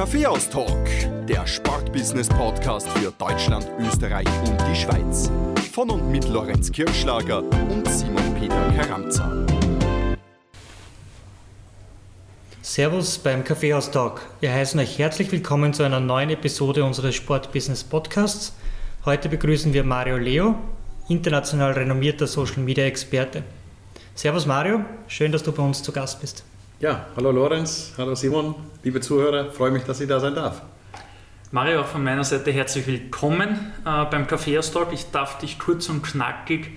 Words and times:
Kaffeehaus-Talk, 0.00 1.26
der 1.28 1.46
Sportbusiness-Podcast 1.46 2.88
für 2.88 3.12
Deutschland, 3.18 3.70
Österreich 3.80 4.26
und 4.46 4.58
die 4.62 4.74
Schweiz. 4.74 5.30
Von 5.74 5.90
und 5.90 6.10
mit 6.10 6.26
Lorenz 6.26 6.72
Kirschlager 6.72 7.42
und 7.42 7.86
Simon 7.86 8.34
Peter 8.40 8.72
Karamza. 8.78 9.30
Servus 12.62 13.18
beim 13.18 13.44
Kaffeehaus-Talk. 13.44 14.22
Wir 14.40 14.54
heißen 14.54 14.80
euch 14.80 14.98
herzlich 14.98 15.30
willkommen 15.32 15.74
zu 15.74 15.82
einer 15.82 16.00
neuen 16.00 16.30
Episode 16.30 16.82
unseres 16.82 17.14
Sportbusiness-Podcasts. 17.16 18.54
Heute 19.04 19.28
begrüßen 19.28 19.74
wir 19.74 19.84
Mario 19.84 20.16
Leo, 20.16 20.54
international 21.10 21.72
renommierter 21.72 22.26
Social-Media-Experte. 22.26 23.42
Servus 24.14 24.46
Mario, 24.46 24.82
schön, 25.08 25.30
dass 25.30 25.42
du 25.42 25.52
bei 25.52 25.62
uns 25.62 25.82
zu 25.82 25.92
Gast 25.92 26.22
bist. 26.22 26.42
Ja, 26.80 27.08
hallo 27.14 27.30
Lorenz, 27.30 27.92
hallo 27.98 28.14
Simon, 28.14 28.54
liebe 28.82 29.02
Zuhörer, 29.02 29.52
freue 29.52 29.70
mich, 29.70 29.84
dass 29.84 30.00
ich 30.00 30.08
da 30.08 30.18
sein 30.18 30.34
darf. 30.34 30.62
Mario, 31.50 31.82
auch 31.82 31.86
von 31.86 32.02
meiner 32.02 32.24
Seite 32.24 32.52
herzlich 32.52 32.86
willkommen 32.86 33.70
äh, 33.84 34.06
beim 34.06 34.26
Kaffeehaus-Talk. 34.26 34.90
Ich 34.94 35.10
darf 35.10 35.36
dich 35.36 35.58
kurz 35.58 35.90
und 35.90 36.00
knackig 36.02 36.70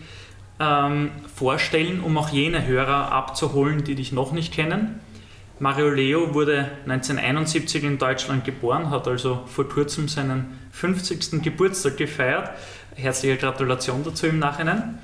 ähm, 0.59 1.11
vorstellen, 1.33 2.01
um 2.01 2.17
auch 2.17 2.27
jene 2.27 2.67
Hörer 2.67 3.13
abzuholen, 3.13 3.85
die 3.85 3.95
dich 3.95 4.11
noch 4.11 4.33
nicht 4.33 4.53
kennen. 4.53 4.99
Mario 5.59 5.89
Leo 5.89 6.33
wurde 6.33 6.69
1971 6.85 7.85
in 7.85 7.97
Deutschland 7.97 8.43
geboren, 8.43 8.89
hat 8.89 9.07
also 9.07 9.43
vor 9.45 9.69
kurzem 9.69 10.09
seinen 10.09 10.59
50. 10.73 11.41
Geburtstag 11.41 11.95
gefeiert. 11.95 12.49
Herzliche 12.95 13.37
Gratulation 13.37 14.03
dazu 14.03 14.27
im 14.27 14.39
Nachhinein. 14.39 14.99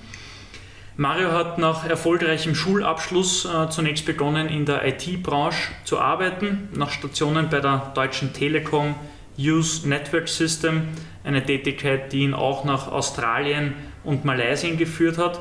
Mario 0.99 1.31
hat 1.31 1.57
nach 1.57 1.89
erfolgreichem 1.89 2.55
Schulabschluss 2.55 3.45
äh, 3.45 3.69
zunächst 3.69 4.05
begonnen, 4.05 4.49
in 4.49 4.65
der 4.65 4.85
IT-Branche 4.85 5.71
zu 5.85 5.97
arbeiten, 5.97 6.67
nach 6.73 6.91
Stationen 6.91 7.47
bei 7.49 7.61
der 7.61 7.93
Deutschen 7.95 8.33
Telekom 8.33 8.95
Use 9.37 9.87
Network 9.87 10.27
System, 10.27 10.89
eine 11.23 11.41
Tätigkeit, 11.41 12.11
die 12.11 12.23
ihn 12.23 12.33
auch 12.33 12.65
nach 12.65 12.91
Australien 12.91 13.75
und 14.03 14.25
Malaysia 14.25 14.75
geführt 14.75 15.17
hat, 15.17 15.39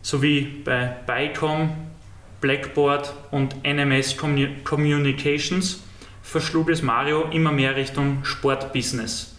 sowie 0.00 0.62
bei 0.64 0.96
BICOM, 1.06 1.68
Blackboard 2.40 3.12
und 3.30 3.56
NMS 3.64 4.16
Communications 4.16 5.82
verschlug 6.22 6.70
es 6.70 6.80
Mario 6.80 7.24
immer 7.30 7.52
mehr 7.52 7.76
Richtung 7.76 8.24
Sportbusiness. 8.24 9.37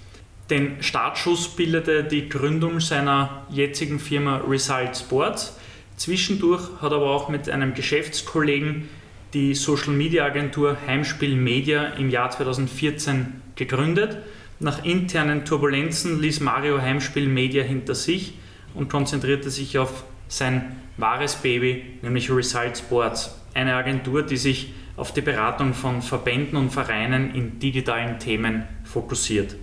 Den 0.49 0.81
Startschuss 0.81 1.55
bildete 1.55 2.03
die 2.03 2.27
Gründung 2.27 2.79
seiner 2.79 3.45
jetzigen 3.51 3.99
Firma 3.99 4.37
Result 4.37 4.97
Sports. 4.97 5.55
Zwischendurch 5.95 6.63
hat 6.81 6.91
er 6.91 6.97
aber 6.97 7.11
auch 7.11 7.29
mit 7.29 7.47
einem 7.49 7.75
Geschäftskollegen 7.75 8.89
die 9.35 9.53
Social 9.53 9.93
Media 9.93 10.25
Agentur 10.25 10.75
Heimspiel 10.87 11.35
Media 11.35 11.89
im 11.89 12.09
Jahr 12.09 12.31
2014 12.31 13.41
gegründet. 13.55 14.17
Nach 14.59 14.83
internen 14.83 15.45
Turbulenzen 15.45 16.19
ließ 16.19 16.39
Mario 16.39 16.81
Heimspiel 16.81 17.27
Media 17.27 17.63
hinter 17.63 17.93
sich 17.93 18.33
und 18.73 18.89
konzentrierte 18.89 19.51
sich 19.51 19.77
auf 19.77 20.03
sein 20.29 20.77
wahres 20.97 21.35
Baby, 21.35 21.83
nämlich 22.01 22.31
Result 22.31 22.75
Sports, 22.75 23.35
eine 23.53 23.75
Agentur, 23.75 24.23
die 24.23 24.37
sich 24.37 24.73
auf 24.97 25.13
die 25.13 25.21
Beratung 25.21 25.75
von 25.75 26.01
Verbänden 26.01 26.57
und 26.57 26.71
Vereinen 26.71 27.35
in 27.35 27.59
digitalen 27.59 28.17
Themen 28.17 28.63
fokussiert. 28.83 29.55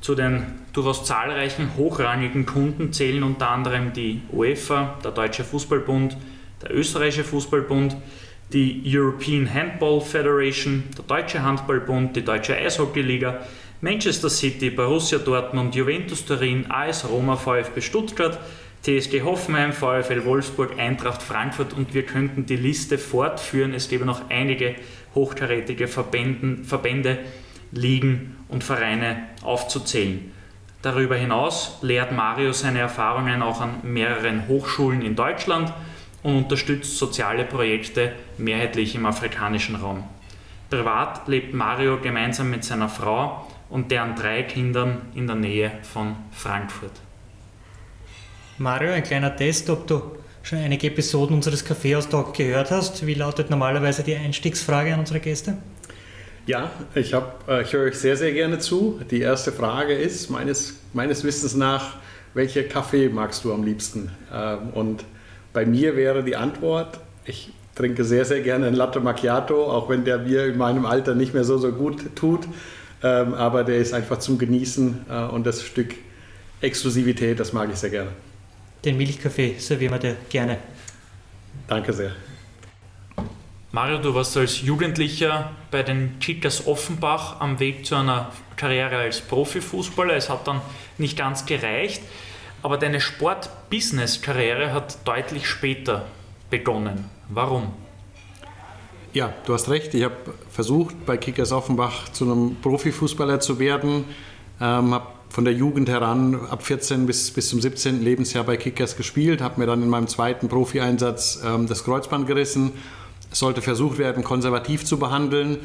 Zu 0.00 0.14
den 0.14 0.44
durchaus 0.72 1.04
zahlreichen 1.04 1.76
hochrangigen 1.76 2.46
Kunden 2.46 2.92
zählen 2.92 3.22
unter 3.22 3.50
anderem 3.50 3.92
die 3.92 4.22
UEFA, 4.32 4.96
der 5.02 5.10
Deutsche 5.10 5.44
Fußballbund, 5.44 6.16
der 6.62 6.74
Österreichische 6.74 7.24
Fußballbund, 7.24 7.96
die 8.52 8.82
European 8.86 9.52
Handball 9.52 10.00
Federation, 10.00 10.84
der 10.96 11.04
Deutsche 11.04 11.42
Handballbund, 11.42 12.16
die 12.16 12.24
Deutsche 12.24 12.56
Eishockeyliga, 12.56 13.40
Manchester 13.80 14.30
City, 14.30 14.70
Borussia 14.70 15.18
Dortmund, 15.18 15.74
Juventus 15.74 16.24
Turin, 16.24 16.70
AS 16.70 17.08
Roma, 17.08 17.36
VfB 17.36 17.80
Stuttgart, 17.80 18.38
TSG 18.82 19.22
Hoffenheim, 19.22 19.72
VfL 19.72 20.24
Wolfsburg, 20.24 20.78
Eintracht 20.78 21.22
Frankfurt 21.22 21.72
und 21.72 21.94
wir 21.94 22.04
könnten 22.04 22.46
die 22.46 22.56
Liste 22.56 22.96
fortführen. 22.96 23.74
Es 23.74 23.88
gäbe 23.88 24.04
noch 24.04 24.30
einige 24.30 24.76
hochkarätige 25.14 25.88
Verbände, 25.88 27.18
Ligen 27.72 28.36
und 28.48 28.64
Vereine 28.64 29.24
aufzuzählen. 29.42 30.32
Darüber 30.82 31.16
hinaus 31.16 31.78
lehrt 31.82 32.12
Mario 32.12 32.52
seine 32.52 32.78
Erfahrungen 32.78 33.42
auch 33.42 33.60
an 33.60 33.80
mehreren 33.82 34.46
Hochschulen 34.46 35.02
in 35.02 35.16
Deutschland 35.16 35.72
und 36.22 36.36
unterstützt 36.36 36.98
soziale 36.98 37.44
Projekte 37.44 38.12
mehrheitlich 38.38 38.94
im 38.94 39.06
afrikanischen 39.06 39.76
Raum. 39.76 40.04
Privat 40.70 41.26
lebt 41.28 41.54
Mario 41.54 41.98
gemeinsam 41.98 42.50
mit 42.50 42.62
seiner 42.64 42.88
Frau 42.88 43.48
und 43.70 43.90
deren 43.90 44.14
drei 44.14 44.42
Kindern 44.42 45.02
in 45.14 45.26
der 45.26 45.36
Nähe 45.36 45.72
von 45.82 46.16
Frankfurt. 46.30 46.92
Mario, 48.58 48.92
ein 48.92 49.02
kleiner 49.02 49.34
Test, 49.34 49.70
ob 49.70 49.86
du 49.86 50.02
schon 50.42 50.58
einige 50.58 50.88
Episoden 50.88 51.36
unseres 51.36 51.64
Kaffeehaus-Talk 51.64 52.34
gehört 52.34 52.70
hast. 52.70 53.06
Wie 53.06 53.14
lautet 53.14 53.50
normalerweise 53.50 54.02
die 54.02 54.16
Einstiegsfrage 54.16 54.92
an 54.92 55.00
unsere 55.00 55.20
Gäste? 55.20 55.58
Ja, 56.48 56.70
ich, 56.94 57.12
hab, 57.12 57.46
äh, 57.46 57.60
ich 57.60 57.74
höre 57.74 57.84
euch 57.84 57.96
sehr, 57.96 58.16
sehr 58.16 58.32
gerne 58.32 58.58
zu. 58.58 59.02
Die 59.10 59.20
erste 59.20 59.52
Frage 59.52 59.92
ist 59.92 60.30
meines, 60.30 60.78
meines 60.94 61.22
Wissens 61.22 61.54
nach, 61.54 61.96
welche 62.32 62.64
Kaffee 62.64 63.10
magst 63.10 63.44
du 63.44 63.52
am 63.52 63.64
liebsten? 63.64 64.10
Ähm, 64.32 64.70
und 64.72 65.04
bei 65.52 65.66
mir 65.66 65.94
wäre 65.94 66.24
die 66.24 66.36
Antwort, 66.36 67.00
ich 67.26 67.52
trinke 67.74 68.02
sehr, 68.02 68.24
sehr 68.24 68.40
gerne 68.40 68.66
ein 68.66 68.72
Latte 68.72 68.98
Macchiato, 69.00 69.70
auch 69.70 69.90
wenn 69.90 70.06
der 70.06 70.20
mir 70.20 70.46
in 70.46 70.56
meinem 70.56 70.86
Alter 70.86 71.14
nicht 71.14 71.34
mehr 71.34 71.44
so, 71.44 71.58
so 71.58 71.70
gut 71.70 72.16
tut. 72.16 72.48
Ähm, 73.02 73.34
aber 73.34 73.62
der 73.62 73.76
ist 73.76 73.92
einfach 73.92 74.18
zum 74.18 74.38
Genießen 74.38 75.04
äh, 75.10 75.24
und 75.24 75.46
das 75.46 75.62
Stück 75.62 75.96
Exklusivität, 76.62 77.38
das 77.38 77.52
mag 77.52 77.68
ich 77.70 77.76
sehr 77.76 77.90
gerne. 77.90 78.10
Den 78.86 78.96
Milchkaffee 78.96 79.56
servieren 79.58 79.92
wir 79.92 79.98
dir 79.98 80.16
gerne. 80.30 80.56
Danke 81.68 81.92
sehr. 81.92 82.12
Mario, 83.80 83.98
du 83.98 84.12
warst 84.12 84.36
als 84.36 84.62
Jugendlicher 84.62 85.52
bei 85.70 85.84
den 85.84 86.18
Kickers 86.18 86.66
Offenbach 86.66 87.40
am 87.40 87.60
Weg 87.60 87.86
zu 87.86 87.94
einer 87.94 88.32
Karriere 88.56 88.96
als 88.96 89.20
Profifußballer. 89.20 90.16
Es 90.16 90.28
hat 90.28 90.48
dann 90.48 90.60
nicht 90.98 91.16
ganz 91.16 91.46
gereicht, 91.46 92.02
aber 92.60 92.76
deine 92.76 93.00
Sport-Business-Karriere 93.00 94.72
hat 94.72 95.06
deutlich 95.06 95.46
später 95.46 96.06
begonnen. 96.50 97.04
Warum? 97.28 97.68
Ja, 99.12 99.32
du 99.46 99.54
hast 99.54 99.68
recht. 99.68 99.94
Ich 99.94 100.02
habe 100.02 100.16
versucht, 100.50 101.06
bei 101.06 101.16
Kickers 101.16 101.52
Offenbach 101.52 102.08
zu 102.08 102.24
einem 102.24 102.56
Profifußballer 102.60 103.38
zu 103.38 103.60
werden. 103.60 104.06
Ähm, 104.60 104.92
habe 104.92 105.06
von 105.28 105.44
der 105.44 105.54
Jugend 105.54 105.88
heran 105.88 106.48
ab 106.50 106.64
14 106.64 107.06
bis, 107.06 107.30
bis 107.30 107.48
zum 107.50 107.60
17. 107.60 108.02
Lebensjahr 108.02 108.42
bei 108.42 108.56
Kickers 108.56 108.96
gespielt, 108.96 109.40
habe 109.40 109.60
mir 109.60 109.68
dann 109.68 109.84
in 109.84 109.88
meinem 109.88 110.08
zweiten 110.08 110.48
Profieinsatz 110.48 111.40
ähm, 111.44 111.68
das 111.68 111.84
Kreuzband 111.84 112.26
gerissen 112.26 112.72
es 113.30 113.38
sollte 113.38 113.62
versucht 113.62 113.98
werden, 113.98 114.24
konservativ 114.24 114.84
zu 114.84 114.98
behandeln. 114.98 115.58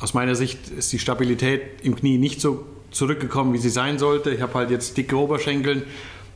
Aus 0.00 0.14
meiner 0.14 0.34
Sicht 0.34 0.68
ist 0.70 0.92
die 0.92 0.98
Stabilität 0.98 1.62
im 1.82 1.96
Knie 1.96 2.18
nicht 2.18 2.40
so 2.40 2.64
zurückgekommen, 2.90 3.52
wie 3.52 3.58
sie 3.58 3.70
sein 3.70 3.98
sollte. 3.98 4.30
Ich 4.30 4.40
habe 4.40 4.54
halt 4.54 4.70
jetzt 4.70 4.96
dicke 4.96 5.16
Oberschenkeln 5.16 5.84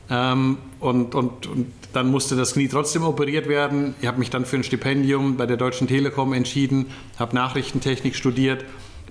ähm, 0.09 0.57
und, 0.79 1.15
und, 1.15 1.47
und 1.47 1.67
dann 1.93 2.09
musste 2.09 2.35
das 2.35 2.53
Knie 2.53 2.67
trotzdem 2.67 3.03
operiert 3.03 3.47
werden. 3.47 3.95
Ich 4.01 4.07
habe 4.07 4.19
mich 4.19 4.29
dann 4.29 4.45
für 4.45 4.57
ein 4.57 4.63
Stipendium 4.63 5.37
bei 5.37 5.45
der 5.45 5.57
Deutschen 5.57 5.87
Telekom 5.87 6.33
entschieden, 6.33 6.87
habe 7.17 7.35
Nachrichtentechnik 7.35 8.15
studiert, 8.15 8.63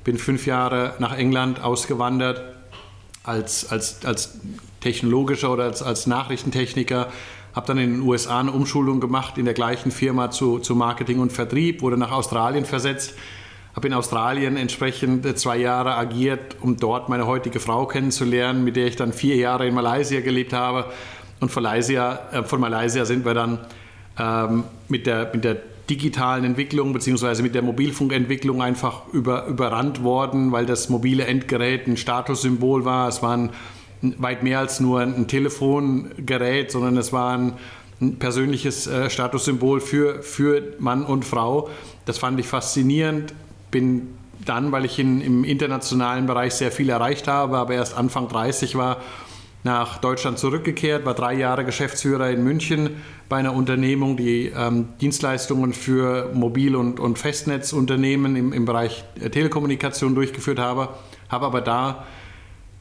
bin 0.05 0.19
fünf 0.19 0.47
Jahre 0.47 0.95
nach 0.99 1.17
England 1.17 1.63
ausgewandert 1.63 2.43
als, 3.23 3.71
als, 3.71 4.05
als 4.05 4.41
technologischer 4.81 5.53
oder 5.53 5.65
als, 5.65 5.83
als 5.83 6.07
Nachrichtentechniker 6.07 7.13
habe 7.55 7.67
dann 7.67 7.79
in 7.79 7.95
den 7.95 8.03
USA 8.03 8.41
eine 8.41 8.53
Umschulung 8.53 9.01
gemacht 9.01 9.39
in 9.39 9.45
der 9.45 9.55
gleichen 9.55 9.91
Firma 9.91 10.31
zu, 10.31 10.59
zu 10.59 10.75
Marketing 10.75 11.19
und 11.19 11.33
Vertrieb, 11.33 11.83
wurde 11.83 11.97
nach 11.97 12.13
Australien 12.13 12.65
versetzt, 12.65 13.15
habe 13.75 13.89
in 13.89 13.95
Australien 13.95 14.57
entsprechend 14.57 15.39
zwei 15.39 15.59
Jahre 15.59 15.95
agiert, 15.97 16.57
um 16.61 16.77
dort 16.77 17.09
meine 17.09 17.27
heutige 17.27 17.61
Frau 17.61 17.87
kennenzulernen, 17.87 18.65
mit 18.65 18.77
der 18.77 18.87
ich 18.87 18.97
dann 18.97 19.13
vier 19.13 19.37
Jahre 19.37 19.67
in 19.67 19.75
Malaysia 19.75 20.21
gelebt 20.21 20.53
habe. 20.53 20.87
Und 21.41 21.51
von 21.51 21.63
Malaysia, 21.63 22.21
äh, 22.33 22.43
von 22.43 22.61
Malaysia 22.61 23.05
sind 23.05 23.25
wir 23.25 23.35
dann 23.35 23.59
ähm, 24.19 24.65
mit, 24.89 25.07
der, 25.07 25.31
mit 25.33 25.45
der 25.45 25.57
digitalen 25.89 26.45
Entwicklung 26.45 26.93
bzw. 26.93 27.43
mit 27.43 27.55
der 27.55 27.63
Mobilfunkentwicklung 27.63 28.63
einfach 28.63 29.03
über, 29.13 29.47
überrannt 29.47 30.03
worden, 30.05 30.53
weil 30.53 30.67
das 30.67 30.89
mobile 30.89 31.25
Endgerät 31.25 31.87
ein 31.87 31.97
Statussymbol 31.97 32.85
war. 32.85 33.09
Es 33.09 33.23
waren 33.23 33.51
weit 34.03 34.43
mehr 34.43 34.59
als 34.59 34.81
nur 34.81 35.01
ein 35.01 35.27
Telefongerät, 35.27 36.71
sondern 36.71 36.97
es 36.97 37.13
war 37.13 37.37
ein, 37.37 37.53
persönliches 38.19 38.87
äh, 38.87 39.11
Statussymbol 39.11 39.81
für, 39.81 40.23
für 40.23 40.63
Mann 40.79 41.05
und 41.05 41.25
Frau. 41.25 41.69
Das 42.07 42.17
fand 42.17 42.41
ich 42.41 42.47
faszinierend. 42.47 43.35
Bin 43.71 44.15
dann, 44.45 44.73
weil 44.73 44.87
ich 44.87 44.99
in, 44.99 45.21
im 45.21 45.45
internationalen 45.45 46.27
Bereich 46.27 46.55
sehr 46.55 46.73
viel 46.73 46.89
erreicht 46.89 47.29
habe, 47.29 47.59
aber 47.59 47.75
erst 47.75 47.95
Anfang 47.95 48.29
30 48.29 48.75
war, 48.77 49.03
nach 49.63 49.99
Deutschland 49.99 50.39
zurückgekehrt, 50.39 51.05
war 51.05 51.13
drei 51.13 51.35
Jahre 51.35 51.67
Geschäftsführer 51.67 52.31
in 52.31 52.43
München 52.43 52.97
bei 53.29 53.37
einer 53.37 53.55
Unternehmung, 53.55 54.17
die 54.17 54.47
ähm, 54.47 54.89
Dienstleistungen 55.03 55.75
für 55.75 56.31
Mobil- 56.33 56.77
und, 56.77 56.99
und 56.99 57.19
Festnetzunternehmen 57.19 58.37
im, 58.37 58.53
im 58.55 58.65
Bereich 58.65 59.05
Telekommunikation 59.31 60.15
durchgeführt 60.15 60.59
habe, 60.59 60.89
habe 61.29 61.45
aber 61.45 61.61
da 61.61 62.07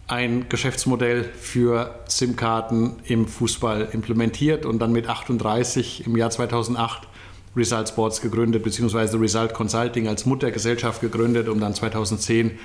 ein 0.09 0.49
Geschäftsmodell 0.49 1.23
für 1.23 1.99
SIM-Karten 2.07 2.97
im 3.05 3.27
Fußball 3.27 3.89
implementiert 3.91 4.65
und 4.65 4.79
dann 4.79 4.91
mit 4.91 5.07
38 5.07 6.07
im 6.07 6.17
Jahr 6.17 6.31
2008 6.31 7.07
Result 7.55 7.89
Sports 7.89 8.21
gegründet, 8.21 8.63
beziehungsweise 8.63 9.19
Result 9.19 9.53
Consulting 9.53 10.07
als 10.07 10.25
Muttergesellschaft 10.25 11.01
gegründet, 11.01 11.47
um 11.47 11.59
dann 11.59 11.75
2010 11.75 12.57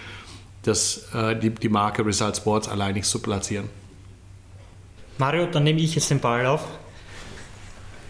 das, 0.63 1.09
äh, 1.15 1.37
die, 1.37 1.51
die 1.51 1.69
Marke 1.69 2.05
Result 2.05 2.37
Sports 2.37 2.69
alleinig 2.69 3.05
zu 3.05 3.19
platzieren. 3.19 3.69
Mario, 5.19 5.47
dann 5.47 5.65
nehme 5.65 5.81
ich 5.81 5.95
jetzt 5.95 6.11
den 6.11 6.21
Ball 6.21 6.47
auf. 6.47 6.65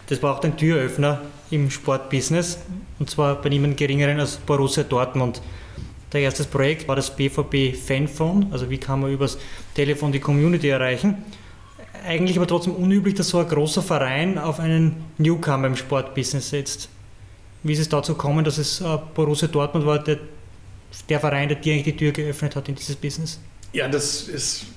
Das 0.07 0.21
war 0.23 0.37
auch 0.37 0.43
ein 0.43 0.55
Türöffner 0.55 1.21
im 1.51 1.69
Sportbusiness 1.69 2.59
und 2.99 3.09
zwar 3.09 3.41
bei 3.41 3.49
niemandem 3.49 3.75
geringeren 3.75 4.19
als 4.19 4.37
Borussia 4.37 4.83
Dortmund. 4.83 5.41
Der 6.15 6.21
erste 6.21 6.45
Projekt 6.45 6.87
war 6.87 6.95
das 6.95 7.13
BVB 7.13 7.75
Fanphone, 7.75 8.47
also 8.49 8.69
wie 8.69 8.77
kann 8.77 9.01
man 9.01 9.11
übers 9.11 9.37
Telefon 9.73 10.13
die 10.13 10.21
Community 10.21 10.69
erreichen. 10.69 11.25
Eigentlich 12.07 12.37
aber 12.37 12.47
trotzdem 12.47 12.73
unüblich, 12.73 13.15
dass 13.15 13.27
so 13.27 13.39
ein 13.39 13.47
großer 13.49 13.81
Verein 13.81 14.37
auf 14.37 14.61
einen 14.61 15.03
Newcomer 15.17 15.67
im 15.67 15.75
Sportbusiness 15.75 16.51
setzt. 16.51 16.87
Wie 17.63 17.73
ist 17.73 17.79
es 17.79 17.89
dazu 17.89 18.13
gekommen, 18.13 18.45
dass 18.45 18.57
es 18.57 18.79
äh, 18.79 18.97
Borussia 19.13 19.49
Dortmund 19.49 19.85
war, 19.85 20.01
der, 20.01 20.19
der 21.09 21.19
Verein, 21.19 21.49
der 21.49 21.57
dir 21.57 21.73
eigentlich 21.73 21.95
die 21.95 21.97
Tür 21.97 22.13
geöffnet 22.13 22.55
hat 22.55 22.69
in 22.69 22.75
dieses 22.75 22.95
Business? 22.95 23.41
Ja, 23.73 23.89
das 23.89 24.29
ist 24.29 24.67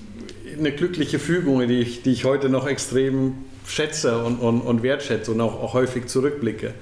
eine 0.57 0.73
glückliche 0.73 1.19
Fügung, 1.19 1.65
die 1.65 1.79
ich, 1.79 2.03
die 2.03 2.11
ich 2.11 2.25
heute 2.25 2.49
noch 2.49 2.67
extrem 2.67 3.35
schätze 3.65 4.25
und, 4.25 4.39
und, 4.39 4.59
und 4.59 4.83
wertschätze 4.83 5.31
und 5.31 5.39
auch, 5.39 5.63
auch 5.63 5.73
häufig 5.73 6.07
zurückblicke. 6.07 6.73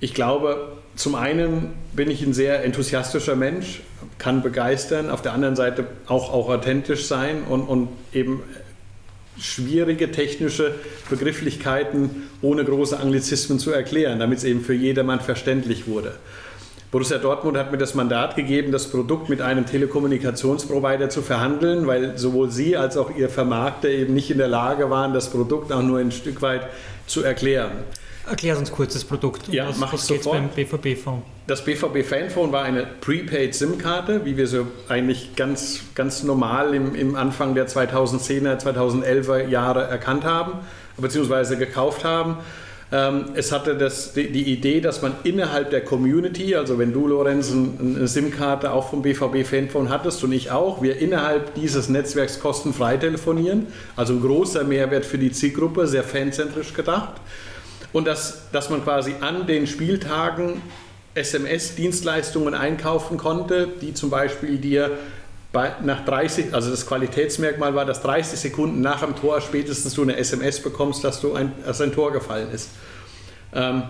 Ich 0.00 0.14
glaube, 0.14 0.72
zum 0.94 1.14
einen 1.14 1.72
bin 1.92 2.10
ich 2.10 2.22
ein 2.22 2.32
sehr 2.32 2.64
enthusiastischer 2.64 3.36
Mensch, 3.36 3.80
kann 4.18 4.42
begeistern, 4.42 5.10
auf 5.10 5.22
der 5.22 5.32
anderen 5.32 5.56
Seite 5.56 5.86
auch, 6.06 6.32
auch 6.32 6.48
authentisch 6.48 7.06
sein 7.06 7.42
und, 7.48 7.62
und 7.62 7.88
eben 8.12 8.42
schwierige 9.40 10.10
technische 10.10 10.74
Begrifflichkeiten 11.10 12.28
ohne 12.42 12.64
große 12.64 12.98
Anglizismen 12.98 13.58
zu 13.58 13.70
erklären, 13.70 14.18
damit 14.18 14.38
es 14.38 14.44
eben 14.44 14.60
für 14.60 14.74
jedermann 14.74 15.20
verständlich 15.20 15.86
wurde. 15.86 16.14
Borussia 16.90 17.18
Dortmund 17.18 17.58
hat 17.58 17.70
mir 17.70 17.76
das 17.76 17.94
Mandat 17.94 18.34
gegeben, 18.34 18.72
das 18.72 18.86
Produkt 18.88 19.28
mit 19.28 19.42
einem 19.42 19.66
Telekommunikationsprovider 19.66 21.10
zu 21.10 21.20
verhandeln, 21.20 21.86
weil 21.86 22.16
sowohl 22.16 22.50
sie 22.50 22.76
als 22.76 22.96
auch 22.96 23.14
ihr 23.14 23.28
Vermarkter 23.28 23.90
eben 23.90 24.14
nicht 24.14 24.30
in 24.30 24.38
der 24.38 24.48
Lage 24.48 24.88
waren, 24.88 25.12
das 25.12 25.28
Produkt 25.28 25.70
auch 25.70 25.82
nur 25.82 25.98
ein 25.98 26.12
Stück 26.12 26.40
weit 26.40 26.62
zu 27.06 27.22
erklären. 27.22 27.72
Erklär 28.28 28.58
uns 28.58 28.70
kurz 28.70 28.92
das 28.92 29.04
Produkt. 29.04 29.48
Ja, 29.48 29.70
mache 29.78 29.96
ich 29.96 30.02
sofort. 30.02 30.36
beim 30.36 30.48
BVB-Phone? 30.50 31.22
Das 31.46 31.64
BVB-Fanphone 31.64 32.52
war 32.52 32.62
eine 32.62 32.86
Prepaid-SIM-Karte, 33.00 34.24
wie 34.24 34.36
wir 34.36 34.46
sie 34.46 34.66
eigentlich 34.88 35.34
ganz, 35.34 35.80
ganz 35.94 36.22
normal 36.22 36.74
im, 36.74 36.94
im 36.94 37.16
Anfang 37.16 37.54
der 37.54 37.68
2010er, 37.68 38.62
2011er 38.62 39.48
Jahre 39.48 39.84
erkannt 39.84 40.24
haben, 40.24 40.52
beziehungsweise 40.98 41.56
gekauft 41.56 42.04
haben. 42.04 42.36
Ähm, 42.90 43.26
es 43.34 43.52
hatte 43.52 43.76
das, 43.76 44.14
die, 44.14 44.30
die, 44.30 44.50
Idee, 44.50 44.80
dass 44.80 45.02
man 45.02 45.14
innerhalb 45.22 45.70
der 45.70 45.82
Community, 45.82 46.54
also 46.54 46.78
wenn 46.78 46.92
du, 46.92 47.06
Lorenz, 47.06 47.52
eine 47.52 48.08
SIM-Karte 48.08 48.72
auch 48.72 48.90
vom 48.90 49.02
BVB-Fanphone 49.02 49.90
hattest 49.90 50.24
und 50.24 50.32
ich 50.32 50.50
auch, 50.50 50.80
wir 50.82 50.98
innerhalb 50.98 51.54
dieses 51.54 51.90
Netzwerks 51.90 52.40
kostenfrei 52.40 52.96
telefonieren. 52.96 53.66
Also 53.94 54.14
ein 54.14 54.22
großer 54.22 54.64
Mehrwert 54.64 55.04
für 55.04 55.18
die 55.18 55.32
Zielgruppe, 55.32 55.86
sehr 55.86 56.02
fanzentrisch 56.02 56.72
gedacht. 56.72 57.20
Und 57.92 58.06
dass, 58.06 58.50
dass 58.52 58.70
man 58.70 58.82
quasi 58.84 59.14
an 59.20 59.46
den 59.46 59.66
Spieltagen 59.66 60.60
SMS-Dienstleistungen 61.14 62.54
einkaufen 62.54 63.16
konnte, 63.16 63.68
die 63.80 63.94
zum 63.94 64.10
Beispiel 64.10 64.58
dir 64.58 64.98
bei, 65.52 65.72
nach 65.82 66.04
30, 66.04 66.54
also 66.54 66.70
das 66.70 66.86
Qualitätsmerkmal 66.86 67.74
war, 67.74 67.86
dass 67.86 68.02
30 68.02 68.38
Sekunden 68.38 68.80
nach 68.80 69.00
dem 69.00 69.16
Tor 69.16 69.40
spätestens 69.40 69.94
du 69.94 70.02
eine 70.02 70.16
SMS 70.16 70.60
bekommst, 70.60 71.02
dass, 71.04 71.20
du 71.20 71.32
ein, 71.32 71.52
dass 71.64 71.80
ein 71.80 71.92
Tor 71.92 72.12
gefallen 72.12 72.50
ist. 72.52 72.70
Ähm, 73.54 73.82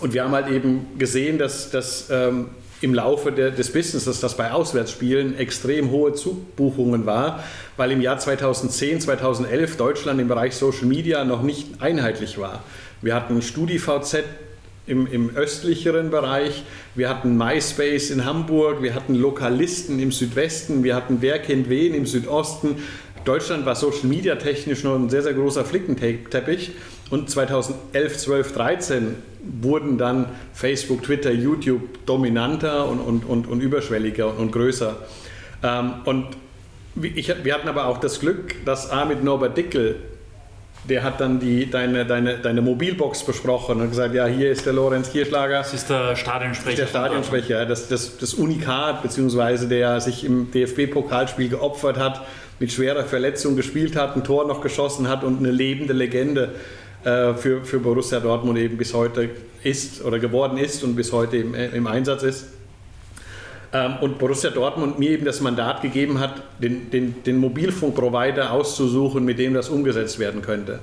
und 0.00 0.14
wir 0.14 0.24
haben 0.24 0.32
halt 0.32 0.48
eben 0.48 0.98
gesehen, 0.98 1.38
dass, 1.38 1.70
dass 1.70 2.08
ähm, 2.10 2.50
im 2.80 2.94
Laufe 2.94 3.30
der, 3.30 3.50
des 3.50 3.72
Businesses, 3.72 4.20
das 4.20 4.36
bei 4.36 4.50
Auswärtsspielen 4.50 5.38
extrem 5.38 5.90
hohe 5.90 6.14
Zubuchungen 6.14 7.06
war, 7.06 7.42
weil 7.76 7.92
im 7.92 8.00
Jahr 8.00 8.18
2010, 8.18 9.00
2011 9.00 9.76
Deutschland 9.76 10.20
im 10.20 10.28
Bereich 10.28 10.54
Social 10.54 10.86
Media 10.86 11.24
noch 11.24 11.42
nicht 11.42 11.80
einheitlich 11.80 12.38
war. 12.38 12.62
Wir 13.02 13.16
hatten 13.16 13.42
StudiVZ 13.42 14.24
im, 14.86 15.06
im 15.06 15.36
östlicheren 15.36 16.10
Bereich. 16.10 16.62
Wir 16.94 17.08
hatten 17.08 17.36
MySpace 17.36 18.10
in 18.10 18.24
Hamburg, 18.24 18.80
wir 18.82 18.94
hatten 18.94 19.14
Lokalisten 19.14 19.98
im 19.98 20.12
Südwesten, 20.12 20.84
wir 20.84 20.94
hatten 20.94 21.18
Wer 21.20 21.40
kennt 21.40 21.68
wen 21.68 21.94
im 21.94 22.06
Südosten. 22.06 22.76
Deutschland 23.24 23.66
war 23.66 23.76
Social 23.76 24.06
Media 24.06 24.36
technisch 24.36 24.82
noch 24.82 24.96
ein 24.96 25.08
sehr, 25.08 25.22
sehr 25.22 25.34
großer 25.34 25.64
Flickenteppich. 25.64 26.72
Und 27.10 27.28
2011, 27.28 28.18
12, 28.18 28.52
13 28.52 29.16
wurden 29.60 29.98
dann 29.98 30.26
Facebook, 30.52 31.02
Twitter, 31.02 31.30
YouTube 31.30 32.06
dominanter 32.06 32.88
und, 32.88 33.00
und, 33.00 33.24
und, 33.24 33.46
und 33.48 33.60
überschwelliger 33.60 34.36
und, 34.36 34.50
größer. 34.50 34.96
Ähm, 35.62 35.94
und 36.04 36.28
ich, 37.00 37.32
wir 37.44 37.54
hatten 37.54 37.68
aber 37.68 37.86
auch 37.86 37.98
das 37.98 38.20
Glück, 38.20 38.64
dass 38.64 38.90
A 38.90 39.04
mit 39.04 39.22
Norbert 39.22 39.56
Dickel 39.56 39.96
der 40.84 41.04
hat 41.04 41.20
dann 41.20 41.38
die, 41.38 41.70
deine, 41.70 42.04
deine, 42.04 42.38
deine 42.38 42.60
Mobilbox 42.60 43.24
besprochen 43.24 43.80
und 43.80 43.90
gesagt, 43.90 44.14
ja, 44.14 44.26
hier 44.26 44.50
ist 44.50 44.66
der 44.66 44.72
Lorenz 44.72 45.12
Kirschlager. 45.12 45.58
Das 45.58 45.72
ist 45.72 45.88
der 45.88 46.16
Stadionsprecher. 46.16 46.76
Der 46.76 46.86
Stadionsprecher, 46.86 47.66
das, 47.66 47.88
das, 47.88 48.18
das 48.18 48.34
Unikat, 48.34 49.02
beziehungsweise 49.02 49.68
der 49.68 50.00
sich 50.00 50.24
im 50.24 50.50
DFB-Pokalspiel 50.50 51.50
geopfert 51.50 51.98
hat, 51.98 52.22
mit 52.58 52.72
schwerer 52.72 53.04
Verletzung 53.04 53.54
gespielt 53.54 53.94
hat, 53.96 54.16
ein 54.16 54.24
Tor 54.24 54.46
noch 54.46 54.60
geschossen 54.60 55.08
hat 55.08 55.22
und 55.22 55.38
eine 55.38 55.52
lebende 55.52 55.92
Legende 55.92 56.52
äh, 57.04 57.34
für, 57.34 57.64
für 57.64 57.78
Borussia 57.78 58.18
Dortmund 58.18 58.58
eben 58.58 58.76
bis 58.76 58.92
heute 58.92 59.30
ist 59.62 60.04
oder 60.04 60.18
geworden 60.18 60.58
ist 60.58 60.82
und 60.82 60.96
bis 60.96 61.12
heute 61.12 61.36
im, 61.36 61.54
im 61.54 61.86
Einsatz 61.86 62.24
ist. 62.24 62.46
Ähm, 63.72 63.94
und 64.00 64.18
Borussia 64.18 64.50
Dortmund 64.50 64.98
mir 64.98 65.10
eben 65.10 65.24
das 65.24 65.40
Mandat 65.40 65.82
gegeben 65.82 66.20
hat, 66.20 66.42
den, 66.58 66.90
den, 66.90 67.22
den 67.24 67.38
Mobilfunkprovider 67.38 68.52
auszusuchen, 68.52 69.24
mit 69.24 69.38
dem 69.38 69.54
das 69.54 69.68
umgesetzt 69.68 70.18
werden 70.18 70.42
könnte. 70.42 70.80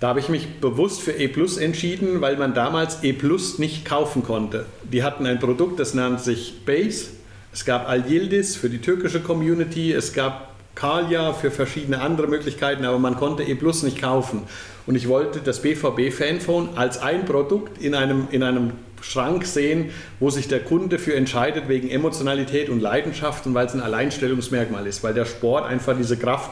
Da 0.00 0.08
habe 0.08 0.18
ich 0.18 0.28
mich 0.28 0.60
bewusst 0.60 1.00
für 1.02 1.12
E 1.12 1.28
Plus 1.28 1.58
entschieden, 1.58 2.20
weil 2.20 2.36
man 2.36 2.54
damals 2.54 3.04
E 3.04 3.12
Plus 3.12 3.58
nicht 3.58 3.84
kaufen 3.84 4.24
konnte. 4.24 4.64
Die 4.82 5.04
hatten 5.04 5.26
ein 5.26 5.38
Produkt, 5.38 5.78
das 5.78 5.94
nannte 5.94 6.22
sich 6.22 6.64
Base. 6.64 7.10
Es 7.52 7.64
gab 7.64 7.88
Al 7.88 8.10
Yildiz 8.10 8.56
für 8.56 8.68
die 8.68 8.78
türkische 8.78 9.20
Community, 9.20 9.92
es 9.92 10.12
gab 10.12 10.54
Kalja 10.74 11.34
für 11.34 11.50
verschiedene 11.50 12.00
andere 12.00 12.26
Möglichkeiten, 12.26 12.84
aber 12.84 12.98
man 12.98 13.16
konnte 13.16 13.42
E 13.42 13.54
Plus 13.54 13.82
nicht 13.82 14.00
kaufen. 14.00 14.42
Und 14.86 14.96
ich 14.96 15.06
wollte 15.06 15.40
das 15.40 15.60
BVB 15.60 16.10
Fanphone 16.12 16.70
als 16.74 16.98
ein 16.98 17.24
Produkt 17.26 17.80
in 17.80 17.94
einem, 17.94 18.26
in 18.30 18.42
einem 18.42 18.72
Schrank 19.02 19.44
sehen, 19.44 19.90
wo 20.20 20.30
sich 20.30 20.48
der 20.48 20.60
Kunde 20.60 20.98
für 20.98 21.14
entscheidet 21.14 21.68
wegen 21.68 21.90
Emotionalität 21.90 22.68
und 22.68 22.80
Leidenschaft 22.80 23.46
und 23.46 23.54
weil 23.54 23.66
es 23.66 23.74
ein 23.74 23.80
Alleinstellungsmerkmal 23.80 24.86
ist, 24.86 25.02
weil 25.02 25.14
der 25.14 25.24
Sport 25.24 25.66
einfach 25.66 25.96
diese 25.96 26.16
Kraft 26.16 26.50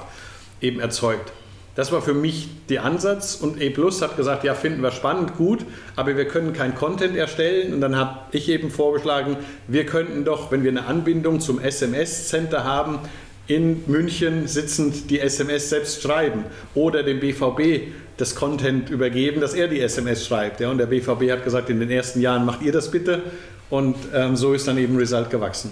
eben 0.61 0.81
erzeugt. 0.81 1.33
Das 1.77 1.93
war 1.93 2.03
für 2.03 2.15
mich 2.15 2.49
der 2.69 2.85
Ansatz 2.85 3.37
und 3.37 3.61
E 3.63 3.71
Plus 3.71 4.03
hat 4.03 4.17
gesagt, 4.17 4.43
ja, 4.45 4.55
finden 4.55 4.83
wir 4.83 4.91
spannend, 4.91 5.37
gut, 5.37 5.61
aber 5.95 6.17
wir 6.17 6.27
können 6.27 6.53
kein 6.53 6.75
Content 6.75 7.17
erstellen 7.17 7.73
und 7.73 7.81
dann 7.81 7.97
habe 7.97 8.19
ich 8.33 8.49
eben 8.49 8.71
vorgeschlagen, 8.71 9.37
wir 9.69 9.87
könnten 9.87 10.25
doch, 10.25 10.51
wenn 10.51 10.65
wir 10.65 10.71
eine 10.71 10.87
Anbindung 10.87 11.41
zum 11.41 11.61
SMS-Center 11.61 12.65
haben, 12.65 12.99
in 13.47 13.83
München 13.87 14.47
sitzend 14.47 15.11
die 15.11 15.21
SMS 15.21 15.71
selbst 15.71 16.03
schreiben 16.03 16.45
oder 16.75 17.03
dem 17.03 17.21
BVB 17.21 17.93
das 18.21 18.35
Content 18.35 18.91
übergeben, 18.91 19.41
dass 19.41 19.55
er 19.55 19.69
die 19.69 19.81
SMS 19.81 20.27
schreibt. 20.27 20.61
Ja, 20.61 20.71
und 20.71 20.79
der 20.79 20.87
BVB 20.87 21.31
hat 21.31 21.45
gesagt, 21.45 21.71
in 21.71 21.81
den 21.81 21.91
ersten 21.91 22.21
Jahren 22.21 22.45
macht 22.45 22.63
ihr 22.63 22.73
das 22.73 22.91
bitte. 22.91 23.23
Und 23.71 23.97
ähm, 24.15 24.37
so 24.37 24.53
ist 24.53 24.67
dann 24.67 24.79
eben 24.79 24.97
Result 24.97 25.31
gewachsen. 25.31 25.71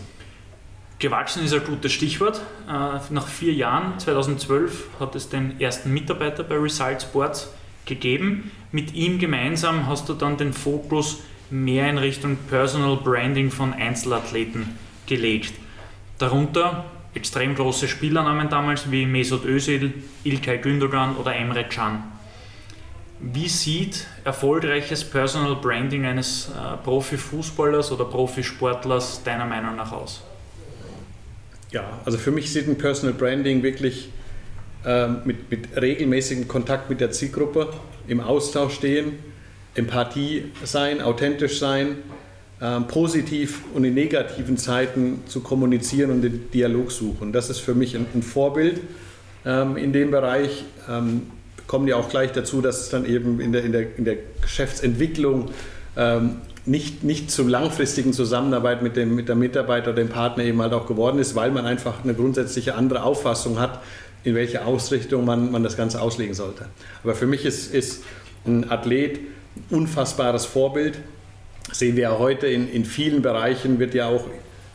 Gewachsen 0.98 1.44
ist 1.44 1.52
ein 1.52 1.64
gutes 1.64 1.92
Stichwort. 1.92 2.40
Äh, 2.68 2.98
nach 3.10 3.26
vier 3.26 3.52
Jahren, 3.52 3.98
2012, 3.98 4.88
hat 5.00 5.14
es 5.14 5.28
den 5.28 5.60
ersten 5.60 5.92
Mitarbeiter 5.92 6.42
bei 6.42 6.56
Result 6.56 7.02
Sports 7.02 7.52
gegeben. 7.86 8.50
Mit 8.72 8.94
ihm 8.94 9.18
gemeinsam 9.18 9.86
hast 9.86 10.08
du 10.08 10.14
dann 10.14 10.36
den 10.36 10.52
Fokus 10.52 11.18
mehr 11.50 11.88
in 11.88 11.98
Richtung 11.98 12.36
Personal 12.48 12.96
Branding 12.96 13.50
von 13.50 13.72
Einzelathleten 13.72 14.78
gelegt. 15.06 15.54
Darunter 16.18 16.84
extrem 17.14 17.54
große 17.54 17.88
Spielernamen 17.88 18.48
damals 18.48 18.90
wie 18.90 19.06
Mesut 19.06 19.44
Özil, 19.44 19.94
Ilkay 20.24 20.58
Gündogan 20.58 21.16
oder 21.16 21.34
Emre 21.34 21.64
Can. 21.64 22.02
Wie 23.20 23.48
sieht 23.48 24.06
erfolgreiches 24.24 25.02
Personal 25.02 25.56
Branding 25.56 26.06
eines 26.06 26.48
äh, 26.48 26.76
Profifußballers 26.84 27.90
oder 27.90 28.04
Profisportlers 28.04 29.22
deiner 29.24 29.44
Meinung 29.44 29.74
nach 29.74 29.90
aus? 29.90 30.22
Ja, 31.72 32.00
also 32.04 32.16
für 32.16 32.30
mich 32.30 32.52
sieht 32.52 32.68
ein 32.68 32.78
Personal 32.78 33.14
Branding 33.14 33.62
wirklich 33.62 34.10
ähm, 34.86 35.18
mit, 35.24 35.50
mit 35.50 35.80
regelmäßigem 35.80 36.46
Kontakt 36.46 36.88
mit 36.88 37.00
der 37.00 37.10
Zielgruppe, 37.10 37.72
im 38.06 38.20
Austausch 38.20 38.74
stehen, 38.74 39.18
Empathie 39.74 40.52
sein, 40.64 41.02
authentisch 41.02 41.58
sein, 41.58 41.96
ähm, 42.62 42.86
positiv 42.86 43.64
und 43.74 43.84
in 43.84 43.94
negativen 43.94 44.56
Zeiten 44.56 45.24
zu 45.26 45.40
kommunizieren 45.40 46.12
und 46.12 46.22
den 46.22 46.50
Dialog 46.52 46.92
suchen. 46.92 47.32
Das 47.32 47.50
ist 47.50 47.58
für 47.58 47.74
mich 47.74 47.96
ein, 47.96 48.06
ein 48.14 48.22
Vorbild 48.22 48.80
ähm, 49.44 49.76
in 49.76 49.92
dem 49.92 50.12
Bereich. 50.12 50.64
Ähm, 50.88 51.22
kommen 51.68 51.86
ja 51.86 51.94
auch 51.96 52.08
gleich 52.08 52.32
dazu, 52.32 52.60
dass 52.60 52.80
es 52.80 52.88
dann 52.88 53.04
eben 53.06 53.40
in 53.40 53.52
der, 53.52 53.62
in 53.62 53.70
der, 53.70 53.96
in 53.96 54.04
der 54.04 54.16
Geschäftsentwicklung 54.42 55.50
ähm, 55.96 56.38
nicht, 56.66 57.04
nicht 57.04 57.30
zur 57.30 57.48
langfristigen 57.48 58.12
Zusammenarbeit 58.12 58.82
mit 58.82 58.96
dem, 58.96 59.14
mit 59.14 59.28
der 59.28 59.36
Mitarbeiter 59.36 59.90
oder 59.90 60.02
dem 60.02 60.08
Partner 60.08 60.44
eben 60.44 60.60
halt 60.60 60.72
auch 60.72 60.86
geworden 60.86 61.18
ist, 61.18 61.36
weil 61.36 61.50
man 61.50 61.66
einfach 61.66 62.02
eine 62.02 62.14
grundsätzliche 62.14 62.74
andere 62.74 63.04
Auffassung 63.04 63.60
hat, 63.60 63.80
in 64.24 64.34
welche 64.34 64.64
Ausrichtung 64.64 65.24
man, 65.24 65.52
man 65.52 65.62
das 65.62 65.76
Ganze 65.76 66.00
auslegen 66.00 66.34
sollte. 66.34 66.66
Aber 67.04 67.14
für 67.14 67.26
mich 67.26 67.44
ist, 67.44 67.72
ist 67.72 68.02
ein 68.46 68.70
Athlet 68.70 69.20
ein 69.56 69.76
unfassbares 69.76 70.46
Vorbild. 70.46 70.98
Sehen 71.70 71.96
wir 71.96 72.04
ja 72.04 72.18
heute 72.18 72.46
in, 72.46 72.68
in 72.70 72.84
vielen 72.84 73.22
Bereichen, 73.22 73.78
wird 73.78 73.94
ja 73.94 74.08
auch 74.08 74.24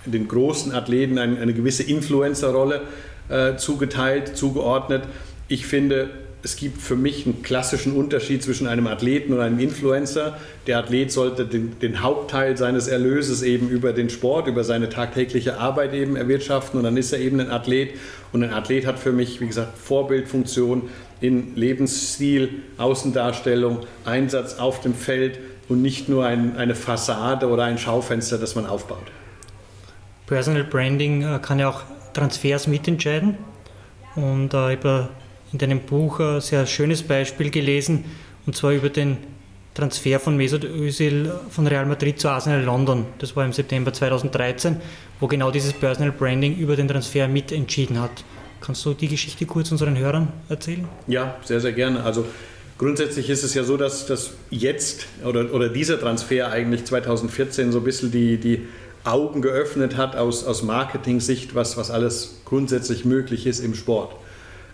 den 0.05 0.27
großen 0.27 0.73
Athleten 0.73 1.17
eine, 1.17 1.39
eine 1.39 1.53
gewisse 1.53 1.83
Influencer-Rolle 1.83 2.81
äh, 3.29 3.55
zugeteilt, 3.55 4.35
zugeordnet. 4.35 5.03
Ich 5.47 5.65
finde, 5.65 6.09
es 6.43 6.57
gibt 6.57 6.81
für 6.81 6.97
mich 6.97 7.25
einen 7.25 7.41
klassischen 7.41 7.93
Unterschied 7.93 8.43
zwischen 8.43 8.67
einem 8.67 8.87
Athleten 8.87 9.31
und 9.31 9.39
einem 9.39 9.59
Influencer. 9.59 10.37
Der 10.67 10.79
Athlet 10.79 11.09
sollte 11.09 11.45
den, 11.45 11.79
den, 11.79 12.01
Hauptteil 12.03 12.57
seines 12.57 12.89
Erlöses 12.89 13.43
eben 13.43 13.69
über 13.69 13.93
den 13.93 14.09
Sport, 14.09 14.47
über 14.47 14.65
seine 14.65 14.89
tagtägliche 14.89 15.57
Arbeit 15.57 15.93
eben 15.93 16.17
erwirtschaften 16.17 16.77
und 16.77 16.83
dann 16.83 16.97
ist 16.97 17.13
er 17.13 17.19
eben 17.19 17.39
ein 17.39 17.49
Athlet. 17.49 17.91
Und 18.33 18.43
ein 18.43 18.51
Athlet 18.51 18.85
hat 18.85 18.99
für 18.99 19.13
mich, 19.13 19.39
wie 19.39 19.47
gesagt, 19.47 19.77
Vorbildfunktion 19.77 20.89
in 21.21 21.55
Lebensstil, 21.55 22.49
Außendarstellung, 22.77 23.79
Einsatz 24.03 24.55
auf 24.55 24.81
dem 24.81 24.95
Feld 24.95 25.39
und 25.69 25.81
nicht 25.81 26.09
nur 26.09 26.25
ein, 26.25 26.57
eine 26.57 26.75
Fassade 26.75 27.47
oder 27.47 27.63
ein 27.63 27.77
Schaufenster, 27.77 28.37
das 28.37 28.55
man 28.55 28.65
aufbaut. 28.65 29.11
Personal 30.25 30.65
Branding 30.65 31.21
äh, 31.21 31.39
kann 31.41 31.59
ja 31.59 31.69
auch 31.69 31.83
Transfers 32.13 32.67
mitentscheiden. 32.67 33.37
Und 34.15 34.53
äh, 34.53 34.73
über 34.73 35.09
in 35.53 35.59
deinem 35.59 35.79
Buch 35.81 36.19
ein 36.19 36.41
sehr 36.41 36.65
schönes 36.65 37.03
Beispiel 37.03 37.49
gelesen, 37.49 38.03
und 38.45 38.55
zwar 38.55 38.73
über 38.73 38.89
den 38.89 39.17
Transfer 39.73 40.19
von 40.19 40.35
Mesut 40.37 40.65
Özil 40.65 41.31
von 41.49 41.65
Real 41.65 41.85
Madrid 41.85 42.19
zu 42.19 42.29
Arsenal 42.29 42.61
London. 42.61 43.05
Das 43.19 43.35
war 43.35 43.45
im 43.45 43.53
September 43.53 43.93
2013, 43.93 44.77
wo 45.19 45.27
genau 45.27 45.49
dieses 45.49 45.73
Personal 45.73 46.11
Branding 46.11 46.57
über 46.57 46.75
den 46.75 46.87
Transfer 46.87 47.27
mitentschieden 47.27 47.99
hat. 47.99 48.23
Kannst 48.61 48.85
du 48.85 48.93
die 48.93 49.07
Geschichte 49.07 49.45
kurz 49.45 49.71
unseren 49.71 49.97
Hörern 49.97 50.31
erzählen? 50.49 50.87
Ja, 51.07 51.35
sehr, 51.43 51.59
sehr 51.59 51.73
gerne. 51.73 52.03
Also 52.03 52.25
grundsätzlich 52.77 53.29
ist 53.29 53.43
es 53.43 53.53
ja 53.55 53.63
so, 53.63 53.77
dass, 53.77 54.05
dass 54.05 54.31
jetzt 54.51 55.07
oder, 55.23 55.53
oder 55.53 55.69
dieser 55.69 55.99
Transfer 55.99 56.51
eigentlich 56.51 56.85
2014 56.85 57.71
so 57.71 57.79
ein 57.79 57.83
bisschen 57.83 58.11
die, 58.11 58.37
die 58.37 58.67
Augen 59.03 59.41
geöffnet 59.41 59.97
hat 59.97 60.15
aus, 60.15 60.45
aus 60.45 60.63
Marketing-Sicht, 60.63 61.55
was, 61.55 61.77
was 61.77 61.91
alles 61.91 62.41
grundsätzlich 62.45 63.05
möglich 63.05 63.47
ist 63.47 63.59
im 63.59 63.73
Sport. 63.73 64.15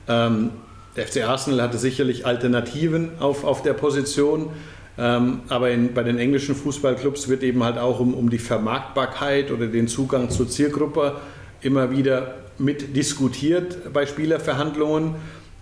Ähm, 0.07 0.51
der 0.96 1.08
FC 1.08 1.24
Arsenal 1.24 1.62
hatte 1.62 1.77
sicherlich 1.77 2.25
Alternativen 2.25 3.12
auf, 3.19 3.43
auf 3.43 3.62
der 3.62 3.74
Position, 3.74 4.50
ähm, 4.98 5.41
aber 5.48 5.69
in, 5.72 5.93
bei 5.93 6.03
den 6.03 6.17
englischen 6.17 6.55
Fußballclubs 6.55 7.29
wird 7.29 7.43
eben 7.43 7.63
halt 7.63 7.77
auch 7.77 8.00
um, 8.00 8.13
um 8.13 8.29
die 8.29 8.39
Vermarktbarkeit 8.39 9.51
oder 9.51 9.67
den 9.67 9.88
Zugang 9.88 10.29
zur 10.29 10.50
Zielgruppe 10.50 11.15
immer 11.62 11.91
wieder 11.91 12.36
mit 12.58 12.96
diskutiert 12.96 13.93
bei 13.93 14.05
Spielerverhandlungen. 14.05 15.15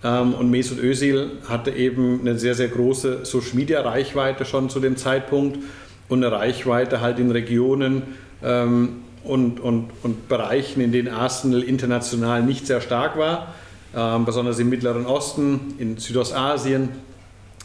Ähm, 0.04 0.34
und 0.34 0.50
Mesut 0.50 0.80
Özil 0.80 1.32
hatte 1.48 1.72
eben 1.72 2.22
eine 2.22 2.40
sehr, 2.40 2.56
sehr 2.56 2.70
große 2.70 3.26
Social-Media-Reichweite 3.26 4.46
schon 4.46 4.70
zu 4.70 4.80
dem 4.80 4.98
Zeitpunkt 4.98 5.60
und 6.08 6.24
eine 6.24 6.34
Reichweite 6.34 7.02
halt 7.02 7.20
in 7.20 7.32
Regionen 7.32 8.04
ähm, 8.44 9.02
und, 9.24 9.60
und, 9.60 9.90
und 10.04 10.30
Bereichen, 10.30 10.82
in 10.82 10.92
denen 10.92 11.10
Arsenal 11.10 11.62
international 11.62 12.44
nicht 12.44 12.66
sehr 12.66 12.82
stark 12.82 13.18
war 13.18 13.54
besonders 14.26 14.60
im 14.60 14.70
Mittleren 14.70 15.06
Osten, 15.06 15.74
in 15.80 15.98
Südostasien, 15.98 16.90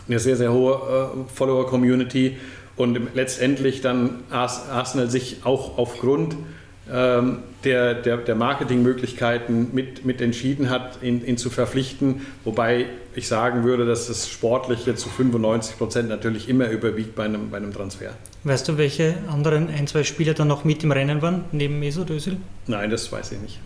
eine 0.08 0.18
sehr, 0.18 0.36
sehr 0.36 0.52
hohe 0.52 0.74
äh, 0.74 1.34
Follower-Community 1.34 2.36
und 2.76 2.98
letztendlich 3.14 3.80
dann 3.80 4.20
Arsenal 4.30 5.10
sich 5.10 5.38
auch 5.44 5.78
aufgrund 5.78 6.36
ähm, 6.90 7.38
der, 7.64 7.94
der, 7.94 8.16
der 8.16 8.34
Marketingmöglichkeiten 8.34 9.68
mit, 9.72 10.04
mit 10.04 10.20
entschieden 10.20 10.68
hat, 10.68 11.02
ihn, 11.02 11.24
ihn 11.24 11.36
zu 11.36 11.48
verpflichten, 11.48 12.22
wobei 12.44 12.86
ich 13.14 13.28
sagen 13.28 13.62
würde, 13.62 13.86
dass 13.86 14.08
das 14.08 14.28
Sportliche 14.28 14.96
zu 14.96 15.08
95 15.08 15.78
Prozent 15.78 16.08
natürlich 16.08 16.48
immer 16.48 16.68
überwiegt 16.70 17.14
bei 17.14 17.24
einem, 17.24 17.50
bei 17.50 17.58
einem 17.58 17.72
Transfer. 17.72 18.10
Weißt 18.44 18.68
du, 18.68 18.78
welche 18.78 19.14
anderen 19.30 19.68
ein, 19.68 19.86
zwei 19.86 20.02
Spieler 20.02 20.34
dann 20.34 20.48
noch 20.48 20.64
mit 20.64 20.82
im 20.82 20.90
Rennen 20.90 21.22
waren, 21.22 21.44
neben 21.52 21.78
Mesut 21.78 22.10
Özil? 22.10 22.38
Nein, 22.66 22.90
das 22.90 23.12
weiß 23.12 23.32
ich 23.32 23.40
nicht. 23.40 23.60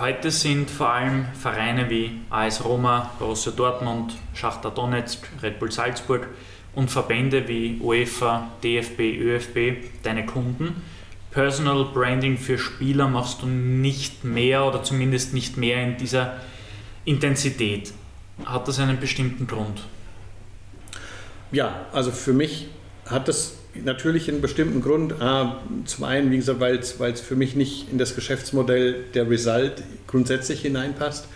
Heute 0.00 0.30
sind 0.30 0.70
vor 0.70 0.88
allem 0.88 1.26
Vereine 1.34 1.90
wie 1.90 2.22
AS 2.30 2.64
Roma, 2.64 3.10
Borussia 3.18 3.52
Dortmund, 3.52 4.14
Schachter 4.32 4.70
Donetsk, 4.70 5.28
Red 5.42 5.58
Bull 5.58 5.70
Salzburg 5.70 6.26
und 6.74 6.90
Verbände 6.90 7.46
wie 7.48 7.78
UEFA, 7.82 8.50
DFB, 8.64 8.98
ÖFB 8.98 10.02
deine 10.02 10.24
Kunden. 10.24 10.82
Personal 11.30 11.84
Branding 11.92 12.38
für 12.38 12.56
Spieler 12.56 13.08
machst 13.08 13.42
du 13.42 13.46
nicht 13.46 14.24
mehr 14.24 14.64
oder 14.64 14.82
zumindest 14.82 15.34
nicht 15.34 15.58
mehr 15.58 15.82
in 15.82 15.98
dieser 15.98 16.38
Intensität. 17.04 17.92
Hat 18.46 18.68
das 18.68 18.78
einen 18.78 18.98
bestimmten 18.98 19.46
Grund? 19.46 19.82
Ja, 21.52 21.84
also 21.92 22.10
für 22.10 22.32
mich 22.32 22.68
hat 23.04 23.28
das 23.28 23.59
natürlich 23.84 24.28
einen 24.28 24.40
bestimmten 24.40 24.82
Grund. 24.82 25.20
A, 25.20 25.60
zum 25.84 26.04
einen, 26.04 26.30
wie 26.30 26.36
gesagt, 26.36 26.60
weil 26.60 26.76
es 26.76 27.20
für 27.20 27.36
mich 27.36 27.56
nicht 27.56 27.90
in 27.90 27.98
das 27.98 28.14
Geschäftsmodell 28.14 29.04
der 29.14 29.28
Result 29.28 29.82
grundsätzlich 30.06 30.62
hineinpasst. 30.62 31.26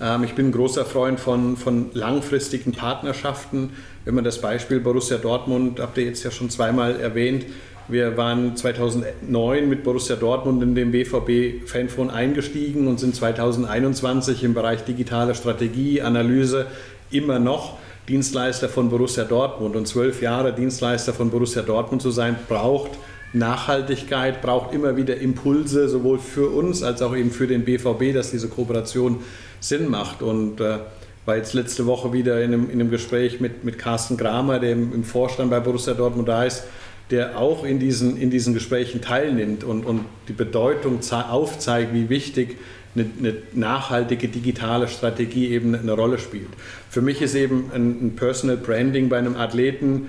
Ähm, 0.00 0.24
ich 0.24 0.34
bin 0.34 0.48
ein 0.48 0.52
großer 0.52 0.84
Freund 0.84 1.20
von, 1.20 1.56
von 1.56 1.90
langfristigen 1.94 2.72
Partnerschaften. 2.72 3.70
Wenn 4.04 4.14
man 4.14 4.24
das 4.24 4.40
Beispiel 4.40 4.80
Borussia 4.80 5.18
Dortmund, 5.18 5.80
habt 5.80 5.98
ihr 5.98 6.04
jetzt 6.04 6.24
ja 6.24 6.30
schon 6.30 6.50
zweimal 6.50 7.00
erwähnt, 7.00 7.46
wir 7.86 8.16
waren 8.16 8.56
2009 8.56 9.68
mit 9.68 9.84
Borussia 9.84 10.16
Dortmund 10.16 10.62
in 10.62 10.74
den 10.74 10.90
BVB 10.90 11.68
Fanphone 11.68 12.08
eingestiegen 12.08 12.86
und 12.88 12.98
sind 12.98 13.14
2021 13.14 14.42
im 14.42 14.54
Bereich 14.54 14.84
digitale 14.84 15.34
Strategie, 15.34 16.00
Analyse 16.00 16.66
immer 17.10 17.38
noch 17.38 17.76
Dienstleister 18.08 18.68
von 18.68 18.90
Borussia 18.90 19.24
Dortmund 19.24 19.76
und 19.76 19.88
zwölf 19.88 20.20
Jahre 20.20 20.52
Dienstleister 20.52 21.14
von 21.14 21.30
Borussia 21.30 21.62
Dortmund 21.62 22.02
zu 22.02 22.10
sein, 22.10 22.36
braucht 22.48 22.90
Nachhaltigkeit, 23.32 24.42
braucht 24.42 24.74
immer 24.74 24.96
wieder 24.96 25.16
Impulse, 25.16 25.88
sowohl 25.88 26.18
für 26.18 26.50
uns 26.50 26.82
als 26.82 27.02
auch 27.02 27.16
eben 27.16 27.30
für 27.30 27.46
den 27.46 27.64
BVB, 27.64 28.14
dass 28.14 28.30
diese 28.30 28.48
Kooperation 28.48 29.20
Sinn 29.58 29.88
macht. 29.88 30.22
Und 30.22 30.60
äh, 30.60 30.78
war 31.24 31.36
jetzt 31.36 31.54
letzte 31.54 31.86
Woche 31.86 32.12
wieder 32.12 32.42
in 32.42 32.52
einem, 32.52 32.70
in 32.70 32.80
einem 32.80 32.90
Gespräch 32.90 33.40
mit, 33.40 33.64
mit 33.64 33.78
Carsten 33.78 34.16
Kramer, 34.16 34.60
der 34.60 34.72
im, 34.72 34.92
im 34.92 35.04
Vorstand 35.04 35.50
bei 35.50 35.60
Borussia 35.60 35.94
Dortmund 35.94 36.28
da 36.28 36.44
ist, 36.44 36.64
der 37.10 37.38
auch 37.38 37.64
in 37.64 37.78
diesen, 37.78 38.16
in 38.16 38.30
diesen 38.30 38.54
Gesprächen 38.54 39.00
teilnimmt 39.00 39.64
und, 39.64 39.84
und 39.84 40.04
die 40.28 40.32
Bedeutung 40.32 41.00
aufzeigt, 41.10 41.92
wie 41.92 42.08
wichtig 42.08 42.56
eine, 42.94 43.06
eine, 43.18 43.34
nachhaltige 43.52 44.28
digitale 44.28 44.88
Strategie 44.88 45.48
eben 45.48 45.74
eine 45.74 45.92
Rolle 45.92 46.18
spielt. 46.18 46.48
Für 46.90 47.02
mich 47.02 47.20
ist 47.22 47.34
eben 47.34 47.70
ein, 47.74 48.06
ein 48.06 48.16
Personal 48.16 48.56
Branding 48.56 49.08
bei 49.08 49.18
einem 49.18 49.36
Athleten 49.36 50.08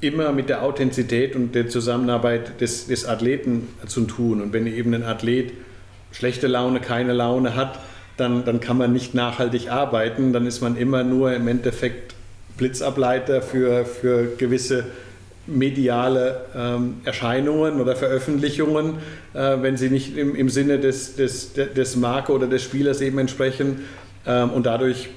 immer 0.00 0.32
mit 0.32 0.48
der 0.48 0.62
Authentizität 0.62 1.36
und 1.36 1.54
der 1.54 1.68
Zusammenarbeit 1.68 2.60
des, 2.60 2.86
des 2.86 3.06
Athleten 3.06 3.68
zu 3.86 4.02
tun. 4.02 4.40
Und 4.40 4.52
wenn 4.52 4.66
eben 4.66 4.94
ein 4.94 5.04
Athlet 5.04 5.52
schlechte 6.12 6.46
Laune, 6.46 6.80
keine 6.80 7.12
Laune 7.12 7.54
hat, 7.54 7.78
dann, 8.16 8.44
dann 8.44 8.60
kann 8.60 8.76
man 8.78 8.92
nicht 8.92 9.14
nachhaltig 9.14 9.70
arbeiten. 9.70 10.32
Dann 10.32 10.46
ist 10.46 10.60
man 10.60 10.76
immer 10.76 11.04
nur 11.04 11.34
im 11.34 11.48
Endeffekt 11.48 12.14
Blitzableiter 12.56 13.40
für, 13.40 13.84
für 13.84 14.36
gewisse 14.36 14.84
mediale 15.46 16.44
ähm, 16.54 16.96
Erscheinungen 17.04 17.80
oder 17.80 17.96
Veröffentlichungen, 17.96 18.94
äh, 19.34 19.56
wenn 19.60 19.76
sie 19.76 19.90
nicht 19.90 20.16
im, 20.16 20.34
im 20.34 20.48
Sinne 20.48 20.78
des, 20.78 21.16
des, 21.16 21.52
des 21.54 21.96
Marke 21.96 22.32
oder 22.32 22.46
des 22.46 22.62
Spielers 22.62 23.00
eben 23.00 23.18
entsprechen. 23.18 23.84
Ähm, 24.26 24.50
und 24.50 24.66
dadurch 24.66 25.08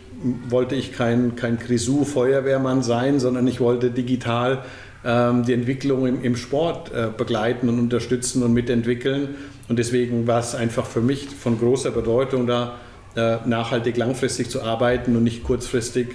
wollte 0.48 0.76
ich 0.76 0.94
kein, 0.94 1.36
kein 1.36 1.58
Grisou-Feuerwehrmann 1.58 2.84
sein, 2.84 3.20
sondern 3.20 3.48
ich 3.48 3.60
wollte 3.60 3.92
digital 3.92 4.64
ähm, 5.06 5.44
die 5.46 5.54
Entwicklung 5.54 6.08
im, 6.08 6.24
im 6.24 6.36
Sport 6.36 6.92
äh, 6.94 7.10
begleiten 7.16 7.68
und 7.70 7.80
unterstützen 7.80 8.44
und 8.44 8.54
mitentwickeln. 8.54 9.36
Und 9.68 9.80
deswegen 9.80 10.28
war 10.28 10.40
es 10.40 10.56
einfach 10.56 10.86
für 10.86 11.02
mich 11.02 11.28
von 11.28 11.60
großer 11.60 11.92
Bedeutung, 11.92 12.48
da 12.48 12.76
äh, 13.16 13.38
nachhaltig 13.46 13.98
langfristig 13.98 14.50
zu 14.50 14.62
arbeiten 14.62 15.16
und 15.16 15.24
nicht 15.24 15.44
kurzfristig 15.44 16.08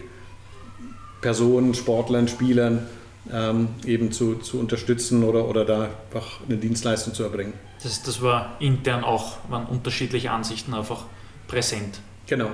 Personen, 1.20 1.74
Sportlern, 1.74 2.28
Spielern 2.28 2.86
ähm, 3.32 3.68
eben 3.86 4.12
zu, 4.12 4.36
zu 4.36 4.58
unterstützen 4.58 5.24
oder, 5.24 5.48
oder 5.48 5.64
da 5.64 5.90
einfach 6.06 6.40
eine 6.46 6.56
Dienstleistung 6.56 7.14
zu 7.14 7.22
erbringen. 7.22 7.52
Das, 7.82 8.02
das 8.02 8.22
war 8.22 8.56
intern 8.60 9.04
auch, 9.04 9.38
waren 9.48 9.66
unterschiedliche 9.66 10.30
Ansichten 10.30 10.74
einfach 10.74 11.04
präsent. 11.46 12.00
Genau, 12.26 12.50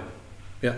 ja. 0.62 0.74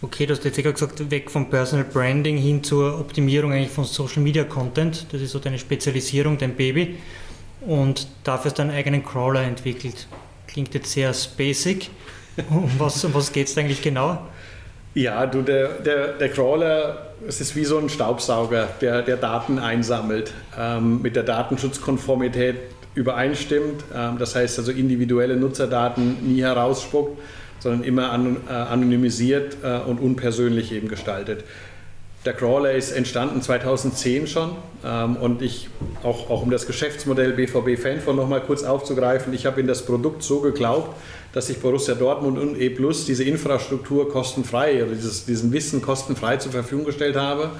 Okay, 0.00 0.26
du 0.26 0.34
hast 0.34 0.44
jetzt 0.44 0.56
gerade 0.56 0.72
gesagt, 0.72 1.10
weg 1.10 1.30
vom 1.30 1.48
Personal 1.48 1.84
Branding 1.84 2.36
hin 2.36 2.64
zur 2.64 2.98
Optimierung 2.98 3.52
eigentlich 3.52 3.70
von 3.70 3.84
Social 3.84 4.20
Media 4.20 4.42
Content. 4.42 5.06
Das 5.12 5.20
ist 5.20 5.30
so 5.30 5.38
deine 5.38 5.60
Spezialisierung, 5.60 6.38
dein 6.38 6.56
Baby. 6.56 6.98
Und 7.60 8.08
dafür 8.24 8.50
hast 8.50 8.58
du 8.58 8.62
einen 8.62 8.72
eigenen 8.72 9.04
Crawler 9.04 9.42
entwickelt. 9.42 10.08
Klingt 10.48 10.74
jetzt 10.74 10.92
sehr 10.92 11.14
basic. 11.36 11.90
Um 12.48 12.70
was, 12.78 13.04
um 13.04 13.12
was 13.12 13.30
geht 13.30 13.46
es 13.46 13.58
eigentlich 13.58 13.82
genau? 13.82 14.26
Ja, 14.94 15.26
du, 15.26 15.42
der, 15.42 15.68
der, 15.80 16.08
der 16.14 16.28
Crawler, 16.28 17.12
es 17.26 17.40
ist 17.40 17.56
wie 17.56 17.64
so 17.64 17.78
ein 17.78 17.88
Staubsauger, 17.88 18.68
der, 18.80 19.02
der 19.02 19.16
Daten 19.16 19.58
einsammelt, 19.58 20.32
ähm, 20.58 21.00
mit 21.00 21.16
der 21.16 21.22
Datenschutzkonformität 21.22 22.56
übereinstimmt. 22.94 23.84
Ähm, 23.94 24.18
das 24.18 24.34
heißt 24.34 24.58
also 24.58 24.70
individuelle 24.70 25.36
Nutzerdaten 25.36 26.18
nie 26.26 26.42
herausspuckt 26.42 27.18
sondern 27.62 27.84
immer 27.84 28.10
an, 28.10 28.38
äh, 28.48 28.52
anonymisiert 28.52 29.58
äh, 29.62 29.78
und 29.78 30.00
unpersönlich 30.00 30.72
eben 30.72 30.88
gestaltet. 30.88 31.44
Der 32.24 32.34
Crawler 32.34 32.72
ist 32.72 32.92
entstanden 32.92 33.40
2010 33.40 34.26
schon 34.26 34.50
ähm, 34.84 35.16
und 35.16 35.42
ich, 35.42 35.68
auch, 36.02 36.28
auch 36.28 36.42
um 36.42 36.50
das 36.50 36.66
Geschäftsmodell 36.66 37.32
BVB 37.32 37.80
Fanphone 37.80 38.16
nochmal 38.16 38.40
kurz 38.40 38.64
aufzugreifen, 38.64 39.32
ich 39.32 39.46
habe 39.46 39.60
in 39.60 39.66
das 39.66 39.86
Produkt 39.86 40.22
so 40.22 40.40
geglaubt, 40.40 40.96
dass 41.32 41.48
ich 41.48 41.58
Borussia 41.58 41.94
Dortmund 41.94 42.38
und 42.38 42.60
E 42.60 42.70
Plus 42.70 43.06
diese 43.06 43.24
Infrastruktur 43.24 44.10
kostenfrei 44.10 44.84
oder 44.84 44.94
dieses, 44.94 45.24
diesen 45.24 45.52
Wissen 45.52 45.82
kostenfrei 45.82 46.36
zur 46.36 46.52
Verfügung 46.52 46.84
gestellt 46.84 47.16
habe 47.16 47.50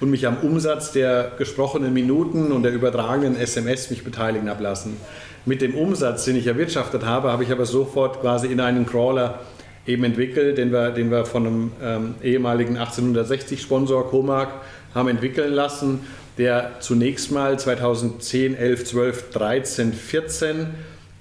und 0.00 0.10
mich 0.10 0.26
am 0.26 0.38
Umsatz 0.38 0.92
der 0.92 1.32
gesprochenen 1.38 1.92
Minuten 1.92 2.52
und 2.52 2.62
der 2.62 2.72
übertragenen 2.72 3.36
SMS 3.36 3.90
mich 3.90 4.04
beteiligen 4.04 4.50
habe 4.50 4.62
lassen. 4.62 4.96
Mit 5.44 5.62
dem 5.62 5.74
Umsatz, 5.74 6.24
den 6.24 6.36
ich 6.36 6.46
erwirtschaftet 6.46 7.04
habe, 7.04 7.32
habe 7.32 7.42
ich 7.42 7.50
aber 7.50 7.66
sofort 7.66 8.20
quasi 8.20 8.48
in 8.48 8.60
einen 8.60 8.86
Crawler 8.86 9.40
eben 9.86 10.04
entwickelt, 10.04 10.58
den 10.58 10.70
wir, 10.70 10.90
den 10.90 11.10
wir 11.10 11.24
von 11.24 11.46
einem 11.46 11.72
ähm, 11.82 12.14
ehemaligen 12.22 12.78
1860-Sponsor 12.78 14.08
Comark 14.08 14.50
haben 14.94 15.08
entwickeln 15.08 15.52
lassen, 15.52 16.00
der 16.38 16.72
zunächst 16.80 17.32
mal 17.32 17.58
2010, 17.58 18.54
11, 18.54 18.84
12, 18.84 19.30
13, 19.30 19.92
14 19.92 20.66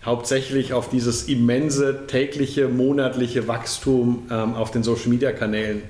hauptsächlich 0.06 0.74
auf 0.74 0.90
dieses 0.90 1.24
immense 1.24 2.08
tägliche, 2.08 2.68
monatliche 2.68 3.48
Wachstum 3.48 4.24
ähm, 4.32 4.56
auf 4.56 4.72
den 4.72 4.84
Social-Media-Kanälen 4.84 5.84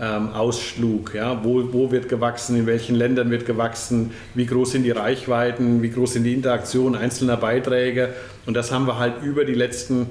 ähm, 0.00 0.30
ausschlug. 0.30 1.14
Ja? 1.14 1.44
Wo, 1.44 1.72
wo 1.72 1.92
wird 1.92 2.08
gewachsen, 2.08 2.56
in 2.56 2.66
welchen 2.66 2.96
Ländern 2.96 3.30
wird 3.30 3.46
gewachsen, 3.46 4.10
wie 4.34 4.46
groß 4.46 4.72
sind 4.72 4.82
die 4.82 4.90
Reichweiten, 4.90 5.82
wie 5.82 5.90
groß 5.90 6.14
sind 6.14 6.24
die 6.24 6.34
Interaktionen 6.34 7.00
einzelner 7.00 7.36
Beiträge. 7.36 8.10
Und 8.46 8.54
das 8.54 8.72
haben 8.72 8.86
wir 8.86 8.98
halt 8.98 9.22
über 9.22 9.44
die 9.44 9.54
letzten 9.54 10.10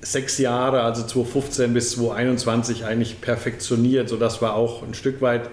sechs 0.00 0.38
Jahre, 0.38 0.82
also 0.82 1.02
2015 1.02 1.74
bis 1.74 1.90
2021, 1.92 2.86
eigentlich 2.86 3.20
perfektioniert, 3.20 4.08
sodass 4.08 4.40
wir 4.40 4.54
auch 4.54 4.82
ein 4.82 4.94
Stück 4.94 5.20
weit 5.20 5.50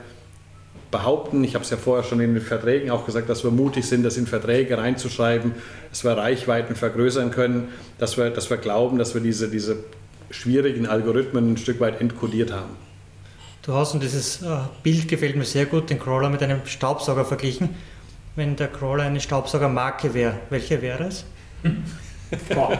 behaupten, 0.96 1.44
ich 1.44 1.56
habe 1.56 1.66
es 1.66 1.70
ja 1.72 1.76
vorher 1.76 2.06
schon 2.06 2.22
in 2.22 2.36
den 2.36 2.42
Verträgen 2.42 2.90
auch 2.90 3.06
gesagt, 3.06 3.28
dass 3.28 3.44
wir 3.44 3.52
mutig 3.52 3.86
sind, 3.86 4.04
das 4.04 4.16
in 4.16 4.28
Verträge 4.28 4.78
reinzuschreiben, 4.78 5.52
dass 5.90 6.06
wir 6.06 6.12
Reichweiten 6.12 6.74
vergrößern 6.74 7.32
können, 7.32 7.68
dass 7.98 8.16
wir, 8.18 8.30
dass 8.30 8.50
wir 8.50 8.56
glauben, 8.56 8.98
dass 8.98 9.14
wir 9.14 9.20
diese, 9.20 9.50
diese 9.50 9.78
schwierigen 10.30 10.88
Algorithmen 10.88 11.52
ein 11.52 11.58
Stück 11.58 11.82
weit 11.82 12.00
entkodiert 12.00 12.54
haben. 12.54 12.78
Du 13.64 13.74
hast, 13.74 13.94
und 13.94 14.04
dieses 14.04 14.42
äh, 14.42 14.58
Bild 14.84 15.10
gefällt 15.10 15.36
mir 15.36 15.44
sehr 15.44 15.66
gut, 15.66 15.90
den 15.90 16.00
Crawler 16.00 16.30
mit 16.30 16.42
einem 16.42 16.66
Staubsauger 16.66 17.26
verglichen. 17.26 17.76
Wenn 18.38 18.56
der 18.56 18.70
Crawler 18.70 19.04
eine 19.04 19.20
Staubsaugermarke 19.20 20.14
wäre, 20.14 20.36
welche 20.50 20.82
wäre 20.82 21.04
es? 21.06 21.26
Wow. 22.56 22.76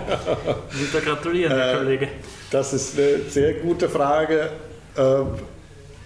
Ich 0.72 0.92
will 0.92 1.02
gratulieren, 1.02 1.54
Herr 1.54 1.74
äh, 1.74 1.78
Kollege. 1.78 2.08
Das 2.50 2.74
ist 2.74 2.98
eine 2.98 3.30
sehr 3.30 3.54
gute 3.54 3.88
Frage. 3.88 4.50
Ähm, 4.98 5.28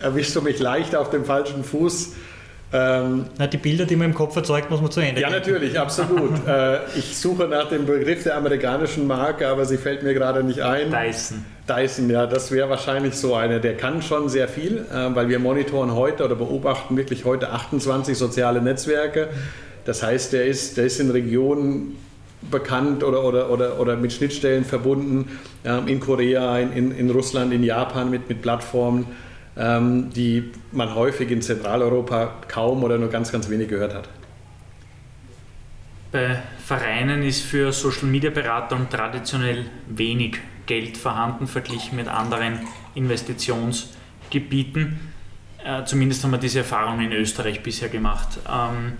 erwischst 0.01 0.35
du 0.35 0.41
mich 0.41 0.59
leicht 0.59 0.95
auf 0.95 1.09
dem 1.09 1.25
falschen 1.25 1.63
Fuß? 1.63 2.13
Ähm, 2.71 3.25
Na, 3.39 3.47
die 3.47 3.57
Bilder, 3.57 3.85
die 3.85 3.95
man 3.95 4.09
im 4.09 4.13
Kopf 4.13 4.35
erzeugt, 4.35 4.69
muss 4.69 4.79
man 4.79 4.91
zu 4.91 4.99
Ende 4.99 5.19
Ja, 5.21 5.29
gehen. 5.29 5.37
natürlich, 5.39 5.79
absolut. 5.79 6.31
äh, 6.47 6.77
ich 6.95 7.17
suche 7.17 7.47
nach 7.47 7.67
dem 7.69 7.87
Begriff 7.87 8.23
der 8.23 8.37
amerikanischen 8.37 9.07
Marke, 9.07 9.47
aber 9.47 9.65
sie 9.65 9.77
fällt 9.77 10.03
mir 10.03 10.13
gerade 10.13 10.43
nicht 10.43 10.61
ein. 10.61 10.91
Dyson. 10.91 11.43
Dyson, 11.67 12.09
ja, 12.11 12.27
das 12.27 12.51
wäre 12.51 12.69
wahrscheinlich 12.69 13.15
so 13.15 13.33
eine. 13.33 13.59
Der 13.59 13.75
kann 13.75 14.03
schon 14.03 14.29
sehr 14.29 14.47
viel, 14.47 14.85
äh, 14.93 15.15
weil 15.15 15.29
wir 15.29 15.39
monitoren 15.39 15.95
heute 15.95 16.23
oder 16.25 16.35
beobachten 16.35 16.95
wirklich 16.95 17.25
heute 17.25 17.49
28 17.49 18.15
soziale 18.15 18.61
Netzwerke. 18.61 19.29
Das 19.85 20.03
heißt, 20.03 20.33
der 20.33 20.45
ist, 20.45 20.77
der 20.77 20.85
ist 20.85 20.99
in 20.99 21.09
Regionen 21.09 21.97
bekannt 22.51 23.03
oder, 23.03 23.25
oder, 23.25 23.49
oder, 23.49 23.79
oder 23.79 23.95
mit 23.97 24.13
Schnittstellen 24.13 24.63
verbunden 24.63 25.39
ähm, 25.65 25.87
in 25.87 25.99
Korea, 25.99 26.59
in, 26.59 26.91
in 26.91 27.09
Russland, 27.09 27.51
in 27.51 27.63
Japan 27.63 28.11
mit, 28.11 28.29
mit 28.29 28.43
Plattformen, 28.43 29.07
ähm, 29.59 30.09
die 30.11 30.51
man 30.71 30.95
häufig 30.95 31.29
in 31.29 31.41
Zentraleuropa 31.41 32.33
kaum 32.47 32.83
oder 32.83 32.97
nur 32.97 33.09
ganz, 33.09 33.31
ganz 33.31 33.49
wenig 33.49 33.67
gehört 33.67 33.93
hat. 33.93 34.09
Bei 36.11 36.41
Vereinen 36.65 37.21
ist 37.21 37.41
für 37.41 37.71
Social 37.71 38.07
Media 38.07 38.31
Berater 38.31 38.79
traditionell 38.89 39.65
wenig 39.87 40.39
Geld 40.65 40.97
vorhanden 40.97 41.45
verglichen 41.45 41.97
mit 41.97 42.07
anderen 42.07 42.59
Investitionsgebieten. 42.95 44.99
Äh, 45.63 45.83
zumindest 45.83 46.23
haben 46.23 46.31
wir 46.31 46.37
diese 46.37 46.59
Erfahrung 46.59 47.01
in 47.01 47.11
Österreich 47.11 47.61
bisher 47.61 47.89
gemacht. 47.89 48.39
Ähm, 48.49 48.93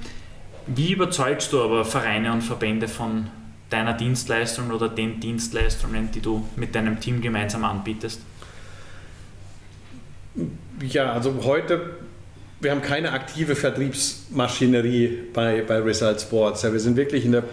wie 0.67 0.91
überzeugst 0.91 1.53
du 1.53 1.63
aber 1.63 1.85
Vereine 1.85 2.33
und 2.33 2.41
Verbände 2.41 2.87
von 2.87 3.27
deiner 3.69 3.93
Dienstleistung 3.93 4.71
oder 4.71 4.89
den 4.89 5.19
Dienstleistungen, 5.19 6.11
die 6.11 6.19
du 6.19 6.47
mit 6.57 6.75
deinem 6.75 6.99
Team 6.99 7.21
gemeinsam 7.21 7.63
anbietest? 7.63 8.21
Ja, 10.87 11.13
also 11.13 11.33
heute, 11.43 11.81
wir 12.61 12.71
haben 12.71 12.81
keine 12.81 13.11
aktive 13.11 13.55
Vertriebsmaschinerie 13.55 15.19
bei, 15.33 15.61
bei 15.61 15.79
Result 15.79 16.21
Sports. 16.21 16.63
Ja, 16.63 16.71
wir 16.71 16.79
sind 16.79 16.95
wirklich 16.95 17.25
in 17.25 17.33
der 17.33 17.43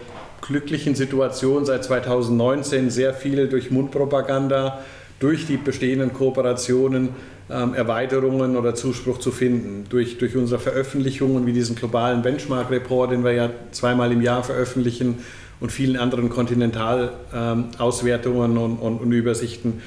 glücklichen 0.41 0.95
Situation 0.95 1.65
seit 1.65 1.85
2019 1.85 2.91
sehr 2.91 3.15
viel 3.15 3.49
durch 3.49 3.71
Mundpropaganda, 3.71 4.81
durch 5.19 5.47
die 5.47 5.57
bestehenden 5.57 6.13
Kooperationen 6.13 7.09
ähm, 7.51 7.75
Erweiterungen 7.75 8.57
oder 8.57 8.75
Zuspruch 8.75 9.19
zu 9.19 9.33
finden. 9.33 9.87
Durch, 9.89 10.19
durch 10.19 10.37
unsere 10.37 10.61
Veröffentlichungen 10.61 11.47
wie 11.47 11.53
diesen 11.53 11.77
globalen 11.77 12.23
Benchmark-Report, 12.23 13.13
den 13.13 13.25
wir 13.25 13.33
ja 13.33 13.51
zweimal 13.73 14.13
im 14.13 14.23
Jahr 14.23 14.43
veröffentlichen 14.43 15.19
und 15.61 15.73
vielen 15.73 15.97
anderen 15.97 16.29
Kontinentalauswertungen 16.29 18.51
ähm, 18.53 18.59
und, 18.59 18.77
und, 18.77 18.99
und, 18.99 19.13
Übersichten 19.13 19.81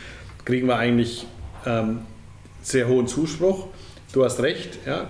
kriegen 0.45 0.67
wir 0.67 0.77
eigentlich 0.77 1.27
ähm, 1.65 1.99
sehr 2.61 2.87
hohen 2.87 3.07
Zuspruch. 3.07 3.67
Du 4.13 4.23
hast 4.23 4.41
recht, 4.41 4.79
ja, 4.85 5.09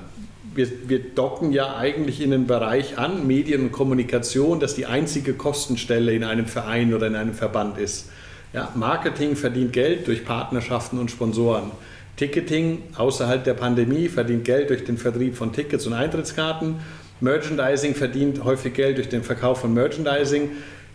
wir, 0.54 0.68
wir 0.88 1.00
docken 1.00 1.52
ja 1.52 1.78
eigentlich 1.78 2.22
in 2.22 2.32
den 2.32 2.48
Bereich 2.48 2.98
an, 2.98 3.28
Medien 3.28 3.62
und 3.62 3.72
Kommunikation, 3.72 4.60
dass 4.60 4.76
die 4.76 4.86
einzige 4.86 5.34
Kostenstelle 5.34 6.14
in 6.14 6.24
einem 6.24 6.46
Verein 6.46 6.94
oder 6.94 7.08
in 7.08 7.16
einem 7.16 7.34
Verband 7.34 7.78
ist. 7.78 8.10
Ja, 8.52 8.72
Marketing 8.76 9.36
verdient 9.36 9.74
Geld 9.74 10.08
durch 10.08 10.26
Partnerschaften 10.26 10.98
und 10.98 11.12
Sponsoren. 11.12 11.72
Ticketing 12.18 12.82
außerhalb 12.98 13.44
der 13.44 13.54
Pandemie 13.54 14.10
verdient 14.10 14.44
Geld 14.44 14.70
durch 14.70 14.84
den 14.84 14.98
Vertrieb 14.98 15.38
von 15.38 15.54
Tickets 15.54 15.86
und 15.88 15.94
Eintrittskarten. 15.94 16.76
Merchandising 17.22 17.96
verdient 17.96 18.44
häufig 18.44 18.74
Geld 18.74 18.98
durch 18.98 19.08
den 19.10 19.24
Verkauf 19.24 19.62
von 19.62 19.74
Merchandising. 19.74 20.50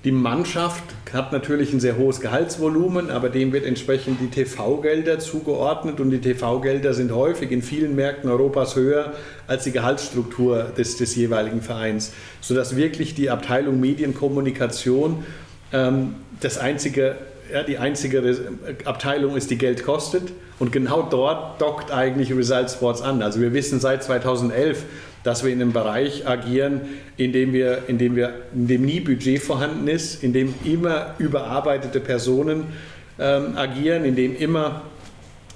Die 0.05 0.12
Mannschaft 0.12 0.85
hat 1.14 1.33
natürlich 1.33 1.73
ein 1.73 1.81
sehr 1.81 1.97
hohes 1.97 2.21
Gehaltsvolumen, 2.21 3.09
aber 3.09 3.31
dem 3.31 3.55
wird 3.55 3.64
entsprechend 3.64 4.21
die 4.21 4.29
TV-Gelder 4.29 5.19
zugeordnet 5.19 5.99
und 5.99 6.11
die 6.11 6.21
TV-Gelder 6.21 6.93
sind 6.93 7.11
häufig 7.11 7.51
in 7.51 7.62
vielen 7.62 7.95
Märkten 7.95 8.29
Europas 8.29 8.77
höher 8.77 9.14
als 9.47 9.64
die 9.64 9.73
Gehaltsstruktur 9.73 10.64
des, 10.77 10.99
des 10.99 11.17
jeweiligen 11.17 11.62
Vereins, 11.62 12.12
sodass 12.43 12.77
wirklich 12.77 13.14
die 13.14 13.31
Abteilung 13.31 13.81
Medienkommunikation 13.81 15.25
ähm, 15.73 16.17
das 16.38 16.59
einzige 16.59 17.17
ja, 17.55 17.62
die 17.62 17.79
einzige 17.79 18.37
Abteilung 18.85 19.37
ist, 19.37 19.49
die 19.49 19.57
Geld 19.57 19.85
kostet. 19.85 20.33
Und 20.59 20.73
genau 20.73 21.03
dort 21.03 21.61
dockt 21.61 21.93
eigentlich 21.93 22.35
Result 22.35 22.69
Sports 22.69 23.01
an. 23.01 23.23
Also 23.23 23.40
wir 23.40 23.53
wissen 23.53 23.79
seit 23.79 24.03
2011, 24.03 24.83
dass 25.23 25.45
wir 25.45 25.53
in 25.53 25.62
einem 25.62 25.73
Bereich 25.73 26.27
agieren, 26.27 26.81
in 27.17 27.33
dem, 27.33 27.53
wir, 27.53 27.85
in 27.87 27.99
dem, 27.99 28.17
wir, 28.17 28.35
in 28.53 28.67
dem 28.67 28.83
nie 28.83 28.99
Budget 28.99 29.40
vorhanden 29.40 29.87
ist, 29.87 30.25
in 30.25 30.33
dem 30.33 30.53
immer 30.64 31.14
überarbeitete 31.19 32.01
Personen 32.01 32.64
ähm, 33.21 33.57
agieren, 33.57 34.05
in 34.05 34.17
dem 34.17 34.37
immer 34.37 34.83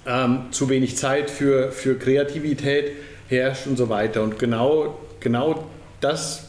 ähm, 0.07 0.45
zu 0.53 0.69
wenig 0.69 0.97
Zeit 0.97 1.31
für, 1.31 1.73
für 1.73 1.97
Kreativität 1.97 2.93
herrscht 3.27 3.67
und 3.67 3.77
so 3.77 3.89
weiter. 3.89 4.23
Und 4.23 4.39
genau, 4.39 4.97
genau 5.19 5.65
das, 6.01 6.45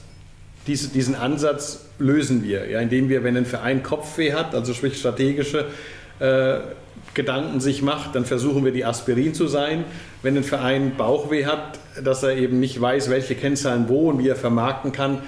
diese, 0.68 0.90
diesen 0.90 1.16
Ansatz 1.16 1.89
lösen 2.00 2.44
wir, 2.44 2.70
ja, 2.70 2.80
indem 2.80 3.10
wir, 3.10 3.24
wenn 3.24 3.38
ein 3.38 3.46
Verein 3.46 3.84
Kopfweh 3.84 4.34
hat, 4.34 4.56
also 4.56 4.74
sprich 4.74 4.98
strategische 4.98 5.66
äh, 6.20 6.60
Gedanken 7.14 7.60
sich 7.60 7.82
macht, 7.82 8.16
dann 8.16 8.26
versuchen 8.26 8.64
wir 8.64 8.72
die 8.72 8.86
Aspirin 8.86 9.34
zu 9.34 9.48
sein. 9.48 9.84
Wenn 10.22 10.38
ein 10.38 10.44
Verein 10.44 10.94
Bauchweh 10.96 11.46
hat, 11.46 11.80
dass 12.04 12.24
er 12.24 12.36
eben 12.38 12.60
nicht 12.60 12.80
weiß, 12.80 13.10
welche 13.10 13.36
Kennzahlen 13.36 13.90
wo 13.90 14.10
und 14.10 14.20
wie 14.20 14.30
er 14.30 14.36
vermarkten 14.36 14.92
kann, 14.92 15.20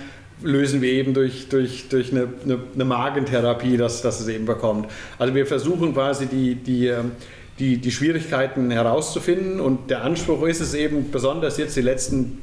lösen 0.44 0.82
wir 0.82 0.92
eben 0.92 1.14
durch, 1.14 1.50
durch, 1.50 1.90
durch 1.90 2.12
eine, 2.12 2.28
eine, 2.44 2.60
eine 2.74 2.86
Magentherapie, 2.86 3.78
dass, 3.78 4.02
dass 4.02 4.20
es 4.20 4.28
eben 4.28 4.46
bekommt. 4.46 4.90
Also 5.20 5.36
wir 5.36 5.46
versuchen 5.46 5.94
quasi 5.94 6.28
die, 6.28 6.56
die, 6.56 6.88
ähm, 6.88 7.12
die, 7.60 7.78
die 7.78 7.92
Schwierigkeiten 7.92 8.72
herauszufinden 8.72 9.60
und 9.60 9.90
der 9.90 10.04
Anspruch 10.04 10.48
ist 10.48 10.62
es 10.62 10.74
eben, 10.74 11.12
besonders 11.12 11.58
jetzt 11.58 11.76
die 11.76 11.82
letzten 11.82 12.40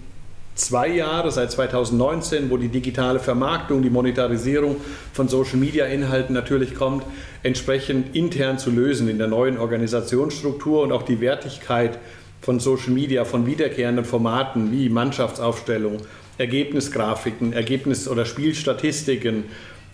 zwei 0.58 0.88
Jahre, 0.88 1.30
seit 1.30 1.50
2019, 1.52 2.50
wo 2.50 2.56
die 2.56 2.68
digitale 2.68 3.20
Vermarktung, 3.20 3.82
die 3.82 3.90
Monetarisierung 3.90 4.76
von 5.12 5.28
Social-Media-Inhalten 5.28 6.34
natürlich 6.34 6.74
kommt, 6.74 7.04
entsprechend 7.42 8.14
intern 8.14 8.58
zu 8.58 8.70
lösen 8.70 9.08
in 9.08 9.18
der 9.18 9.28
neuen 9.28 9.58
Organisationsstruktur 9.58 10.82
und 10.82 10.92
auch 10.92 11.02
die 11.02 11.20
Wertigkeit 11.20 11.98
von 12.40 12.60
Social 12.60 12.90
Media, 12.90 13.24
von 13.24 13.46
wiederkehrenden 13.46 14.04
Formaten 14.04 14.72
wie 14.72 14.88
Mannschaftsaufstellung, 14.88 15.98
Ergebnisgrafiken, 16.38 17.52
Ergebnis- 17.52 18.08
oder 18.08 18.24
Spielstatistiken, 18.24 19.44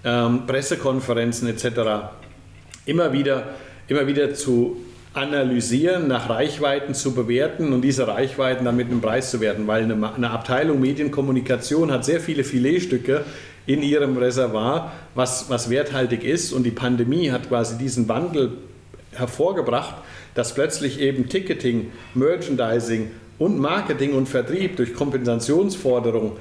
ähm, 0.04 0.46
Pressekonferenzen 0.46 1.48
etc. 1.48 2.10
immer 2.84 3.12
wieder, 3.12 3.54
immer 3.88 4.06
wieder 4.06 4.34
zu 4.34 4.76
analysieren, 5.14 6.08
nach 6.08 6.28
Reichweiten 6.28 6.92
zu 6.92 7.14
bewerten 7.14 7.72
und 7.72 7.82
diese 7.82 8.08
Reichweiten 8.08 8.64
dann 8.64 8.76
mit 8.76 8.90
einem 8.90 9.00
Preis 9.00 9.30
zu 9.30 9.40
werten, 9.40 9.66
weil 9.68 9.84
eine, 9.84 10.14
eine 10.14 10.30
Abteilung 10.30 10.80
Medienkommunikation 10.80 11.92
hat 11.92 12.04
sehr 12.04 12.20
viele 12.20 12.42
Filetstücke 12.42 13.24
in 13.66 13.82
ihrem 13.82 14.16
Reservoir, 14.16 14.92
was, 15.14 15.48
was 15.48 15.70
werthaltig 15.70 16.24
ist. 16.24 16.52
Und 16.52 16.64
die 16.64 16.72
Pandemie 16.72 17.30
hat 17.30 17.48
quasi 17.48 17.78
diesen 17.78 18.08
Wandel 18.08 18.58
hervorgebracht, 19.12 19.94
dass 20.34 20.54
plötzlich 20.54 21.00
eben 21.00 21.28
Ticketing, 21.28 21.92
Merchandising 22.14 23.12
und 23.38 23.58
Marketing 23.58 24.14
und 24.14 24.28
Vertrieb 24.28 24.76
durch 24.76 24.94
Kompensationsforderungen 24.94 26.32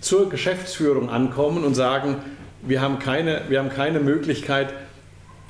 zur 0.00 0.30
Geschäftsführung 0.30 1.10
ankommen 1.10 1.64
und 1.64 1.74
sagen, 1.74 2.16
wir 2.62 2.80
haben 2.80 2.98
keine, 2.98 3.42
wir 3.48 3.58
haben 3.58 3.68
keine 3.68 4.00
Möglichkeit, 4.00 4.72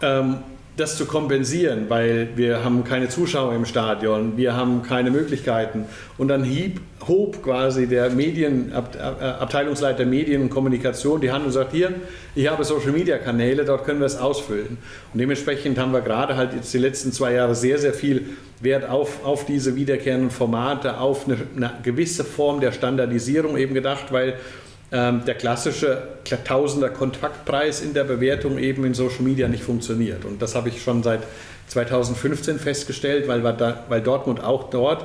ähm, 0.03 0.39
das 0.77 0.97
zu 0.97 1.07
kompensieren, 1.07 1.87
weil 1.89 2.29
wir 2.37 2.63
haben 2.63 2.85
keine 2.85 3.09
Zuschauer 3.09 3.55
im 3.55 3.65
Stadion, 3.65 4.37
wir 4.37 4.55
haben 4.55 4.83
keine 4.83 5.11
Möglichkeiten. 5.11 5.87
Und 6.19 6.29
dann 6.29 6.45
hieb, 6.45 6.81
hob 7.09 7.43
quasi 7.43 7.87
der 7.87 8.11
Medien, 8.11 8.73
äh, 8.73 9.01
Abteilungsleiter 9.25 10.05
Medien 10.05 10.43
und 10.43 10.51
Kommunikation 10.51 11.21
die 11.21 11.31
Hand 11.31 11.47
und 11.47 11.53
sagt, 11.53 11.73
hier, 11.73 11.95
ich 12.35 12.51
habe 12.51 12.63
Social-Media-Kanäle, 12.63 13.65
dort 13.65 13.85
können 13.87 14.01
wir 14.01 14.07
es 14.07 14.19
ausfüllen. 14.19 14.77
Und 15.13 15.19
dementsprechend 15.19 15.79
haben 15.79 15.93
wir 15.93 16.03
gerade 16.03 16.37
halt 16.37 16.53
jetzt 16.53 16.75
die 16.75 16.79
letzten 16.79 17.11
zwei 17.11 17.33
Jahre 17.33 17.55
sehr, 17.55 17.79
sehr 17.79 17.95
viel 17.95 18.37
Wert 18.61 18.89
auf, 18.89 19.25
auf 19.25 19.47
diese 19.47 19.77
wiederkehrenden 19.77 20.31
Formate, 20.31 20.99
auf 21.01 21.27
eine, 21.27 21.39
eine 21.57 21.73
gewisse 21.83 22.25
Form 22.25 22.61
der 22.61 22.73
Standardisierung 22.73 23.57
eben 23.57 23.73
gedacht, 23.73 24.13
weil 24.13 24.35
der 24.91 25.35
klassische 25.35 26.01
Tausender 26.45 26.91
Kontaktpreis 26.91 27.81
in 27.81 27.93
der 27.93 28.05
Bewertung 28.05 28.59
eben 28.59 28.85
in 28.85 28.95
Social 28.95 29.23
Media 29.23 29.49
nicht 29.49 29.65
funktioniert. 29.65 30.25
Und 30.25 30.41
das 30.41 30.55
habe 30.55 30.69
ich 30.69 30.81
schon 30.81 31.03
seit 31.03 31.23
2015 31.69 32.61
festgestellt, 32.61 33.27
weil, 33.27 33.41
da, 33.41 33.85
weil 33.89 34.01
Dortmund 34.01 34.43
auch 34.43 34.71
dort 34.71 35.05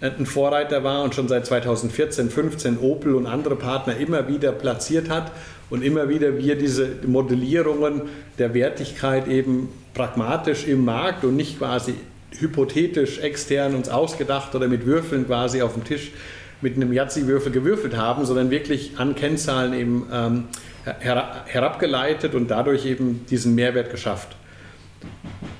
ein 0.00 0.26
Vorreiter 0.26 0.84
war 0.84 1.02
und 1.02 1.14
schon 1.14 1.28
seit 1.28 1.44
2014, 1.46 2.30
15 2.30 2.78
Opel 2.78 3.14
und 3.14 3.26
andere 3.26 3.56
Partner 3.56 3.96
immer 3.96 4.28
wieder 4.28 4.52
platziert 4.52 5.10
hat 5.10 5.32
und 5.70 5.82
immer 5.82 6.08
wieder 6.08 6.38
wir 6.38 6.56
diese 6.56 6.88
Modellierungen 7.06 8.02
der 8.38 8.54
Wertigkeit 8.54 9.26
eben 9.26 9.68
pragmatisch 9.94 10.66
im 10.66 10.84
Markt 10.84 11.24
und 11.24 11.36
nicht 11.36 11.58
quasi 11.58 11.94
hypothetisch 12.38 13.18
extern 13.18 13.74
uns 13.74 13.88
ausgedacht 13.88 14.54
oder 14.54 14.68
mit 14.68 14.86
Würfeln 14.86 15.26
quasi 15.26 15.62
auf 15.62 15.74
dem 15.74 15.84
Tisch 15.84 16.12
mit 16.60 16.76
einem 16.76 16.92
Yazzi-Würfel 16.92 17.52
gewürfelt 17.52 17.96
haben, 17.96 18.24
sondern 18.24 18.50
wirklich 18.50 18.92
an 18.98 19.14
Kennzahlen 19.14 19.74
eben 19.74 20.06
ähm, 20.12 20.44
her 20.84 21.44
herabgeleitet 21.46 22.34
und 22.34 22.50
dadurch 22.50 22.86
eben 22.86 23.24
diesen 23.30 23.54
Mehrwert 23.54 23.90
geschafft. 23.90 24.36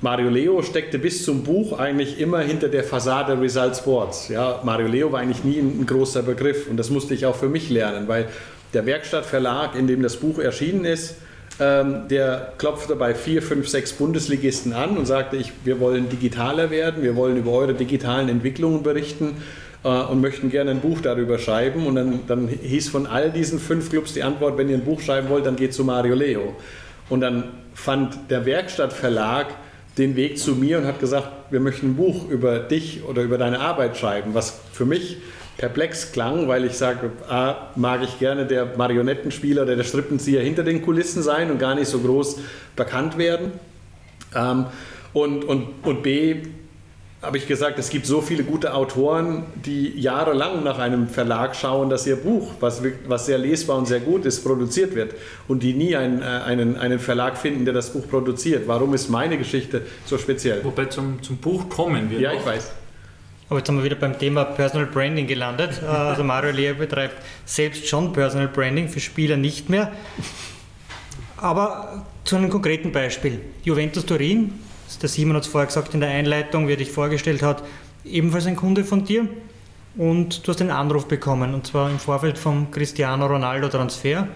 Mario 0.01 0.29
Leo 0.29 0.63
steckte 0.63 0.99
bis 0.99 1.25
zum 1.25 1.43
Buch 1.43 1.79
eigentlich 1.79 2.21
immer 2.21 2.41
hinter 2.41 2.69
der 2.69 2.85
Fassade 2.85 3.41
Result 3.41 3.77
Sports. 3.77 4.29
Ja, 4.29 4.61
Mario 4.65 4.87
Leo 4.87 5.13
war 5.13 5.21
eigentlich 5.21 5.45
nie 5.45 5.59
ein, 5.59 5.87
großer 5.87 6.23
Begriff 6.23 6.69
und 6.69 6.77
das 6.77 6.91
musste 6.91 7.15
ich 7.15 7.27
auch 7.27 7.37
für 7.37 7.49
mich 7.49 7.71
lernen, 7.71 8.09
weil 8.09 8.27
der 8.75 8.87
Werkstattverlag, 8.87 9.75
in 9.75 9.87
dem 9.87 10.03
das 10.03 10.17
Buch 10.17 10.39
erschienen 10.39 10.85
ist, 10.85 11.17
ähm, 11.61 12.07
der 12.09 12.53
klopfte 12.59 12.95
bei 12.95 13.15
vier, 13.15 13.43
fünf, 13.43 13.69
sechs 13.69 13.93
Bundesligisten 13.93 14.73
an 14.73 14.97
und 14.97 15.07
sagte, 15.07 15.37
ich, 15.37 15.53
wir 15.65 15.81
wollen 15.81 16.09
digitaler 16.09 16.71
werden, 16.71 17.03
wir 17.03 17.17
wollen 17.17 17.37
über 17.37 17.53
eure 17.53 17.75
digitalen 17.75 18.29
Entwicklungen 18.29 18.83
berichten 18.83 19.37
und 19.88 20.20
möchten 20.20 20.51
gerne 20.51 20.70
ein 20.72 20.81
Buch 20.81 21.01
darüber 21.01 21.38
schreiben. 21.38 21.87
Und 21.87 21.94
dann, 21.94 22.20
dann 22.27 22.48
hieß 22.48 22.88
von 22.88 23.07
all 23.07 23.31
diesen 23.31 23.59
fünf 23.59 23.90
Clubs 23.90 24.14
die 24.14 24.22
Antwort, 24.22 24.59
wenn 24.59 24.68
ihr 24.68 24.77
ein 24.77 24.85
Buch 24.85 25.01
schreiben 25.01 25.29
wollt, 25.29 25.46
dann 25.46 25.57
geht 25.57 25.74
zu 25.74 25.85
Mario 25.85 26.14
Leo. 26.14 26.55
Und 27.09 27.20
dann 27.20 27.44
fand 27.74 28.31
der 28.31 28.44
Werkstattverlag 28.44 29.46
den 29.96 30.14
Weg 30.16 30.38
zu 30.38 30.55
mir 30.55 30.79
und 30.79 30.87
hat 30.87 31.01
gesagt, 31.01 31.29
wir 31.51 31.61
möchten 31.61 31.90
ein 31.90 31.96
Buch 31.96 32.29
über 32.29 32.59
dich 32.59 33.03
oder 33.05 33.22
über 33.22 33.38
deine 33.38 33.61
Arbeit 33.61 33.96
schreiben, 33.96 34.35
was 34.35 34.61
für 34.72 34.85
mich 34.85 35.18
perplex 35.57 36.12
klang, 36.12 36.46
weil 36.46 36.64
ich 36.64 36.74
sage, 36.74 37.11
A, 37.29 37.70
mag 37.74 38.03
ich 38.05 38.18
gerne 38.20 38.46
der 38.46 38.77
Marionettenspieler 38.77 39.62
oder 39.62 39.74
der 39.74 39.83
Strippenzieher 39.85 40.40
hinter 40.40 40.62
den 40.62 40.83
Kulissen 40.83 41.22
sein 41.22 41.51
und 41.51 41.59
gar 41.59 41.74
nicht 41.74 41.88
so 41.88 41.98
groß 41.98 42.38
bekannt 42.77 43.18
werden. 43.18 43.53
Ähm, 44.35 44.66
und, 45.12 45.44
und, 45.44 45.68
und 45.83 46.03
B, 46.03 46.37
habe 47.21 47.37
ich 47.37 47.49
gesagt, 47.49 47.79
es 47.81 47.91
gibt 47.91 48.07
so 48.07 48.21
viele 48.21 48.45
gute 48.45 48.75
Autoren, 48.75 49.45
die 49.57 49.99
jahrelang 49.99 50.63
nach 50.63 50.79
einem 50.79 51.09
Verlag 51.09 51.57
schauen, 51.57 51.91
dass 51.91 52.07
ihr 52.07 52.17
Buch, 52.17 52.53
was, 52.61 52.81
was 53.07 53.27
sehr 53.27 53.39
lesbar 53.39 53.77
und 53.77 53.87
sehr 53.87 53.99
gut 53.99 54.25
ist, 54.25 54.45
produziert 54.45 54.95
wird 54.95 55.15
und 55.49 55.65
die 55.65 55.73
nie 55.73 55.97
einen, 55.97 56.23
äh, 56.23 56.25
einen, 56.25 56.77
einen 56.77 57.01
Verlag 57.01 57.37
finden, 57.37 57.65
der 57.65 57.75
das 57.75 57.93
Buch 57.93 58.09
produziert. 58.09 58.69
Warum 58.69 58.95
ist 58.95 59.09
meine 59.09 59.37
Geschichte 59.37 59.83
so 60.07 60.17
speziell? 60.17 60.65
Wobei 60.65 60.85
zum, 60.87 61.21
zum 61.23 61.39
Buch 61.39 61.69
kommen 61.69 62.09
wir. 62.09 62.21
Ja, 62.21 62.33
noch. 62.33 62.41
ich 62.41 62.47
weiß. 62.47 62.71
Aber 63.49 63.59
jetzt 63.59 63.69
haben 63.69 63.79
wir 63.79 63.85
wieder 63.85 63.97
beim 63.97 64.17
Thema 64.17 64.45
Personal 64.45 64.87
Branding 64.87 65.27
gelandet. 65.27 65.81
Äh, 65.83 65.87
also 65.87 66.23
Mario 66.23 66.53
Lea 66.53 66.73
betreibt 66.75 67.17
selbst 67.45 67.89
schon 67.89 68.13
Personal 68.13 68.47
Branding, 68.47 68.89
für 68.89 69.01
Spieler 69.01 69.37
nicht 69.37 69.69
mehr. 69.69 69.91
Aber 71.37 72.07
zu 72.23 72.37
einem 72.37 72.51
konkreten 72.51 72.93
Beispiel. 72.93 73.41
Juventus 73.65 74.07
Turin 74.07 74.53
der 74.96 75.09
Simon 75.11 75.37
hat 75.37 75.42
es 75.42 75.48
vorher 75.48 75.66
gesagt 75.66 75.92
in 75.92 76.01
der 76.01 76.09
Einleitung, 76.09 76.66
wie 76.66 76.72
er 76.72 76.79
dich 76.79 76.90
vorgestellt 76.90 77.42
hat, 77.42 77.62
ebenfalls 78.05 78.46
ein 78.46 78.57
Kunde 78.57 78.85
von 78.85 79.05
dir. 79.05 79.29
Und 79.96 80.46
du 80.46 80.53
hast 80.53 80.61
einen 80.61 80.70
Anruf 80.70 81.07
bekommen, 81.07 81.55
und 81.55 81.66
zwar 81.66 81.90
im 81.90 81.98
Vorfeld 81.98 82.38
vom 82.38 82.70
Cristiano 82.70 83.27
Ronaldo 83.27 83.68
Transfer. 83.68 84.29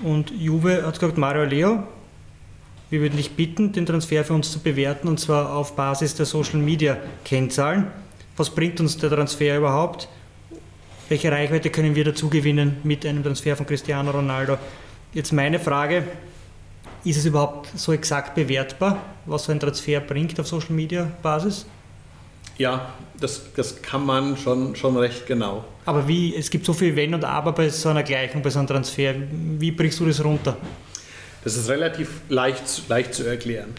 Und 0.00 0.30
Juve 0.30 0.86
hat 0.86 0.98
gesagt, 0.98 1.18
Mario 1.18 1.44
Leo, 1.44 1.82
wir 2.90 3.00
würden 3.00 3.16
dich 3.16 3.32
bitten, 3.32 3.72
den 3.72 3.84
Transfer 3.84 4.24
für 4.24 4.32
uns 4.32 4.50
zu 4.50 4.60
bewerten, 4.60 5.08
und 5.08 5.20
zwar 5.20 5.54
auf 5.54 5.76
Basis 5.76 6.14
der 6.14 6.24
Social 6.24 6.60
Media 6.60 6.96
Kennzahlen. 7.24 7.88
Was 8.36 8.50
bringt 8.50 8.80
uns 8.80 8.96
der 8.96 9.10
Transfer 9.10 9.58
überhaupt? 9.58 10.08
Welche 11.08 11.32
Reichweite 11.32 11.70
können 11.70 11.94
wir 11.94 12.04
dazu 12.04 12.30
gewinnen 12.30 12.76
mit 12.84 13.04
einem 13.04 13.24
Transfer 13.24 13.56
von 13.56 13.66
Cristiano 13.66 14.10
Ronaldo? 14.10 14.56
Jetzt 15.12 15.32
meine 15.32 15.58
Frage, 15.58 16.04
ist 17.04 17.16
es 17.16 17.24
überhaupt 17.24 17.68
so 17.74 17.92
exakt 17.92 18.34
bewertbar, 18.34 18.98
was 19.26 19.44
so 19.44 19.52
ein 19.52 19.60
Transfer 19.60 20.00
bringt 20.00 20.38
auf 20.38 20.46
Social 20.46 20.72
Media 20.72 21.10
Basis? 21.22 21.66
Ja, 22.58 22.92
das, 23.20 23.42
das 23.54 23.80
kann 23.82 24.04
man 24.04 24.36
schon, 24.36 24.74
schon 24.74 24.96
recht 24.96 25.26
genau. 25.26 25.64
Aber 25.86 26.08
wie, 26.08 26.34
es 26.34 26.50
gibt 26.50 26.66
so 26.66 26.72
viel 26.72 26.96
Wenn 26.96 27.14
und 27.14 27.24
Aber 27.24 27.52
bei 27.52 27.68
so 27.68 27.88
einer 27.88 28.02
Gleichung, 28.02 28.42
bei 28.42 28.50
so 28.50 28.58
einem 28.58 28.68
Transfer. 28.68 29.14
Wie 29.58 29.70
bringst 29.70 30.00
du 30.00 30.06
das 30.06 30.22
runter? 30.24 30.56
Das 31.44 31.56
ist 31.56 31.68
relativ 31.68 32.20
leicht, 32.28 32.88
leicht 32.88 33.14
zu 33.14 33.24
erklären. 33.24 33.74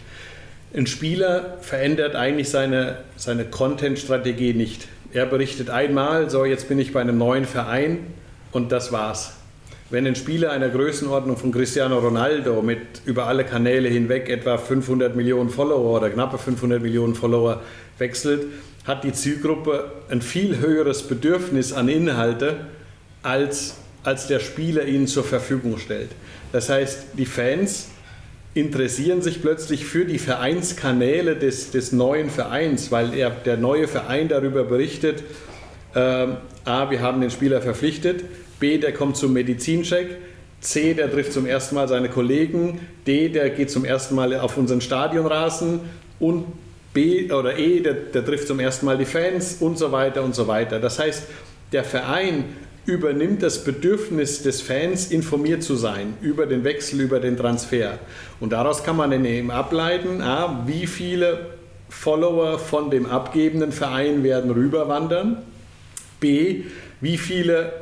Ein 0.74 0.86
Spieler 0.86 1.58
verändert 1.60 2.14
eigentlich 2.16 2.48
seine, 2.48 2.98
seine 3.16 3.44
Content-Strategie 3.44 4.54
nicht. 4.54 4.88
Er 5.12 5.26
berichtet 5.26 5.68
einmal, 5.68 6.30
so 6.30 6.44
jetzt 6.44 6.68
bin 6.68 6.78
ich 6.78 6.92
bei 6.92 7.00
einem 7.00 7.18
neuen 7.18 7.44
Verein 7.44 7.98
und 8.52 8.72
das 8.72 8.92
war's. 8.92 9.34
Wenn 9.90 10.06
ein 10.06 10.14
Spieler 10.14 10.52
einer 10.52 10.68
Größenordnung 10.68 11.36
von 11.36 11.50
Cristiano 11.50 11.98
Ronaldo 11.98 12.62
mit 12.62 12.78
über 13.06 13.26
alle 13.26 13.44
Kanäle 13.44 13.88
hinweg 13.88 14.28
etwa 14.28 14.56
500 14.56 15.16
Millionen 15.16 15.50
Follower 15.50 15.96
oder 15.96 16.10
knappe 16.10 16.38
500 16.38 16.80
Millionen 16.80 17.16
Follower 17.16 17.60
wechselt, 17.98 18.46
hat 18.84 19.02
die 19.02 19.12
Zielgruppe 19.12 19.90
ein 20.08 20.22
viel 20.22 20.58
höheres 20.58 21.02
Bedürfnis 21.02 21.72
an 21.72 21.88
Inhalte, 21.88 22.66
als, 23.24 23.78
als 24.04 24.28
der 24.28 24.38
Spieler 24.38 24.84
ihnen 24.84 25.08
zur 25.08 25.24
Verfügung 25.24 25.76
stellt. 25.78 26.10
Das 26.52 26.68
heißt, 26.68 27.06
die 27.18 27.26
Fans 27.26 27.88
interessieren 28.54 29.22
sich 29.22 29.42
plötzlich 29.42 29.84
für 29.84 30.04
die 30.04 30.20
Vereinskanäle 30.20 31.34
des, 31.34 31.72
des 31.72 31.90
neuen 31.90 32.30
Vereins, 32.30 32.92
weil 32.92 33.12
er, 33.12 33.30
der 33.30 33.56
neue 33.56 33.88
Verein 33.88 34.28
darüber 34.28 34.62
berichtet, 34.62 35.24
äh, 35.96 35.98
a, 36.64 36.90
wir 36.90 37.00
haben 37.00 37.20
den 37.20 37.30
Spieler 37.30 37.60
verpflichtet, 37.60 38.24
B, 38.60 38.78
der 38.78 38.92
kommt 38.92 39.16
zum 39.16 39.32
Medizincheck. 39.32 40.18
C, 40.60 40.94
der 40.94 41.10
trifft 41.10 41.32
zum 41.32 41.46
ersten 41.46 41.74
Mal 41.74 41.88
seine 41.88 42.10
Kollegen. 42.10 42.80
D, 43.06 43.28
der 43.30 43.50
geht 43.50 43.70
zum 43.70 43.84
ersten 43.84 44.14
Mal 44.14 44.38
auf 44.38 44.56
unseren 44.56 44.80
Stadionrasen. 44.80 45.80
Und 46.20 46.44
B 46.92 47.32
oder 47.32 47.58
E, 47.58 47.80
der, 47.80 47.94
der 47.94 48.24
trifft 48.24 48.46
zum 48.46 48.60
ersten 48.60 48.86
Mal 48.86 48.98
die 48.98 49.04
Fans 49.04 49.56
und 49.60 49.78
so 49.78 49.90
weiter 49.90 50.22
und 50.22 50.34
so 50.34 50.46
weiter. 50.46 50.78
Das 50.78 50.98
heißt, 50.98 51.24
der 51.72 51.84
Verein 51.84 52.44
übernimmt 52.84 53.42
das 53.42 53.64
Bedürfnis 53.64 54.42
des 54.42 54.60
Fans, 54.60 55.10
informiert 55.10 55.62
zu 55.62 55.76
sein 55.76 56.14
über 56.20 56.46
den 56.46 56.64
Wechsel, 56.64 57.00
über 57.00 57.20
den 57.20 57.36
Transfer. 57.36 57.98
Und 58.40 58.52
daraus 58.52 58.82
kann 58.82 58.96
man 58.96 59.10
dann 59.10 59.24
eben 59.24 59.50
ableiten, 59.50 60.20
A, 60.20 60.64
wie 60.66 60.86
viele 60.86 61.46
Follower 61.88 62.58
von 62.58 62.90
dem 62.90 63.06
abgebenden 63.06 63.72
Verein 63.72 64.22
werden 64.22 64.50
rüberwandern, 64.50 65.38
B, 66.18 66.64
wie 67.00 67.18
viele 67.18 67.72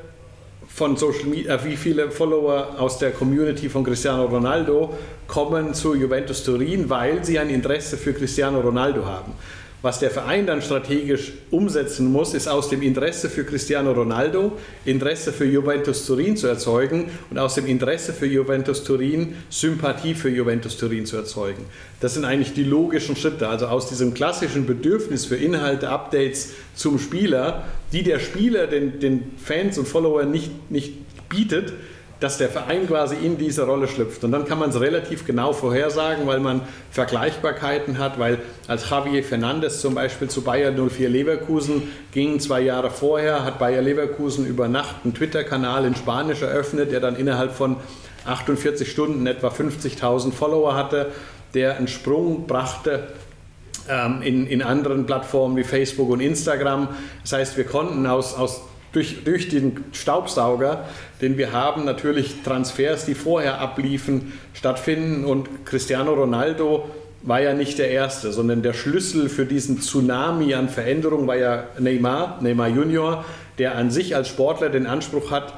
von 0.69 0.97
Social 0.97 1.25
Media, 1.25 1.65
wie 1.65 1.77
viele 1.77 2.11
Follower 2.11 2.77
aus 2.79 2.99
der 2.99 3.11
Community 3.11 3.69
von 3.69 3.83
Cristiano 3.83 4.27
Ronaldo 4.27 4.95
kommen 5.27 5.75
zu 5.75 5.95
Juventus 5.95 6.45
Turin, 6.45 6.89
weil 6.89 7.25
sie 7.25 7.39
ein 7.39 7.51
Interesse 7.51 7.97
für 7.97 8.13
Cristiano 8.13 8.61
Ronaldo 8.61 9.05
haben. 9.05 9.33
Was 9.81 10.01
der 10.01 10.11
Verein 10.11 10.45
dann 10.45 10.61
strategisch 10.61 11.33
umsetzen 11.53 12.11
muss, 12.11 12.35
ist 12.35 12.49
aus 12.49 12.69
dem 12.69 12.83
Interesse 12.83 13.31
für 13.31 13.45
Cristiano 13.45 13.93
Ronaldo 13.93 14.59
Interesse 14.85 15.33
für 15.33 15.45
Juventus 15.45 16.05
Turin 16.05 16.37
zu 16.37 16.49
erzeugen 16.49 17.11
und 17.31 17.39
aus 17.39 17.55
dem 17.55 17.67
Interesse 17.67 18.13
für 18.13 18.27
Juventus 18.27 18.83
Turin 18.83 19.37
Sympathie 19.51 20.15
für 20.15 20.31
Juventus 20.31 20.77
Turin 20.77 21.07
zu 21.07 21.17
erzeugen. 21.17 21.65
Das 22.01 22.15
sind 22.15 22.25
eigentlich 22.25 22.55
die 22.55 22.65
logischen 22.65 23.15
Schritte. 23.15 23.49
Also 23.49 23.67
aus 23.67 23.89
diesem 23.89 24.15
klassischen 24.15 24.67
Bedürfnis 24.67 25.27
für 25.27 25.37
Inhalte, 25.37 25.91
Updates 25.91 26.55
zum 26.75 26.99
Spieler, 26.99 27.65
die 27.93 28.03
der 28.03 28.19
Spieler 28.19 28.67
den, 28.67 28.99
den 28.99 29.31
Fans 29.37 29.79
und 29.79 29.87
Followern 29.87 30.33
nicht, 30.33 30.71
nicht 30.73 30.95
bietet, 31.29 31.73
dass 32.21 32.39
der 32.39 32.49
Verein 32.49 32.87
quasi 32.87 33.15
in 33.15 33.39
diese 33.39 33.65
Rolle 33.65 33.87
schlüpft. 33.87 34.25
Und 34.25 34.33
dann 34.33 34.45
kann 34.45 34.59
man 34.59 34.71
es 34.71 34.81
relativ 34.81 35.25
genau 35.25 35.53
vorhersagen, 35.53 36.27
weil 36.27 36.41
man 36.41 36.63
Vergleichbarkeiten 36.91 37.99
hat, 37.99 38.19
weil 38.19 38.39
als 38.67 38.91
Javier 38.91 39.23
Fernandes 39.23 39.81
zum 39.81 39.95
Beispiel 39.95 40.29
zu 40.29 40.43
Bayer 40.43 40.73
04 40.73 41.09
Leverkusen 41.09 41.83
ging, 42.13 42.41
zwei 42.41 42.61
Jahre 42.63 42.91
vorher, 42.91 43.45
hat 43.45 43.59
Bayer 43.59 43.83
Leverkusen 43.83 44.47
über 44.47 44.69
Nacht 44.69 44.97
einen 45.05 45.15
Twitter-Kanal 45.15 45.85
in 45.85 45.95
Spanisch 45.95 46.43
eröffnet, 46.43 46.91
der 46.91 47.01
dann 47.01 47.15
innerhalb 47.15 47.53
von 47.53 47.77
48 48.27 48.91
Stunden 48.91 49.27
etwa 49.27 49.49
50.000 49.49 50.33
Follower 50.33 50.75
hatte, 50.75 51.13
der 51.55 51.77
einen 51.77 51.89
Sprung 51.89 52.47
brachte 52.47 53.09
ähm, 53.89 54.23
in, 54.23 54.47
in 54.47 54.63
anderen 54.63 55.07
Plattformen 55.07 55.57
wie 55.57 55.65
Facebook 55.65 56.11
und 56.11 56.21
Instagram. 56.21 56.89
Das 57.23 57.33
heißt, 57.33 57.57
wir 57.57 57.65
konnten 57.65 58.07
aus, 58.07 58.35
aus 58.35 58.63
durch, 58.93 59.25
durch 59.25 59.49
den 59.49 59.85
Staubsauger, 59.93 60.85
den 61.21 61.37
wir 61.37 61.53
haben, 61.53 61.85
natürlich 61.85 62.43
Transfers, 62.43 63.05
die 63.05 63.15
vorher 63.15 63.61
abliefen, 63.61 64.33
stattfinden. 64.55 65.25
Und 65.25 65.67
Cristiano 65.67 66.15
Ronaldo 66.15 66.89
war 67.23 67.41
ja 67.41 67.53
nicht 67.53 67.79
der 67.79 67.91
Erste, 67.91 68.33
sondern 68.33 68.63
der 68.63 68.73
Schlüssel 68.73 69.29
für 69.29 69.45
diesen 69.45 69.81
Tsunami 69.81 70.55
an 70.55 70.69
Veränderung 70.69 71.27
war 71.27 71.37
ja 71.37 71.65
Neymar, 71.79 72.39
Neymar 72.41 72.69
Junior, 72.69 73.25
der 73.59 73.77
an 73.77 73.91
sich 73.91 74.15
als 74.15 74.29
Sportler 74.29 74.71
den 74.71 74.87
Anspruch 74.87 75.31
hat, 75.31 75.53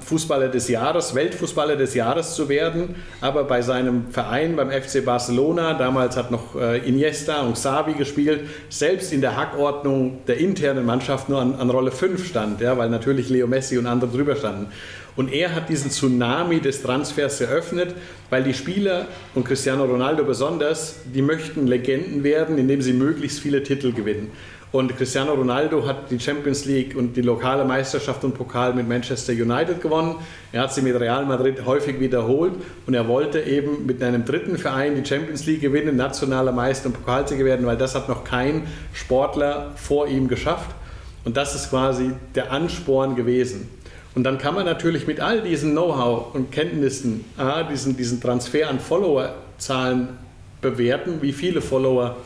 Fußballer 0.00 0.48
des 0.48 0.68
Jahres, 0.68 1.14
Weltfußballer 1.14 1.76
des 1.76 1.94
Jahres 1.94 2.34
zu 2.34 2.48
werden, 2.48 2.96
aber 3.20 3.44
bei 3.44 3.62
seinem 3.62 4.10
Verein, 4.10 4.56
beim 4.56 4.70
FC 4.70 5.04
Barcelona, 5.04 5.74
damals 5.74 6.16
hat 6.16 6.30
noch 6.30 6.56
äh, 6.56 6.78
Iniesta 6.78 7.42
und 7.42 7.54
Xavi 7.54 7.94
gespielt, 7.94 8.40
selbst 8.68 9.12
in 9.12 9.20
der 9.20 9.36
Hackordnung 9.36 10.18
der 10.26 10.38
internen 10.38 10.84
Mannschaft 10.84 11.28
nur 11.28 11.40
an, 11.40 11.54
an 11.54 11.70
Rolle 11.70 11.92
5 11.92 12.26
stand, 12.26 12.60
ja, 12.60 12.76
weil 12.76 12.88
natürlich 12.90 13.28
Leo 13.28 13.46
Messi 13.46 13.78
und 13.78 13.86
andere 13.86 14.10
drüber 14.10 14.36
standen. 14.36 14.66
Und 15.14 15.32
er 15.32 15.54
hat 15.54 15.68
diesen 15.68 15.90
Tsunami 15.90 16.60
des 16.60 16.82
Transfers 16.82 17.40
eröffnet, 17.40 17.94
weil 18.30 18.42
die 18.42 18.54
Spieler 18.54 19.06
und 19.34 19.44
Cristiano 19.44 19.84
Ronaldo 19.84 20.24
besonders, 20.24 20.96
die 21.04 21.20
möchten 21.20 21.66
Legenden 21.66 22.24
werden, 22.24 22.56
indem 22.56 22.80
sie 22.80 22.94
möglichst 22.94 23.40
viele 23.40 23.62
Titel 23.62 23.92
gewinnen. 23.92 24.30
Und 24.72 24.96
Cristiano 24.96 25.34
Ronaldo 25.34 25.86
hat 25.86 26.10
die 26.10 26.18
Champions 26.18 26.64
League 26.64 26.96
und 26.96 27.14
die 27.14 27.20
lokale 27.20 27.62
Meisterschaft 27.62 28.24
und 28.24 28.32
Pokal 28.32 28.72
mit 28.72 28.88
Manchester 28.88 29.34
United 29.34 29.82
gewonnen. 29.82 30.14
Er 30.50 30.62
hat 30.62 30.72
sie 30.72 30.80
mit 30.80 30.98
Real 30.98 31.26
Madrid 31.26 31.66
häufig 31.66 32.00
wiederholt 32.00 32.54
und 32.86 32.94
er 32.94 33.06
wollte 33.06 33.40
eben 33.40 33.84
mit 33.84 34.02
einem 34.02 34.24
dritten 34.24 34.56
Verein 34.56 34.94
die 34.96 35.06
Champions 35.06 35.44
League 35.44 35.60
gewinnen, 35.60 35.96
nationaler 35.96 36.52
Meister 36.52 36.86
und 36.86 36.94
Pokalsieger 36.94 37.44
werden, 37.44 37.66
weil 37.66 37.76
das 37.76 37.94
hat 37.94 38.08
noch 38.08 38.24
kein 38.24 38.66
Sportler 38.94 39.72
vor 39.76 40.08
ihm 40.08 40.26
geschafft. 40.26 40.70
Und 41.26 41.36
das 41.36 41.54
ist 41.54 41.68
quasi 41.68 42.12
der 42.34 42.50
Ansporn 42.50 43.14
gewesen. 43.14 43.68
Und 44.14 44.24
dann 44.24 44.38
kann 44.38 44.54
man 44.54 44.64
natürlich 44.64 45.06
mit 45.06 45.20
all 45.20 45.42
diesen 45.42 45.72
Know-how 45.72 46.34
und 46.34 46.50
Kenntnissen, 46.50 47.26
ah, 47.36 47.62
diesen, 47.62 47.94
diesen 47.94 48.22
Transfer 48.22 48.70
an 48.70 48.80
Followerzahlen 48.80 50.08
bewerten, 50.62 51.20
wie 51.20 51.32
viele 51.32 51.60
Follower 51.60 52.16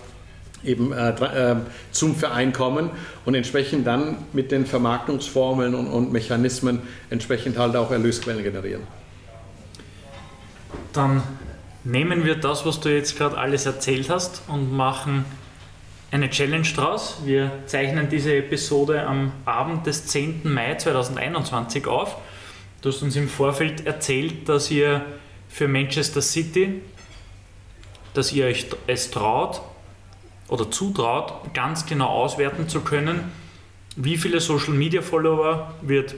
eben 0.66 0.92
äh, 0.92 1.10
äh, 1.10 1.56
zum 1.90 2.14
Verein 2.14 2.52
kommen 2.52 2.90
und 3.24 3.34
entsprechend 3.34 3.86
dann 3.86 4.16
mit 4.32 4.52
den 4.52 4.66
Vermarktungsformeln 4.66 5.74
und, 5.74 5.86
und 5.86 6.12
Mechanismen 6.12 6.80
entsprechend 7.10 7.58
halt 7.58 7.76
auch 7.76 7.90
Erlösquellen 7.90 8.42
generieren. 8.42 8.82
Dann 10.92 11.22
nehmen 11.84 12.24
wir 12.24 12.34
das, 12.34 12.66
was 12.66 12.80
du 12.80 12.94
jetzt 12.94 13.16
gerade 13.16 13.38
alles 13.38 13.66
erzählt 13.66 14.10
hast 14.10 14.42
und 14.48 14.72
machen 14.72 15.24
eine 16.10 16.30
Challenge 16.30 16.66
draus. 16.74 17.18
Wir 17.24 17.50
zeichnen 17.66 18.08
diese 18.08 18.34
Episode 18.34 19.06
am 19.06 19.32
Abend 19.44 19.86
des 19.86 20.06
10. 20.06 20.42
Mai 20.44 20.74
2021 20.74 21.86
auf. 21.86 22.16
Du 22.80 22.90
hast 22.90 23.02
uns 23.02 23.16
im 23.16 23.28
Vorfeld 23.28 23.86
erzählt, 23.86 24.48
dass 24.48 24.70
ihr 24.70 25.04
für 25.48 25.68
Manchester 25.68 26.22
City, 26.22 26.80
dass 28.14 28.32
ihr 28.32 28.46
euch 28.46 28.66
es 28.86 29.10
traut, 29.10 29.60
oder 30.48 30.70
zutraut, 30.70 31.54
ganz 31.54 31.86
genau 31.86 32.08
auswerten 32.08 32.68
zu 32.68 32.80
können, 32.80 33.32
wie 33.96 34.16
viele 34.16 34.40
Social 34.40 34.74
Media 34.74 35.02
Follower 35.02 35.74
wird 35.80 36.14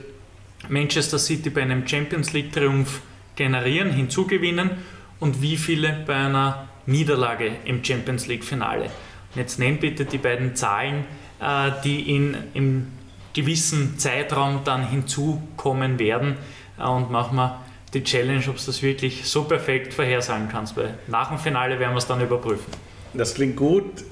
Manchester 0.67 1.17
City 1.17 1.49
bei 1.49 1.61
einem 1.61 1.87
Champions 1.87 2.33
League 2.33 2.51
Triumph 2.51 3.01
generieren, 3.35 3.91
hinzugewinnen 3.91 4.71
und 5.19 5.41
wie 5.41 5.57
viele 5.57 6.03
bei 6.05 6.15
einer 6.15 6.67
Niederlage 6.85 7.51
im 7.65 7.83
Champions 7.83 8.27
League 8.27 8.43
Finale. 8.43 8.89
jetzt 9.35 9.59
nehmt 9.59 9.81
bitte 9.81 10.05
die 10.05 10.17
beiden 10.17 10.55
Zahlen, 10.55 11.05
äh, 11.39 11.71
die 11.83 12.15
in, 12.15 12.35
im 12.53 12.87
gewissen 13.33 13.97
Zeitraum 13.97 14.61
dann 14.65 14.87
hinzukommen 14.89 15.99
werden 15.99 16.35
äh, 16.77 16.83
und 16.83 17.11
machen 17.11 17.37
wir 17.37 17.59
die 17.93 18.03
Challenge, 18.03 18.43
ob 18.49 18.57
du 18.57 18.65
das 18.65 18.81
wirklich 18.81 19.25
so 19.25 19.43
perfekt 19.43 19.93
vorhersagen 19.93 20.49
kannst, 20.49 20.75
weil 20.75 20.97
nach 21.07 21.29
dem 21.29 21.37
Finale 21.37 21.79
werden 21.79 21.93
wir 21.93 21.99
es 21.99 22.07
dann 22.07 22.21
überprüfen. 22.21 22.71
Das 23.13 23.33
klingt 23.33 23.55
gut 23.55 24.03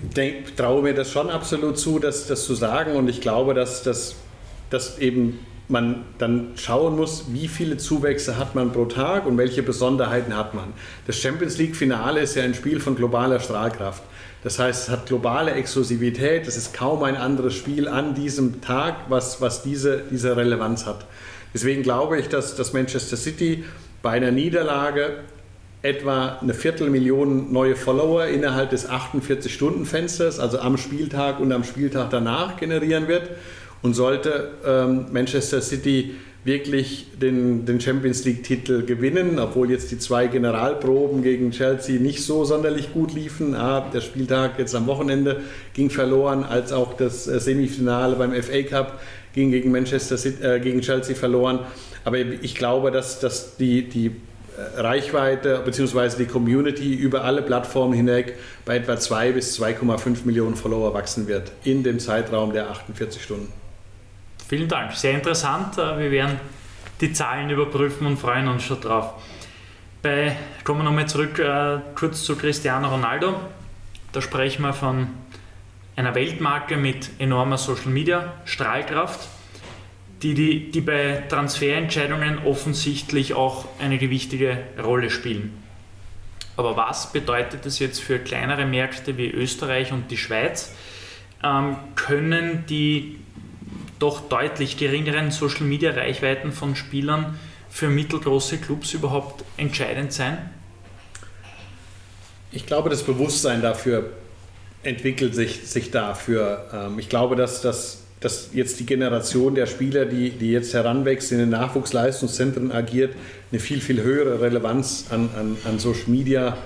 denk, 0.00 0.56
traue 0.56 0.82
mir 0.82 0.94
das 0.94 1.10
schon 1.10 1.30
absolut 1.30 1.78
zu, 1.78 1.98
das, 1.98 2.26
das 2.26 2.44
zu 2.44 2.54
sagen. 2.54 2.96
Und 2.96 3.08
ich 3.08 3.20
glaube, 3.20 3.54
dass, 3.54 3.82
dass, 3.82 4.16
dass 4.70 4.98
eben 4.98 5.38
man 5.68 6.04
dann 6.18 6.52
schauen 6.56 6.96
muss, 6.96 7.32
wie 7.32 7.48
viele 7.48 7.76
Zuwächse 7.76 8.38
hat 8.38 8.54
man 8.54 8.72
pro 8.72 8.84
Tag 8.84 9.26
und 9.26 9.36
welche 9.36 9.62
Besonderheiten 9.62 10.36
hat 10.36 10.54
man. 10.54 10.72
Das 11.06 11.18
Champions 11.18 11.58
League-Finale 11.58 12.20
ist 12.20 12.36
ja 12.36 12.44
ein 12.44 12.54
Spiel 12.54 12.78
von 12.80 12.94
globaler 12.94 13.40
Strahlkraft. 13.40 14.02
Das 14.44 14.60
heißt, 14.60 14.84
es 14.84 14.88
hat 14.90 15.06
globale 15.06 15.52
Exklusivität. 15.52 16.46
Es 16.46 16.56
ist 16.56 16.72
kaum 16.72 17.02
ein 17.02 17.16
anderes 17.16 17.54
Spiel 17.54 17.88
an 17.88 18.14
diesem 18.14 18.60
Tag, 18.60 18.94
was, 19.08 19.40
was 19.40 19.62
diese, 19.62 20.04
diese 20.10 20.36
Relevanz 20.36 20.86
hat. 20.86 21.04
Deswegen 21.52 21.82
glaube 21.82 22.20
ich, 22.20 22.28
dass, 22.28 22.54
dass 22.54 22.72
Manchester 22.72 23.16
City 23.16 23.64
bei 24.02 24.10
einer 24.10 24.30
Niederlage 24.30 25.24
etwa 25.82 26.38
eine 26.40 26.54
Viertelmillion 26.54 27.52
neue 27.52 27.76
Follower 27.76 28.26
innerhalb 28.26 28.70
des 28.70 28.88
48-Stunden-Fensters, 28.88 30.40
also 30.40 30.58
am 30.58 30.76
Spieltag 30.76 31.40
und 31.40 31.52
am 31.52 31.64
Spieltag 31.64 32.10
danach 32.10 32.56
generieren 32.56 33.08
wird. 33.08 33.30
Und 33.82 33.94
sollte 33.94 34.50
ähm, 34.66 35.06
Manchester 35.12 35.60
City 35.60 36.14
wirklich 36.46 37.08
den, 37.20 37.66
den 37.66 37.80
Champions 37.80 38.24
League-Titel 38.24 38.86
gewinnen, 38.86 39.38
obwohl 39.40 39.70
jetzt 39.70 39.90
die 39.90 39.98
zwei 39.98 40.28
Generalproben 40.28 41.22
gegen 41.22 41.50
Chelsea 41.50 42.00
nicht 42.00 42.24
so 42.24 42.44
sonderlich 42.44 42.92
gut 42.92 43.12
liefen. 43.12 43.54
Ah, 43.54 43.80
der 43.92 44.00
Spieltag 44.00 44.58
jetzt 44.58 44.74
am 44.74 44.86
Wochenende 44.86 45.42
ging 45.74 45.90
verloren, 45.90 46.44
als 46.44 46.72
auch 46.72 46.94
das 46.94 47.26
äh, 47.26 47.40
Semifinale 47.40 48.14
beim 48.14 48.32
FA 48.32 48.62
Cup 48.62 49.00
ging 49.34 49.50
gegen 49.50 49.72
Manchester 49.72 50.16
City, 50.16 50.42
äh, 50.42 50.60
gegen 50.60 50.80
Chelsea 50.82 51.16
verloren. 51.16 51.60
Aber 52.04 52.18
ich 52.18 52.54
glaube, 52.54 52.92
dass, 52.92 53.18
dass 53.18 53.56
die, 53.56 53.82
die 53.82 54.12
Reichweite 54.76 55.62
bzw. 55.64 56.16
die 56.18 56.26
Community 56.26 56.94
über 56.94 57.24
alle 57.24 57.42
Plattformen 57.42 57.94
hinweg 57.94 58.38
bei 58.64 58.76
etwa 58.76 58.96
2 58.96 59.32
bis 59.32 59.60
2,5 59.60 60.24
Millionen 60.24 60.56
Follower 60.56 60.94
wachsen 60.94 61.26
wird 61.28 61.52
in 61.64 61.82
dem 61.82 61.98
Zeitraum 61.98 62.52
der 62.52 62.70
48 62.70 63.22
Stunden. 63.22 63.52
Vielen 64.48 64.68
Dank, 64.68 64.92
sehr 64.92 65.12
interessant. 65.12 65.76
Äh, 65.76 65.98
wir 65.98 66.10
werden 66.10 66.40
die 67.00 67.12
Zahlen 67.12 67.50
überprüfen 67.50 68.06
und 68.06 68.16
freuen 68.16 68.48
uns 68.48 68.62
schon 68.62 68.80
drauf. 68.80 69.14
Bei, 70.02 70.36
kommen 70.64 70.80
wir 70.80 70.84
nochmal 70.84 71.08
zurück 71.08 71.38
äh, 71.38 71.78
kurz 71.94 72.22
zu 72.22 72.36
Cristiano 72.36 72.88
Ronaldo. 72.88 73.34
Da 74.12 74.22
sprechen 74.22 74.62
wir 74.62 74.72
von 74.72 75.08
einer 75.96 76.14
Weltmarke 76.14 76.76
mit 76.76 77.10
enormer 77.18 77.58
Social 77.58 77.90
Media 77.90 78.34
Strahlkraft 78.44 79.28
die, 80.26 80.34
die, 80.34 80.70
die 80.72 80.80
bei 80.80 81.22
Transferentscheidungen 81.28 82.38
offensichtlich 82.38 83.34
auch 83.34 83.66
eine 83.78 83.98
gewichtige 83.98 84.58
Rolle 84.82 85.10
spielen. 85.10 85.62
Aber 86.56 86.76
was 86.76 87.12
bedeutet 87.12 87.64
das 87.64 87.78
jetzt 87.78 88.00
für 88.00 88.18
kleinere 88.18 88.66
Märkte 88.66 89.16
wie 89.18 89.30
Österreich 89.30 89.92
und 89.92 90.10
die 90.10 90.16
Schweiz? 90.16 90.72
Ähm, 91.44 91.76
können 91.94 92.64
die 92.68 93.20
doch 93.98 94.28
deutlich 94.28 94.76
geringeren 94.76 95.30
Social-Media-Reichweiten 95.30 96.50
von 96.50 96.74
Spielern 96.74 97.38
für 97.70 97.88
mittelgroße 97.88 98.58
Clubs 98.58 98.94
überhaupt 98.94 99.44
entscheidend 99.58 100.12
sein? 100.12 100.38
Ich 102.50 102.66
glaube, 102.66 102.88
das 102.88 103.02
Bewusstsein 103.04 103.62
dafür 103.62 104.10
entwickelt 104.82 105.34
sich, 105.34 105.68
sich 105.68 105.90
dafür. 105.90 106.70
Ähm, 106.72 106.98
ich 106.98 107.08
glaube, 107.08 107.36
dass, 107.36 107.60
dass, 107.60 108.05
dass 108.26 108.50
jetzt 108.52 108.80
die 108.80 108.86
Generation 108.86 109.54
der 109.54 109.66
Spieler, 109.66 110.04
die, 110.04 110.30
die 110.30 110.50
jetzt 110.50 110.74
heranwächst, 110.74 111.30
in 111.30 111.38
den 111.38 111.50
Nachwuchsleistungszentren 111.50 112.72
agiert, 112.72 113.14
eine 113.52 113.60
viel, 113.60 113.80
viel 113.80 114.02
höhere 114.02 114.40
Relevanz 114.40 115.04
an, 115.10 115.30
an, 115.38 115.56
an 115.64 115.78
Social 115.78 116.08
Media 116.08 116.58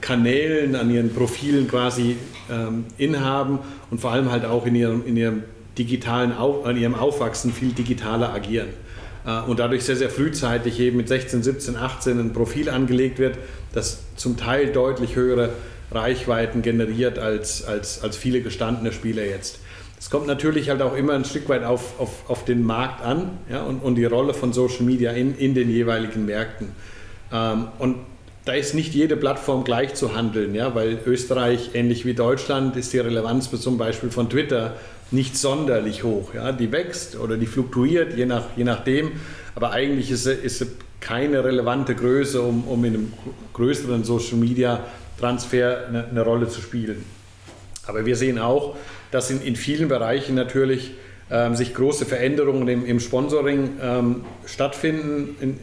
Kanälen, 0.00 0.74
an 0.74 0.90
ihren 0.90 1.14
Profilen 1.14 1.68
quasi 1.68 2.16
ähm, 2.50 2.86
inhaben 2.96 3.60
und 3.92 4.00
vor 4.00 4.10
allem 4.10 4.32
halt 4.32 4.44
auch 4.44 4.66
in 4.66 4.74
ihrem, 4.74 5.06
in 5.06 5.16
ihrem 5.16 5.44
digitalen, 5.78 6.32
an 6.32 6.76
ihrem 6.76 6.96
Aufwachsen 6.96 7.52
viel 7.52 7.70
digitaler 7.70 8.34
agieren. 8.34 8.70
Äh, 9.24 9.42
und 9.42 9.60
dadurch 9.60 9.84
sehr, 9.84 9.94
sehr 9.94 10.10
frühzeitig 10.10 10.80
eben 10.80 10.96
mit 10.96 11.06
16, 11.06 11.44
17, 11.44 11.76
18 11.76 12.18
ein 12.18 12.32
Profil 12.32 12.68
angelegt 12.68 13.20
wird, 13.20 13.38
das 13.72 14.00
zum 14.16 14.36
Teil 14.36 14.72
deutlich 14.72 15.14
höhere 15.14 15.50
Reichweiten 15.92 16.62
generiert 16.62 17.20
als, 17.20 17.64
als, 17.64 18.02
als 18.02 18.16
viele 18.16 18.40
gestandene 18.40 18.90
Spieler 18.90 19.24
jetzt. 19.24 19.60
Es 19.98 20.10
kommt 20.10 20.26
natürlich 20.26 20.70
halt 20.70 20.80
auch 20.80 20.96
immer 20.96 21.14
ein 21.14 21.24
Stück 21.24 21.48
weit 21.48 21.64
auf, 21.64 21.98
auf, 21.98 22.30
auf 22.30 22.44
den 22.44 22.64
Markt 22.64 23.04
an 23.04 23.30
ja, 23.50 23.62
und, 23.62 23.80
und 23.80 23.96
die 23.96 24.04
Rolle 24.04 24.32
von 24.32 24.52
Social 24.52 24.82
Media 24.82 25.12
in, 25.12 25.36
in 25.36 25.54
den 25.54 25.70
jeweiligen 25.70 26.26
Märkten. 26.26 26.72
Ähm, 27.32 27.68
und 27.78 27.96
da 28.44 28.52
ist 28.54 28.74
nicht 28.74 28.94
jede 28.94 29.16
Plattform 29.16 29.64
gleich 29.64 29.94
zu 29.94 30.14
handeln, 30.14 30.54
ja, 30.54 30.74
weil 30.74 30.98
Österreich, 31.04 31.70
ähnlich 31.74 32.06
wie 32.06 32.14
Deutschland, 32.14 32.76
ist 32.76 32.92
die 32.92 32.98
Relevanz 32.98 33.50
zum 33.60 33.76
Beispiel 33.76 34.10
von 34.10 34.30
Twitter 34.30 34.76
nicht 35.10 35.36
sonderlich 35.36 36.04
hoch. 36.04 36.32
Ja. 36.34 36.52
Die 36.52 36.72
wächst 36.72 37.16
oder 37.16 37.36
die 37.36 37.46
fluktuiert, 37.46 38.16
je, 38.16 38.24
nach, 38.24 38.44
je 38.56 38.64
nachdem, 38.64 39.12
aber 39.54 39.72
eigentlich 39.72 40.10
ist 40.10 40.24
sie, 40.24 40.32
ist 40.32 40.60
sie 40.60 40.66
keine 41.00 41.44
relevante 41.44 41.94
Größe, 41.94 42.40
um, 42.40 42.64
um 42.68 42.84
in 42.84 42.94
einem 42.94 43.12
größeren 43.52 44.04
Social 44.04 44.36
Media 44.36 44.84
Transfer 45.18 45.86
eine, 45.88 46.06
eine 46.06 46.22
Rolle 46.22 46.48
zu 46.48 46.60
spielen. 46.60 47.04
Aber 47.86 48.06
wir 48.06 48.16
sehen 48.16 48.38
auch, 48.38 48.76
dass 49.10 49.30
in, 49.30 49.42
in 49.42 49.56
vielen 49.56 49.88
Bereichen 49.88 50.34
natürlich 50.34 50.92
ähm, 51.30 51.54
sich 51.54 51.74
große 51.74 52.06
Veränderungen 52.06 52.68
im, 52.68 52.86
im 52.86 53.00
Sponsoring 53.00 53.70
ähm, 53.82 54.24
stattfinden. 54.46 55.36
In, 55.40 55.58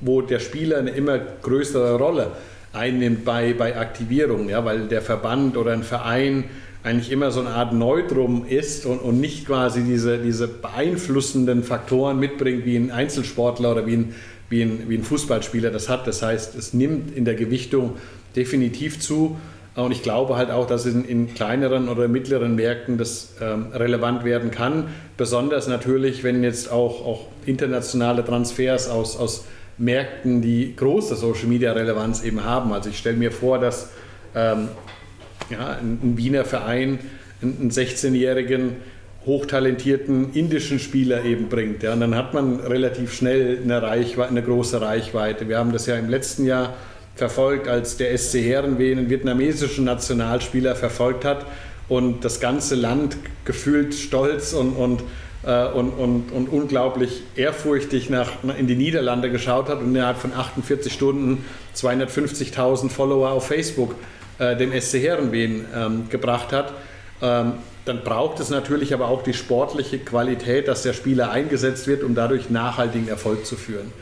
wo 0.00 0.22
der 0.22 0.38
Spieler 0.38 0.78
eine 0.78 0.90
immer 0.90 1.18
größere 1.18 1.96
Rolle 1.96 2.32
einnimmt 2.72 3.24
bei, 3.24 3.52
bei 3.52 3.76
Aktivierung, 3.76 4.48
ja, 4.48 4.64
weil 4.64 4.88
der 4.88 5.02
Verband 5.02 5.56
oder 5.56 5.72
ein 5.72 5.82
Verein 5.82 6.44
eigentlich 6.82 7.12
immer 7.12 7.30
so 7.30 7.40
eine 7.40 7.50
Art 7.50 7.74
Neutrum 7.74 8.46
ist 8.46 8.86
und, 8.86 8.98
und 8.98 9.20
nicht 9.20 9.46
quasi 9.46 9.82
diese, 9.82 10.18
diese 10.18 10.48
beeinflussenden 10.48 11.62
Faktoren 11.62 12.18
mitbringt, 12.18 12.64
wie 12.64 12.76
ein 12.76 12.90
Einzelsportler 12.90 13.72
oder 13.72 13.86
wie 13.86 13.96
ein, 13.96 14.14
wie, 14.48 14.62
ein, 14.62 14.84
wie 14.88 14.96
ein 14.96 15.02
Fußballspieler 15.02 15.70
das 15.70 15.90
hat. 15.90 16.06
Das 16.06 16.22
heißt, 16.22 16.54
es 16.54 16.72
nimmt 16.72 17.14
in 17.14 17.26
der 17.26 17.34
Gewichtung 17.34 17.96
definitiv 18.34 18.98
zu. 19.00 19.36
Und 19.76 19.92
ich 19.92 20.02
glaube 20.02 20.36
halt 20.36 20.50
auch, 20.50 20.66
dass 20.66 20.84
in, 20.84 21.04
in 21.04 21.32
kleineren 21.32 21.88
oder 21.88 22.08
mittleren 22.08 22.56
Märkten 22.56 22.98
das 22.98 23.34
ähm, 23.40 23.66
relevant 23.72 24.24
werden 24.24 24.50
kann. 24.50 24.88
Besonders 25.16 25.68
natürlich, 25.68 26.24
wenn 26.24 26.42
jetzt 26.42 26.72
auch, 26.72 27.06
auch 27.06 27.26
internationale 27.46 28.24
Transfers 28.24 28.88
aus, 28.88 29.16
aus 29.16 29.44
Märkten, 29.78 30.42
die 30.42 30.74
große 30.76 31.16
Social 31.16 31.46
Media 31.46 31.72
Relevanz 31.72 32.22
eben 32.22 32.44
haben. 32.44 32.72
Also 32.72 32.90
ich 32.90 32.98
stelle 32.98 33.16
mir 33.16 33.30
vor, 33.30 33.58
dass 33.58 33.90
ähm, 34.34 34.68
ja, 35.50 35.78
ein, 35.80 36.16
Wiener 36.16 36.44
Verein 36.44 36.98
einen 37.40 37.70
16-jährigen 37.70 38.76
hochtalentierten 39.24 40.32
indischen 40.32 40.78
Spieler 40.78 41.24
eben 41.24 41.48
bringt. 41.48 41.82
Ja, 41.82 41.92
und 41.92 42.00
dann 42.00 42.14
hat 42.14 42.34
man 42.34 42.60
relativ 42.60 43.14
schnell 43.14 43.58
eine, 43.62 43.82
Reichweite, 43.82 44.30
eine 44.30 44.42
große 44.42 44.80
Reichweite. 44.80 45.48
Wir 45.48 45.58
haben 45.58 45.72
das 45.72 45.86
ja 45.86 45.96
im 45.96 46.08
letzten 46.08 46.44
Jahr 46.44 46.74
verfolgt, 47.20 47.68
als 47.68 47.98
der 47.98 48.16
SC 48.16 48.38
Herrenwehen 48.38 48.98
einen 48.98 49.10
vietnamesischen 49.10 49.84
Nationalspieler 49.84 50.74
verfolgt 50.74 51.26
hat 51.26 51.44
und 51.88 52.24
das 52.24 52.40
ganze 52.40 52.74
Land 52.74 53.18
gefühlt 53.44 53.94
stolz 53.94 54.54
und, 54.54 54.72
und 54.72 55.02
äh, 55.42 55.66
und, 55.66 55.90
und, 55.90 56.32
und 56.32 56.48
unglaublich 56.48 57.22
ehrfurchtig 57.36 58.10
nach, 58.10 58.30
in 58.58 58.66
die 58.66 58.74
Niederlande 58.74 59.30
geschaut 59.30 59.68
hat 59.68 59.80
und 59.80 59.94
innerhalb 59.94 60.18
von 60.18 60.32
48 60.32 60.92
Stunden 60.92 61.44
250.000 61.76 62.90
Follower 62.90 63.30
auf 63.30 63.46
Facebook 63.46 63.94
äh, 64.38 64.56
dem 64.56 64.78
SC 64.78 64.94
Herrenwehen 64.94 65.66
ähm, 65.74 66.08
gebracht 66.08 66.52
hat. 66.52 66.72
Ähm, 67.22 67.54
dann 67.84 68.04
braucht 68.04 68.40
es 68.40 68.50
natürlich 68.50 68.92
aber 68.92 69.08
auch 69.08 69.22
die 69.22 69.32
sportliche 69.32 69.98
Qualität, 69.98 70.68
dass 70.68 70.82
der 70.82 70.92
Spieler 70.92 71.30
eingesetzt 71.30 71.86
wird, 71.86 72.02
um 72.02 72.14
dadurch 72.14 72.50
nachhaltigen 72.50 73.08
Erfolg 73.08 73.46
zu 73.46 73.56
führen. 73.56 73.92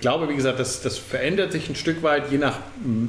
Ich 0.00 0.02
glaube, 0.02 0.30
wie 0.30 0.34
gesagt, 0.34 0.58
das, 0.58 0.80
das 0.80 0.96
verändert 0.96 1.52
sich 1.52 1.68
ein 1.68 1.74
Stück 1.74 2.02
weit, 2.02 2.32
je 2.32 2.38
nach 2.38 2.56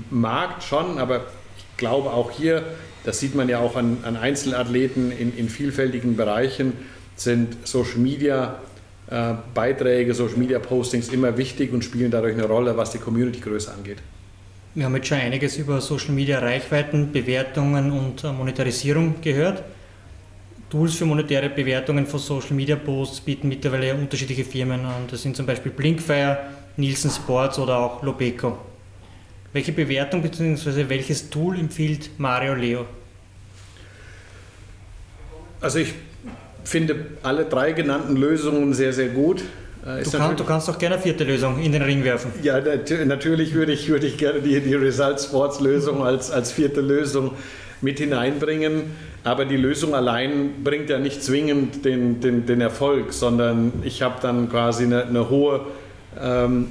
Markt 0.10 0.62
schon, 0.62 0.98
aber 0.98 1.22
ich 1.58 1.78
glaube 1.78 2.10
auch 2.10 2.32
hier, 2.32 2.66
das 3.06 3.18
sieht 3.18 3.34
man 3.34 3.48
ja 3.48 3.60
auch 3.60 3.78
an, 3.78 4.00
an 4.04 4.18
Einzelathleten 4.18 5.10
in, 5.10 5.34
in 5.38 5.48
vielfältigen 5.48 6.18
Bereichen, 6.18 6.74
sind 7.16 7.66
Social 7.66 8.00
Media 8.00 8.60
äh, 9.10 9.36
Beiträge, 9.54 10.14
Social 10.14 10.36
Media 10.36 10.60
Postings 10.60 11.08
immer 11.08 11.38
wichtig 11.38 11.72
und 11.72 11.86
spielen 11.86 12.12
dadurch 12.12 12.34
eine 12.34 12.44
Rolle, 12.44 12.76
was 12.76 12.92
die 12.92 12.98
Community-Größe 12.98 13.72
angeht. 13.72 14.00
Wir 14.76 14.84
haben 14.84 14.96
jetzt 14.98 15.08
schon 15.08 15.20
einiges 15.20 15.56
über 15.56 15.80
Social 15.80 16.12
Media 16.12 16.40
Reichweiten, 16.40 17.14
Bewertungen 17.14 17.94
und 17.94 18.22
äh, 18.26 18.34
Monetarisierung 18.34 19.22
gehört. 19.22 19.64
Tools 20.70 20.96
für 20.96 21.06
monetäre 21.06 21.50
Bewertungen 21.50 22.06
von 22.06 22.20
Social 22.20 22.54
Media 22.54 22.76
Posts 22.76 23.22
bieten 23.22 23.48
mittlerweile 23.48 23.96
unterschiedliche 23.96 24.44
Firmen 24.44 24.86
an. 24.86 25.08
Das 25.10 25.22
sind 25.22 25.38
zum 25.38 25.46
Beispiel 25.46 25.72
Blinkfire, 25.72 26.38
Nielsen 26.78 27.12
Sports 27.12 27.60
oder 27.60 27.78
auch 27.78 28.04
Lobeco. 28.04 28.58
Welche 29.54 29.72
Bewertung 29.74 30.22
bzw. 30.22 30.88
welches 30.88 31.30
Tool 31.30 31.60
empfiehlt 31.60 32.12
Mario 32.18 32.54
Leo? 32.54 32.86
Also 35.60 35.80
ich 35.80 35.94
finde 36.64 36.96
alle 37.22 37.46
drei 37.46 37.74
genannten 37.74 38.16
Lösungen 38.16 38.74
sehr, 38.74 38.94
sehr 38.94 39.10
gut. 39.10 39.44
Äh, 39.86 40.04
du, 40.04 40.12
kann, 40.12 40.38
du, 40.38 40.44
kannst 40.44 40.68
doch 40.68 40.78
gerne 40.78 40.96
eine 40.96 41.04
vierte 41.04 41.24
Lösung 41.24 41.60
in 41.60 41.72
den 41.72 41.82
Ring 41.82 42.04
werfen. 42.04 42.32
Ja, 42.44 42.62
natürlich 43.06 43.54
würde 43.54 43.74
ich, 43.74 43.90
würde 43.90 44.08
ich 44.08 44.18
gerne 44.18 44.42
die, 44.42 44.60
die 44.60 44.76
Result 44.76 45.20
Sports 45.20 45.60
Lösung 45.60 46.04
als, 46.04 46.32
als 46.32 46.52
vierte 46.52 46.82
Lösung 46.82 47.32
mit 47.82 48.00
hineinbringen. 48.00 48.92
Aber 49.24 49.46
die 49.46 49.58
Lösung 49.58 49.94
allein 49.94 50.64
bringt 50.64 50.90
ja 50.90 50.98
nicht 50.98 51.24
zwingend 51.24 51.86
den, 51.86 52.22
den, 52.22 52.46
den 52.46 52.62
Erfolg, 52.62 53.14
sondern 53.14 53.72
ich 53.84 54.02
habe 54.02 54.16
dann 54.22 54.50
quasi 54.50 54.86
eine, 54.86 55.06
eine 55.06 55.30
hohe 55.30 55.62
ähm, 56.20 56.68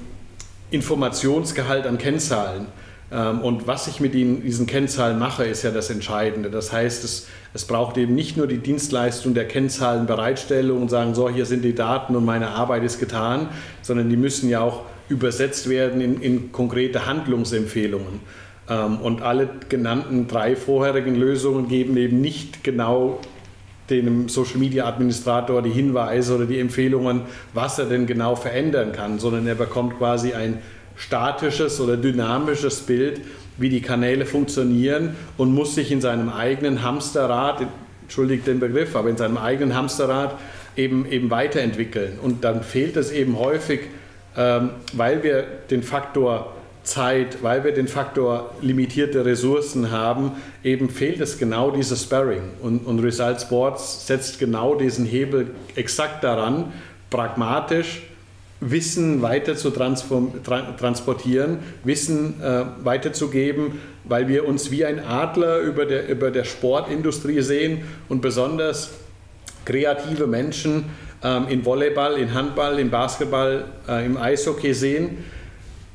Informationsgehalt 0.71 1.87
an 1.87 1.99
Kennzahlen. 1.99 2.67
Ähm, 3.13 3.41
und 3.41 3.67
was 3.67 3.87
ich 3.89 4.01
mit 4.01 4.15
diesen 4.15 4.67
Kennzahlen 4.67 5.19
mache, 5.19 5.45
ist 5.45 5.63
ja 5.63 5.71
das 5.71 5.91
Entscheidende. 5.91 6.51
Das 6.51 6.73
heißt, 6.73 7.05
es, 7.05 7.27
es 7.55 7.65
braucht 7.65 7.97
eben 7.97 8.15
nicht 8.15 8.37
nur 8.37 8.47
die 8.47 8.59
Dienstleistung 8.59 9.35
der 9.35 9.49
Kennzahlenbereitstellung 9.49 10.81
und 10.81 10.89
sagen, 10.89 11.15
so, 11.15 11.29
hier 11.29 11.47
sind 11.47 11.63
die 11.63 11.75
Daten 11.75 12.15
und 12.15 12.25
meine 12.25 12.51
Arbeit 12.51 12.85
ist 12.85 13.01
getan, 13.01 13.49
sondern 13.83 14.09
die 14.09 14.17
müssen 14.17 14.49
ja 14.49 14.61
auch 14.61 14.83
übersetzt 15.09 15.69
werden 15.69 16.01
in, 16.01 16.21
in 16.21 16.53
konkrete 16.53 17.07
Handlungsempfehlungen. 17.07 18.21
Ähm, 18.69 18.99
und 19.01 19.23
alle 19.23 19.49
genannten 19.69 20.29
drei 20.29 20.55
vorherigen 20.55 21.17
Lösungen 21.17 21.69
geben 21.69 21.97
eben 21.97 22.21
nicht 22.21 22.63
genau 22.63 23.19
dem 23.91 24.29
Social 24.29 24.59
Media 24.59 24.87
Administrator 24.87 25.63
die 25.63 25.71
Hinweise 25.71 26.37
oder 26.37 26.47
die 26.47 26.59
Empfehlungen, 26.59 27.23
was 27.53 27.79
er 27.79 27.87
denn 27.87 28.07
genau 28.07 28.37
verändern 28.37 28.93
kann, 28.93 29.19
sondern 29.19 29.47
er 29.47 29.55
bekommt 29.55 29.99
quasi 29.99 30.33
ein 30.33 30.59
statisches 30.97 31.81
oder 31.81 31.97
dynamisches 31.97 32.81
Bild, 32.81 33.21
wie 33.59 33.69
die 33.69 33.83
Kanäle 33.83 34.27
funktionieren 34.27 35.17
und 35.37 35.53
muss 35.53 35.75
sich 35.75 35.91
in 35.93 36.01
seinem 36.01 36.31
eigenen 36.31 36.83
Hamsterrad, 36.83 37.67
entschuldigt 38.03 38.47
den 38.47 38.61
Begriff, 38.61 38.97
aber 38.97 39.11
in 39.11 39.17
seinem 39.17 39.37
eigenen 39.37 39.75
Hamsterrad 39.75 40.39
eben, 40.77 41.07
eben 41.07 41.31
weiterentwickeln. 41.31 42.19
Und 42.23 42.45
dann 42.45 42.63
fehlt 42.63 42.97
es 42.97 43.11
eben 43.13 43.39
häufig, 43.39 43.81
ähm, 44.37 44.71
weil 44.93 45.23
wir 45.23 45.45
den 45.71 45.83
Faktor 45.83 46.55
Zeit, 46.83 47.43
weil 47.43 47.65
wir 47.65 47.73
den 47.73 47.89
Faktor 47.89 48.55
limitierte 48.63 49.25
Ressourcen 49.25 49.91
haben, 49.91 50.33
eben 50.65 50.89
fehlt 50.89 51.21
es 51.21 51.39
genau 51.39 51.71
dieses 51.71 52.03
Sparring. 52.03 52.43
Und, 52.63 52.87
und 52.87 53.01
Result 53.01 53.41
Sports 53.41 54.07
setzt 54.07 54.39
genau 54.39 54.75
diesen 54.75 55.05
Hebel 55.05 55.51
exakt 55.77 56.25
daran, 56.25 56.73
pragmatisch 57.11 58.03
Wissen 58.61 59.23
weiter 59.23 59.57
zu 59.57 59.71
transportieren, 59.71 61.61
Wissen 61.83 62.43
äh, 62.43 62.65
weiterzugeben, 62.85 63.81
weil 64.05 64.29
wir 64.29 64.47
uns 64.47 64.71
wie 64.71 64.85
ein 64.85 64.99
Adler 65.03 65.61
über 65.61 65.87
der, 65.87 66.09
über 66.09 66.31
der 66.31 66.45
Sportindustrie 66.45 67.41
sehen 67.41 67.85
und 68.11 68.21
besonders 68.21 68.91
kreative 69.65 70.27
Menschen 70.27 70.91
ähm, 71.25 71.49
in 71.49 71.65
Volleyball, 71.65 72.19
in 72.19 72.35
Handball, 72.35 72.79
in 72.79 72.91
Basketball, 72.91 73.65
äh, 73.89 74.05
im 74.05 74.19
Eishockey 74.19 74.75
sehen. 74.75 75.25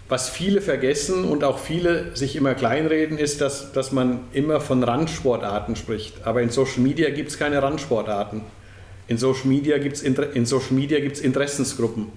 Was 0.08 0.30
viele 0.30 0.62
vergessen 0.62 1.24
und 1.24 1.44
auch 1.44 1.58
viele 1.58 2.16
sich 2.16 2.36
immer 2.36 2.54
kleinreden, 2.54 3.18
ist, 3.18 3.42
dass, 3.42 3.72
dass 3.72 3.92
man 3.92 4.20
immer 4.34 4.62
von 4.62 4.84
Randsportarten 4.84 5.76
spricht. 5.76 6.26
Aber 6.26 6.44
in 6.44 6.52
Social 6.52 6.82
Media 6.82 7.10
gibt 7.10 7.30
es 7.30 7.40
keine 7.40 7.64
Randsportarten. 7.64 8.42
In 9.08 9.18
Social 9.18 9.48
Media 9.48 9.80
gibt 9.80 9.96
es 9.96 10.04
in 10.04 10.16
Interessensgruppen. 11.24 12.08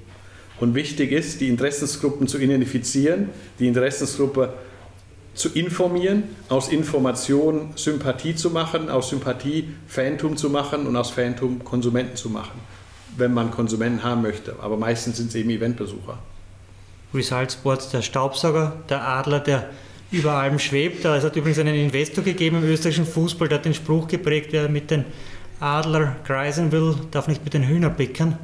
Und 0.61 0.75
wichtig 0.75 1.13
ist, 1.13 1.41
die 1.41 1.49
Interessensgruppen 1.49 2.27
zu 2.27 2.39
identifizieren, 2.39 3.31
die 3.59 3.69
Interessensgruppe 3.69 4.53
zu 5.35 5.51
informieren, 5.51 6.25
aus 6.49 6.69
Information 6.69 7.71
Sympathie 7.77 8.35
zu 8.35 8.51
machen, 8.51 8.91
aus 8.91 9.09
Sympathie 9.11 9.69
Fantum 9.87 10.37
zu 10.37 10.51
machen 10.51 10.87
und 10.87 10.97
aus 10.97 11.11
Fantum 11.11 11.65
Konsumenten 11.65 12.17
zu 12.17 12.29
machen, 12.29 12.61
wenn 13.17 13.33
man 13.33 13.51
Konsumenten 13.51 14.03
haben 14.03 14.21
möchte. 14.21 14.57
Aber 14.61 14.77
meistens 14.77 15.17
sind 15.19 15.29
es 15.29 15.37
eben 15.37 15.49
Eventbesucher. 15.51 16.19
Result 17.15 17.53
Sports, 17.53 17.91
der 17.91 18.03
Staubsauger, 18.03 18.77
der 18.89 19.07
Adler, 19.07 19.41
der 19.41 19.71
über 20.11 20.33
allem 20.33 20.59
schwebt. 20.59 21.05
Es 21.05 21.25
hat 21.25 21.37
übrigens 21.37 21.59
einen 21.59 21.75
Investor 21.75 22.25
gegeben 22.25 22.59
im 22.59 22.65
österreichischen 22.65 23.07
Fußball, 23.07 23.49
der 23.49 23.59
hat 23.59 23.65
den 23.65 23.75
Spruch 23.75 24.09
geprägt, 24.09 24.49
wer 24.53 24.69
mit 24.69 24.91
den 24.91 25.05
Adler 25.61 26.17
kreisen 26.25 26.71
will, 26.73 26.97
darf 27.11 27.29
nicht 27.29 27.45
mit 27.45 27.55
den 27.55 27.67
Hühnern 27.67 27.97
pickern. 27.97 28.39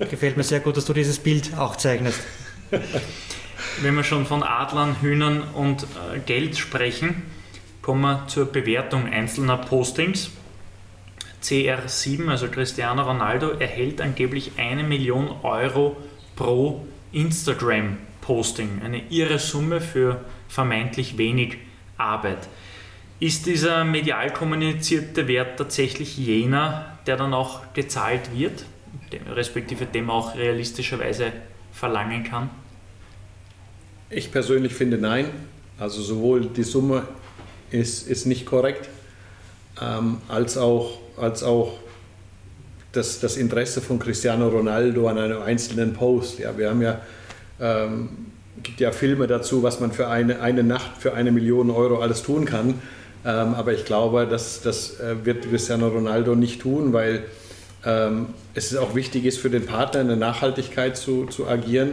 Äh, 0.00 0.06
gefällt 0.06 0.36
mir 0.36 0.42
sehr 0.42 0.60
gut, 0.60 0.76
dass 0.76 0.86
du 0.86 0.92
dieses 0.92 1.18
Bild 1.18 1.56
auch 1.56 1.76
zeichnest. 1.76 2.20
Wenn 3.82 3.94
wir 3.94 4.04
schon 4.04 4.26
von 4.26 4.42
Adlern, 4.42 5.00
Hühnern 5.00 5.42
und 5.54 5.82
äh, 5.82 6.18
Geld 6.24 6.56
sprechen, 6.56 7.22
kommen 7.82 8.00
wir 8.02 8.26
zur 8.26 8.46
Bewertung 8.46 9.06
einzelner 9.06 9.58
Postings. 9.58 10.30
CR7, 11.42 12.28
also 12.28 12.48
Cristiano 12.48 13.02
Ronaldo, 13.02 13.50
erhält 13.50 14.00
angeblich 14.00 14.52
eine 14.56 14.82
Million 14.82 15.30
Euro 15.42 15.96
pro 16.34 16.86
Instagram-Posting. 17.16 18.82
Eine 18.84 19.02
irre 19.10 19.38
Summe 19.38 19.80
für 19.80 20.20
vermeintlich 20.48 21.16
wenig 21.16 21.56
Arbeit. 21.96 22.48
Ist 23.18 23.46
dieser 23.46 23.84
medial 23.84 24.32
kommunizierte 24.32 25.26
Wert 25.26 25.58
tatsächlich 25.58 26.18
jener, 26.18 26.98
der 27.06 27.16
dann 27.16 27.32
auch 27.32 27.72
gezahlt 27.72 28.36
wird, 28.36 28.66
respektive 29.34 29.86
dem 29.86 30.10
auch 30.10 30.36
realistischerweise 30.36 31.32
verlangen 31.72 32.24
kann? 32.24 32.50
Ich 34.10 34.30
persönlich 34.30 34.74
finde 34.74 34.98
nein. 34.98 35.30
Also 35.78 36.02
sowohl 36.02 36.46
die 36.46 36.62
Summe 36.62 37.08
ist, 37.70 38.06
ist 38.06 38.26
nicht 38.26 38.44
korrekt, 38.44 38.88
ähm, 39.80 40.18
als 40.28 40.58
auch, 40.58 40.98
als 41.16 41.42
auch 41.42 41.78
das, 42.96 43.20
das 43.20 43.36
Interesse 43.36 43.80
von 43.80 43.98
Cristiano 43.98 44.48
Ronaldo 44.48 45.08
an 45.08 45.18
einem 45.18 45.42
einzelnen 45.42 45.92
Post. 45.92 46.38
Ja, 46.38 46.56
wir 46.56 46.70
haben 46.70 46.82
ja, 46.82 47.00
ähm, 47.60 48.08
gibt 48.62 48.80
ja 48.80 48.92
Filme 48.92 49.26
dazu, 49.26 49.62
was 49.62 49.80
man 49.80 49.92
für 49.92 50.08
eine, 50.08 50.40
eine 50.40 50.62
Nacht 50.62 50.98
für 50.98 51.14
eine 51.14 51.30
Million 51.32 51.70
Euro 51.70 52.00
alles 52.00 52.22
tun 52.22 52.44
kann. 52.44 52.74
Ähm, 53.24 53.54
aber 53.54 53.72
ich 53.72 53.84
glaube, 53.84 54.26
das, 54.28 54.62
das 54.62 55.00
äh, 55.00 55.24
wird 55.24 55.48
Cristiano 55.48 55.88
Ronaldo 55.88 56.34
nicht 56.34 56.62
tun, 56.62 56.92
weil 56.92 57.24
ähm, 57.84 58.28
es 58.54 58.74
auch 58.76 58.94
wichtig 58.94 59.24
ist 59.24 59.38
für 59.38 59.50
den 59.50 59.66
Partner 59.66 60.00
in 60.00 60.08
der 60.08 60.16
Nachhaltigkeit 60.16 60.96
zu, 60.96 61.26
zu 61.26 61.46
agieren. 61.46 61.90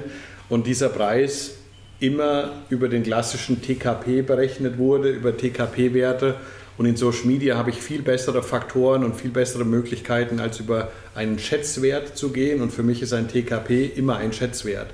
Und 0.49 0.67
dieser 0.67 0.89
Preis 0.89 1.51
immer 1.99 2.51
über 2.69 2.89
den 2.89 3.03
klassischen 3.03 3.61
TKP 3.61 4.21
berechnet 4.21 4.77
wurde, 4.77 5.09
über 5.09 5.35
TKP-Werte. 5.35 6.35
Und 6.77 6.85
in 6.85 6.95
Social 6.95 7.25
Media 7.25 7.57
habe 7.57 7.69
ich 7.69 7.77
viel 7.77 8.01
bessere 8.01 8.41
Faktoren 8.41 9.03
und 9.03 9.15
viel 9.15 9.29
bessere 9.29 9.65
Möglichkeiten, 9.65 10.39
als 10.39 10.59
über 10.59 10.91
einen 11.13 11.37
Schätzwert 11.37 12.17
zu 12.17 12.31
gehen. 12.31 12.61
Und 12.61 12.71
für 12.71 12.83
mich 12.83 13.01
ist 13.01 13.13
ein 13.13 13.27
TKP 13.27 13.85
immer 13.85 14.17
ein 14.17 14.33
Schätzwert. 14.33 14.87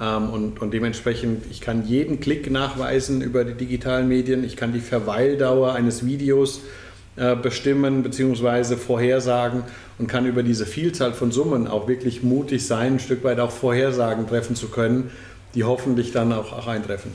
Ähm, 0.00 0.30
und, 0.30 0.60
und, 0.60 0.72
dementsprechend, 0.72 1.44
ich 1.50 1.60
kann 1.60 1.86
jeden 1.86 2.20
Klick 2.20 2.50
nachweisen 2.50 3.22
über 3.22 3.44
die 3.44 3.54
digitalen 3.54 4.08
Medien. 4.08 4.44
Ich 4.44 4.56
kann 4.56 4.72
die 4.72 4.80
Verweildauer 4.80 5.72
eines 5.74 6.06
Videos 6.06 6.60
äh, 7.16 7.34
bestimmen 7.34 8.02
bzw. 8.02 8.76
vorhersagen 8.76 9.62
und 9.98 10.06
kann 10.06 10.26
über 10.26 10.42
diese 10.42 10.66
Vielzahl 10.66 11.14
von 11.14 11.32
Summen 11.32 11.66
auch 11.66 11.88
wirklich 11.88 12.22
mutig 12.22 12.66
sein, 12.66 12.94
ein 12.94 12.98
Stück 13.00 13.24
weit 13.24 13.40
auch 13.40 13.50
Vorhersagen 13.50 14.26
treffen 14.26 14.54
zu 14.54 14.68
können, 14.68 15.10
die 15.56 15.64
hoffentlich 15.64 16.12
dann 16.12 16.32
auch, 16.32 16.52
auch 16.52 16.66
eintreffen. 16.66 17.10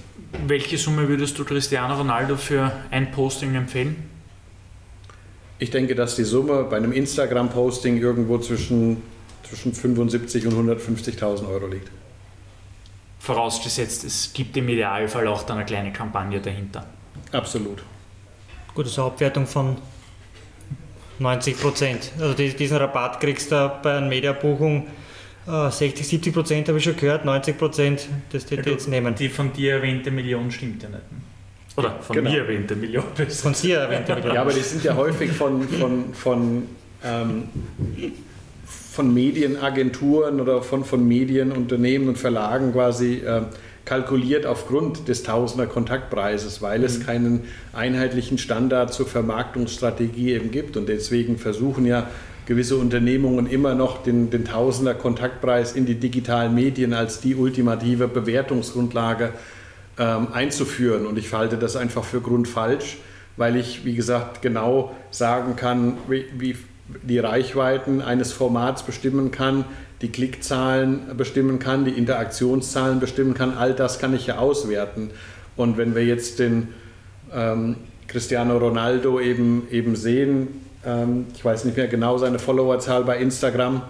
Welche 0.47 0.77
Summe 0.77 1.07
würdest 1.07 1.37
du 1.37 1.45
Cristiano 1.45 1.95
Ronaldo 1.95 2.35
für 2.35 2.71
ein 2.89 3.11
Posting 3.11 3.53
empfehlen? 3.53 3.95
Ich 5.59 5.69
denke, 5.69 5.93
dass 5.93 6.15
die 6.15 6.23
Summe 6.23 6.63
bei 6.63 6.77
einem 6.77 6.91
Instagram-Posting 6.91 7.97
irgendwo 7.97 8.39
zwischen, 8.39 9.03
zwischen 9.43 9.73
75.000 9.73 10.47
und 10.47 10.69
150.000 10.69 11.47
Euro 11.47 11.67
liegt. 11.67 11.91
Vorausgesetzt, 13.19 14.03
es 14.03 14.33
gibt 14.33 14.57
im 14.57 14.67
Idealfall 14.67 15.27
auch 15.27 15.43
dann 15.43 15.57
eine 15.57 15.65
kleine 15.67 15.93
Kampagne 15.93 16.41
dahinter. 16.41 16.87
Absolut. 17.31 17.83
Gut, 18.73 18.85
also 18.85 19.05
Abwertung 19.05 19.45
von 19.45 19.77
90 21.19 21.59
Prozent. 21.59 22.11
Also 22.19 22.33
diesen 22.33 22.77
Rabatt 22.77 23.19
kriegst 23.19 23.51
du 23.51 23.71
bei 23.83 23.97
einer 23.97 24.07
Mediabuchung 24.07 24.87
60, 25.45 25.99
äh, 25.99 26.03
70 26.03 26.33
Prozent 26.33 26.67
habe 26.67 26.77
ich 26.77 26.83
schon 26.83 26.95
gehört, 26.95 27.25
90 27.25 27.57
Prozent, 27.57 28.07
das 28.31 28.45
die 28.45 28.55
ja, 28.55 28.61
jetzt 28.63 28.87
nehmen. 28.87 29.15
Die 29.15 29.29
von 29.29 29.51
dir 29.53 29.73
erwähnte 29.73 30.11
Million 30.11 30.51
stimmt 30.51 30.83
ja 30.83 30.89
nicht. 30.89 31.01
Oder 31.77 31.99
von 32.01 32.15
genau. 32.15 32.29
mir 32.29 32.39
erwähnte 32.41 32.75
Million. 32.75 33.03
Von 33.29 33.53
dir 33.53 33.79
erwähnte 33.79 34.15
Million. 34.15 34.35
Ja, 34.35 34.41
aber 34.41 34.53
die 34.53 34.59
sind 34.59 34.83
ja 34.83 34.95
häufig 34.95 35.31
von, 35.31 35.67
von, 35.67 36.13
von, 36.13 36.63
ähm, 37.03 37.43
von 38.91 39.13
Medienagenturen 39.13 40.41
oder 40.41 40.61
von, 40.61 40.85
von 40.85 41.07
Medienunternehmen 41.07 42.09
und 42.09 42.17
Verlagen 42.17 42.73
quasi 42.73 43.15
äh, 43.25 43.41
kalkuliert 43.85 44.45
aufgrund 44.45 45.07
des 45.07 45.23
Tausender 45.23 45.65
Kontaktpreises, 45.65 46.61
weil 46.61 46.79
mhm. 46.79 46.85
es 46.85 47.05
keinen 47.05 47.41
einheitlichen 47.73 48.37
Standard 48.37 48.93
zur 48.93 49.07
Vermarktungsstrategie 49.07 50.33
eben 50.33 50.51
gibt. 50.51 50.77
Und 50.77 50.87
deswegen 50.87 51.37
versuchen 51.37 51.85
ja 51.85 52.09
gewisse 52.45 52.77
Unternehmungen 52.77 53.47
immer 53.47 53.75
noch 53.75 54.03
den, 54.03 54.29
den 54.29 54.45
Tausender 54.45 54.93
Kontaktpreis 54.93 55.73
in 55.73 55.85
die 55.85 55.95
digitalen 55.95 56.55
Medien 56.55 56.93
als 56.93 57.21
die 57.21 57.35
ultimative 57.35 58.07
Bewertungsgrundlage 58.07 59.31
ähm, 59.97 60.27
einzuführen. 60.33 61.05
Und 61.05 61.17
ich 61.17 61.31
halte 61.33 61.57
das 61.57 61.75
einfach 61.75 62.03
für 62.03 62.21
grundfalsch, 62.21 62.97
weil 63.37 63.55
ich, 63.55 63.85
wie 63.85 63.95
gesagt, 63.95 64.41
genau 64.41 64.95
sagen 65.11 65.55
kann, 65.55 65.97
wie, 66.07 66.25
wie 66.37 66.55
die 67.03 67.19
Reichweiten 67.19 68.01
eines 68.01 68.33
Formats 68.33 68.83
bestimmen 68.83 69.31
kann, 69.31 69.65
die 70.01 70.09
Klickzahlen 70.09 71.15
bestimmen 71.15 71.59
kann, 71.59 71.85
die 71.85 71.91
Interaktionszahlen 71.91 72.99
bestimmen 72.99 73.33
kann. 73.33 73.53
All 73.57 73.73
das 73.73 73.99
kann 73.99 74.13
ich 74.13 74.27
ja 74.27 74.37
auswerten. 74.37 75.11
Und 75.55 75.77
wenn 75.77 75.95
wir 75.95 76.05
jetzt 76.05 76.39
den 76.39 76.69
ähm, 77.33 77.75
Cristiano 78.07 78.57
Ronaldo 78.57 79.19
eben, 79.19 79.67
eben 79.71 79.95
sehen, 79.95 80.47
ähm, 80.85 81.27
ich 81.35 81.43
weiß 81.43 81.65
nicht 81.65 81.77
mehr 81.77 81.87
genau 81.87 82.17
seine 82.17 82.39
Followerzahl 82.39 83.03
bei 83.03 83.17
Instagram, 83.17 83.81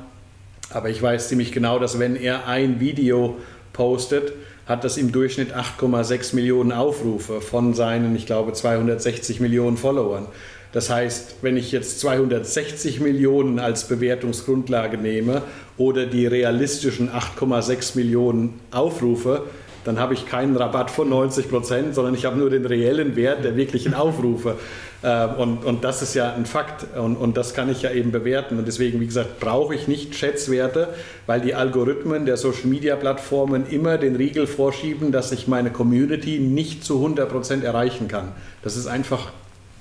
aber 0.70 0.90
ich 0.90 1.02
weiß 1.02 1.30
ziemlich 1.30 1.52
genau, 1.52 1.80
dass 1.80 2.00
wenn 2.00 2.16
er 2.16 2.48
ein 2.48 2.80
Video 2.80 3.38
postet, 3.74 4.34
hat 4.66 4.84
das 4.84 4.98
im 4.98 5.12
Durchschnitt 5.12 5.54
8,6 5.54 6.36
Millionen 6.36 6.72
Aufrufe 6.72 7.42
von 7.42 7.74
seinen, 7.74 8.16
ich 8.16 8.26
glaube, 8.26 8.54
260 8.54 9.40
Millionen 9.40 9.78
Followern. 9.78 10.28
Das 10.72 10.90
heißt, 10.90 11.38
wenn 11.42 11.58
ich 11.58 11.74
jetzt 11.74 12.00
260 12.00 13.02
Millionen 13.02 13.60
als 13.60 13.88
Bewertungsgrundlage 13.90 14.98
nehme 14.98 15.42
oder 15.78 16.06
die 16.06 16.26
realistischen 16.26 17.10
8,6 17.10 17.98
Millionen 17.98 18.60
Aufrufe, 18.72 19.44
dann 19.84 20.00
habe 20.00 20.14
ich 20.14 20.28
keinen 20.28 20.56
Rabatt 20.56 20.92
von 20.92 21.10
90 21.10 21.50
Prozent, 21.50 21.96
sondern 21.96 22.14
ich 22.14 22.26
habe 22.26 22.38
nur 22.38 22.50
den 22.50 22.66
reellen 22.66 23.16
Wert 23.16 23.44
der 23.44 23.58
wirklichen 23.58 23.94
Aufrufe. 23.94 24.56
Ähm, 25.04 25.30
und, 25.38 25.66
und 25.66 25.84
das 25.84 26.02
ist 26.02 26.14
ja 26.14 26.34
ein 26.34 26.46
Fakt 26.46 26.86
und, 26.96 27.16
und 27.16 27.38
das 27.38 27.54
kann 27.54 27.70
ich 27.70 27.82
ja 27.82 27.92
eben 27.92 28.12
bewerten. 28.12 28.58
Und 28.58 28.68
deswegen, 28.68 29.00
wie 29.00 29.08
gesagt, 29.08 29.40
brauche 29.40 29.74
ich 29.74 29.88
nicht 29.88 30.16
Schätzwerte, 30.16 30.90
weil 31.26 31.42
die 31.42 31.56
Algorithmen 31.56 32.26
der 32.26 32.38
Social-Media-Plattformen 32.38 33.66
immer 33.68 33.98
den 33.98 34.16
Riegel 34.16 34.48
vorschieben, 34.48 35.12
dass 35.12 35.32
ich 35.32 35.48
meine 35.48 35.72
Community 35.72 36.40
nicht 36.40 36.84
zu 36.84 36.98
100 36.98 37.30
Prozent 37.30 37.64
erreichen 37.64 38.08
kann. 38.08 38.32
Das 38.64 38.78
ist 38.78 38.88
einfach 38.88 39.32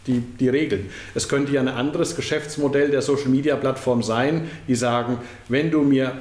die, 0.07 0.21
die 0.21 0.49
Regeln. 0.49 0.89
Es 1.15 1.29
könnte 1.29 1.53
ja 1.53 1.61
ein 1.61 1.69
anderes 1.69 2.17
Geschäftsmodell 2.17 2.91
der 2.91 3.03
Social-Media-Plattform 3.03 4.03
sein, 4.03 4.51
die 4.67 4.75
sagen, 4.75 5.19
wenn 5.49 5.71
du 5.71 5.83
mir 5.83 6.13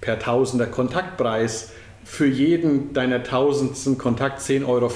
per 0.00 0.18
Tausender 0.18 0.66
Kontaktpreis 0.66 1.72
für 2.04 2.26
jeden 2.26 2.94
deiner 2.94 3.22
tausendsten 3.22 3.98
Kontakt 3.98 4.40
10,50 4.40 4.66
Euro 4.66 4.90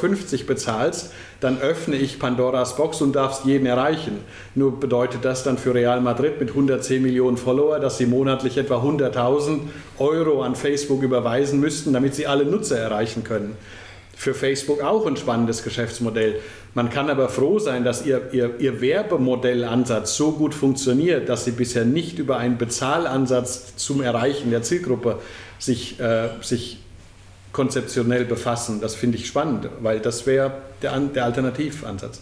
bezahlst, 0.47 1.13
dann 1.41 1.61
öffne 1.61 1.97
ich 1.97 2.19
Pandoras 2.19 2.77
Box 2.77 3.01
und 3.01 3.15
darfst 3.15 3.45
jeden 3.45 3.67
erreichen. 3.67 4.19
Nur 4.55 4.79
bedeutet 4.79 5.25
das 5.25 5.43
dann 5.43 5.59
für 5.59 5.75
Real 5.75 6.01
Madrid 6.01 6.41
mit 6.41 6.51
110 6.51 7.03
Millionen 7.03 7.37
Follower, 7.37 7.81
dass 7.81 7.99
sie 7.99 8.07
monatlich 8.07 8.59
etwa 8.59 8.77
100.000 8.77 9.61
Euro 9.99 10.43
an 10.43 10.55
Facebook 10.55 11.03
überweisen 11.03 11.61
müssten, 11.61 11.93
damit 11.93 12.15
sie 12.15 12.27
alle 12.27 12.45
Nutzer 12.45 12.79
erreichen 12.79 13.25
können. 13.25 13.57
Für 14.17 14.35
Facebook 14.35 14.83
auch 14.83 15.07
ein 15.07 15.17
spannendes 15.17 15.65
Geschäftsmodell. 15.65 16.37
Man 16.75 16.91
kann 16.91 17.11
aber 17.11 17.29
froh 17.29 17.59
sein, 17.59 17.85
dass 17.85 18.07
ihr, 18.07 18.33
ihr, 18.33 18.59
ihr 18.59 18.81
Werbemodellansatz 18.81 20.17
so 20.17 20.33
gut 20.33 20.55
funktioniert, 20.55 21.29
dass 21.29 21.45
sie 21.45 21.51
bisher 21.51 21.85
nicht 21.85 22.19
über 22.19 22.39
einen 22.39 22.57
Bezahlansatz 22.57 23.77
zum 23.77 24.01
Erreichen 24.01 24.51
der 24.51 24.63
Zielgruppe 24.63 25.19
sich, 25.59 25.99
äh, 26.01 26.29
sich 26.41 26.79
konzeptionell 27.53 28.25
befassen. 28.25 28.81
Das 28.81 28.95
finde 28.95 29.19
ich 29.19 29.27
spannend, 29.27 29.69
weil 29.81 30.01
das 30.01 30.27
wäre 30.27 30.53
der, 30.81 30.99
der 30.99 31.25
Alternativansatz. 31.25 32.21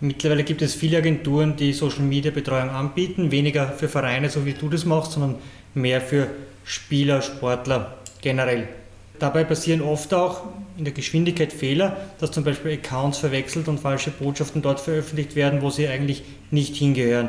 Mittlerweile 0.00 0.44
gibt 0.44 0.60
es 0.60 0.74
viele 0.74 0.98
Agenturen, 0.98 1.56
die 1.56 1.72
Social 1.72 2.02
Media 2.02 2.30
Betreuung 2.30 2.70
anbieten, 2.70 3.30
weniger 3.30 3.68
für 3.68 3.88
Vereine, 3.88 4.28
so 4.28 4.44
wie 4.44 4.52
du 4.52 4.68
das 4.68 4.84
machst, 4.84 5.12
sondern 5.12 5.36
mehr 5.74 6.00
für 6.00 6.26
Spieler, 6.64 7.22
Sportler 7.22 7.98
generell. 8.20 8.68
Dabei 9.18 9.44
passieren 9.44 9.80
oft 9.80 10.12
auch 10.12 10.42
in 10.76 10.84
der 10.84 10.92
Geschwindigkeit 10.92 11.52
Fehler, 11.52 11.96
dass 12.18 12.32
zum 12.32 12.42
Beispiel 12.42 12.72
Accounts 12.72 13.18
verwechselt 13.18 13.68
und 13.68 13.78
falsche 13.78 14.10
Botschaften 14.10 14.60
dort 14.60 14.80
veröffentlicht 14.80 15.36
werden, 15.36 15.62
wo 15.62 15.70
sie 15.70 15.86
eigentlich 15.86 16.24
nicht 16.50 16.74
hingehören. 16.74 17.28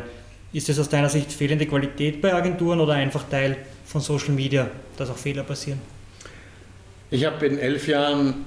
Ist 0.51 0.68
es 0.68 0.80
aus 0.80 0.89
deiner 0.89 1.10
Sicht 1.10 1.32
fehlende 1.32 1.68
Qualität 1.68 2.22
bei 2.22 2.34
Agenturen 2.34 2.80
oder 2.80 2.93
einfach 2.93 3.30
Teil 3.30 3.58
von 3.86 4.01
Social 4.01 4.34
Media, 4.34 4.70
dass 4.97 5.10
auch 5.10 5.18
Fehler 5.18 5.43
passieren? 5.43 5.80
Ich 7.12 7.26
habe 7.26 7.45
in 7.45 7.58
elf 7.58 7.88
Jahren 7.88 8.45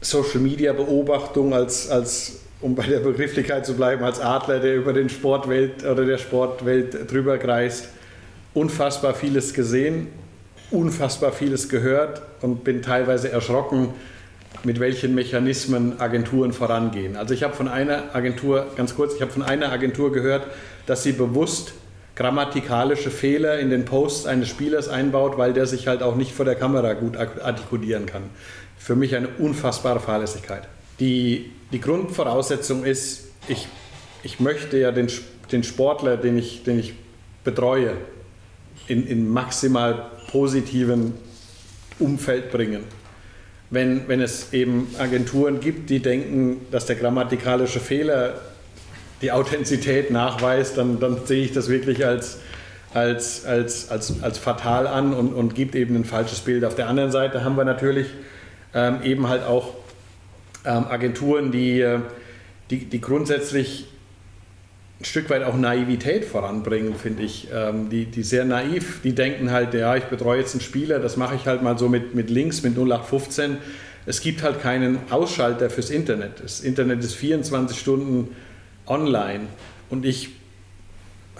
Social 0.00 0.40
Media 0.40 0.72
Beobachtung 0.72 1.54
als, 1.54 1.88
als 1.90 2.40
um 2.60 2.74
bei 2.74 2.86
der 2.86 3.00
Begrifflichkeit 3.00 3.66
zu 3.66 3.74
bleiben, 3.74 4.04
als 4.04 4.20
Adler, 4.20 4.60
der 4.60 4.76
über 4.76 4.92
den 4.92 5.08
Sportwelt 5.08 5.84
oder 5.84 6.04
der 6.04 6.18
Sportwelt 6.18 7.10
drüber 7.10 7.38
kreist, 7.38 7.88
unfassbar 8.54 9.14
vieles 9.14 9.54
gesehen 9.54 10.08
unfassbar 10.70 11.32
vieles 11.32 11.68
gehört 11.68 12.22
und 12.40 12.64
bin 12.64 12.82
teilweise 12.82 13.30
erschrocken, 13.30 13.90
mit 14.64 14.80
welchen 14.80 15.14
Mechanismen 15.14 16.00
Agenturen 16.00 16.52
vorangehen. 16.52 17.16
Also 17.16 17.34
ich 17.34 17.42
habe 17.42 17.54
von 17.54 17.68
einer 17.68 18.14
Agentur, 18.14 18.66
ganz 18.76 18.94
kurz, 18.94 19.14
ich 19.14 19.22
habe 19.22 19.30
von 19.30 19.42
einer 19.42 19.70
Agentur 19.70 20.12
gehört, 20.12 20.46
dass 20.86 21.02
sie 21.02 21.12
bewusst 21.12 21.72
grammatikalische 22.16 23.10
Fehler 23.10 23.60
in 23.60 23.70
den 23.70 23.84
Posts 23.84 24.26
eines 24.26 24.48
Spielers 24.48 24.88
einbaut, 24.88 25.36
weil 25.38 25.52
der 25.52 25.66
sich 25.66 25.86
halt 25.86 26.02
auch 26.02 26.16
nicht 26.16 26.32
vor 26.32 26.46
der 26.46 26.54
Kamera 26.54 26.94
gut 26.94 27.16
artikulieren 27.16 28.06
kann. 28.06 28.24
Für 28.78 28.96
mich 28.96 29.14
eine 29.14 29.28
unfassbare 29.28 30.00
Fahrlässigkeit. 30.00 30.62
Die, 30.98 31.52
die 31.72 31.80
Grundvoraussetzung 31.80 32.84
ist, 32.84 33.28
ich, 33.48 33.68
ich 34.22 34.40
möchte 34.40 34.78
ja 34.78 34.92
den, 34.92 35.08
den 35.52 35.62
Sportler, 35.62 36.16
den 36.16 36.38
ich, 36.38 36.64
den 36.64 36.78
ich 36.78 36.94
betreue, 37.44 37.92
in, 38.88 39.06
in 39.06 39.28
maximal 39.28 40.06
positiven 40.30 41.14
Umfeld 41.98 42.50
bringen. 42.50 42.84
Wenn, 43.68 44.08
wenn 44.08 44.22
es 44.22 44.52
eben 44.52 44.88
Agenturen 44.98 45.60
gibt, 45.60 45.90
die 45.90 46.00
denken, 46.00 46.66
dass 46.70 46.86
der 46.86 46.96
grammatikalische 46.96 47.80
Fehler 47.80 48.40
die 49.22 49.32
Authentizität 49.32 50.10
nachweist, 50.10 50.76
dann, 50.76 51.00
dann 51.00 51.24
sehe 51.24 51.44
ich 51.44 51.52
das 51.52 51.68
wirklich 51.68 52.04
als, 52.04 52.38
als, 52.92 53.44
als, 53.44 53.90
als, 53.90 54.22
als 54.22 54.38
fatal 54.38 54.86
an 54.86 55.14
und, 55.14 55.32
und 55.32 55.54
gibt 55.54 55.74
eben 55.74 55.96
ein 55.96 56.04
falsches 56.04 56.40
Bild. 56.40 56.64
Auf 56.64 56.74
der 56.74 56.88
anderen 56.88 57.10
Seite 57.10 57.44
haben 57.44 57.56
wir 57.56 57.64
natürlich 57.64 58.08
ähm, 58.74 58.98
eben 59.02 59.28
halt 59.28 59.44
auch 59.44 59.74
ähm, 60.64 60.86
Agenturen, 60.88 61.52
die, 61.52 61.80
äh, 61.80 62.00
die, 62.70 62.84
die 62.84 63.00
grundsätzlich 63.00 63.86
ein 65.00 65.04
Stück 65.04 65.28
weit 65.28 65.42
auch 65.42 65.56
Naivität 65.56 66.24
voranbringen, 66.24 66.94
finde 66.94 67.22
ich. 67.22 67.48
Ähm, 67.54 67.90
die, 67.90 68.06
die 68.06 68.22
sehr 68.22 68.44
naiv, 68.44 69.00
die 69.02 69.14
denken 69.14 69.50
halt, 69.50 69.74
ja, 69.74 69.94
ich 69.96 70.04
betreue 70.04 70.40
jetzt 70.40 70.54
einen 70.54 70.62
Spieler, 70.62 70.98
das 70.98 71.16
mache 71.16 71.34
ich 71.36 71.46
halt 71.46 71.62
mal 71.62 71.78
so 71.78 71.88
mit, 71.88 72.14
mit 72.14 72.30
Links, 72.30 72.62
mit 72.62 72.76
0815. 72.76 73.58
Es 74.06 74.20
gibt 74.20 74.42
halt 74.42 74.62
keinen 74.62 74.98
Ausschalter 75.10 75.68
fürs 75.68 75.90
Internet. 75.90 76.42
Das 76.42 76.60
Internet 76.60 77.00
ist 77.04 77.14
24 77.14 77.78
Stunden 77.78 78.34
online. 78.86 79.46
Und 79.90 80.04
ich 80.04 80.30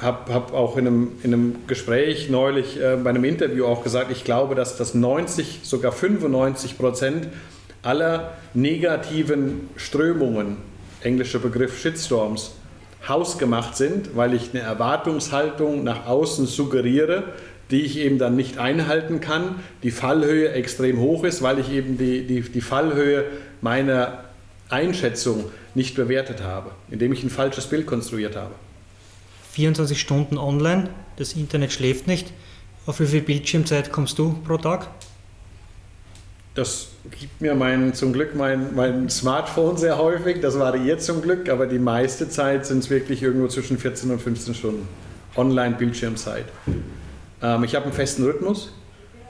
habe 0.01 0.33
hab 0.33 0.53
auch 0.53 0.77
in 0.77 0.87
einem, 0.87 1.13
in 1.23 1.33
einem 1.33 1.55
Gespräch 1.67 2.29
neulich 2.29 2.81
äh, 2.81 2.97
bei 2.97 3.11
einem 3.11 3.25
Interview 3.25 3.65
auch 3.67 3.83
gesagt, 3.83 4.11
ich 4.11 4.25
glaube, 4.25 4.55
dass 4.55 4.77
das 4.77 4.95
90, 4.95 5.61
sogar 5.63 5.93
95 5.93 6.77
Prozent 6.77 7.29
aller 7.83 8.33
negativen 8.53 9.69
Strömungen, 9.77 10.59
englischer 11.01 11.39
Begriff 11.39 11.81
Shitstorms, 11.81 12.53
hausgemacht 13.09 13.77
sind, 13.77 14.17
weil 14.17 14.35
ich 14.35 14.51
eine 14.53 14.63
Erwartungshaltung 14.63 15.85
nach 15.85 16.07
außen 16.07 16.47
suggeriere, 16.47 17.25
die 17.71 17.83
ich 17.83 17.99
eben 17.99 18.19
dann 18.19 18.37
nicht 18.37 18.59
einhalten 18.59 19.21
kann, 19.21 19.57
die 19.83 19.91
Fallhöhe 19.91 20.51
extrem 20.53 21.01
hoch 21.01 21.25
ist, 21.25 21.43
weil 21.43 21.59
ich 21.59 21.71
eben 21.71 21.99
die, 21.99 22.27
die, 22.27 22.41
die 22.41 22.61
Fallhöhe 22.61 23.25
meiner 23.61 24.26
Einschätzung 24.69 25.45
nicht 25.75 25.95
bewertet 25.95 26.43
habe, 26.43 26.71
indem 26.91 27.13
ich 27.13 27.23
ein 27.23 27.31
falsches 27.31 27.67
Bild 27.67 27.87
konstruiert 27.87 28.37
habe. 28.37 28.55
24 29.53 29.99
Stunden 29.99 30.39
online, 30.39 30.91
das 31.17 31.35
Internet 31.35 31.73
schläft 31.73 32.07
nicht. 32.07 32.33
Auf 32.85 33.01
wie 33.01 33.07
viel 33.07 33.23
Bildschirmzeit 33.23 33.91
kommst 33.91 34.19
du 34.19 34.35
pro 34.45 34.59
Tag? 34.59 34.89
Das 36.55 36.89
gibt 37.11 37.41
mir 37.41 37.55
mein, 37.55 37.93
zum 37.93 38.13
Glück 38.13 38.35
mein, 38.35 38.75
mein 38.75 39.11
Smartphone 39.11 39.77
sehr 39.77 39.99
häufig. 39.99 40.41
Das 40.41 40.59
variiert 40.59 41.03
zum 41.03 41.21
Glück, 41.21 41.49
aber 41.51 41.67
die 41.67 41.79
meiste 41.79 42.29
Zeit 42.29 42.65
sind 42.65 42.79
es 42.79 42.91
wirklich 42.91 43.23
irgendwo 43.23 43.49
zwischen 43.49 43.79
14 43.79 44.11
und 44.11 44.23
15 44.23 44.55
Stunden 44.55 44.89
Online-Bildschirmzeit. 45.37 46.47
Ähm, 47.43 47.65
ich 47.65 47.75
habe 47.75 47.85
einen 47.85 47.95
festen 47.95 48.25
Rhythmus. 48.25 48.73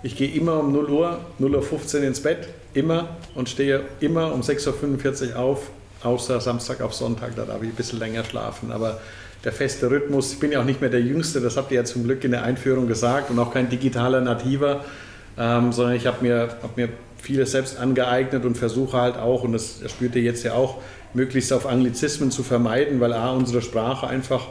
Ich 0.03 0.17
gehe 0.17 0.31
immer 0.31 0.61
um 0.61 0.73
0 0.73 0.91
Uhr, 0.91 1.21
0 1.39 1.57
Uhr 1.57 1.63
15 1.63 2.05
ins 2.05 2.21
Bett, 2.21 2.49
immer 2.77 3.09
und 3.35 3.49
stehe 3.49 3.83
immer 4.01 4.33
um 4.33 4.43
6.45 4.43 5.31
Uhr 5.33 5.39
auf, 5.39 5.71
außer 6.03 6.41
Samstag 6.41 6.81
auf 6.81 6.95
Sonntag, 6.95 7.35
da 7.35 7.45
darf 7.45 7.63
ich 7.63 7.71
ein 7.71 7.75
bisschen 7.75 7.99
länger 7.99 8.25
schlafen. 8.25 8.71
Aber 8.71 9.01
der 9.45 9.53
feste 9.53 9.91
Rhythmus, 9.91 10.33
ich 10.33 10.39
bin 10.39 10.53
ja 10.53 10.61
auch 10.61 10.65
nicht 10.65 10.81
mehr 10.81 10.91
der 10.91 11.01
Jüngste, 11.01 11.41
das 11.41 11.57
habt 11.57 11.71
ihr 11.71 11.79
ja 11.79 11.85
zum 11.85 12.05
Glück 12.05 12.23
in 12.25 12.31
der 12.31 12.43
Einführung 12.43 12.87
gesagt 12.87 13.31
und 13.31 13.39
auch 13.39 13.53
kein 13.53 13.69
digitaler 13.69 14.21
Nativer, 14.21 14.85
ähm, 15.39 15.73
sondern 15.73 15.95
ich 15.97 16.07
habe 16.07 16.23
mir, 16.23 16.49
hab 16.63 16.77
mir 16.77 16.89
vieles 17.19 17.53
selbst 17.53 17.79
angeeignet 17.79 18.45
und 18.45 18.57
versuche 18.57 18.99
halt 18.99 19.17
auch, 19.17 19.43
und 19.43 19.53
das, 19.53 19.81
das 19.81 19.91
spürt 19.91 20.15
ihr 20.15 20.23
jetzt 20.23 20.45
ja 20.45 20.55
auch, 20.55 20.79
möglichst 21.15 21.53
auf 21.53 21.67
Anglizismen 21.67 22.31
zu 22.31 22.43
vermeiden, 22.43 23.01
weil 23.01 23.13
A, 23.13 23.31
unsere 23.31 23.63
Sprache 23.63 24.07
einfach 24.07 24.49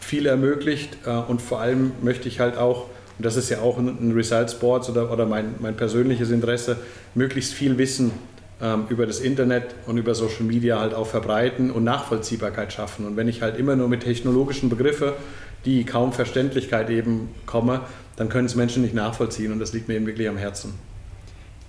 viel 0.00 0.26
ermöglicht 0.26 0.96
äh, 1.06 1.10
und 1.10 1.42
vor 1.42 1.60
allem 1.60 1.92
möchte 2.02 2.26
ich 2.28 2.40
halt 2.40 2.56
auch, 2.56 2.86
und 3.20 3.26
das 3.26 3.36
ist 3.36 3.50
ja 3.50 3.60
auch 3.60 3.76
ein, 3.76 4.12
Result 4.12 4.50
Sports 4.50 4.88
oder, 4.88 5.12
oder 5.12 5.26
mein, 5.26 5.56
mein 5.58 5.76
persönliches 5.76 6.30
Interesse, 6.30 6.78
möglichst 7.14 7.52
viel 7.52 7.76
Wissen 7.76 8.12
ähm, 8.62 8.86
über 8.88 9.04
das 9.04 9.20
Internet 9.20 9.74
und 9.84 9.98
über 9.98 10.14
Social 10.14 10.44
Media 10.44 10.80
halt 10.80 10.94
auch 10.94 11.06
verbreiten 11.06 11.70
und 11.70 11.84
Nachvollziehbarkeit 11.84 12.72
schaffen. 12.72 13.04
Und 13.04 13.18
wenn 13.18 13.28
ich 13.28 13.42
halt 13.42 13.58
immer 13.58 13.76
nur 13.76 13.88
mit 13.88 14.04
technologischen 14.04 14.70
Begriffen, 14.70 15.12
die 15.66 15.84
kaum 15.84 16.14
Verständlichkeit 16.14 16.88
eben 16.88 17.28
komme, 17.44 17.82
dann 18.16 18.30
können 18.30 18.46
es 18.46 18.54
Menschen 18.54 18.80
nicht 18.82 18.94
nachvollziehen 18.94 19.52
und 19.52 19.58
das 19.58 19.74
liegt 19.74 19.86
mir 19.86 19.96
eben 19.96 20.06
wirklich 20.06 20.26
am 20.26 20.38
Herzen. 20.38 20.72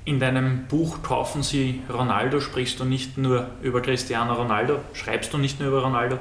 In 0.05 0.21
deinem 0.21 0.67
Buch 0.69 1.03
Kaufen 1.03 1.43
Sie 1.43 1.81
Ronaldo 1.91 2.39
sprichst 2.39 2.79
du 2.79 2.85
nicht 2.85 3.17
nur 3.17 3.47
über 3.61 3.81
Cristiano 3.81 4.35
Ronaldo, 4.35 4.79
schreibst 4.93 5.33
du 5.33 5.37
nicht 5.37 5.59
nur 5.59 5.67
über 5.67 5.81
Ronaldo, 5.81 6.17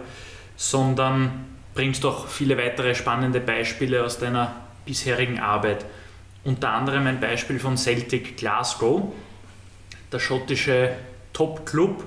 sondern 0.57 1.45
bringst 1.76 2.05
auch 2.05 2.26
viele 2.26 2.59
weitere 2.59 2.97
spannende 2.97 3.39
Beispiele 3.39 4.05
aus 4.05 4.18
deiner 4.18 4.70
bisherigen 4.91 5.38
Arbeit. 5.38 5.86
Unter 6.43 6.70
anderem 6.70 7.07
ein 7.07 7.20
Beispiel 7.20 7.61
von 7.61 7.76
Celtic 7.76 8.36
Glasgow, 8.36 9.12
der 10.11 10.18
schottische 10.18 10.97
Top-Club, 11.32 12.05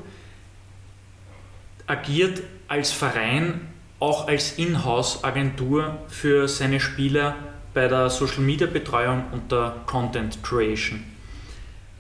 agiert 1.88 2.42
als 2.68 2.92
Verein 2.92 3.70
auch 4.00 4.28
als 4.28 4.58
Inhouse-Agentur 4.58 5.98
für 6.10 6.50
seine 6.50 6.82
Spieler 6.82 7.38
bei 7.74 7.88
der 7.88 8.10
Social-Media-Betreuung 8.10 9.24
und 9.32 9.50
der 9.50 9.78
Content 9.86 10.44
Creation. 10.44 11.06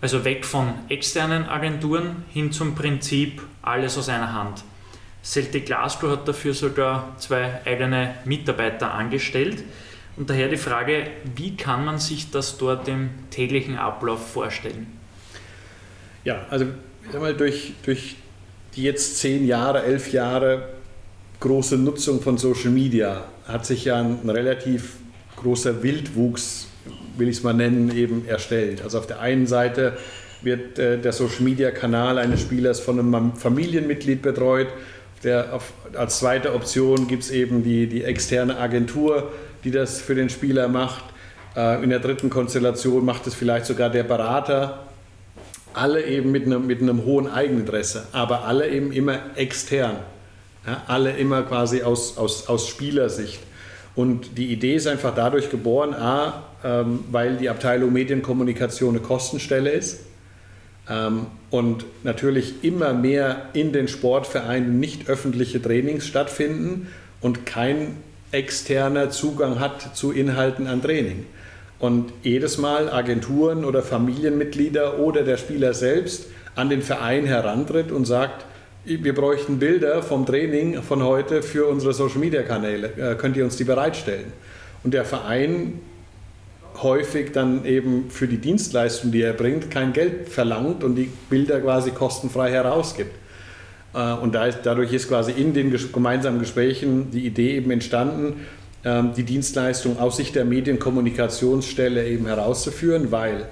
Also 0.01 0.25
weg 0.25 0.43
von 0.43 0.73
externen 0.89 1.47
Agenturen 1.47 2.25
hin 2.33 2.51
zum 2.51 2.75
Prinzip 2.75 3.41
alles 3.61 3.97
aus 3.97 4.09
einer 4.09 4.33
Hand. 4.33 4.65
Celtic 5.23 5.67
Glasgow 5.67 6.11
hat 6.11 6.27
dafür 6.27 6.53
sogar 6.53 7.15
zwei 7.19 7.61
eigene 7.65 8.15
Mitarbeiter 8.25 8.93
angestellt. 8.93 9.63
Und 10.15 10.29
daher 10.29 10.47
die 10.47 10.57
Frage, 10.57 11.07
wie 11.35 11.55
kann 11.57 11.85
man 11.85 11.97
sich 11.97 12.29
das 12.29 12.57
dort 12.57 12.87
im 12.87 13.09
täglichen 13.31 13.77
Ablauf 13.77 14.31
vorstellen? 14.31 14.87
Ja, 16.23 16.45
also 16.49 16.65
mal, 17.19 17.33
durch, 17.33 17.73
durch 17.83 18.15
die 18.75 18.83
jetzt 18.83 19.17
zehn 19.17 19.45
Jahre, 19.45 19.83
elf 19.83 20.11
Jahre 20.13 20.69
große 21.39 21.77
Nutzung 21.77 22.21
von 22.21 22.37
Social 22.37 22.69
Media 22.69 23.25
hat 23.47 23.65
sich 23.65 23.85
ja 23.85 23.99
ein 23.99 24.29
relativ 24.29 24.93
großer 25.35 25.83
Wildwuchs 25.83 26.67
will 27.17 27.29
ich 27.29 27.37
es 27.37 27.43
mal 27.43 27.53
nennen, 27.53 27.95
eben 27.95 28.27
erstellt. 28.27 28.81
Also 28.81 28.97
auf 28.97 29.07
der 29.07 29.19
einen 29.19 29.47
Seite 29.47 29.97
wird 30.41 30.77
äh, 30.79 30.97
der 30.97 31.13
Social-Media-Kanal 31.13 32.17
eines 32.17 32.41
Spielers 32.41 32.79
von 32.79 32.99
einem 32.99 33.33
Familienmitglied 33.35 34.21
betreut. 34.21 34.67
Der, 35.23 35.53
auf, 35.53 35.71
als 35.95 36.19
zweite 36.19 36.53
Option 36.53 37.07
gibt 37.07 37.23
es 37.23 37.31
eben 37.31 37.63
die, 37.63 37.87
die 37.87 38.03
externe 38.03 38.57
Agentur, 38.57 39.31
die 39.63 39.71
das 39.71 40.01
für 40.01 40.15
den 40.15 40.29
Spieler 40.29 40.67
macht. 40.67 41.03
Äh, 41.55 41.83
in 41.83 41.89
der 41.89 41.99
dritten 41.99 42.29
Konstellation 42.29 43.05
macht 43.05 43.27
es 43.27 43.35
vielleicht 43.35 43.65
sogar 43.65 43.89
der 43.89 44.03
Berater. 44.03 44.87
Alle 45.73 46.05
eben 46.05 46.31
mit 46.31 46.45
einem, 46.45 46.67
mit 46.67 46.81
einem 46.81 47.03
hohen 47.05 47.27
Eigeninteresse, 47.27 48.07
aber 48.11 48.45
alle 48.45 48.69
eben 48.69 48.91
immer 48.91 49.19
extern. 49.35 49.97
Ja, 50.65 50.83
alle 50.87 51.11
immer 51.17 51.41
quasi 51.43 51.83
aus, 51.83 52.17
aus, 52.17 52.47
aus 52.47 52.67
Spielersicht. 52.67 53.39
Und 53.95 54.37
die 54.37 54.51
Idee 54.51 54.75
ist 54.75 54.87
einfach 54.87 55.13
dadurch 55.13 55.49
geboren, 55.49 55.93
a, 55.93 56.43
ähm, 56.63 57.03
weil 57.11 57.37
die 57.37 57.49
Abteilung 57.49 57.91
Medienkommunikation 57.93 58.95
eine 58.95 59.03
Kostenstelle 59.03 59.69
ist 59.69 60.01
Ähm, 60.89 61.27
und 61.49 61.85
natürlich 62.03 62.63
immer 62.63 62.91
mehr 62.93 63.49
in 63.53 63.71
den 63.71 63.87
Sportvereinen 63.87 64.81
nicht 64.81 65.07
öffentliche 65.07 65.61
Trainings 65.61 66.05
stattfinden 66.05 66.87
und 67.21 67.45
kein 67.45 67.95
externer 68.33 69.11
Zugang 69.11 69.59
hat 69.59 69.95
zu 69.95 70.11
Inhalten 70.11 70.67
an 70.67 70.81
Training. 70.81 71.25
Und 71.79 72.11
jedes 72.23 72.57
Mal 72.57 72.89
Agenturen 72.89 73.63
oder 73.63 73.81
Familienmitglieder 73.83 74.99
oder 74.99 75.23
der 75.23 75.37
Spieler 75.37 75.73
selbst 75.73 76.27
an 76.55 76.69
den 76.69 76.81
Verein 76.81 77.25
herantritt 77.25 77.91
und 77.91 78.05
sagt, 78.05 78.45
wir 78.85 79.15
bräuchten 79.15 79.59
Bilder 79.59 80.01
vom 80.03 80.25
Training 80.25 80.81
von 80.81 81.03
heute 81.03 81.41
für 81.41 81.67
unsere 81.67 81.93
Social-Media-Kanäle. 81.93 82.91
Äh, 82.97 83.15
könnt 83.15 83.37
ihr 83.37 83.45
uns 83.45 83.55
die 83.55 83.63
bereitstellen? 83.63 84.33
Und 84.83 84.93
der 84.93 85.05
Verein 85.05 85.79
häufig 86.81 87.31
dann 87.31 87.65
eben 87.65 88.09
für 88.09 88.27
die 88.27 88.37
Dienstleistung, 88.37 89.11
die 89.11 89.21
er 89.21 89.33
bringt, 89.33 89.71
kein 89.71 89.93
Geld 89.93 90.27
verlangt 90.27 90.83
und 90.83 90.95
die 90.95 91.09
Bilder 91.29 91.61
quasi 91.61 91.91
kostenfrei 91.91 92.51
herausgibt. 92.51 93.11
Äh, 93.93 94.13
und 94.13 94.35
dadurch 94.35 94.93
ist 94.93 95.07
quasi 95.07 95.31
in 95.31 95.53
den 95.53 95.75
gemeinsamen 95.91 96.39
Gesprächen 96.39 97.11
die 97.11 97.25
Idee 97.25 97.57
eben 97.57 97.71
entstanden, 97.71 98.45
ähm, 98.83 99.11
die 99.15 99.23
Dienstleistung 99.23 99.99
aus 99.99 100.17
Sicht 100.17 100.35
der 100.35 100.45
Medienkommunikationsstelle 100.45 102.05
eben 102.05 102.25
herauszuführen, 102.25 103.11
weil 103.11 103.47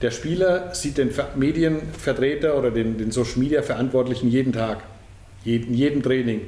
der 0.00 0.10
Spieler 0.10 0.74
sieht 0.74 0.98
den 0.98 1.10
Medienvertreter 1.36 2.58
oder 2.58 2.70
den, 2.70 2.98
den 2.98 3.10
Social 3.10 3.38
Media 3.38 3.62
Verantwortlichen 3.62 4.28
jeden 4.28 4.52
Tag, 4.52 4.82
jeden, 5.44 5.74
jedem 5.74 6.02
Training. 6.02 6.40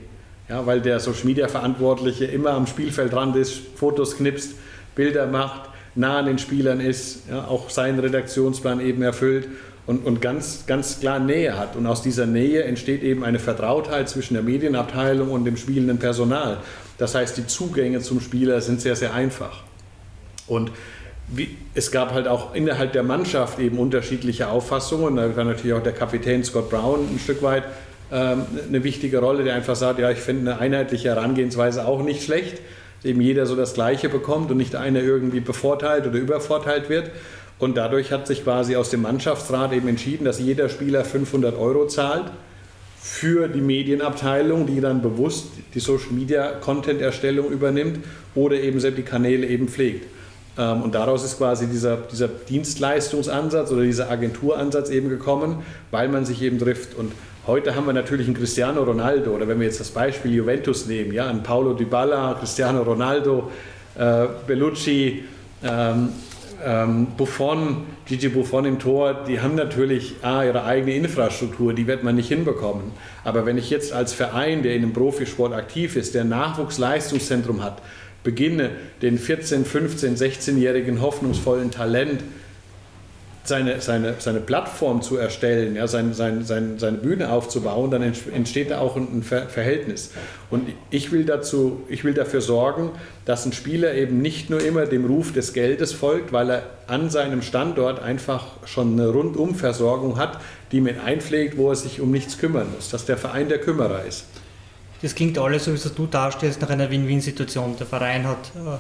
Ja, 0.49 0.67
weil 0.67 0.81
der 0.81 1.01
Social 1.01 1.25
Media 1.25 1.49
Verantwortliche 1.49 2.27
immer 2.27 2.51
am 2.51 2.67
Spielfeldrand 2.67 3.37
ist, 3.37 3.63
Fotos 3.77 4.17
knipst, 4.17 4.57
Bilder 4.95 5.27
macht, 5.27 5.71
nah 5.95 6.19
an 6.19 6.27
den 6.27 6.39
Spielern 6.39 6.81
ist, 6.81 7.23
ja, 7.31 7.47
auch 7.47 7.71
seinen 7.71 7.99
Redaktionsplan 7.99 8.81
eben 8.81 9.03
erfüllt 9.03 9.49
und, 9.87 10.07
und 10.07 10.21
ganz, 10.23 10.65
ganz 10.67 11.01
klar 11.01 11.19
Nähe 11.19 11.59
hat. 11.59 11.77
Und 11.77 11.87
aus 11.87 12.03
dieser 12.03 12.27
Nähe 12.27 12.65
entsteht 12.65 13.03
eben 13.03 13.25
eine 13.25 13.39
Vertrautheit 13.39 14.09
zwischen 14.09 14.35
der 14.35 14.43
Medienabteilung 14.43 15.31
und 15.31 15.45
dem 15.45 15.57
spielenden 15.57 15.99
Personal. 15.99 16.59
Das 16.99 17.15
heißt, 17.15 17.37
die 17.37 17.47
Zugänge 17.47 18.01
zum 18.01 18.21
Spieler 18.21 18.61
sind 18.61 18.81
sehr, 18.81 18.97
sehr 18.97 19.13
einfach. 19.15 19.63
Und 20.47 20.71
wie, 21.29 21.57
es 21.75 21.91
gab 21.91 22.13
halt 22.13 22.29
auch 22.29 22.55
innerhalb 22.55 22.93
der 22.93 23.03
Mannschaft 23.03 23.59
eben 23.59 23.79
unterschiedliche 23.79 24.49
Auffassungen. 24.49 25.17
Da 25.17 25.37
war 25.37 25.45
natürlich 25.45 25.73
auch 25.73 25.83
der 25.83 25.93
Kapitän 25.93 26.45
Scott 26.45 26.71
Brown 26.71 27.01
ein 27.01 27.19
Stück 27.19 27.43
weit 27.43 27.65
ähm, 28.13 28.45
eine 28.69 28.85
wichtige 28.85 29.19
Rolle, 29.19 29.45
der 29.45 29.55
einfach 29.55 29.77
sagt, 29.77 29.99
ja, 29.99 30.11
ich 30.11 30.19
finde 30.19 30.53
eine 30.53 30.61
einheitliche 30.61 31.09
Herangehensweise 31.09 31.87
auch 31.87 32.03
nicht 32.03 32.23
schlecht, 32.23 32.59
dass 32.99 33.11
eben 33.11 33.21
jeder 33.21 33.47
so 33.47 33.57
das 33.57 33.75
Gleiche 33.75 34.09
bekommt 34.09 34.51
und 34.51 34.59
nicht 34.59 34.77
einer 34.77 35.01
irgendwie 35.01 35.41
bevorteilt 35.41 36.07
oder 36.07 36.19
übervorteilt 36.19 36.89
wird. 36.89 37.11
Und 37.59 37.77
dadurch 37.77 38.11
hat 38.13 38.27
sich 38.27 38.45
quasi 38.45 38.77
aus 38.77 38.91
dem 38.91 39.03
Mannschaftsrat 39.03 39.73
eben 39.73 39.89
entschieden, 39.89 40.25
dass 40.25 40.41
jeder 40.41 40.69
Spieler 40.69 41.05
500 41.05 41.57
Euro 41.57 41.87
zahlt 41.87 42.31
für 43.01 43.49
die 43.49 43.61
Medienabteilung, 43.61 44.67
die 44.67 44.81
dann 44.81 45.03
bewusst 45.03 45.49
die 45.75 45.81
Social 45.81 46.13
Media 46.13 46.53
Content 46.53 47.01
Erstellung 47.01 47.51
übernimmt 47.51 48.01
oder 48.35 48.57
eben 48.57 48.81
selbst 48.81 48.99
die 48.99 49.03
Kanäle 49.03 49.47
eben 49.47 49.69
pflegt. 49.69 50.07
Ähm, 50.57 50.83
und 50.83 50.95
daraus 50.95 51.25
ist 51.25 51.39
quasi 51.39 51.67
dieser, 51.67 51.97
dieser 51.97 52.29
Dienstleistungsansatz 52.29 53.71
oder 53.71 53.83
dieser 53.83 54.11
Agenturansatz 54.11 54.91
eben 54.91 55.09
gekommen, 55.09 55.63
weil 55.91 56.09
man 56.09 56.25
sich 56.25 56.43
eben 56.43 56.59
trifft. 56.59 56.95
Und 56.95 57.13
heute 57.47 57.75
haben 57.75 57.87
wir 57.87 57.93
natürlich 57.93 58.27
einen 58.27 58.37
Cristiano 58.37 58.83
Ronaldo 58.83 59.33
oder 59.33 59.49
wenn 59.49 59.61
wir 59.61 59.67
jetzt 59.67 59.81
das 59.81 59.91
Beispiel 59.91 60.33
Juventus 60.33 60.87
nehmen, 60.87 61.13
ja, 61.13 61.29
einen 61.29 61.43
Paulo 61.43 61.75
Dybala, 61.75 62.35
Cristiano 62.41 62.83
Ronaldo, 62.83 63.51
äh, 63.97 64.27
Bellucci, 64.47 65.25
ähm, 65.63 66.09
ähm, 66.65 67.09
Buffon, 67.17 67.87
Gigi 68.07 68.29
Buffon 68.29 68.65
im 68.65 68.79
Tor, 68.79 69.25
die 69.27 69.41
haben 69.41 69.55
natürlich 69.55 70.17
ah, 70.23 70.43
ihre 70.45 70.65
eigene 70.65 70.95
Infrastruktur, 70.95 71.75
die 71.75 71.87
wird 71.87 72.03
man 72.03 72.17
nicht 72.17 72.29
hinbekommen. 72.29 72.93
Aber 73.23 73.47
wenn 73.47 73.59
ich 73.59 73.71
jetzt 73.71 73.93
als 73.93 74.13
Verein, 74.13 74.63
der 74.63 74.75
in 74.75 74.83
einem 74.83 74.93
Profisport 74.93 75.53
aktiv 75.53 75.97
ist, 75.97 76.15
der 76.15 76.25
Nachwuchsleistungszentrum 76.25 77.63
hat, 77.63 77.83
beginne, 78.23 78.71
den 79.03 79.19
14-, 79.19 79.65
15-, 79.65 80.17
16-jährigen 80.19 81.01
hoffnungsvollen 81.01 81.71
Talent 81.71 82.23
seine, 83.45 83.81
seine, 83.81 84.15
seine 84.19 84.41
Plattform 84.41 85.03
zu 85.03 85.17
erstellen, 85.17 85.77
ja, 85.77 85.87
sein, 85.87 86.15
sein, 86.15 86.45
sein, 86.45 86.79
seine 86.79 86.97
Bühne 86.97 87.31
aufzubauen, 87.31 87.91
dann 87.91 88.03
entsteht 88.03 88.71
da 88.71 88.79
auch 88.79 88.97
ein 88.97 89.23
Verhältnis. 89.23 90.13
Und 90.51 90.69
ich 90.91 91.13
will, 91.13 91.25
dazu, 91.25 91.83
ich 91.89 92.05
will 92.05 92.15
dafür 92.15 92.41
sorgen, 92.41 92.91
dass 93.27 93.45
ein 93.45 93.53
Spieler 93.53 93.95
eben 93.95 94.23
nicht 94.23 94.49
nur 94.49 94.63
immer 94.63 94.87
dem 94.87 95.05
Ruf 95.05 95.33
des 95.33 95.53
Geldes 95.53 95.93
folgt, 95.93 96.33
weil 96.33 96.51
er 96.51 96.63
an 96.87 97.11
seinem 97.11 97.43
Standort 97.43 98.03
einfach 98.03 98.47
schon 98.65 98.95
eine 98.95 99.09
Rundumversorgung 99.09 100.19
hat, 100.19 100.41
die 100.73 100.81
mit 100.81 100.99
einpflegt, 101.05 101.59
wo 101.59 101.69
er 101.69 101.77
sich 101.77 102.01
um 102.01 102.11
nichts 102.11 102.39
kümmern 102.39 102.69
muss, 102.75 102.89
dass 102.91 103.05
der 103.05 103.19
Verein 103.19 103.49
der 103.51 103.59
Kümmerer 103.59 104.05
ist. 104.05 104.25
Das 105.03 105.15
klingt 105.15 105.39
alles, 105.39 105.67
so 105.67 105.73
wie 105.73 105.77
es 105.77 105.95
du 105.95 106.07
darstellst, 106.07 106.63
nach 106.63 106.71
einer 106.71 106.91
Win-Win-Situation. 106.91 107.77
Der 107.79 107.87
Verein 107.87 108.27
hat 108.27 108.53
äh, 108.57 108.79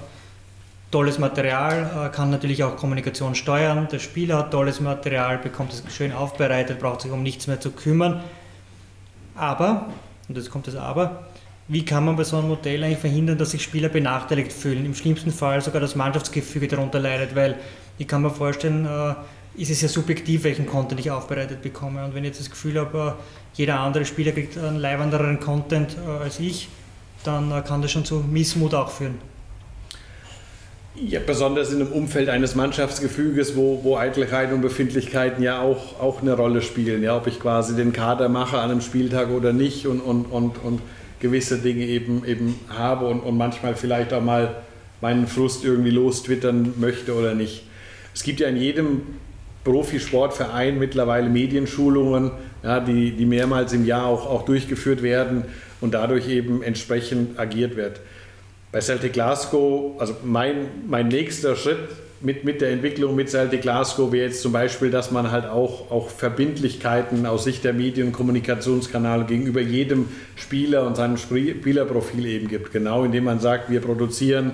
tolles 0.94 1.18
Material, 1.18 2.06
äh, 2.06 2.14
kann 2.14 2.30
natürlich 2.30 2.62
auch 2.62 2.76
Kommunikation 2.76 3.34
steuern. 3.34 3.88
Der 3.90 3.98
Spieler 3.98 4.38
hat 4.38 4.52
tolles 4.52 4.80
Material, 4.80 5.38
bekommt 5.38 5.72
es 5.72 5.82
schön 5.92 6.12
aufbereitet, 6.12 6.78
braucht 6.78 7.00
sich 7.00 7.10
um 7.10 7.24
nichts 7.24 7.48
mehr 7.48 7.60
zu 7.60 7.72
kümmern. 7.72 8.22
Aber, 9.34 9.88
und 10.28 10.36
jetzt 10.36 10.52
kommt 10.52 10.68
das 10.68 10.76
Aber, 10.76 11.24
wie 11.66 11.84
kann 11.84 12.04
man 12.04 12.14
bei 12.14 12.22
so 12.22 12.36
einem 12.36 12.46
Modell 12.46 12.84
eigentlich 12.84 13.00
verhindern, 13.00 13.38
dass 13.38 13.50
sich 13.50 13.64
Spieler 13.64 13.88
benachteiligt 13.88 14.52
fühlen? 14.52 14.86
Im 14.86 14.94
schlimmsten 14.94 15.32
Fall 15.32 15.60
sogar 15.60 15.80
das 15.80 15.96
Mannschaftsgefüge 15.96 16.68
darunter 16.68 17.00
leidet, 17.00 17.34
weil 17.34 17.56
ich 17.98 18.06
kann 18.06 18.22
mir 18.22 18.30
vorstellen, 18.30 18.86
äh, 18.86 19.14
ist 19.60 19.72
es 19.72 19.80
ja 19.80 19.88
subjektiv, 19.88 20.44
welchen 20.44 20.66
Content 20.66 21.00
ich 21.00 21.10
aufbereitet 21.10 21.60
bekomme. 21.60 22.04
Und 22.04 22.14
wenn 22.14 22.22
ich 22.22 22.28
jetzt 22.28 22.40
das 22.40 22.50
Gefühl 22.50 22.78
habe, 22.78 23.16
jeder 23.54 23.80
andere 23.80 24.04
Spieler 24.04 24.30
kriegt 24.30 24.56
einen 24.56 24.76
leibenderen 24.76 25.40
Content 25.40 25.96
äh, 26.06 26.22
als 26.22 26.38
ich, 26.38 26.68
dann 27.24 27.50
äh, 27.50 27.62
kann 27.62 27.82
das 27.82 27.90
schon 27.90 28.04
zu 28.04 28.20
Missmut 28.20 28.74
auch 28.74 28.90
führen. 28.90 29.33
Ja, 30.96 31.18
besonders 31.18 31.72
in 31.72 31.80
einem 31.80 31.90
Umfeld 31.90 32.28
eines 32.28 32.54
Mannschaftsgefüges, 32.54 33.56
wo, 33.56 33.80
wo 33.82 33.96
Eitelkeit 33.96 34.52
und 34.52 34.60
Befindlichkeiten 34.60 35.42
ja 35.42 35.60
auch, 35.60 36.00
auch 36.00 36.22
eine 36.22 36.34
Rolle 36.34 36.62
spielen. 36.62 37.02
Ja, 37.02 37.16
ob 37.16 37.26
ich 37.26 37.40
quasi 37.40 37.74
den 37.74 37.92
Kader 37.92 38.28
mache 38.28 38.58
an 38.58 38.70
einem 38.70 38.80
Spieltag 38.80 39.30
oder 39.30 39.52
nicht 39.52 39.88
und, 39.88 40.00
und, 40.00 40.26
und, 40.26 40.62
und 40.62 40.80
gewisse 41.18 41.58
Dinge 41.58 41.84
eben, 41.84 42.24
eben 42.24 42.60
habe 42.68 43.06
und, 43.06 43.20
und 43.20 43.36
manchmal 43.36 43.74
vielleicht 43.74 44.12
auch 44.12 44.22
mal 44.22 44.62
meinen 45.00 45.26
Frust 45.26 45.64
irgendwie 45.64 45.90
lostwittern 45.90 46.74
möchte 46.78 47.14
oder 47.14 47.34
nicht. 47.34 47.64
Es 48.14 48.22
gibt 48.22 48.38
ja 48.38 48.46
in 48.46 48.56
jedem 48.56 49.02
Profisportverein 49.64 50.78
mittlerweile 50.78 51.28
Medienschulungen, 51.28 52.30
ja, 52.62 52.78
die, 52.78 53.10
die 53.10 53.26
mehrmals 53.26 53.72
im 53.72 53.84
Jahr 53.84 54.06
auch, 54.06 54.26
auch 54.26 54.44
durchgeführt 54.44 55.02
werden 55.02 55.44
und 55.80 55.94
dadurch 55.94 56.28
eben 56.28 56.62
entsprechend 56.62 57.36
agiert 57.36 57.74
wird. 57.74 58.00
Bei 58.74 58.80
Celtic 58.80 59.12
Glasgow, 59.12 59.94
also 60.00 60.16
mein, 60.24 60.66
mein 60.88 61.06
nächster 61.06 61.54
Schritt 61.54 61.78
mit, 62.20 62.42
mit 62.42 62.60
der 62.60 62.72
Entwicklung 62.72 63.14
mit 63.14 63.30
Celtic 63.30 63.62
Glasgow 63.62 64.10
wäre 64.10 64.26
jetzt 64.26 64.42
zum 64.42 64.50
Beispiel, 64.50 64.90
dass 64.90 65.12
man 65.12 65.30
halt 65.30 65.46
auch, 65.46 65.92
auch 65.92 66.08
Verbindlichkeiten 66.08 67.24
aus 67.24 67.44
Sicht 67.44 67.62
der 67.62 67.72
Medien- 67.72 68.08
und 68.08 68.12
Kommunikationskanäle 68.14 69.26
gegenüber 69.26 69.60
jedem 69.60 70.08
Spieler 70.34 70.88
und 70.88 70.96
seinem 70.96 71.18
Spielerprofil 71.18 72.26
eben 72.26 72.48
gibt. 72.48 72.72
Genau 72.72 73.04
indem 73.04 73.22
man 73.22 73.38
sagt, 73.38 73.70
wir 73.70 73.80
produzieren 73.80 74.50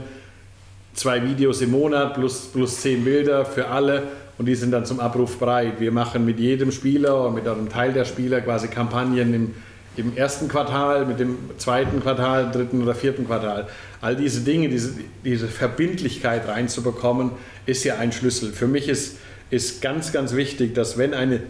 zwei 0.93 1.25
Videos 1.25 1.63
im 1.63 1.71
Monat 1.71 2.13
plus, 2.13 2.49
plus 2.53 2.79
zehn 2.79 3.03
Bilder 3.03 3.47
für 3.47 3.69
alle 3.69 4.03
und 4.37 4.45
die 4.45 4.55
sind 4.55 4.73
dann 4.73 4.85
zum 4.85 5.01
Abruf 5.01 5.39
bereit. 5.39 5.81
Wir 5.81 5.93
machen 5.93 6.27
mit 6.27 6.39
jedem 6.39 6.73
Spieler 6.73 7.19
oder 7.19 7.31
mit 7.31 7.49
einem 7.49 7.71
Teil 7.71 7.95
der 7.95 8.05
Spieler 8.05 8.43
quasi 8.43 8.69
Kampagnen 8.69 9.33
im, 9.33 9.55
im 9.97 10.17
ersten 10.17 10.49
Quartal, 10.49 11.05
mit 11.07 11.19
dem 11.19 11.37
zweiten 11.59 12.01
Quartal, 12.01 12.51
dritten 12.51 12.83
oder 12.83 12.95
vierten 12.95 13.27
Quartal. 13.27 13.69
All 14.01 14.17
diese 14.17 14.43
Dinge, 14.43 14.69
diese, 14.69 14.95
diese 15.25 15.49
Verbindlichkeit 15.49 16.47
reinzubekommen, 16.47 17.33
ist 17.67 17.85
ja 17.85 17.97
ein 17.99 18.13
Schlüssel. 18.13 18.53
Für 18.53 18.69
mich 18.69 18.89
ist, 18.89 19.19
ist 19.51 19.83
ganz, 19.83 20.13
ganz 20.13 20.35
wichtig, 20.35 20.75
dass 20.75 20.97
wenn 20.97 21.13
eine, 21.13 21.41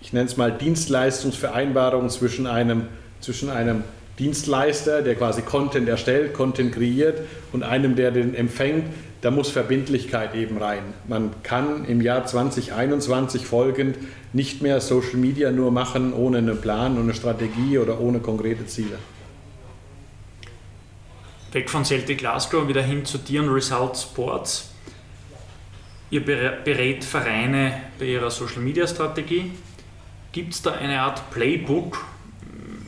ich 0.00 0.12
nenne 0.12 0.26
es 0.26 0.36
mal 0.36 0.50
Dienstleistungsvereinbarung 0.50 2.08
zwischen 2.08 2.46
einem, 2.46 2.86
zwischen 3.20 3.50
einem 3.50 3.84
Dienstleister, 4.18 5.02
der 5.02 5.14
quasi 5.14 5.42
Content 5.42 5.88
erstellt, 5.88 6.34
Content 6.34 6.74
kreiert 6.74 7.20
und 7.52 7.62
einem, 7.62 7.96
der 7.96 8.10
den 8.10 8.34
empfängt, 8.34 8.84
da 9.22 9.30
muss 9.30 9.50
Verbindlichkeit 9.50 10.34
eben 10.34 10.58
rein. 10.58 10.82
Man 11.06 11.42
kann 11.42 11.84
im 11.84 12.00
Jahr 12.00 12.24
2021 12.24 13.46
folgend 13.46 13.98
nicht 14.32 14.62
mehr 14.62 14.80
Social 14.80 15.16
Media 15.16 15.50
nur 15.50 15.70
machen 15.70 16.12
ohne 16.12 16.38
einen 16.38 16.60
Plan 16.60 16.96
und 16.96 17.02
eine 17.02 17.14
Strategie 17.14 17.78
oder 17.78 18.00
ohne 18.00 18.20
konkrete 18.20 18.66
Ziele. 18.66 18.98
Weg 21.52 21.68
von 21.68 21.84
Celtic 21.84 22.18
Glasgow 22.18 22.68
wieder 22.68 22.82
hin 22.82 23.04
zu 23.04 23.18
dir 23.18 23.42
und 23.42 23.48
Result 23.50 23.96
Sports. 23.96 24.70
Ihr 26.10 26.24
berät 26.24 27.04
Vereine 27.04 27.72
bei 27.98 28.06
ihrer 28.06 28.30
Social 28.30 28.62
Media 28.62 28.86
Strategie. 28.86 29.52
Gibt 30.32 30.54
es 30.54 30.62
da 30.62 30.72
eine 30.72 31.00
Art 31.00 31.30
Playbook, 31.30 32.04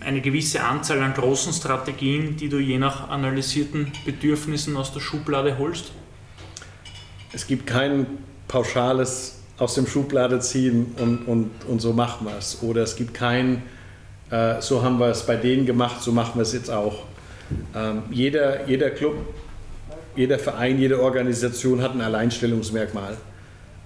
eine 0.01 0.21
gewisse 0.21 0.63
Anzahl 0.63 1.03
an 1.03 1.13
großen 1.13 1.53
Strategien, 1.53 2.37
die 2.37 2.49
du 2.49 2.59
je 2.59 2.79
nach 2.79 3.09
analysierten 3.11 3.93
Bedürfnissen 4.05 4.77
aus 4.77 4.93
der 4.93 5.01
Schublade 5.01 5.59
holst? 5.59 5.93
Es 7.33 7.47
gibt 7.47 7.67
kein 7.67 8.07
pauschales 8.47 9.39
aus 9.59 9.75
dem 9.75 9.87
Schublade 9.87 10.41
ziehen 10.41 10.95
und, 10.99 11.27
und, 11.27 11.51
und 11.69 11.81
so 11.81 11.93
machen 11.93 12.27
wir 12.27 12.37
es. 12.37 12.63
Oder 12.63 12.83
es 12.83 12.97
gibt 12.97 13.15
kein, 13.15 13.63
äh, 14.31 14.61
so 14.61 14.83
haben 14.83 14.99
wir 14.99 15.09
es 15.09 15.25
bei 15.25 15.37
denen 15.37 15.65
gemacht, 15.65 16.03
so 16.03 16.13
machen 16.13 16.33
wir 16.37 16.43
es 16.43 16.53
jetzt 16.53 16.71
auch. 16.71 17.05
Ähm, 17.75 18.03
jeder, 18.11 18.69
jeder 18.69 18.91
Club, 18.91 19.15
jeder 20.17 20.39
Verein, 20.39 20.79
jede 20.79 21.01
Organisation 21.01 21.81
hat 21.81 21.95
ein 21.95 22.01
Alleinstellungsmerkmal. 22.01 23.17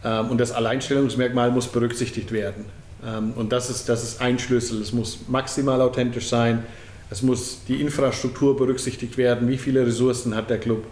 Ähm, 0.04 0.30
und 0.30 0.38
das 0.38 0.52
Alleinstellungsmerkmal 0.52 1.50
muss 1.50 1.68
berücksichtigt 1.68 2.32
werden. 2.32 2.64
Ähm, 3.04 3.32
und 3.36 3.52
das 3.52 3.70
ist, 3.70 3.88
das 3.88 4.02
ist 4.02 4.20
ein 4.20 4.38
Schlüssel. 4.38 4.80
Es 4.80 4.92
muss 4.92 5.20
maximal 5.28 5.80
authentisch 5.80 6.28
sein. 6.28 6.64
Es 7.10 7.22
muss 7.22 7.60
die 7.68 7.80
Infrastruktur 7.80 8.56
berücksichtigt 8.56 9.16
werden. 9.16 9.48
Wie 9.48 9.58
viele 9.58 9.86
Ressourcen 9.86 10.34
hat 10.34 10.50
der 10.50 10.58
Club? 10.58 10.84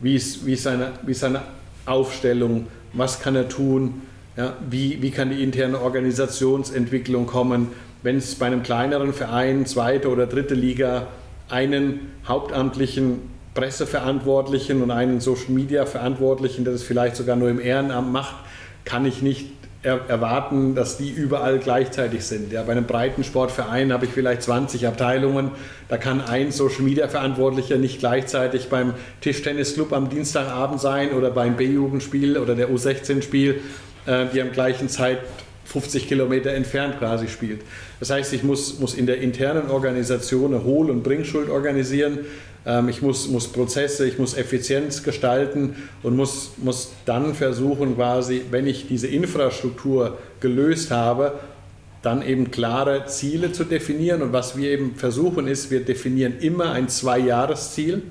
Wie 0.00 0.16
ist, 0.16 0.44
wie 0.44 0.54
ist, 0.54 0.64
seine, 0.64 0.92
wie 1.04 1.12
ist 1.12 1.20
seine 1.20 1.42
Aufstellung? 1.86 2.66
Was 2.92 3.20
kann 3.20 3.34
er 3.34 3.48
tun? 3.48 4.02
Ja, 4.36 4.56
wie, 4.68 5.02
wie 5.02 5.10
kann 5.10 5.30
die 5.30 5.42
interne 5.42 5.80
Organisationsentwicklung 5.80 7.26
kommen? 7.26 7.68
Wenn 8.02 8.16
es 8.16 8.34
bei 8.34 8.46
einem 8.46 8.62
kleineren 8.62 9.12
Verein, 9.12 9.66
zweite 9.66 10.08
oder 10.08 10.26
dritte 10.26 10.54
Liga, 10.54 11.08
einen 11.48 12.12
hauptamtlichen 12.26 13.20
Presseverantwortlichen 13.54 14.82
und 14.82 14.90
einen 14.90 15.20
Social 15.20 15.50
Media 15.50 15.84
Verantwortlichen, 15.84 16.64
der 16.64 16.72
das 16.72 16.82
vielleicht 16.82 17.16
sogar 17.16 17.36
nur 17.36 17.50
im 17.50 17.60
Ehrenamt 17.60 18.10
macht, 18.10 18.34
kann 18.84 19.04
ich 19.04 19.22
nicht 19.22 19.46
erwarten, 19.82 20.76
dass 20.76 20.96
die 20.96 21.10
überall 21.10 21.58
gleichzeitig 21.58 22.24
sind. 22.24 22.52
Ja, 22.52 22.62
bei 22.62 22.72
einem 22.72 22.84
breiten 22.84 23.24
Sportverein 23.24 23.92
habe 23.92 24.06
ich 24.06 24.12
vielleicht 24.12 24.42
20 24.42 24.86
Abteilungen. 24.86 25.50
Da 25.88 25.96
kann 25.96 26.20
ein 26.20 26.52
Social 26.52 26.82
Media 26.82 27.08
Verantwortlicher 27.08 27.78
nicht 27.78 27.98
gleichzeitig 27.98 28.68
beim 28.68 28.94
Tischtennisclub 29.20 29.92
am 29.92 30.08
Dienstagabend 30.08 30.80
sein 30.80 31.12
oder 31.12 31.30
beim 31.30 31.56
B-Jugendspiel 31.56 32.38
oder 32.38 32.54
der 32.54 32.70
U16-Spiel, 32.70 33.60
äh, 34.06 34.26
die 34.32 34.40
am 34.40 34.52
gleichen 34.52 34.88
Zeit 34.88 35.18
50 35.64 36.06
Kilometer 36.06 36.52
entfernt 36.52 36.98
quasi 36.98 37.28
spielt. 37.28 37.62
Das 37.98 38.10
heißt, 38.10 38.32
ich 38.34 38.42
muss, 38.44 38.78
muss 38.78 38.94
in 38.94 39.06
der 39.06 39.18
internen 39.20 39.70
Organisation 39.70 40.54
eine 40.54 40.64
Hohl- 40.64 40.90
und 40.90 41.02
Bringschuld 41.02 41.48
organisieren. 41.48 42.20
Ähm, 42.64 42.88
ich 42.88 43.02
muss, 43.02 43.28
muss 43.28 43.48
Prozesse, 43.48 44.06
ich 44.06 44.18
muss 44.18 44.34
Effizienz 44.34 45.02
gestalten 45.02 45.76
und 46.02 46.16
muss, 46.16 46.52
muss 46.58 46.92
dann 47.04 47.34
versuchen, 47.34 47.96
quasi, 47.96 48.42
wenn 48.50 48.66
ich 48.66 48.86
diese 48.86 49.08
Infrastruktur 49.08 50.18
gelöst 50.40 50.90
habe, 50.90 51.34
dann 52.02 52.22
eben 52.22 52.50
klare 52.50 53.06
Ziele 53.06 53.52
zu 53.52 53.64
definieren. 53.64 54.22
Und 54.22 54.32
was 54.32 54.56
wir 54.56 54.70
eben 54.70 54.96
versuchen 54.96 55.46
ist, 55.46 55.70
wir 55.70 55.84
definieren 55.84 56.38
immer 56.40 56.72
ein 56.72 56.88
Zwei-Jahres-Ziel, 56.88 58.02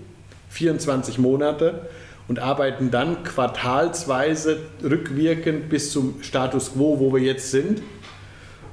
24 0.49 1.17
Monate, 1.17 1.89
und 2.27 2.39
arbeiten 2.39 2.91
dann 2.91 3.23
quartalsweise 3.23 4.59
rückwirkend 4.81 5.69
bis 5.69 5.91
zum 5.91 6.23
Status 6.23 6.73
quo, 6.73 6.99
wo 6.99 7.13
wir 7.13 7.21
jetzt 7.21 7.51
sind. 7.51 7.81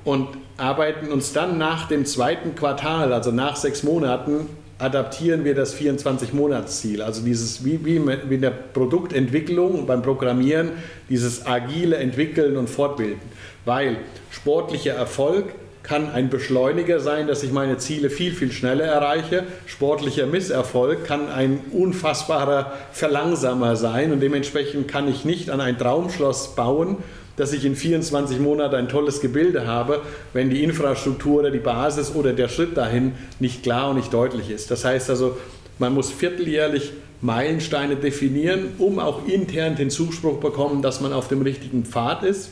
Und 0.04 0.28
arbeiten 0.56 1.10
uns 1.10 1.32
dann 1.32 1.58
nach 1.58 1.88
dem 1.88 2.04
zweiten 2.04 2.54
Quartal, 2.54 3.12
also 3.12 3.32
nach 3.32 3.56
sechs 3.56 3.82
Monaten, 3.82 4.46
adaptieren 4.78 5.44
wir 5.44 5.54
das 5.54 5.76
24-Monats-Ziel. 5.76 7.02
Also 7.02 7.22
dieses, 7.22 7.64
wie, 7.64 7.84
wie 7.84 7.96
in 7.96 8.40
der 8.40 8.50
Produktentwicklung 8.50 9.80
und 9.80 9.86
beim 9.86 10.02
Programmieren, 10.02 10.70
dieses 11.08 11.46
agile 11.46 11.96
Entwickeln 11.96 12.56
und 12.56 12.70
Fortbilden. 12.70 13.20
Weil 13.64 13.98
sportlicher 14.30 14.94
Erfolg 14.94 15.46
kann 15.82 16.10
ein 16.10 16.28
Beschleuniger 16.28 17.00
sein, 17.00 17.26
dass 17.26 17.42
ich 17.42 17.50
meine 17.50 17.78
Ziele 17.78 18.10
viel, 18.10 18.32
viel 18.32 18.52
schneller 18.52 18.84
erreiche. 18.84 19.44
Sportlicher 19.66 20.26
Misserfolg 20.26 21.04
kann 21.04 21.28
ein 21.30 21.60
unfassbarer 21.72 22.72
Verlangsamer 22.92 23.74
sein 23.74 24.12
und 24.12 24.20
dementsprechend 24.20 24.86
kann 24.86 25.08
ich 25.08 25.24
nicht 25.24 25.48
an 25.50 25.60
ein 25.60 25.78
Traumschloss 25.78 26.54
bauen, 26.54 26.98
dass 27.38 27.52
ich 27.52 27.64
in 27.64 27.76
24 27.76 28.40
Monaten 28.40 28.74
ein 28.74 28.88
tolles 28.88 29.20
Gebilde 29.20 29.66
habe, 29.66 30.02
wenn 30.32 30.50
die 30.50 30.62
Infrastruktur 30.64 31.40
oder 31.40 31.50
die 31.50 31.58
Basis 31.58 32.14
oder 32.14 32.32
der 32.32 32.48
Schritt 32.48 32.76
dahin 32.76 33.12
nicht 33.38 33.62
klar 33.62 33.90
und 33.90 33.96
nicht 33.96 34.12
deutlich 34.12 34.50
ist. 34.50 34.70
Das 34.70 34.84
heißt 34.84 35.08
also, 35.08 35.36
man 35.78 35.94
muss 35.94 36.10
vierteljährlich 36.10 36.92
Meilensteine 37.20 37.96
definieren, 37.96 38.74
um 38.78 38.98
auch 38.98 39.26
intern 39.26 39.76
den 39.76 39.90
Zuspruch 39.90 40.38
bekommen, 40.40 40.82
dass 40.82 41.00
man 41.00 41.12
auf 41.12 41.28
dem 41.28 41.42
richtigen 41.42 41.84
Pfad 41.84 42.24
ist, 42.24 42.50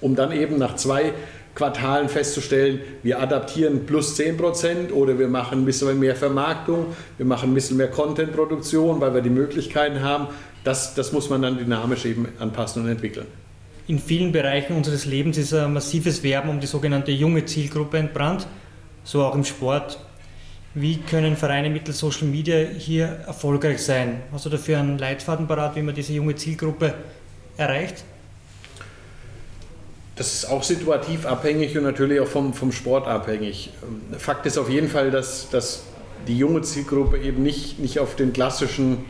um 0.00 0.14
dann 0.14 0.30
eben 0.32 0.56
nach 0.56 0.76
zwei 0.76 1.12
Quartalen 1.56 2.08
festzustellen, 2.08 2.80
wir 3.02 3.20
adaptieren 3.20 3.86
plus 3.86 4.16
10% 4.18 4.92
oder 4.92 5.18
wir 5.18 5.28
machen 5.28 5.60
ein 5.60 5.64
bisschen 5.64 5.98
mehr 5.98 6.14
Vermarktung, 6.14 6.86
wir 7.16 7.26
machen 7.26 7.50
ein 7.50 7.54
bisschen 7.54 7.76
mehr 7.78 7.88
Contentproduktion, 7.88 9.00
weil 9.00 9.14
wir 9.14 9.22
die 9.22 9.30
Möglichkeiten 9.30 10.02
haben. 10.02 10.28
Das, 10.64 10.94
das 10.94 11.12
muss 11.12 11.30
man 11.30 11.42
dann 11.42 11.58
dynamisch 11.58 12.04
eben 12.04 12.28
anpassen 12.38 12.82
und 12.82 12.88
entwickeln 12.88 13.26
in 13.88 13.98
vielen 13.98 14.32
Bereichen 14.32 14.76
unseres 14.76 15.04
Lebens 15.04 15.38
ist 15.38 15.54
ein 15.54 15.72
massives 15.72 16.22
Werben 16.22 16.50
um 16.50 16.60
die 16.60 16.66
sogenannte 16.66 17.12
junge 17.12 17.44
Zielgruppe 17.44 17.98
entbrannt, 17.98 18.46
so 19.04 19.24
auch 19.24 19.34
im 19.34 19.44
Sport. 19.44 19.98
Wie 20.74 20.98
können 20.98 21.36
Vereine 21.36 21.70
mittels 21.70 21.98
Social 21.98 22.26
Media 22.26 22.56
hier 22.56 23.06
erfolgreich 23.26 23.82
sein? 23.82 24.22
Hast 24.32 24.44
du 24.44 24.50
dafür 24.50 24.78
einen 24.78 24.98
Leitfaden 24.98 25.46
parat, 25.46 25.76
wie 25.76 25.82
man 25.82 25.94
diese 25.94 26.12
junge 26.12 26.34
Zielgruppe 26.34 26.94
erreicht? 27.56 28.04
Das 30.16 30.34
ist 30.34 30.46
auch 30.46 30.62
situativ 30.62 31.26
abhängig 31.26 31.76
und 31.76 31.84
natürlich 31.84 32.20
auch 32.20 32.26
vom, 32.26 32.54
vom 32.54 32.72
Sport 32.72 33.06
abhängig. 33.06 33.70
Fakt 34.18 34.46
ist 34.46 34.58
auf 34.58 34.68
jeden 34.68 34.88
Fall, 34.88 35.10
dass, 35.10 35.48
dass 35.50 35.84
die 36.26 36.36
junge 36.36 36.62
Zielgruppe 36.62 37.18
eben 37.18 37.42
nicht, 37.42 37.78
nicht 37.78 38.00
auf 38.00 38.16
den 38.16 38.32
klassischen 38.32 39.04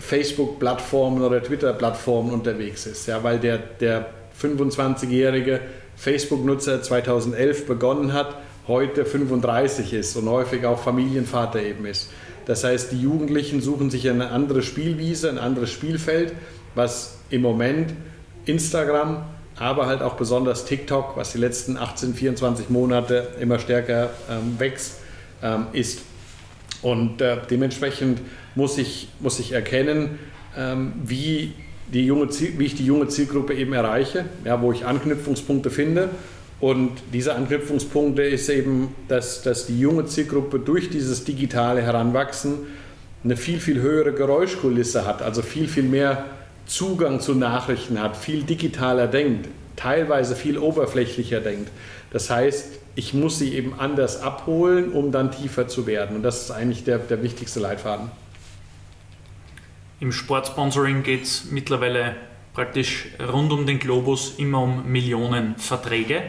Facebook-Plattformen 0.00 1.22
oder 1.22 1.42
Twitter-Plattformen 1.42 2.32
unterwegs 2.32 2.86
ist. 2.86 3.06
Ja, 3.06 3.22
weil 3.22 3.38
der, 3.38 3.58
der 3.58 4.06
25-jährige 4.40 5.60
Facebook-Nutzer 5.96 6.82
2011 6.82 7.66
begonnen 7.66 8.12
hat, 8.12 8.36
heute 8.66 9.04
35 9.04 9.92
ist 9.92 10.16
und 10.16 10.28
häufig 10.28 10.64
auch 10.66 10.78
Familienvater 10.78 11.62
eben 11.62 11.86
ist. 11.86 12.10
Das 12.46 12.64
heißt, 12.64 12.92
die 12.92 13.00
Jugendlichen 13.00 13.60
suchen 13.60 13.90
sich 13.90 14.08
eine 14.08 14.30
andere 14.30 14.62
Spielwiese, 14.62 15.30
ein 15.30 15.38
anderes 15.38 15.70
Spielfeld, 15.70 16.32
was 16.74 17.18
im 17.30 17.42
Moment 17.42 17.94
Instagram, 18.44 19.24
aber 19.56 19.86
halt 19.86 20.02
auch 20.02 20.14
besonders 20.14 20.64
TikTok, 20.64 21.16
was 21.16 21.32
die 21.32 21.38
letzten 21.38 21.76
18, 21.78 22.14
24 22.14 22.70
Monate 22.70 23.28
immer 23.40 23.58
stärker 23.58 24.10
ähm, 24.30 24.58
wächst, 24.58 25.00
ähm, 25.42 25.66
ist. 25.72 26.00
Und 26.82 27.22
äh, 27.22 27.38
dementsprechend 27.48 28.20
muss 28.54 28.78
ich, 28.78 29.08
muss 29.20 29.38
ich 29.38 29.52
erkennen, 29.52 30.18
ähm, 30.56 30.92
wie, 31.04 31.52
die 31.92 32.06
junge 32.06 32.28
wie 32.28 32.64
ich 32.64 32.74
die 32.74 32.86
junge 32.86 33.08
Zielgruppe 33.08 33.54
eben 33.54 33.72
erreiche, 33.72 34.24
ja, 34.44 34.60
wo 34.62 34.72
ich 34.72 34.84
Anknüpfungspunkte 34.86 35.70
finde. 35.70 36.10
Und 36.60 36.92
diese 37.12 37.34
Anknüpfungspunkte 37.34 38.22
ist 38.22 38.48
eben, 38.48 38.94
dass, 39.08 39.42
dass 39.42 39.66
die 39.66 39.78
junge 39.78 40.06
Zielgruppe 40.06 40.58
durch 40.58 40.88
dieses 40.88 41.24
digitale 41.24 41.82
Heranwachsen 41.82 42.54
eine 43.22 43.36
viel, 43.36 43.58
viel 43.58 43.80
höhere 43.80 44.12
Geräuschkulisse 44.12 45.06
hat, 45.06 45.22
also 45.22 45.42
viel, 45.42 45.68
viel 45.68 45.82
mehr 45.82 46.24
Zugang 46.66 47.20
zu 47.20 47.34
Nachrichten 47.34 48.00
hat, 48.00 48.16
viel 48.16 48.42
digitaler 48.42 49.06
denkt, 49.06 49.48
teilweise 49.76 50.36
viel 50.36 50.58
oberflächlicher 50.58 51.40
denkt. 51.40 51.70
Das 52.12 52.30
heißt, 52.30 52.78
ich 52.94 53.12
muss 53.12 53.38
sie 53.38 53.54
eben 53.54 53.74
anders 53.78 54.22
abholen, 54.22 54.92
um 54.92 55.10
dann 55.10 55.32
tiefer 55.32 55.66
zu 55.68 55.86
werden. 55.86 56.16
Und 56.16 56.22
das 56.22 56.42
ist 56.42 56.50
eigentlich 56.50 56.84
der, 56.84 56.98
der 56.98 57.22
wichtigste 57.22 57.60
Leitfaden. 57.60 58.08
Im 60.00 60.12
Sportsponsoring 60.12 61.02
geht 61.02 61.24
es 61.24 61.50
mittlerweile 61.50 62.16
praktisch 62.52 63.06
rund 63.32 63.52
um 63.52 63.66
den 63.66 63.78
Globus 63.78 64.34
immer 64.38 64.62
um 64.62 64.90
Millionen 64.90 65.56
Verträge. 65.56 66.22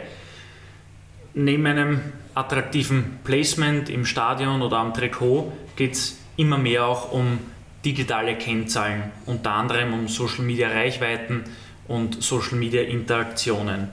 Neben 1.34 1.66
einem 1.66 2.00
attraktiven 2.34 3.18
Placement 3.24 3.88
im 3.88 4.04
Stadion 4.04 4.62
oder 4.62 4.78
am 4.78 4.94
Trikot 4.94 5.52
geht 5.76 5.92
es 5.92 6.18
immer 6.36 6.58
mehr 6.58 6.86
auch 6.86 7.12
um 7.12 7.38
digitale 7.84 8.36
Kennzahlen, 8.36 9.12
unter 9.26 9.52
anderem 9.52 9.94
um 9.94 10.08
Social 10.08 10.44
Media 10.44 10.68
Reichweiten 10.68 11.44
und 11.88 12.22
Social 12.22 12.56
Media 12.56 12.82
Interaktionen. 12.82 13.88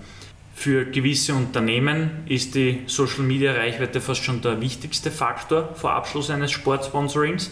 Für 0.56 0.86
gewisse 0.86 1.34
Unternehmen 1.34 2.24
ist 2.28 2.56
die 2.56 2.84
Social 2.86 3.24
Media 3.24 3.54
Reichweite 3.54 4.02
fast 4.02 4.24
schon 4.24 4.42
der 4.42 4.62
wichtigste 4.62 5.12
Faktor 5.12 5.74
vor 5.76 5.92
Abschluss 5.94 6.30
eines 6.30 6.52
Sportsponsorings. 6.52 7.52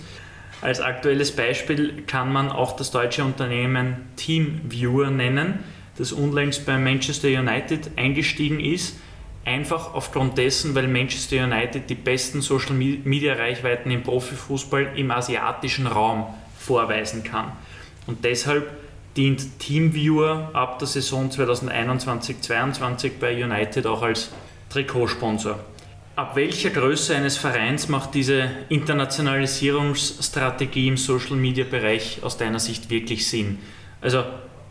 Als 0.61 0.79
aktuelles 0.79 1.35
Beispiel 1.35 2.03
kann 2.05 2.31
man 2.31 2.51
auch 2.51 2.75
das 2.75 2.91
deutsche 2.91 3.23
Unternehmen 3.23 4.09
TeamViewer 4.15 5.09
nennen, 5.09 5.59
das 5.97 6.11
unlängst 6.11 6.67
bei 6.67 6.77
Manchester 6.77 7.27
United 7.27 7.91
eingestiegen 7.95 8.59
ist. 8.59 8.97
Einfach 9.43 9.95
aufgrund 9.95 10.37
dessen, 10.37 10.75
weil 10.75 10.87
Manchester 10.87 11.43
United 11.43 11.89
die 11.89 11.95
besten 11.95 12.41
Social 12.41 12.73
Media 12.73 13.33
Reichweiten 13.33 13.89
im 13.89 14.03
Profifußball 14.03 14.91
im 14.95 15.09
asiatischen 15.09 15.87
Raum 15.87 16.27
vorweisen 16.59 17.23
kann. 17.23 17.51
Und 18.05 18.23
deshalb 18.23 18.69
dient 19.17 19.59
TeamViewer 19.59 20.51
ab 20.53 20.77
der 20.77 20.87
Saison 20.87 21.29
2021-22 21.31 23.13
bei 23.19 23.43
United 23.43 23.87
auch 23.87 24.03
als 24.03 24.29
Trikotsponsor. 24.69 25.59
Ab 26.15 26.35
welcher 26.35 26.71
Größe 26.71 27.15
eines 27.15 27.37
Vereins 27.37 27.87
macht 27.87 28.15
diese 28.15 28.49
Internationalisierungsstrategie 28.67 30.89
im 30.89 30.97
Social 30.97 31.37
Media 31.37 31.63
Bereich 31.63 32.19
aus 32.21 32.35
deiner 32.37 32.59
Sicht 32.59 32.89
wirklich 32.89 33.29
Sinn? 33.29 33.59
Also 34.01 34.25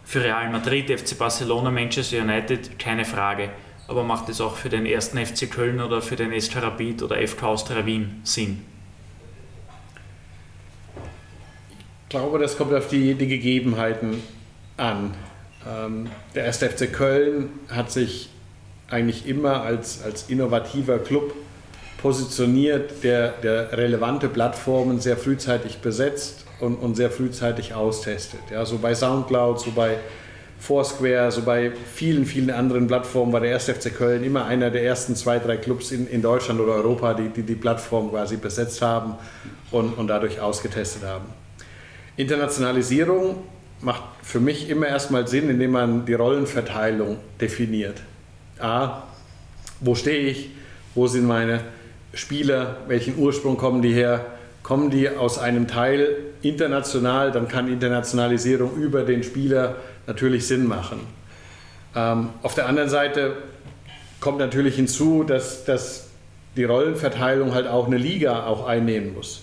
für 0.04 0.22
Real 0.22 0.50
Madrid, 0.50 0.90
FC 0.90 1.16
Barcelona, 1.16 1.70
Manchester 1.70 2.20
United 2.20 2.78
keine 2.78 3.06
Frage. 3.06 3.48
Aber 3.88 4.04
macht 4.04 4.28
es 4.28 4.42
auch 4.42 4.56
für 4.56 4.68
den 4.68 4.84
ersten 4.84 5.16
FC 5.24 5.50
Köln 5.50 5.80
oder 5.80 6.02
für 6.02 6.16
den 6.16 6.38
SK 6.38 6.56
Rapid 6.56 7.04
oder 7.04 7.26
FK 7.26 7.46
Austria 7.46 7.86
Wien 7.86 8.20
Sinn? 8.22 8.62
Ich 12.02 12.10
glaube, 12.10 12.38
das 12.38 12.58
kommt 12.58 12.74
auf 12.74 12.88
die, 12.88 13.14
die 13.14 13.28
Gegebenheiten 13.28 14.22
an. 14.76 15.14
Ähm, 15.66 16.10
der 16.34 16.44
erste 16.44 16.68
FC 16.68 16.92
Köln 16.92 17.48
hat 17.68 17.90
sich 17.90 18.28
eigentlich 18.90 19.26
immer 19.26 19.62
als, 19.62 20.02
als 20.02 20.28
innovativer 20.28 20.98
Club 20.98 21.34
positioniert, 21.98 23.02
der, 23.02 23.32
der 23.42 23.76
relevante 23.76 24.28
Plattformen 24.28 25.00
sehr 25.00 25.16
frühzeitig 25.16 25.78
besetzt 25.78 26.44
und, 26.60 26.76
und 26.76 26.94
sehr 26.94 27.10
frühzeitig 27.10 27.74
austestet. 27.74 28.40
Ja, 28.50 28.64
so 28.64 28.78
bei 28.78 28.94
Soundcloud, 28.94 29.60
so 29.60 29.70
bei 29.72 29.96
Foursquare, 30.58 31.30
so 31.30 31.42
bei 31.42 31.72
vielen, 31.72 32.26
vielen 32.26 32.50
anderen 32.50 32.86
Plattformen 32.86 33.32
war 33.32 33.40
der 33.40 33.54
1. 33.54 33.70
FC 33.70 33.94
Köln 33.94 34.22
immer 34.24 34.44
einer 34.44 34.70
der 34.70 34.84
ersten 34.84 35.16
zwei, 35.16 35.38
drei 35.38 35.56
Clubs 35.56 35.90
in, 35.90 36.06
in 36.06 36.20
Deutschland 36.20 36.60
oder 36.60 36.74
Europa, 36.74 37.14
die, 37.14 37.28
die 37.28 37.42
die 37.42 37.54
Plattform 37.54 38.10
quasi 38.10 38.36
besetzt 38.36 38.82
haben 38.82 39.14
und, 39.70 39.94
und 39.94 40.08
dadurch 40.08 40.40
ausgetestet 40.40 41.02
haben. 41.04 41.24
Internationalisierung 42.16 43.42
macht 43.80 44.02
für 44.22 44.40
mich 44.40 44.68
immer 44.68 44.86
erstmal 44.86 45.26
Sinn, 45.26 45.48
indem 45.48 45.70
man 45.70 46.04
die 46.04 46.14
Rollenverteilung 46.14 47.16
definiert. 47.40 48.02
A, 48.62 49.04
wo 49.80 49.94
stehe 49.94 50.20
ich? 50.20 50.50
Wo 50.94 51.06
sind 51.06 51.26
meine 51.26 51.60
Spieler? 52.14 52.78
Welchen 52.88 53.18
Ursprung 53.18 53.56
kommen 53.56 53.82
die 53.82 53.92
her? 53.92 54.26
Kommen 54.62 54.90
die 54.90 55.08
aus 55.08 55.38
einem 55.38 55.66
Teil 55.68 56.16
international, 56.42 57.32
dann 57.32 57.48
kann 57.48 57.68
Internationalisierung 57.68 58.74
über 58.76 59.02
den 59.02 59.22
Spieler 59.22 59.76
natürlich 60.06 60.46
Sinn 60.46 60.66
machen. 60.66 61.00
Ähm, 61.94 62.30
auf 62.42 62.54
der 62.54 62.68
anderen 62.68 62.88
Seite 62.88 63.36
kommt 64.20 64.38
natürlich 64.38 64.76
hinzu, 64.76 65.24
dass, 65.24 65.64
dass 65.64 66.08
die 66.56 66.64
Rollenverteilung 66.64 67.54
halt 67.54 67.66
auch 67.66 67.86
eine 67.86 67.96
Liga 67.96 68.46
auch 68.46 68.66
einnehmen 68.66 69.14
muss. 69.14 69.42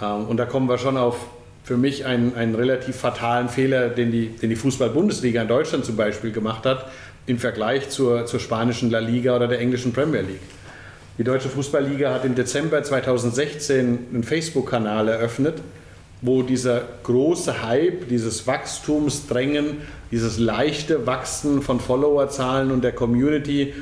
Ähm, 0.00 0.26
und 0.26 0.36
da 0.36 0.44
kommen 0.44 0.68
wir 0.68 0.78
schon 0.78 0.96
auf 0.96 1.16
für 1.64 1.78
mich 1.78 2.04
einen, 2.04 2.36
einen 2.36 2.54
relativ 2.54 2.96
fatalen 2.96 3.48
Fehler, 3.48 3.88
den 3.88 4.12
die, 4.12 4.28
den 4.28 4.50
die 4.50 4.56
Fußball-Bundesliga 4.56 5.40
in 5.40 5.48
Deutschland 5.48 5.86
zum 5.86 5.96
Beispiel 5.96 6.30
gemacht 6.30 6.66
hat, 6.66 6.86
im 7.26 7.38
Vergleich 7.38 7.88
zur, 7.90 8.26
zur 8.26 8.40
spanischen 8.40 8.90
La 8.90 8.98
Liga 8.98 9.34
oder 9.34 9.48
der 9.48 9.60
englischen 9.60 9.92
Premier 9.92 10.20
League. 10.20 10.40
Die 11.16 11.24
Deutsche 11.24 11.48
Fußballliga 11.48 12.12
hat 12.12 12.24
im 12.24 12.34
Dezember 12.34 12.82
2016 12.82 14.06
einen 14.12 14.24
Facebook-Kanal 14.24 15.08
eröffnet, 15.08 15.62
wo 16.22 16.42
dieser 16.42 16.82
große 17.02 17.62
Hype, 17.62 18.08
dieses 18.08 18.46
Wachstumsdrängen, 18.46 19.78
dieses 20.10 20.38
leichte 20.38 21.06
Wachsen 21.06 21.62
von 21.62 21.80
Followerzahlen 21.80 22.70
und 22.72 22.82
der 22.82 22.92
Community 22.92 23.74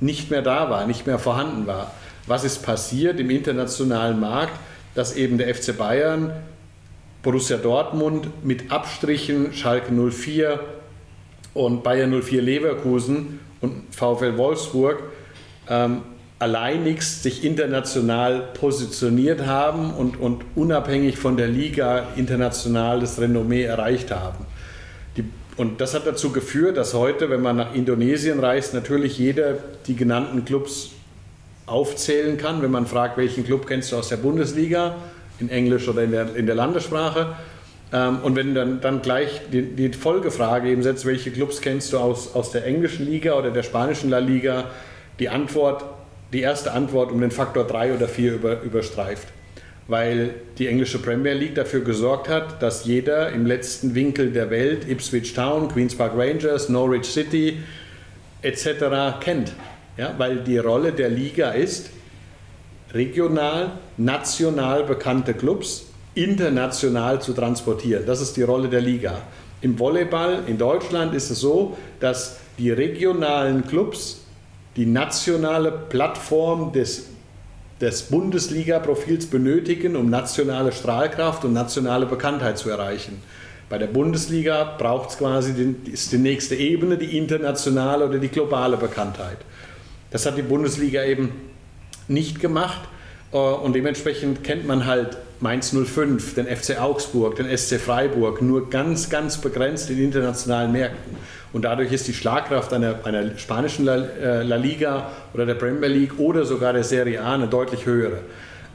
nicht 0.00 0.30
mehr 0.30 0.42
da 0.42 0.68
war, 0.70 0.86
nicht 0.86 1.06
mehr 1.06 1.18
vorhanden 1.18 1.66
war. 1.66 1.92
Was 2.26 2.44
ist 2.44 2.62
passiert 2.62 3.20
im 3.20 3.30
internationalen 3.30 4.18
Markt, 4.18 4.58
dass 4.94 5.14
eben 5.14 5.38
der 5.38 5.54
FC 5.54 5.76
Bayern, 5.76 6.32
Borussia 7.22 7.58
Dortmund 7.58 8.28
mit 8.44 8.72
Abstrichen 8.72 9.52
Schalke 9.52 9.92
04 9.92 10.58
und 11.54 11.82
Bayern 11.82 12.20
04 12.22 12.42
Leverkusen 12.42 13.40
und 13.60 13.82
VfL 13.90 14.36
Wolfsburg 14.36 15.02
ähm, 15.68 16.02
alleinigst 16.38 17.22
sich 17.22 17.44
international 17.44 18.48
positioniert 18.54 19.46
haben 19.46 19.92
und, 19.92 20.18
und 20.18 20.42
unabhängig 20.54 21.18
von 21.18 21.36
der 21.36 21.48
Liga 21.48 22.08
international 22.16 23.00
das 23.00 23.20
Renommee 23.20 23.64
erreicht 23.64 24.10
haben. 24.10 24.46
Die, 25.16 25.24
und 25.56 25.82
das 25.82 25.92
hat 25.92 26.06
dazu 26.06 26.32
geführt, 26.32 26.78
dass 26.78 26.94
heute, 26.94 27.28
wenn 27.28 27.42
man 27.42 27.56
nach 27.56 27.74
Indonesien 27.74 28.40
reist, 28.40 28.72
natürlich 28.72 29.18
jeder 29.18 29.58
die 29.86 29.96
genannten 29.96 30.46
Clubs 30.46 30.92
aufzählen 31.66 32.38
kann. 32.38 32.62
Wenn 32.62 32.70
man 32.70 32.86
fragt, 32.86 33.18
welchen 33.18 33.44
Club 33.44 33.66
kennst 33.66 33.92
du 33.92 33.96
aus 33.96 34.08
der 34.08 34.16
Bundesliga, 34.16 34.96
in 35.40 35.50
Englisch 35.50 35.88
oder 35.88 36.02
in 36.02 36.10
der, 36.10 36.34
in 36.36 36.46
der 36.46 36.54
Landessprache. 36.54 37.36
Ähm, 37.92 38.18
und 38.22 38.36
wenn 38.36 38.54
dann, 38.54 38.80
dann 38.80 39.02
gleich 39.02 39.40
die, 39.52 39.62
die 39.62 39.92
Folgefrage 39.92 40.68
eben 40.68 40.82
setzt, 40.82 41.06
welche 41.06 41.30
Clubs 41.30 41.60
kennst 41.60 41.92
du 41.92 41.98
aus, 41.98 42.34
aus 42.34 42.52
der 42.52 42.64
englischen 42.64 43.06
Liga 43.06 43.34
oder 43.34 43.50
der 43.50 43.62
spanischen 43.62 44.10
La 44.10 44.18
Liga, 44.18 44.70
die 45.18 45.28
Antwort 45.28 45.84
die 46.32 46.40
erste 46.40 46.72
Antwort 46.72 47.10
um 47.10 47.20
den 47.20 47.30
Faktor 47.30 47.66
3 47.66 47.94
oder 47.94 48.08
4 48.08 48.34
über, 48.34 48.60
überstreift. 48.62 49.28
Weil 49.88 50.34
die 50.58 50.68
englische 50.68 51.00
Premier 51.00 51.32
League 51.32 51.56
dafür 51.56 51.80
gesorgt 51.80 52.28
hat, 52.28 52.62
dass 52.62 52.84
jeder 52.84 53.30
im 53.32 53.44
letzten 53.44 53.94
Winkel 53.94 54.30
der 54.30 54.50
Welt 54.50 54.88
Ipswich 54.88 55.34
Town, 55.34 55.68
Queen's 55.68 55.96
Park 55.96 56.12
Rangers, 56.16 56.68
Norwich 56.68 57.06
City 57.06 57.58
etc. 58.42 59.18
kennt. 59.20 59.52
Ja, 59.96 60.14
weil 60.18 60.38
die 60.38 60.58
Rolle 60.58 60.92
der 60.92 61.08
Liga 61.08 61.50
ist, 61.50 61.90
regional, 62.94 63.72
national 63.96 64.84
bekannte 64.84 65.34
Clubs 65.34 65.89
international 66.22 67.20
zu 67.20 67.32
transportieren. 67.32 68.04
Das 68.06 68.20
ist 68.20 68.36
die 68.36 68.42
Rolle 68.42 68.68
der 68.68 68.80
Liga. 68.80 69.22
Im 69.60 69.78
Volleyball 69.78 70.44
in 70.46 70.58
Deutschland 70.58 71.14
ist 71.14 71.30
es 71.30 71.40
so, 71.40 71.76
dass 72.00 72.38
die 72.58 72.70
regionalen 72.70 73.66
Clubs 73.66 74.22
die 74.76 74.86
nationale 74.86 75.70
Plattform 75.70 76.72
des, 76.72 77.08
des 77.80 78.02
Bundesliga-Profils 78.02 79.26
benötigen, 79.26 79.96
um 79.96 80.08
nationale 80.08 80.72
Strahlkraft 80.72 81.44
und 81.44 81.52
nationale 81.52 82.06
Bekanntheit 82.06 82.56
zu 82.58 82.70
erreichen. 82.70 83.20
Bei 83.68 83.78
der 83.78 83.86
Bundesliga 83.86 84.76
braucht 84.78 85.10
es 85.10 85.18
quasi 85.18 85.52
den, 85.52 85.84
ist 85.84 86.12
die 86.12 86.18
nächste 86.18 86.54
Ebene, 86.54 86.98
die 86.98 87.16
internationale 87.16 88.06
oder 88.06 88.18
die 88.18 88.28
globale 88.28 88.76
Bekanntheit. 88.76 89.38
Das 90.10 90.26
hat 90.26 90.36
die 90.36 90.42
Bundesliga 90.42 91.04
eben 91.04 91.32
nicht 92.08 92.40
gemacht 92.40 92.80
äh, 93.32 93.36
und 93.36 93.74
dementsprechend 93.74 94.42
kennt 94.42 94.66
man 94.66 94.86
halt 94.86 95.18
Mainz 95.40 95.74
05, 95.74 96.34
den 96.34 96.46
FC 96.46 96.78
Augsburg, 96.78 97.36
den 97.36 97.56
SC 97.56 97.80
Freiburg 97.80 98.42
nur 98.42 98.68
ganz, 98.68 99.08
ganz 99.08 99.38
begrenzt 99.38 99.88
in 99.88 99.98
internationalen 99.98 100.70
Märkten. 100.70 101.16
Und 101.54 101.64
dadurch 101.64 101.92
ist 101.92 102.06
die 102.08 102.12
Schlagkraft 102.12 102.72
einer, 102.74 102.96
einer 103.04 103.38
spanischen 103.38 103.86
La, 103.86 103.96
äh, 103.96 104.42
La, 104.42 104.56
Liga 104.56 105.10
oder 105.32 105.46
der 105.46 105.54
Premier 105.54 105.88
League 105.88 106.18
oder 106.18 106.44
sogar 106.44 106.74
der 106.74 106.84
Serie 106.84 107.22
A 107.22 107.34
eine 107.34 107.48
deutlich 107.48 107.86
höhere. 107.86 108.18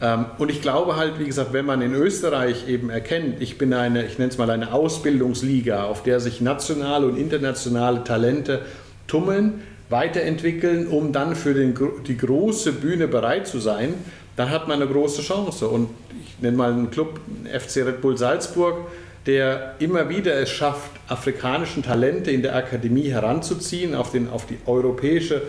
Ähm, 0.01 0.25
und 0.39 0.49
ich 0.49 0.63
glaube 0.63 0.95
halt, 0.95 1.19
wie 1.19 1.25
gesagt, 1.25 1.53
wenn 1.53 1.65
man 1.65 1.83
in 1.83 1.93
Österreich 1.93 2.67
eben 2.67 2.89
erkennt, 2.89 3.41
ich 3.41 3.59
bin 3.59 3.71
eine, 3.71 4.03
ich 4.03 4.17
nenne 4.17 4.31
es 4.31 4.39
mal 4.39 4.49
eine 4.49 4.73
Ausbildungsliga, 4.73 5.83
auf 5.83 6.01
der 6.01 6.19
sich 6.19 6.41
nationale 6.41 7.05
und 7.05 7.15
internationale 7.15 8.03
Talente 8.03 8.61
tummeln, 9.05 9.61
weiterentwickeln, 9.89 10.87
um 10.87 11.11
dann 11.11 11.35
für 11.35 11.53
den, 11.53 11.75
die 12.07 12.17
große 12.17 12.73
Bühne 12.73 13.07
bereit 13.07 13.45
zu 13.45 13.59
sein, 13.59 13.93
dann 14.35 14.49
hat 14.49 14.67
man 14.67 14.81
eine 14.81 14.91
große 14.91 15.21
Chance. 15.21 15.67
Und 15.67 15.89
ich 16.25 16.41
nenne 16.41 16.57
mal 16.57 16.71
einen 16.71 16.91
Club, 16.91 17.19
FC 17.45 17.77
Red 17.77 18.01
Bull 18.01 18.17
Salzburg, 18.17 18.87
der 19.25 19.75
immer 19.79 20.09
wieder 20.09 20.35
es 20.35 20.51
schafft, 20.51 20.91
afrikanischen 21.07 21.83
Talente 21.83 22.31
in 22.31 22.41
der 22.41 22.55
Akademie 22.55 23.09
heranzuziehen, 23.09 23.95
auf, 23.95 24.11
den, 24.11 24.29
auf 24.29 24.45
die 24.45 24.57
europäische 24.65 25.41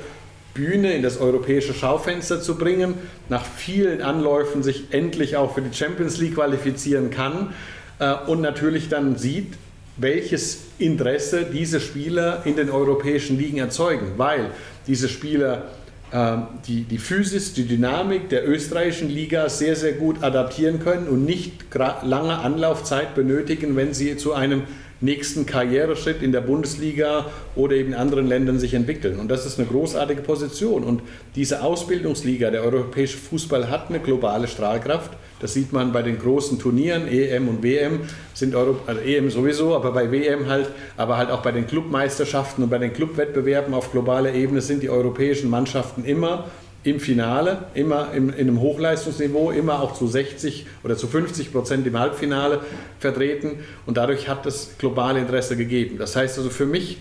Bühne, 0.54 0.94
in 0.94 1.02
das 1.02 1.18
europäische 1.18 1.74
Schaufenster 1.74 2.40
zu 2.40 2.56
bringen, 2.56 2.94
nach 3.28 3.44
vielen 3.44 4.00
Anläufen 4.00 4.62
sich 4.62 4.84
endlich 4.90 5.36
auch 5.36 5.54
für 5.54 5.60
die 5.60 5.76
Champions 5.76 6.16
League 6.18 6.36
qualifizieren 6.36 7.10
kann 7.10 7.52
äh, 7.98 8.14
und 8.26 8.40
natürlich 8.40 8.88
dann 8.88 9.16
sieht, 9.16 9.54
welches 9.98 10.64
Interesse 10.78 11.44
diese 11.44 11.80
Spieler 11.80 12.42
in 12.44 12.56
den 12.56 12.70
europäischen 12.70 13.38
Ligen 13.38 13.58
erzeugen, 13.58 14.12
weil 14.16 14.50
diese 14.86 15.08
Spieler 15.08 15.64
die, 16.12 16.82
die 16.84 16.98
Physis, 16.98 17.52
die 17.52 17.66
Dynamik 17.66 18.28
der 18.28 18.48
österreichischen 18.48 19.10
Liga 19.10 19.48
sehr, 19.48 19.74
sehr 19.74 19.92
gut 19.92 20.22
adaptieren 20.22 20.78
können 20.78 21.08
und 21.08 21.24
nicht 21.24 21.64
lange 21.74 22.38
Anlaufzeit 22.38 23.14
benötigen, 23.14 23.74
wenn 23.74 23.92
sie 23.92 24.16
zu 24.16 24.32
einem 24.32 24.62
nächsten 25.00 25.46
Karriereschritt 25.46 26.22
in 26.22 26.32
der 26.32 26.40
Bundesliga 26.40 27.26
oder 27.54 27.74
eben 27.74 27.88
in 27.88 27.94
anderen 27.94 28.26
Ländern 28.26 28.58
sich 28.58 28.74
entwickeln. 28.74 29.18
Und 29.18 29.28
das 29.28 29.44
ist 29.44 29.58
eine 29.58 29.68
großartige 29.68 30.22
Position. 30.22 30.84
Und 30.84 31.02
diese 31.34 31.62
Ausbildungsliga, 31.62 32.50
der 32.50 32.62
europäische 32.62 33.18
Fußball 33.18 33.68
hat 33.68 33.90
eine 33.90 34.00
globale 34.00 34.48
Strahlkraft. 34.48 35.10
Das 35.40 35.52
sieht 35.52 35.72
man 35.72 35.92
bei 35.92 36.02
den 36.02 36.18
großen 36.18 36.58
Turnieren, 36.58 37.06
EM 37.08 37.48
und 37.48 37.62
WM, 37.62 38.00
sind 38.32 38.54
Euro, 38.54 38.76
also 38.86 39.00
EM 39.00 39.30
sowieso, 39.30 39.74
aber 39.74 39.92
bei 39.92 40.10
WM 40.10 40.48
halt, 40.48 40.70
aber 40.96 41.18
halt 41.18 41.30
auch 41.30 41.42
bei 41.42 41.52
den 41.52 41.66
Clubmeisterschaften 41.66 42.64
und 42.64 42.70
bei 42.70 42.78
den 42.78 42.92
Clubwettbewerben 42.92 43.74
auf 43.74 43.92
globaler 43.92 44.32
Ebene 44.32 44.62
sind 44.62 44.82
die 44.82 44.88
europäischen 44.88 45.50
Mannschaften 45.50 46.04
immer 46.04 46.46
im 46.84 47.00
Finale, 47.00 47.66
immer 47.74 48.12
in, 48.14 48.30
in 48.30 48.48
einem 48.48 48.60
Hochleistungsniveau, 48.60 49.50
immer 49.50 49.82
auch 49.82 49.94
zu 49.94 50.06
60 50.06 50.66
oder 50.84 50.96
zu 50.96 51.06
50 51.06 51.52
Prozent 51.52 51.86
im 51.86 51.98
Halbfinale 51.98 52.60
vertreten 53.00 53.58
und 53.86 53.96
dadurch 53.96 54.28
hat 54.28 54.46
es 54.46 54.70
globale 54.78 55.18
Interesse 55.18 55.56
gegeben. 55.56 55.98
Das 55.98 56.16
heißt 56.16 56.38
also 56.38 56.48
für 56.48 56.66
mich 56.66 56.98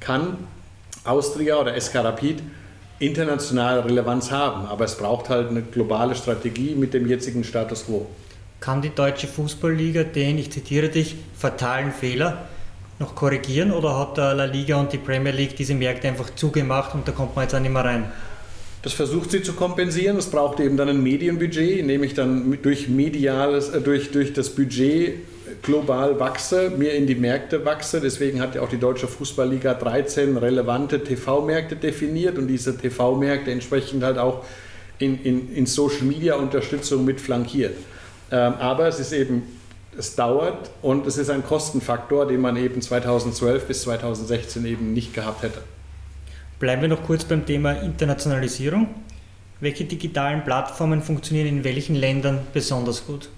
kann 0.00 0.36
Austria 1.04 1.56
oder 1.56 1.80
SK 1.80 1.96
Rapid 1.96 2.42
internationale 3.00 3.84
Relevanz 3.84 4.30
haben, 4.30 4.66
aber 4.66 4.84
es 4.84 4.96
braucht 4.96 5.28
halt 5.28 5.48
eine 5.48 5.62
globale 5.62 6.14
Strategie 6.14 6.74
mit 6.74 6.94
dem 6.94 7.08
jetzigen 7.08 7.42
Status 7.42 7.86
quo. 7.86 8.06
Kann 8.60 8.82
die 8.82 8.94
deutsche 8.94 9.26
Fußballliga 9.26 10.04
den, 10.04 10.38
ich 10.38 10.52
zitiere 10.52 10.90
dich, 10.90 11.16
fatalen 11.36 11.92
Fehler 11.92 12.46
noch 12.98 13.14
korrigieren 13.14 13.72
oder 13.72 13.98
hat 13.98 14.18
La 14.18 14.44
Liga 14.44 14.78
und 14.78 14.92
die 14.92 14.98
Premier 14.98 15.32
League 15.32 15.56
diese 15.56 15.74
Märkte 15.74 16.08
einfach 16.08 16.34
zugemacht 16.34 16.94
und 16.94 17.08
da 17.08 17.12
kommt 17.12 17.34
man 17.34 17.44
jetzt 17.44 17.54
auch 17.54 17.60
nicht 17.60 17.72
mehr 17.72 17.84
rein? 17.84 18.12
Das 18.82 18.92
versucht 18.92 19.30
sie 19.30 19.42
zu 19.42 19.54
kompensieren. 19.54 20.16
Es 20.16 20.26
braucht 20.26 20.60
eben 20.60 20.76
dann 20.76 20.88
ein 20.88 21.02
Medienbudget, 21.02 21.80
indem 21.80 22.02
ich 22.02 22.14
dann 22.14 22.58
durch 22.62 22.88
mediales, 22.88 23.70
äh, 23.70 23.80
durch, 23.80 24.10
durch 24.10 24.32
das 24.32 24.50
Budget 24.50 25.16
global 25.62 26.18
wachse, 26.18 26.70
mir 26.70 26.94
in 26.94 27.06
die 27.06 27.14
Märkte 27.14 27.64
wachse. 27.64 28.00
Deswegen 28.00 28.40
hat 28.40 28.54
ja 28.54 28.62
auch 28.62 28.68
die 28.68 28.78
Deutsche 28.78 29.08
Fußballliga 29.08 29.74
13 29.74 30.36
relevante 30.36 31.02
TV-Märkte 31.02 31.76
definiert 31.76 32.38
und 32.38 32.48
diese 32.48 32.76
TV-Märkte 32.76 33.50
entsprechend 33.50 34.02
halt 34.02 34.18
auch 34.18 34.44
in, 34.98 35.22
in, 35.22 35.54
in 35.54 35.66
Social-Media-Unterstützung 35.66 37.04
mit 37.04 37.20
flankiert. 37.20 37.74
Ähm, 38.30 38.54
aber 38.54 38.86
es 38.86 39.00
ist 39.00 39.12
eben, 39.12 39.42
es 39.96 40.14
dauert 40.14 40.70
und 40.82 41.06
es 41.06 41.16
ist 41.16 41.30
ein 41.30 41.44
Kostenfaktor, 41.44 42.26
den 42.26 42.40
man 42.40 42.56
eben 42.56 42.80
2012 42.80 43.66
bis 43.66 43.82
2016 43.82 44.64
eben 44.66 44.92
nicht 44.92 45.14
gehabt 45.14 45.42
hätte. 45.42 45.62
Bleiben 46.58 46.82
wir 46.82 46.88
noch 46.88 47.02
kurz 47.02 47.24
beim 47.24 47.46
Thema 47.46 47.72
Internationalisierung. 47.72 48.88
Welche 49.60 49.84
digitalen 49.84 50.44
Plattformen 50.44 51.02
funktionieren 51.02 51.46
in 51.48 51.64
welchen 51.64 51.96
Ländern 51.96 52.40
besonders 52.52 53.06
gut? 53.06 53.28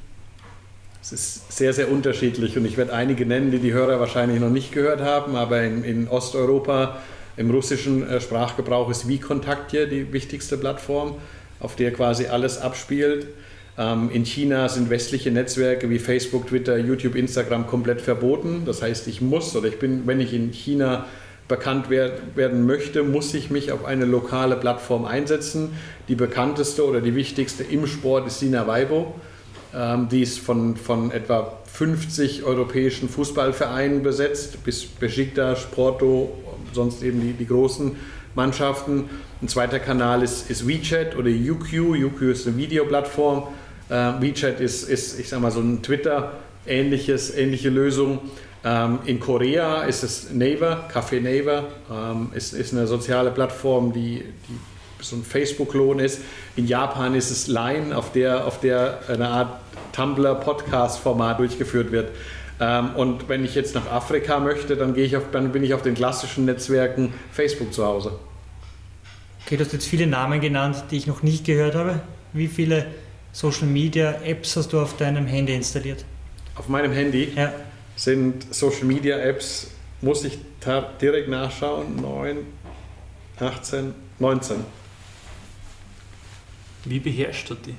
Es 1.02 1.10
ist 1.10 1.50
sehr, 1.50 1.72
sehr 1.72 1.90
unterschiedlich 1.90 2.56
und 2.56 2.64
ich 2.64 2.76
werde 2.76 2.92
einige 2.92 3.26
nennen, 3.26 3.50
die 3.50 3.58
die 3.58 3.72
Hörer 3.72 3.98
wahrscheinlich 3.98 4.38
noch 4.38 4.50
nicht 4.50 4.70
gehört 4.70 5.00
haben, 5.00 5.34
aber 5.34 5.60
in, 5.62 5.82
in 5.82 6.06
Osteuropa 6.06 7.00
im 7.36 7.50
russischen 7.50 8.08
äh, 8.08 8.20
Sprachgebrauch 8.20 8.88
ist 8.88 9.10
VKontakte 9.10 9.78
hier 9.78 9.86
die 9.88 10.12
wichtigste 10.12 10.56
Plattform, 10.56 11.16
auf 11.58 11.74
der 11.74 11.92
quasi 11.92 12.26
alles 12.26 12.56
abspielt. 12.56 13.26
Ähm, 13.76 14.10
in 14.12 14.24
China 14.24 14.68
sind 14.68 14.90
westliche 14.90 15.32
Netzwerke 15.32 15.90
wie 15.90 15.98
Facebook, 15.98 16.46
Twitter, 16.46 16.76
YouTube, 16.76 17.16
Instagram 17.16 17.66
komplett 17.66 18.00
verboten. 18.00 18.62
Das 18.64 18.80
heißt, 18.80 19.08
ich 19.08 19.20
muss 19.20 19.56
oder 19.56 19.66
ich 19.66 19.80
bin, 19.80 20.06
wenn 20.06 20.20
ich 20.20 20.32
in 20.32 20.52
China 20.52 21.06
bekannt 21.48 21.90
werden 21.90 22.64
möchte, 22.64 23.02
muss 23.02 23.34
ich 23.34 23.50
mich 23.50 23.72
auf 23.72 23.84
eine 23.84 24.04
lokale 24.04 24.54
Plattform 24.54 25.04
einsetzen. 25.04 25.70
Die 26.06 26.14
bekannteste 26.14 26.86
oder 26.86 27.00
die 27.00 27.16
wichtigste 27.16 27.64
im 27.64 27.88
Sport 27.88 28.28
ist 28.28 28.38
Sina 28.38 28.68
Weibo. 28.68 29.16
Ähm, 29.74 30.08
die 30.08 30.22
ist 30.22 30.38
von, 30.38 30.76
von 30.76 31.10
etwa 31.10 31.52
50 31.72 32.44
europäischen 32.44 33.08
Fußballvereinen 33.08 34.02
besetzt, 34.02 34.62
bis 34.64 34.84
Besiktas, 34.84 35.64
Porto, 35.70 36.36
sonst 36.72 37.02
eben 37.02 37.20
die, 37.20 37.32
die 37.32 37.46
großen 37.46 37.96
Mannschaften. 38.34 39.08
Ein 39.40 39.48
zweiter 39.48 39.78
Kanal 39.78 40.22
ist, 40.22 40.50
ist 40.50 40.66
WeChat 40.66 41.16
oder 41.16 41.30
UQ. 41.30 41.72
UQ 41.72 42.22
ist 42.22 42.46
eine 42.46 42.56
Videoplattform. 42.56 43.48
Äh, 43.88 43.94
WeChat 44.20 44.60
ist, 44.60 44.88
ist, 44.88 45.18
ich 45.18 45.28
sag 45.28 45.40
mal, 45.40 45.50
so 45.50 45.60
ein 45.60 45.82
Twitter, 45.82 46.32
ähnliches, 46.66 47.34
ähnliche 47.34 47.70
Lösung. 47.70 48.20
Ähm, 48.64 49.00
in 49.06 49.18
Korea 49.20 49.82
ist 49.82 50.04
es 50.04 50.32
Naver, 50.32 50.88
Café 50.92 51.20
Naver, 51.20 51.64
ähm, 51.90 52.28
ist, 52.34 52.52
ist 52.52 52.72
eine 52.72 52.86
soziale 52.86 53.30
Plattform, 53.30 53.92
die, 53.92 54.22
die 54.48 55.04
so 55.04 55.16
ein 55.16 55.24
Facebook-Klon 55.24 55.98
ist. 55.98 56.20
In 56.54 56.66
Japan 56.66 57.14
ist 57.14 57.30
es 57.30 57.48
Line, 57.48 57.96
auf 57.96 58.12
der, 58.12 58.46
auf 58.46 58.60
der 58.60 59.00
eine 59.08 59.28
Art 59.28 59.61
Tumblr-Podcast-Format 59.92 61.38
durchgeführt 61.38 61.92
wird. 61.92 62.10
Ähm, 62.60 62.90
und 62.96 63.28
wenn 63.28 63.44
ich 63.44 63.54
jetzt 63.54 63.74
nach 63.74 63.90
Afrika 63.90 64.40
möchte, 64.40 64.76
dann, 64.76 64.94
gehe 64.94 65.04
ich 65.04 65.16
auf, 65.16 65.24
dann 65.32 65.52
bin 65.52 65.62
ich 65.62 65.74
auf 65.74 65.82
den 65.82 65.94
klassischen 65.94 66.44
Netzwerken 66.44 67.12
Facebook 67.32 67.72
zu 67.72 67.84
Hause. 67.84 68.18
Okay, 69.44 69.56
du 69.56 69.64
hast 69.64 69.72
jetzt 69.72 69.86
viele 69.86 70.06
Namen 70.06 70.40
genannt, 70.40 70.84
die 70.90 70.96
ich 70.96 71.06
noch 71.06 71.22
nicht 71.22 71.44
gehört 71.44 71.74
habe. 71.74 72.00
Wie 72.32 72.48
viele 72.48 72.86
Social 73.32 73.66
Media 73.66 74.14
Apps 74.24 74.56
hast 74.56 74.72
du 74.72 74.80
auf 74.80 74.96
deinem 74.96 75.26
Handy 75.26 75.54
installiert? 75.54 76.04
Auf 76.56 76.68
meinem 76.68 76.92
Handy? 76.92 77.32
Ja 77.34 77.52
sind 77.96 78.52
Social 78.54 78.84
Media 78.84 79.18
Apps, 79.18 79.70
muss 80.00 80.24
ich 80.24 80.38
direkt 81.00 81.28
nachschauen, 81.28 81.96
9, 81.96 82.38
18, 83.38 83.94
19. 84.18 84.56
Wie 86.84 86.98
beherrschst 86.98 87.50
du 87.50 87.54
die? 87.54 87.74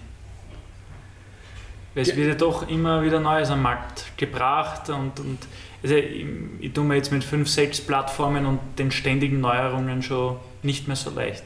Weil 1.95 2.03
es 2.03 2.15
wird 2.15 2.27
ja 2.27 2.35
doch 2.35 2.67
immer 2.69 3.03
wieder 3.03 3.19
Neues 3.19 3.49
am 3.49 3.61
Markt 3.61 4.17
gebracht 4.17 4.89
und, 4.89 5.19
und 5.19 5.37
also 5.83 5.95
ich, 5.95 6.25
ich 6.59 6.73
tue 6.73 6.83
mir 6.83 6.95
jetzt 6.95 7.11
mit 7.11 7.23
5, 7.23 7.47
6 7.47 7.81
Plattformen 7.81 8.45
und 8.45 8.59
den 8.79 8.91
ständigen 8.91 9.41
Neuerungen 9.41 10.01
schon 10.01 10.37
nicht 10.63 10.87
mehr 10.87 10.95
so 10.95 11.11
leicht. 11.11 11.43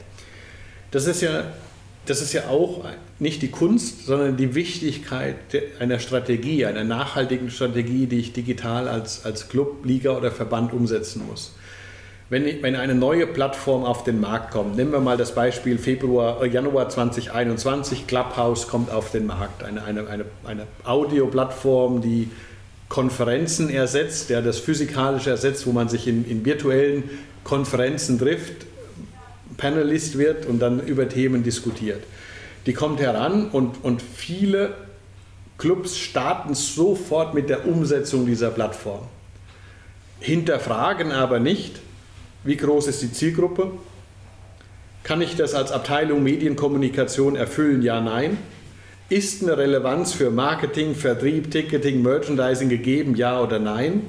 Das 0.90 1.06
ist 1.06 1.20
ja 1.20 1.44
das 2.08 2.22
ist 2.22 2.32
ja 2.32 2.48
auch 2.48 2.84
nicht 3.18 3.42
die 3.42 3.50
Kunst, 3.50 4.06
sondern 4.06 4.36
die 4.36 4.54
Wichtigkeit 4.54 5.36
einer 5.78 5.98
Strategie, 5.98 6.64
einer 6.64 6.84
nachhaltigen 6.84 7.50
Strategie, 7.50 8.06
die 8.06 8.18
ich 8.18 8.32
digital 8.32 8.88
als, 8.88 9.24
als 9.24 9.48
Club, 9.48 9.84
Liga 9.84 10.16
oder 10.16 10.30
Verband 10.30 10.72
umsetzen 10.72 11.26
muss. 11.26 11.54
Wenn, 12.30 12.62
wenn 12.62 12.76
eine 12.76 12.94
neue 12.94 13.26
Plattform 13.26 13.84
auf 13.84 14.04
den 14.04 14.20
Markt 14.20 14.50
kommt, 14.50 14.76
nehmen 14.76 14.92
wir 14.92 15.00
mal 15.00 15.16
das 15.16 15.34
Beispiel 15.34 15.78
Februar, 15.78 16.42
äh, 16.42 16.48
Januar 16.48 16.90
2021, 16.90 18.06
Clubhouse 18.06 18.68
kommt 18.68 18.90
auf 18.90 19.10
den 19.10 19.26
Markt, 19.26 19.62
eine, 19.62 19.82
eine, 19.82 20.06
eine, 20.08 20.24
eine 20.44 20.66
Audioplattform, 20.84 22.02
die 22.02 22.30
Konferenzen 22.90 23.70
ersetzt, 23.70 24.28
der 24.28 24.42
das 24.42 24.58
Physikalische 24.58 25.30
ersetzt, 25.30 25.66
wo 25.66 25.72
man 25.72 25.88
sich 25.88 26.06
in, 26.06 26.28
in 26.28 26.44
virtuellen 26.44 27.04
Konferenzen 27.44 28.18
trifft, 28.18 28.66
Panelist 29.56 30.18
wird 30.18 30.44
und 30.44 30.60
dann 30.60 30.80
über 30.80 31.08
Themen 31.08 31.42
diskutiert. 31.42 32.02
Die 32.66 32.74
kommt 32.74 33.00
heran 33.00 33.48
und, 33.50 33.82
und 33.82 34.02
viele 34.02 34.74
Clubs 35.56 35.96
starten 35.96 36.54
sofort 36.54 37.32
mit 37.32 37.48
der 37.48 37.66
Umsetzung 37.66 38.26
dieser 38.26 38.50
Plattform. 38.50 39.00
Hinterfragen 40.20 41.10
aber 41.10 41.40
nicht, 41.40 41.80
wie 42.48 42.56
groß 42.56 42.86
ist 42.86 43.02
die 43.02 43.12
Zielgruppe? 43.12 43.72
Kann 45.02 45.20
ich 45.20 45.36
das 45.36 45.52
als 45.52 45.70
Abteilung 45.70 46.22
Medienkommunikation 46.22 47.36
erfüllen? 47.36 47.82
Ja, 47.82 48.00
nein. 48.00 48.38
Ist 49.10 49.42
eine 49.42 49.58
Relevanz 49.58 50.14
für 50.14 50.30
Marketing, 50.30 50.94
Vertrieb, 50.94 51.50
Ticketing, 51.50 52.00
Merchandising 52.00 52.70
gegeben? 52.70 53.16
Ja 53.16 53.42
oder 53.42 53.58
nein? 53.58 54.06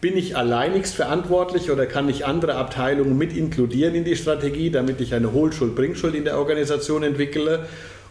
Bin 0.00 0.16
ich 0.16 0.34
alleinigst 0.34 0.94
verantwortlich 0.94 1.70
oder 1.70 1.84
kann 1.84 2.08
ich 2.08 2.24
andere 2.24 2.54
Abteilungen 2.54 3.18
mit 3.18 3.36
inkludieren 3.36 3.94
in 3.94 4.04
die 4.04 4.16
Strategie, 4.16 4.70
damit 4.70 5.02
ich 5.02 5.12
eine 5.12 5.32
Hohlschuld-Bringschuld 5.32 6.14
in 6.14 6.24
der 6.24 6.38
Organisation 6.38 7.02
entwickle? 7.02 7.66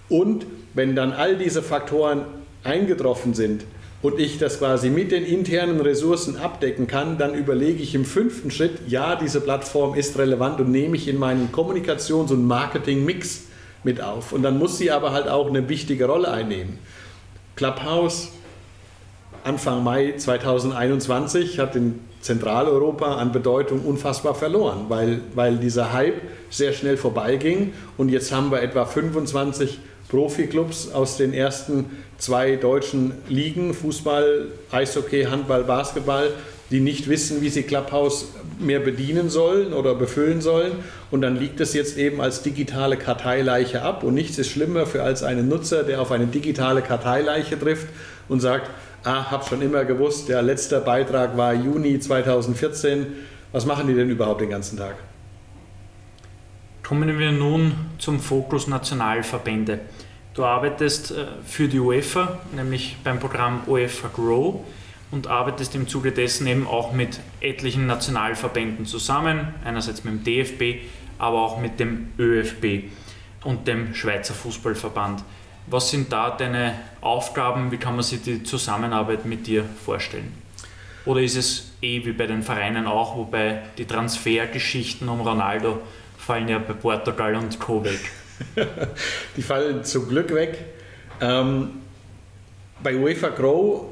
Und 0.07 0.45
wenn 0.75 0.95
dann 0.95 1.13
all 1.13 1.35
diese 1.35 1.63
Faktoren 1.63 2.25
eingetroffen 2.63 3.33
sind 3.33 3.65
und 4.03 4.19
ich 4.19 4.37
das 4.37 4.59
quasi 4.59 4.89
mit 4.89 5.11
den 5.11 5.25
internen 5.25 5.79
Ressourcen 5.79 6.35
abdecken 6.35 6.87
kann, 6.87 7.17
dann 7.17 7.33
überlege 7.33 7.81
ich 7.81 7.95
im 7.95 8.03
fünften 8.03 8.51
Schritt, 8.51 8.81
ja, 8.87 9.15
diese 9.15 9.39
Plattform 9.39 9.95
ist 9.95 10.19
relevant 10.19 10.59
und 10.59 10.69
nehme 10.69 10.97
ich 10.97 11.07
in 11.07 11.17
meinen 11.17 11.51
Kommunikations- 11.51 12.31
und 12.31 12.45
Marketing-Mix 12.45 13.45
mit 13.83 14.01
auf. 14.01 14.33
Und 14.33 14.43
dann 14.43 14.59
muss 14.59 14.77
sie 14.77 14.91
aber 14.91 15.13
halt 15.13 15.29
auch 15.29 15.47
eine 15.47 15.69
wichtige 15.69 16.05
Rolle 16.05 16.29
einnehmen. 16.29 16.79
Clubhouse 17.55 18.29
Anfang 19.45 19.83
Mai 19.83 20.13
2021 20.17 21.59
hat 21.59 21.75
in 21.75 21.99
Zentraleuropa 22.19 23.15
an 23.15 23.31
Bedeutung 23.31 23.81
unfassbar 23.85 24.35
verloren, 24.35 24.85
weil, 24.89 25.21
weil 25.33 25.57
dieser 25.57 25.93
Hype 25.93 26.21
sehr 26.49 26.73
schnell 26.73 26.97
vorbeiging 26.97 27.73
und 27.97 28.09
jetzt 28.09 28.33
haben 28.33 28.51
wir 28.51 28.61
etwa 28.61 28.85
25 28.85 29.79
Profiklubs 30.13 30.91
aus 30.91 31.17
den 31.17 31.33
ersten 31.33 31.85
zwei 32.19 32.55
deutschen 32.55 33.13
Ligen, 33.29 33.73
Fußball, 33.73 34.45
Eishockey, 34.71 35.23
Handball, 35.23 35.63
Basketball, 35.63 36.29
die 36.69 36.81
nicht 36.81 37.09
wissen, 37.09 37.41
wie 37.41 37.49
sie 37.49 37.63
Clubhouse 37.63 38.27
mehr 38.59 38.79
bedienen 38.79 39.31
sollen 39.31 39.73
oder 39.73 39.95
befüllen 39.95 40.39
sollen. 40.39 40.73
Und 41.09 41.21
dann 41.21 41.35
liegt 41.35 41.59
es 41.61 41.73
jetzt 41.73 41.97
eben 41.97 42.21
als 42.21 42.43
digitale 42.43 42.95
Karteileiche 42.95 43.81
ab. 43.81 44.03
Und 44.03 44.13
nichts 44.13 44.37
ist 44.37 44.49
schlimmer 44.49 44.85
für 44.85 45.01
als 45.01 45.23
einen 45.23 45.49
Nutzer, 45.49 45.81
der 45.81 45.99
auf 45.99 46.11
eine 46.11 46.27
digitale 46.27 46.83
Karteileiche 46.83 47.57
trifft 47.59 47.87
und 48.29 48.39
sagt, 48.39 48.69
ah, 49.03 49.31
habe 49.31 49.43
schon 49.49 49.63
immer 49.63 49.83
gewusst, 49.83 50.29
der 50.29 50.43
letzte 50.43 50.79
Beitrag 50.79 51.35
war 51.37 51.55
Juni 51.55 51.99
2014. 51.99 53.07
Was 53.51 53.65
machen 53.65 53.87
die 53.87 53.95
denn 53.95 54.11
überhaupt 54.11 54.41
den 54.41 54.51
ganzen 54.51 54.77
Tag? 54.77 54.93
Kommen 56.83 57.17
wir 57.17 57.31
nun 57.31 57.73
zum 57.97 58.19
Fokus 58.19 58.67
Nationalverbände. 58.67 59.79
Du 60.33 60.43
arbeitest 60.43 61.11
äh, 61.11 61.27
für 61.45 61.69
die 61.69 61.79
UEFA, 61.79 62.39
nämlich 62.53 62.97
beim 63.05 63.21
Programm 63.21 63.61
UEFA 63.67 64.09
Grow 64.13 64.55
und 65.09 65.27
arbeitest 65.27 65.75
im 65.75 65.87
Zuge 65.87 66.11
dessen 66.11 66.45
eben 66.45 66.67
auch 66.67 66.91
mit 66.91 67.21
etlichen 67.39 67.87
Nationalverbänden 67.87 68.85
zusammen, 68.85 69.53
einerseits 69.63 70.03
mit 70.03 70.13
dem 70.13 70.23
DFB, 70.25 70.85
aber 71.19 71.41
auch 71.41 71.57
mit 71.57 71.79
dem 71.79 72.09
ÖFB 72.19 72.91
und 73.45 73.65
dem 73.65 73.95
Schweizer 73.95 74.33
Fußballverband. 74.33 75.23
Was 75.67 75.89
sind 75.89 76.11
da 76.11 76.31
deine 76.31 76.77
Aufgaben? 76.99 77.71
Wie 77.71 77.77
kann 77.77 77.95
man 77.95 78.03
sich 78.03 78.23
die 78.23 78.43
Zusammenarbeit 78.43 79.25
mit 79.25 79.47
dir 79.47 79.63
vorstellen? 79.85 80.33
Oder 81.05 81.21
ist 81.21 81.37
es 81.37 81.71
eh 81.81 82.03
wie 82.05 82.11
bei 82.11 82.27
den 82.27 82.43
Vereinen 82.43 82.87
auch, 82.87 83.15
wobei 83.15 83.61
die 83.77 83.85
Transfergeschichten 83.85 85.07
um 85.07 85.21
Ronaldo 85.21 85.79
fallen 86.23 86.47
ja 86.47 86.59
bei 86.59 86.73
Portugal 86.73 87.35
und 87.35 87.59
Co. 87.59 87.83
weg? 87.83 87.99
die 89.37 89.41
fallen 89.41 89.83
zum 89.83 90.07
Glück 90.07 90.33
weg. 90.33 90.57
Ähm, 91.21 91.69
bei 92.81 92.95
UEFA 92.95 93.29
Grow 93.29 93.85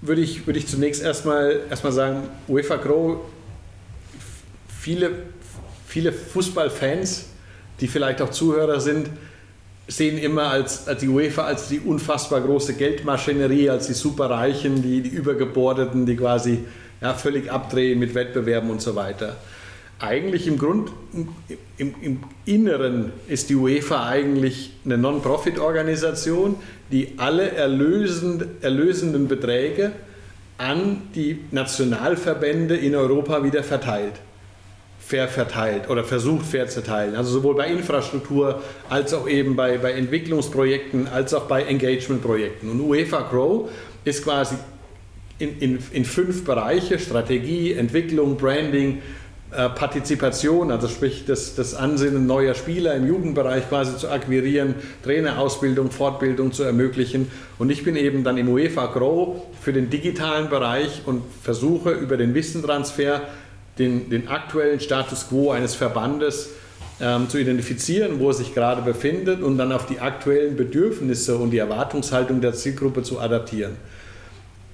würde 0.00 0.20
ich, 0.20 0.46
würde 0.46 0.58
ich 0.58 0.66
zunächst 0.66 1.02
erstmal, 1.02 1.60
erstmal 1.70 1.92
sagen, 1.92 2.28
UEFA 2.48 2.76
Grow, 2.76 3.18
viele, 4.68 5.10
viele 5.86 6.12
Fußballfans, 6.12 7.26
die 7.80 7.88
vielleicht 7.88 8.20
auch 8.20 8.30
Zuhörer 8.30 8.80
sind, 8.80 9.08
sehen 9.88 10.18
immer 10.18 10.50
als, 10.50 10.88
als 10.88 11.00
die 11.00 11.08
UEFA 11.08 11.44
als 11.44 11.68
die 11.68 11.78
unfassbar 11.78 12.40
große 12.40 12.74
Geldmaschinerie, 12.74 13.70
als 13.70 13.86
die 13.86 13.94
Superreichen, 13.94 14.82
die, 14.82 15.02
die 15.02 15.10
Übergebordeten, 15.10 16.06
die 16.06 16.16
quasi 16.16 16.64
ja, 17.00 17.14
völlig 17.14 17.50
abdrehen 17.50 17.98
mit 17.98 18.14
Wettbewerben 18.14 18.70
und 18.70 18.82
so 18.82 18.96
weiter. 18.96 19.36
Eigentlich 19.98 20.46
im 20.46 20.58
Grund, 20.58 20.90
im, 21.78 21.94
im 22.00 22.20
Inneren 22.44 23.12
ist 23.28 23.48
die 23.48 23.54
UEFA 23.54 24.06
eigentlich 24.08 24.72
eine 24.84 24.98
Non-Profit-Organisation, 24.98 26.56
die 26.92 27.14
alle 27.16 27.50
erlösend, 27.50 28.44
erlösenden 28.60 29.26
Beträge 29.26 29.92
an 30.58 31.02
die 31.14 31.44
Nationalverbände 31.50 32.76
in 32.76 32.94
Europa 32.94 33.42
wieder 33.42 33.62
verteilt 33.62 34.14
fair 35.06 35.28
verteilt 35.28 35.88
oder 35.88 36.02
versucht 36.02 36.46
fair 36.46 36.66
zu 36.66 36.82
teilen. 36.82 37.14
Also 37.14 37.30
sowohl 37.30 37.54
bei 37.54 37.68
Infrastruktur 37.68 38.60
als 38.88 39.14
auch 39.14 39.28
eben 39.28 39.54
bei, 39.54 39.78
bei 39.78 39.92
Entwicklungsprojekten 39.92 41.06
als 41.06 41.32
auch 41.32 41.44
bei 41.44 41.62
Engagementprojekten. 41.62 42.68
Und 42.68 42.80
UEFA 42.80 43.22
Grow 43.30 43.70
ist 44.04 44.24
quasi 44.24 44.56
in, 45.38 45.60
in, 45.60 45.78
in 45.92 46.04
fünf 46.04 46.44
Bereiche, 46.44 46.98
Strategie, 46.98 47.74
Entwicklung, 47.74 48.36
Branding, 48.36 49.00
äh, 49.56 49.70
Partizipation, 49.70 50.70
also 50.70 50.86
sprich 50.86 51.24
das, 51.24 51.54
das 51.54 51.74
Ansinnen 51.74 52.26
neuer 52.26 52.54
Spieler 52.54 52.94
im 52.94 53.06
Jugendbereich 53.06 53.68
quasi 53.68 53.96
zu 53.96 54.10
akquirieren, 54.10 54.74
Trainerausbildung, 55.02 55.90
Fortbildung 55.90 56.52
zu 56.52 56.62
ermöglichen. 56.62 57.30
Und 57.58 57.70
ich 57.70 57.82
bin 57.82 57.96
eben 57.96 58.22
dann 58.22 58.36
im 58.36 58.48
UEFA 58.50 58.86
Grow 58.86 59.42
für 59.60 59.72
den 59.72 59.88
digitalen 59.88 60.50
Bereich 60.50 61.02
und 61.06 61.22
versuche 61.42 61.92
über 61.92 62.18
den 62.18 62.34
Wissentransfer 62.34 63.22
den, 63.78 64.10
den 64.10 64.28
aktuellen 64.28 64.80
Status 64.80 65.28
quo 65.28 65.52
eines 65.52 65.74
Verbandes 65.74 66.50
ähm, 67.00 67.28
zu 67.30 67.38
identifizieren, 67.38 68.20
wo 68.20 68.28
er 68.28 68.34
sich 68.34 68.54
gerade 68.54 68.82
befindet 68.82 69.42
und 69.42 69.56
dann 69.56 69.72
auf 69.72 69.86
die 69.86 70.00
aktuellen 70.00 70.56
Bedürfnisse 70.56 71.36
und 71.36 71.50
die 71.50 71.58
Erwartungshaltung 71.58 72.42
der 72.42 72.52
Zielgruppe 72.52 73.02
zu 73.02 73.20
adaptieren. 73.20 73.76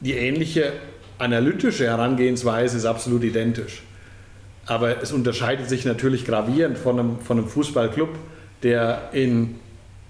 Die 0.01 0.15
ähnliche 0.15 0.73
analytische 1.19 1.87
Herangehensweise 1.87 2.77
ist 2.77 2.85
absolut 2.85 3.23
identisch. 3.23 3.83
Aber 4.67 5.03
es 5.03 5.13
unterscheidet 5.13 5.69
sich 5.69 5.85
natürlich 5.85 6.25
gravierend 6.25 6.79
von 6.79 6.99
einem, 6.99 7.19
von 7.21 7.39
einem 7.39 7.49
Fußballclub, 7.49 8.11
der 8.63 9.11
in 9.13 9.57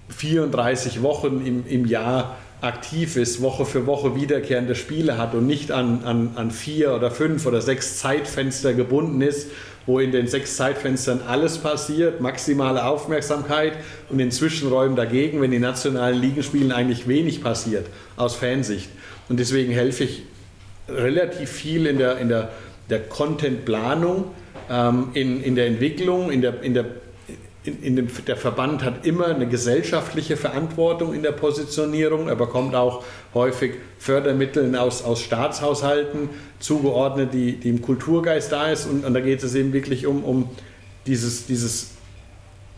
34 0.09 1.01
Wochen 1.01 1.45
im, 1.45 1.65
im 1.67 1.85
Jahr 1.85 2.37
aktiv 2.61 3.17
ist, 3.17 3.41
Woche 3.41 3.65
für 3.65 3.85
Woche 3.85 4.15
wiederkehrende 4.15 4.75
Spiele 4.75 5.17
hat 5.17 5.33
und 5.35 5.45
nicht 5.45 5.71
an, 5.71 6.03
an, 6.05 6.31
an 6.35 6.51
vier 6.51 6.93
oder 6.93 7.11
fünf 7.11 7.45
oder 7.45 7.61
sechs 7.61 7.97
Zeitfenster 7.97 8.73
gebunden 8.73 9.21
ist, 9.21 9.49
wo 9.85 9.99
in 9.99 10.13
den 10.13 10.27
sechs 10.27 10.55
Zeitfenstern 10.55 11.21
alles 11.27 11.57
passiert, 11.57 12.21
maximale 12.21 12.85
Aufmerksamkeit 12.85 13.73
und 14.09 14.19
in 14.19 14.31
Zwischenräumen 14.31 14.95
dagegen, 14.95 15.41
wenn 15.41 15.51
die 15.51 15.59
nationalen 15.59 16.21
Ligen 16.21 16.41
spielen, 16.41 16.71
eigentlich 16.71 17.07
wenig 17.07 17.43
passiert 17.43 17.87
aus 18.15 18.35
Fansicht. 18.35 18.89
Und 19.27 19.41
deswegen 19.41 19.73
helfe 19.73 20.05
ich 20.05 20.23
relativ 20.87 21.49
viel 21.49 21.85
in 21.85 21.97
der, 21.97 22.17
in 22.17 22.29
der, 22.29 22.49
der 22.89 23.01
Content-Planung, 23.01 24.31
ähm, 24.73 25.09
in, 25.13 25.43
in 25.43 25.55
der 25.55 25.67
Entwicklung, 25.67 26.31
in 26.31 26.41
der, 26.41 26.61
in 26.63 26.73
der 26.73 26.85
in, 27.65 27.81
in 27.81 27.95
dem, 27.95 28.07
der 28.27 28.35
Verband 28.35 28.83
hat 28.83 29.05
immer 29.05 29.27
eine 29.27 29.47
gesellschaftliche 29.47 30.35
Verantwortung 30.35 31.13
in 31.13 31.23
der 31.23 31.31
Positionierung. 31.31 32.27
Er 32.27 32.35
bekommt 32.35 32.75
auch 32.75 33.03
häufig 33.33 33.75
Fördermittel 33.99 34.75
aus, 34.75 35.03
aus 35.03 35.21
Staatshaushalten 35.21 36.29
zugeordnet, 36.59 37.33
die, 37.33 37.53
die 37.53 37.69
im 37.69 37.81
Kulturgeist 37.81 38.51
da 38.51 38.69
ist. 38.69 38.85
Und, 38.85 39.05
und 39.05 39.13
da 39.13 39.21
geht 39.21 39.41
es 39.43 39.55
eben 39.55 39.71
wirklich 39.71 40.05
um, 40.07 40.25
um 40.25 40.49
dieses, 41.07 41.45
dieses 41.45 41.91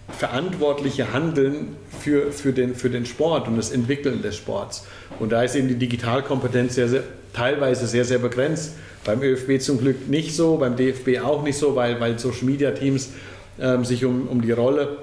verantwortliche 0.10 1.14
Handeln 1.14 1.76
für, 2.00 2.32
für, 2.32 2.54
den, 2.54 2.76
für 2.76 2.92
den 2.92 3.08
Sport 3.08 3.48
und 3.48 3.58
das 3.58 3.72
Entwickeln 3.72 4.22
des 4.22 4.38
Sports. 4.38 4.86
Und 5.20 5.32
da 5.32 5.42
ist 5.42 5.56
eben 5.56 5.68
die 5.68 5.76
Digitalkompetenz 5.76 6.76
sehr, 6.76 6.90
sehr, 6.90 7.04
teilweise 7.34 7.88
sehr, 7.88 8.06
sehr 8.06 8.20
begrenzt. 8.20 8.74
Beim 9.06 9.22
ÖFB 9.22 9.62
zum 9.62 9.80
Glück 9.80 10.10
nicht 10.10 10.36
so, 10.36 10.58
beim 10.58 10.76
DFB 10.76 11.22
auch 11.24 11.44
nicht 11.44 11.58
so, 11.58 11.76
weil, 11.76 12.00
weil 12.02 12.20
Social 12.20 12.46
Media 12.46 12.72
Teams 12.72 13.12
ähm, 13.60 13.86
sich 13.86 14.04
um, 14.04 14.28
um 14.28 14.42
die 14.42 14.52
Rolle 14.52 14.98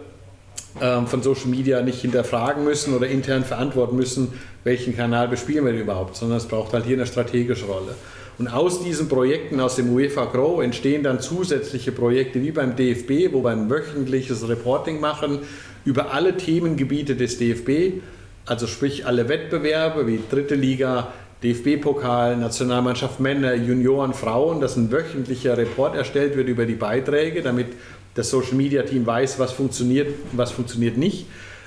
ähm, 0.81 1.07
von 1.07 1.23
Social 1.23 1.47
Media 1.47 1.83
nicht 1.83 2.01
hinterfragen 2.01 2.65
müssen 2.65 2.95
oder 2.95 3.07
intern 3.07 3.45
verantworten 3.45 3.97
müssen, 3.97 4.33
welchen 4.65 4.97
Kanal 4.97 5.29
bespielen 5.29 5.65
wir 5.65 5.73
überhaupt, 5.73 6.17
sondern 6.17 6.39
es 6.39 6.47
braucht 6.47 6.73
halt 6.73 6.85
hier 6.85 6.97
eine 6.97 7.07
strategische 7.07 7.67
Rolle. 7.67 7.95
Und 8.39 8.49
aus 8.49 8.83
diesen 8.83 9.09
Projekten, 9.09 9.61
aus 9.61 9.77
dem 9.77 9.93
UEFA 9.93 10.25
Grow, 10.25 10.63
entstehen 10.63 11.03
dann 11.03 11.21
zusätzliche 11.21 11.93
Projekte 11.93 12.43
wie 12.43 12.51
beim 12.51 12.75
DFB, 12.77 13.33
wo 13.33 13.45
wir 13.45 13.51
ein 13.51 13.69
wöchentliches 13.69 14.49
Reporting 14.49 15.01
machen 15.01 15.41
über 15.85 16.13
alle 16.13 16.37
Themengebiete 16.37 17.15
des 17.17 17.39
DFB, 17.39 18.01
also 18.47 18.67
sprich 18.67 19.07
alle 19.07 19.29
Wettbewerbe 19.29 20.07
wie 20.07 20.21
dritte 20.31 20.55
Liga, 20.55 21.13
DFB-Pokal, 21.43 22.37
Nationalmannschaft 22.37 23.21
Männer, 23.21 23.55
Junioren, 23.55 24.15
Frauen, 24.15 24.61
dass 24.61 24.77
ein 24.77 24.93
wöchentlicher 24.93 25.57
Report 25.57 25.97
erstellt 25.97 26.37
wird 26.37 26.49
über 26.49 26.67
die 26.67 26.75
Beiträge, 26.75 27.43
damit 27.43 27.69
das 28.15 28.31
Social 28.31 28.55
Media 28.55 28.83
Team 28.83 29.07
weiß, 29.07 29.39
was 29.39 29.53
funktioniert 29.53 30.15
was 30.33 30.53
funktioniert 30.53 30.97
nicht, 30.97 31.27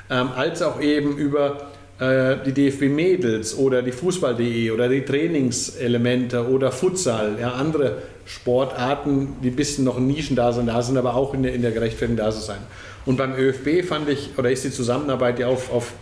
ähm, 0.09 0.29
als 0.35 0.61
auch 0.61 0.79
eben 0.79 1.17
über 1.17 1.71
äh, 1.99 2.37
die 2.45 2.51
DFB 2.51 2.83
Mädels 2.83 3.57
oder 3.57 3.81
die 3.81 3.91
Fußball.de 3.91 4.71
oder 4.71 4.87
die 4.89 5.01
Trainingselemente 5.01 6.47
oder 6.47 6.71
Futsal, 6.71 7.37
ja, 7.39 7.53
andere 7.53 7.97
Sportarten, 8.25 9.35
die 9.43 9.49
ein 9.49 9.55
bisschen 9.55 9.85
noch 9.85 9.99
Nischen 9.99 10.35
da 10.35 10.51
sind, 10.51 10.67
da 10.67 10.81
sind 10.81 10.97
aber 10.97 11.15
auch 11.15 11.33
in 11.33 11.43
der, 11.43 11.53
in 11.53 11.61
der 11.61 11.71
Gerechtfertigung 11.71 12.17
da 12.17 12.31
sein. 12.31 12.59
Und 13.05 13.17
beim 13.17 13.33
ÖFB 13.33 13.85
fand 13.85 14.09
ich, 14.09 14.31
oder 14.37 14.51
ist 14.51 14.63
die 14.63 14.71
Zusammenarbeit 14.71 15.39
ja 15.39 15.47
auf, 15.47 15.71
auf 15.71 15.93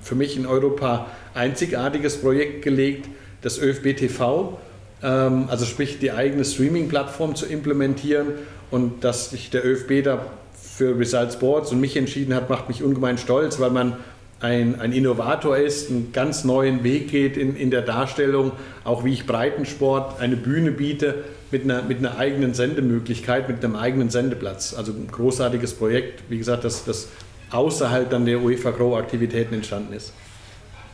für 0.00 0.14
mich 0.14 0.36
in 0.36 0.46
Europa 0.46 1.06
einzigartiges 1.34 2.18
Projekt 2.18 2.62
gelegt, 2.62 3.08
das 3.42 3.58
ÖFB 3.58 3.96
TV, 3.96 4.58
ähm, 5.02 5.44
also 5.48 5.64
sprich 5.64 5.98
die 5.98 6.12
eigene 6.12 6.44
Streaming-Plattform 6.44 7.34
zu 7.34 7.46
implementieren 7.46 8.28
und 8.70 9.04
dass 9.04 9.30
sich 9.30 9.50
der 9.50 9.64
ÖFB 9.64 10.04
da 10.04 10.26
für 10.52 10.98
Result 10.98 11.32
Sports 11.32 11.72
und 11.72 11.80
mich 11.80 11.96
entschieden 11.96 12.34
hat, 12.34 12.48
macht 12.48 12.68
mich 12.68 12.82
ungemein 12.82 13.18
stolz, 13.18 13.60
weil 13.60 13.70
man 13.70 13.96
ein, 14.40 14.80
ein 14.80 14.92
Innovator 14.92 15.56
ist, 15.56 15.90
einen 15.90 16.12
ganz 16.12 16.44
neuen 16.44 16.82
Weg 16.82 17.10
geht 17.10 17.36
in, 17.36 17.56
in 17.56 17.70
der 17.70 17.82
Darstellung, 17.82 18.52
auch 18.84 19.04
wie 19.04 19.12
ich 19.12 19.26
Breitensport 19.26 20.20
eine 20.20 20.36
Bühne 20.36 20.72
biete 20.72 21.16
mit 21.50 21.64
einer, 21.64 21.82
mit 21.82 21.98
einer 21.98 22.16
eigenen 22.16 22.54
Sendemöglichkeit, 22.54 23.48
mit 23.48 23.62
einem 23.62 23.76
eigenen 23.76 24.08
Sendeplatz. 24.08 24.74
Also 24.74 24.92
ein 24.92 25.08
großartiges 25.10 25.74
Projekt, 25.74 26.22
wie 26.30 26.38
gesagt, 26.38 26.64
das, 26.64 26.84
das 26.84 27.08
außerhalb 27.50 28.08
dann 28.08 28.24
der 28.24 28.40
UEFA 28.40 28.70
Grow 28.70 28.96
Aktivitäten 28.96 29.54
entstanden 29.54 29.92
ist. 29.92 30.14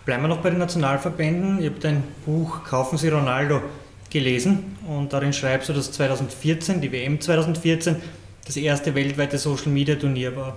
Bleiben 0.07 0.23
wir 0.23 0.29
noch 0.29 0.39
bei 0.39 0.51
den 0.51 0.61
Nationalverbänden. 0.61 1.61
Ihr 1.61 1.71
habt 1.71 1.85
ein 1.85 2.05
Buch 2.25 2.63
Kaufen 2.63 2.97
Sie 2.97 3.09
Ronaldo 3.09 3.61
gelesen 4.09 4.79
und 4.87 5.13
darin 5.13 5.33
schreibst 5.33 5.69
du, 5.69 5.73
dass 5.73 5.91
2014, 5.91 6.81
die 6.81 6.93
WM 6.93 7.21
2014, 7.21 7.97
das 8.45 8.57
erste 8.57 8.95
weltweite 8.95 9.37
Social 9.37 9.73
Media 9.73 9.97
Turnier 9.97 10.37
war. 10.37 10.57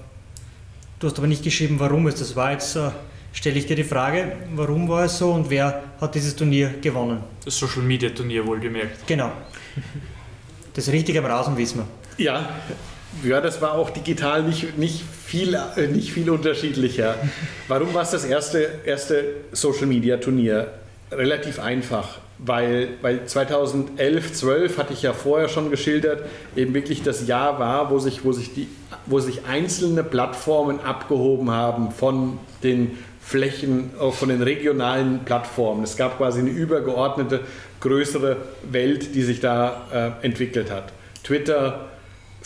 Du 0.99 1.07
hast 1.07 1.17
aber 1.17 1.25
nicht 1.25 1.43
geschrieben, 1.43 1.79
warum 1.79 2.05
es 2.05 2.13
das 2.19 2.35
war. 2.35 2.51
Jetzt 2.51 2.75
äh, 2.75 2.91
stelle 3.33 3.57
ich 3.57 3.65
dir 3.65 3.75
die 3.75 3.83
Frage, 3.83 4.33
warum 4.53 4.87
war 4.87 5.05
es 5.05 5.17
so 5.17 5.31
und 5.31 5.49
wer 5.49 5.81
hat 5.99 6.13
dieses 6.13 6.35
Turnier 6.35 6.75
gewonnen? 6.79 7.23
Das 7.43 7.57
Social 7.57 7.81
Media 7.81 8.11
Turnier 8.11 8.45
wohlgemerkt. 8.45 9.07
Genau. 9.07 9.31
Das 10.75 10.89
Richtige 10.89 11.19
am 11.19 11.25
Rasen 11.25 11.57
wissen 11.57 11.79
wir. 12.17 12.23
Ja, 12.23 12.47
ja, 13.23 13.41
das 13.41 13.61
war 13.61 13.73
auch 13.73 13.89
digital 13.89 14.43
nicht, 14.43 14.77
nicht, 14.77 15.03
viel, 15.25 15.55
äh, 15.75 15.87
nicht 15.87 16.11
viel 16.11 16.29
unterschiedlicher. 16.29 17.15
Warum 17.67 17.93
war 17.93 18.03
es 18.03 18.11
das 18.11 18.25
erste, 18.25 18.67
erste 18.85 19.25
Social 19.51 19.87
Media 19.87 20.17
Turnier? 20.17 20.71
Relativ 21.11 21.59
einfach 21.59 22.19
weil, 22.39 22.89
weil 23.01 23.25
2011, 23.25 24.33
12 24.33 24.77
hatte 24.77 24.93
ich 24.93 25.01
ja 25.01 25.13
vorher 25.13 25.49
schon 25.49 25.69
geschildert, 25.69 26.23
eben 26.55 26.73
wirklich 26.73 27.03
das 27.03 27.27
Jahr 27.27 27.59
war, 27.59 27.91
wo 27.91 27.99
sich, 27.99 28.23
wo 28.23 28.31
sich, 28.31 28.53
die, 28.53 28.67
wo 29.05 29.19
sich 29.19 29.45
einzelne 29.45 30.03
Plattformen 30.03 30.79
abgehoben 30.79 31.51
haben 31.51 31.91
von 31.91 32.39
den 32.63 32.97
Flächen, 33.21 33.91
äh, 33.99 34.11
von 34.11 34.29
den 34.29 34.41
regionalen 34.41 35.19
Plattformen. 35.25 35.83
Es 35.83 35.97
gab 35.97 36.17
quasi 36.17 36.39
eine 36.39 36.49
übergeordnete, 36.49 37.41
größere 37.81 38.37
Welt, 38.71 39.15
die 39.15 39.21
sich 39.21 39.41
da 39.41 40.15
äh, 40.21 40.25
entwickelt 40.25 40.71
hat. 40.71 40.93
Twitter, 41.23 41.89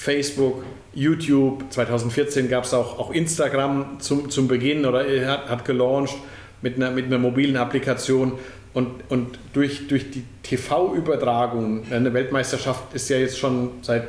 Facebook, 0.03 0.65
YouTube, 0.93 1.63
2014 1.69 2.49
gab 2.49 2.65
es 2.65 2.73
auch, 2.73 2.99
auch 2.99 3.11
Instagram 3.11 4.01
zum, 4.01 4.30
zum 4.30 4.49
Beginn 4.49 4.85
oder? 4.85 5.05
Hat, 5.25 5.49
hat 5.49 5.63
gelauncht 5.63 6.17
mit 6.61 6.75
einer, 6.75 6.91
mit 6.91 7.05
einer 7.05 7.17
mobilen 7.17 7.55
Applikation. 7.55 8.34
Und, 8.73 8.89
und 9.07 9.39
durch, 9.53 9.88
durch 9.88 10.11
die 10.11 10.25
TV-Übertragung, 10.43 11.85
eine 11.89 12.13
Weltmeisterschaft 12.13 12.93
ist 12.93 13.09
ja 13.09 13.17
jetzt 13.17 13.39
schon 13.39 13.69
seit 13.81 14.03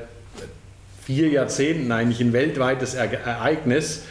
vier 1.04 1.28
Jahrzehnten 1.28 1.92
eigentlich 1.92 2.20
ein 2.20 2.32
weltweites 2.32 2.94
Ereignis, 2.94 4.02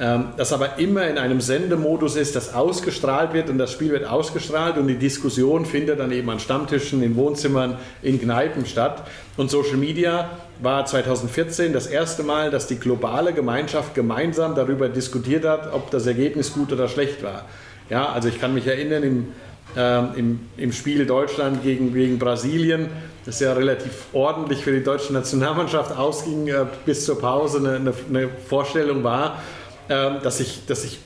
ähm, 0.00 0.26
das 0.36 0.52
aber 0.52 0.78
immer 0.78 1.08
in 1.08 1.18
einem 1.18 1.40
Sendemodus 1.40 2.14
ist, 2.14 2.36
das 2.36 2.54
ausgestrahlt 2.54 3.32
wird 3.32 3.50
und 3.50 3.58
das 3.58 3.72
Spiel 3.72 3.90
wird 3.90 4.04
ausgestrahlt 4.04 4.76
und 4.76 4.86
die 4.86 4.96
Diskussion 4.96 5.66
findet 5.66 5.98
dann 5.98 6.12
eben 6.12 6.30
an 6.30 6.38
Stammtischen, 6.38 7.02
in 7.02 7.16
Wohnzimmern, 7.16 7.78
in 8.00 8.20
Kneipen 8.20 8.64
statt. 8.64 9.02
Und 9.36 9.50
Social 9.50 9.76
Media 9.76 10.30
war 10.62 10.86
2014 10.86 11.72
das 11.72 11.88
erste 11.88 12.22
Mal, 12.22 12.52
dass 12.52 12.68
die 12.68 12.78
globale 12.78 13.32
Gemeinschaft 13.32 13.96
gemeinsam 13.96 14.54
darüber 14.54 14.88
diskutiert 14.88 15.44
hat, 15.44 15.72
ob 15.72 15.90
das 15.90 16.06
Ergebnis 16.06 16.52
gut 16.52 16.72
oder 16.72 16.86
schlecht 16.86 17.24
war. 17.24 17.44
Ja, 17.90 18.12
also 18.12 18.28
ich 18.28 18.40
kann 18.40 18.54
mich 18.54 18.68
erinnern, 18.68 19.02
im, 19.02 19.26
äh, 19.76 20.18
im, 20.18 20.40
im 20.56 20.72
Spiel 20.72 21.06
Deutschland 21.06 21.64
gegen, 21.64 21.92
gegen 21.92 22.20
Brasilien, 22.20 22.88
das 23.26 23.40
ja 23.40 23.52
relativ 23.52 24.06
ordentlich 24.12 24.62
für 24.62 24.72
die 24.72 24.84
deutsche 24.84 25.12
Nationalmannschaft 25.12 25.96
ausging, 25.96 26.46
äh, 26.46 26.66
bis 26.86 27.04
zur 27.04 27.18
Pause 27.18 27.58
eine, 27.58 27.76
eine, 27.76 27.94
eine 28.08 28.28
Vorstellung 28.28 29.02
war, 29.02 29.38
ähm, 29.88 30.16
dass 30.22 30.38
sich 30.38 30.66
dass 30.66 30.84
ich 30.84 30.98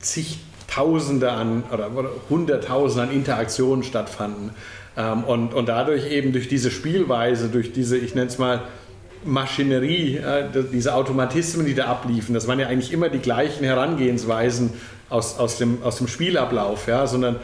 zigtausende 0.00 1.32
an 1.32 1.64
oder, 1.72 1.90
hunderttausende 2.28 3.08
an 3.08 3.14
Interaktionen 3.14 3.82
stattfanden. 3.82 4.50
Ähm, 4.96 5.24
und, 5.24 5.54
und 5.54 5.68
dadurch 5.68 6.10
eben 6.10 6.32
durch 6.32 6.48
diese 6.48 6.70
Spielweise, 6.70 7.48
durch 7.48 7.72
diese, 7.72 7.96
ich 7.96 8.14
nenne 8.14 8.28
es 8.28 8.38
mal, 8.38 8.62
Maschinerie, 9.24 10.16
äh, 10.16 10.44
diese 10.72 10.94
Automatismen, 10.94 11.66
die 11.66 11.74
da 11.74 11.86
abliefen, 11.86 12.34
das 12.34 12.46
waren 12.46 12.60
ja 12.60 12.68
eigentlich 12.68 12.92
immer 12.92 13.08
die 13.08 13.18
gleichen 13.18 13.64
Herangehensweisen 13.64 14.72
aus, 15.08 15.38
aus, 15.38 15.58
dem, 15.58 15.82
aus 15.82 15.98
dem 15.98 16.08
Spielablauf, 16.08 16.86
ja, 16.86 17.06
sondern 17.06 17.36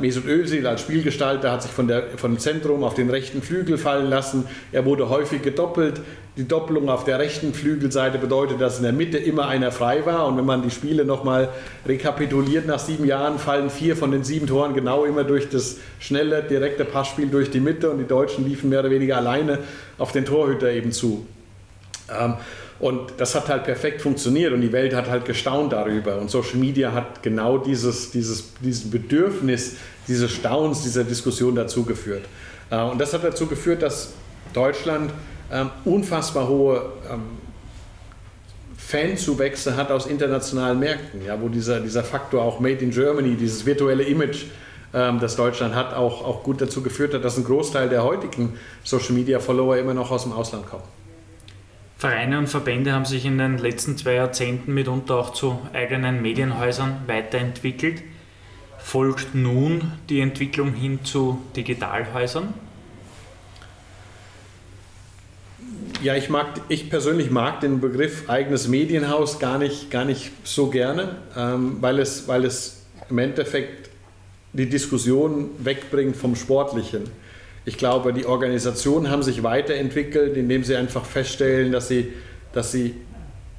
Mesut 0.00 0.26
Özil 0.26 0.66
als 0.66 0.80
Spielgestalter 0.80 1.52
hat 1.52 1.62
sich 1.62 1.70
von, 1.70 1.86
der, 1.86 2.04
von 2.16 2.32
dem 2.32 2.38
Zentrum 2.38 2.82
auf 2.82 2.94
den 2.94 3.10
rechten 3.10 3.42
Flügel 3.42 3.78
fallen 3.78 4.10
lassen. 4.10 4.44
Er 4.72 4.84
wurde 4.84 5.08
häufig 5.08 5.42
gedoppelt. 5.42 6.00
Die 6.36 6.46
Doppelung 6.46 6.88
auf 6.88 7.04
der 7.04 7.18
rechten 7.18 7.54
Flügelseite 7.54 8.18
bedeutet, 8.18 8.60
dass 8.60 8.78
in 8.78 8.84
der 8.84 8.92
Mitte 8.92 9.18
immer 9.18 9.48
einer 9.48 9.70
frei 9.70 10.04
war. 10.06 10.26
Und 10.26 10.36
wenn 10.36 10.44
man 10.44 10.62
die 10.62 10.70
Spiele 10.70 11.04
nochmal 11.04 11.48
rekapituliert 11.86 12.66
nach 12.66 12.78
sieben 12.78 13.04
Jahren, 13.04 13.38
fallen 13.38 13.70
vier 13.70 13.96
von 13.96 14.10
den 14.10 14.24
sieben 14.24 14.46
Toren 14.46 14.74
genau 14.74 15.04
immer 15.04 15.24
durch 15.24 15.48
das 15.48 15.78
schnelle, 16.00 16.42
direkte 16.42 16.84
Passspiel 16.84 17.28
durch 17.28 17.50
die 17.50 17.60
Mitte. 17.60 17.90
Und 17.90 17.98
die 17.98 18.06
Deutschen 18.06 18.44
liefen 18.44 18.70
mehr 18.70 18.80
oder 18.80 18.90
weniger 18.90 19.16
alleine 19.16 19.58
auf 19.98 20.12
den 20.12 20.24
Torhüter 20.24 20.70
eben 20.70 20.92
zu. 20.92 21.26
Ähm, 22.08 22.34
und 22.80 23.14
das 23.16 23.34
hat 23.34 23.48
halt 23.48 23.64
perfekt 23.64 24.02
funktioniert 24.02 24.52
und 24.52 24.60
die 24.60 24.72
Welt 24.72 24.94
hat 24.94 25.10
halt 25.10 25.24
gestaunt 25.24 25.72
darüber. 25.72 26.18
Und 26.18 26.30
Social 26.30 26.56
Media 26.56 26.92
hat 26.92 27.22
genau 27.22 27.58
dieses, 27.58 28.10
dieses, 28.12 28.52
dieses 28.62 28.88
Bedürfnis, 28.88 29.76
dieses 30.06 30.30
Staunens, 30.30 30.82
dieser 30.82 31.02
Diskussion 31.02 31.56
dazu 31.56 31.84
geführt. 31.84 32.24
Äh, 32.70 32.80
und 32.82 32.98
das 33.00 33.12
hat 33.12 33.24
dazu 33.24 33.46
geführt, 33.46 33.82
dass 33.82 34.12
Deutschland 34.52 35.12
ähm, 35.52 35.70
unfassbar 35.84 36.48
hohe 36.48 36.92
ähm, 37.10 37.22
Fanzuwächse 38.76 39.76
hat 39.76 39.90
aus 39.90 40.06
internationalen 40.06 40.78
Märkten, 40.78 41.24
ja, 41.24 41.40
wo 41.40 41.48
dieser, 41.48 41.80
dieser 41.80 42.04
Faktor 42.04 42.42
auch 42.42 42.60
Made 42.60 42.78
in 42.78 42.90
Germany, 42.90 43.34
dieses 43.34 43.66
virtuelle 43.66 44.04
Image, 44.04 44.44
ähm, 44.94 45.18
das 45.20 45.34
Deutschland 45.36 45.74
hat, 45.74 45.94
auch, 45.94 46.24
auch 46.24 46.44
gut 46.44 46.60
dazu 46.60 46.80
geführt 46.80 47.12
hat, 47.12 47.24
dass 47.24 47.36
ein 47.36 47.44
Großteil 47.44 47.88
der 47.88 48.04
heutigen 48.04 48.54
Social 48.84 49.12
Media 49.12 49.40
Follower 49.40 49.76
immer 49.76 49.94
noch 49.94 50.10
aus 50.10 50.22
dem 50.22 50.32
Ausland 50.32 50.66
kommen. 50.66 50.97
Vereine 51.98 52.38
und 52.38 52.46
Verbände 52.46 52.92
haben 52.92 53.04
sich 53.04 53.24
in 53.24 53.38
den 53.38 53.58
letzten 53.58 53.98
zwei 53.98 54.14
Jahrzehnten 54.14 54.72
mitunter 54.72 55.16
auch 55.16 55.32
zu 55.32 55.58
eigenen 55.72 56.22
Medienhäusern 56.22 57.02
weiterentwickelt. 57.08 58.04
Folgt 58.78 59.34
nun 59.34 59.92
die 60.08 60.20
Entwicklung 60.20 60.74
hin 60.74 61.00
zu 61.04 61.42
Digitalhäusern? 61.56 62.54
Ja, 66.00 66.14
ich, 66.14 66.30
mag, 66.30 66.46
ich 66.68 66.88
persönlich 66.88 67.32
mag 67.32 67.60
den 67.62 67.80
Begriff 67.80 68.30
eigenes 68.30 68.68
Medienhaus 68.68 69.40
gar 69.40 69.58
nicht, 69.58 69.90
gar 69.90 70.04
nicht 70.04 70.30
so 70.44 70.70
gerne, 70.70 71.16
ähm, 71.36 71.78
weil, 71.80 71.98
es, 71.98 72.28
weil 72.28 72.44
es 72.44 72.86
im 73.10 73.18
Endeffekt 73.18 73.90
die 74.52 74.68
Diskussion 74.68 75.50
wegbringt 75.58 76.16
vom 76.16 76.36
Sportlichen. 76.36 77.10
Ich 77.68 77.76
glaube, 77.76 78.14
die 78.14 78.24
Organisationen 78.24 79.10
haben 79.10 79.22
sich 79.22 79.42
weiterentwickelt, 79.42 80.38
indem 80.38 80.64
sie 80.64 80.74
einfach 80.74 81.04
feststellen, 81.04 81.70
dass 81.70 81.86
sie, 81.86 82.14
dass 82.54 82.72
sie 82.72 82.94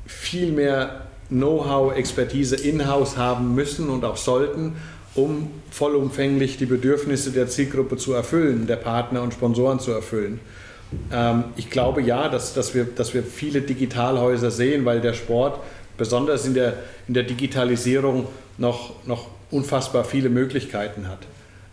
viel 0.08 0.52
mehr 0.52 1.06
Know-how, 1.30 1.96
Expertise 1.96 2.56
in-house 2.56 3.18
haben 3.18 3.54
müssen 3.54 3.88
und 3.88 4.04
auch 4.04 4.18
sollten, 4.18 4.78
um 5.14 5.52
vollumfänglich 5.70 6.58
die 6.58 6.66
Bedürfnisse 6.66 7.30
der 7.30 7.50
Zielgruppe 7.50 7.98
zu 7.98 8.14
erfüllen, 8.14 8.66
der 8.66 8.78
Partner 8.78 9.22
und 9.22 9.36
Sponsoren 9.36 9.80
zu 9.80 9.92
erfüllen. 9.92 10.40
Ähm, 11.14 11.44
ich 11.56 11.70
glaube 11.70 12.02
ja, 12.02 12.30
dass, 12.30 12.56
dass, 12.56 12.74
wir, 12.74 12.86
dass 12.86 13.14
wir 13.14 13.22
viele 13.22 13.62
Digitalhäuser 13.62 14.50
sehen, 14.50 14.86
weil 14.86 15.02
der 15.02 15.14
Sport 15.14 15.60
besonders 16.00 16.48
in 16.48 16.56
der, 16.56 16.80
in 17.08 17.14
der 17.14 17.26
Digitalisierung 17.26 18.28
noch, 18.58 19.06
noch 19.06 19.28
unfassbar 19.52 20.04
viele 20.04 20.30
Möglichkeiten 20.30 21.08
hat 21.08 21.20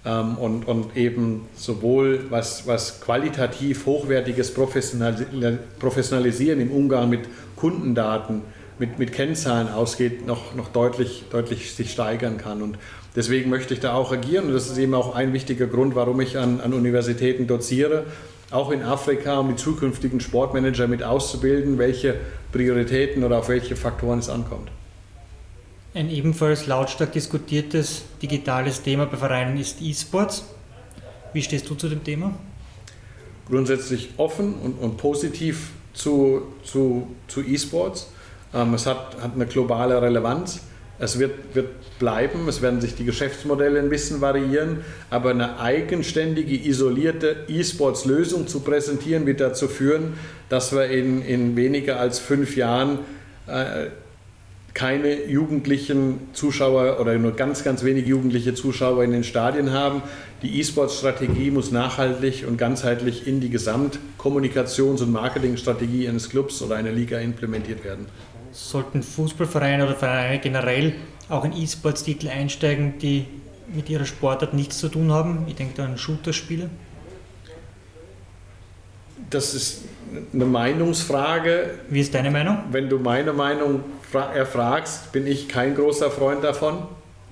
und, 0.06 0.68
und 0.68 0.96
eben 0.96 1.48
sowohl 1.56 2.26
was, 2.30 2.66
was 2.66 3.00
qualitativ 3.00 3.86
hochwertiges 3.86 4.54
Professionalisieren 4.54 6.60
im 6.60 6.70
Umgang 6.70 7.10
mit 7.10 7.20
Kundendaten, 7.56 8.42
mit, 8.78 9.00
mit 9.00 9.12
Kennzahlen 9.12 9.68
ausgeht, 9.68 10.26
noch, 10.26 10.54
noch 10.54 10.68
deutlich, 10.68 11.24
deutlich 11.30 11.74
sich 11.74 11.90
steigern 11.90 12.38
kann. 12.38 12.62
Und 12.62 12.78
deswegen 13.16 13.50
möchte 13.50 13.74
ich 13.74 13.80
da 13.80 13.94
auch 13.94 14.12
agieren 14.12 14.46
und 14.46 14.52
das 14.52 14.70
ist 14.70 14.78
eben 14.78 14.94
auch 14.94 15.16
ein 15.16 15.32
wichtiger 15.32 15.66
Grund, 15.66 15.96
warum 15.96 16.20
ich 16.20 16.38
an, 16.38 16.60
an 16.60 16.72
Universitäten 16.72 17.48
doziere, 17.48 18.04
auch 18.52 18.70
in 18.70 18.82
Afrika, 18.82 19.40
um 19.40 19.48
die 19.48 19.56
zukünftigen 19.56 20.20
Sportmanager 20.20 20.86
mit 20.86 21.02
auszubilden, 21.02 21.78
welche 21.78 22.14
Prioritäten 22.52 23.24
oder 23.24 23.38
auf 23.38 23.48
welche 23.48 23.74
Faktoren 23.74 24.20
es 24.20 24.28
ankommt. 24.28 24.70
Ein 25.96 26.10
ebenfalls 26.10 26.66
lautstark 26.66 27.12
diskutiertes 27.12 28.02
digitales 28.20 28.82
Thema 28.82 29.06
bei 29.06 29.16
Vereinen 29.16 29.58
ist 29.58 29.80
E-Sports. 29.80 30.44
Wie 31.32 31.40
stehst 31.40 31.70
du 31.70 31.74
zu 31.74 31.88
dem 31.88 32.04
Thema? 32.04 32.34
Grundsätzlich 33.48 34.10
offen 34.18 34.56
und, 34.56 34.72
und 34.78 34.98
positiv 34.98 35.70
zu, 35.94 36.52
zu, 36.62 37.16
zu 37.28 37.40
E-Sports. 37.40 38.10
Ähm, 38.52 38.74
es 38.74 38.84
hat, 38.84 39.16
hat 39.22 39.36
eine 39.36 39.46
globale 39.46 40.02
Relevanz. 40.02 40.60
Es 40.98 41.18
wird, 41.18 41.54
wird 41.54 41.98
bleiben, 41.98 42.46
es 42.46 42.60
werden 42.60 42.82
sich 42.82 42.94
die 42.94 43.06
Geschäftsmodelle 43.06 43.78
ein 43.78 43.88
bisschen 43.88 44.20
variieren, 44.20 44.84
aber 45.08 45.30
eine 45.30 45.60
eigenständige, 45.60 46.62
isolierte 46.62 47.46
E-Sports-Lösung 47.48 48.48
zu 48.48 48.60
präsentieren, 48.60 49.24
wird 49.24 49.40
dazu 49.40 49.66
führen, 49.66 50.12
dass 50.50 50.74
wir 50.74 50.88
in, 50.90 51.22
in 51.22 51.56
weniger 51.56 51.98
als 51.98 52.18
fünf 52.18 52.54
Jahren 52.54 52.98
äh, 53.46 53.86
keine 54.76 55.24
jugendlichen 55.24 56.28
Zuschauer 56.34 57.00
oder 57.00 57.16
nur 57.16 57.32
ganz, 57.32 57.64
ganz 57.64 57.82
wenige 57.82 58.10
jugendliche 58.10 58.52
Zuschauer 58.52 59.04
in 59.04 59.10
den 59.10 59.24
Stadien 59.24 59.72
haben. 59.72 60.02
Die 60.42 60.60
E-Sports-Strategie 60.60 61.50
muss 61.50 61.70
nachhaltig 61.70 62.44
und 62.46 62.58
ganzheitlich 62.58 63.26
in 63.26 63.40
die 63.40 63.48
Gesamtkommunikations- 63.48 65.02
und 65.02 65.12
Marketingstrategie 65.12 66.06
eines 66.06 66.28
Clubs 66.28 66.60
oder 66.60 66.76
einer 66.76 66.92
Liga 66.92 67.18
implementiert 67.18 67.84
werden. 67.84 68.04
Sollten 68.52 69.02
Fußballvereine 69.02 69.86
oder 69.86 69.94
Vereine 69.94 70.40
generell 70.40 70.92
auch 71.30 71.46
in 71.46 71.54
E-Sports-Titel 71.54 72.28
einsteigen, 72.28 72.98
die 72.98 73.24
mit 73.74 73.88
ihrer 73.88 74.04
Sportart 74.04 74.52
nichts 74.52 74.76
zu 74.76 74.90
tun 74.90 75.10
haben? 75.10 75.46
Ich 75.48 75.54
denke 75.54 75.72
da 75.74 75.86
an 75.86 75.96
Shooter-Spiele. 75.96 76.68
Das 79.30 79.54
ist 79.54 79.84
eine 80.32 80.44
Meinungsfrage. 80.44 81.70
Wie 81.88 82.00
ist 82.00 82.14
deine 82.14 82.30
Meinung? 82.30 82.58
Wenn 82.70 82.88
du 82.88 82.98
meine 82.98 83.32
Meinung 83.32 83.84
erfragst, 84.12 85.12
bin 85.12 85.26
ich 85.26 85.48
kein 85.48 85.74
großer 85.74 86.10
Freund 86.10 86.42
davon, 86.42 86.78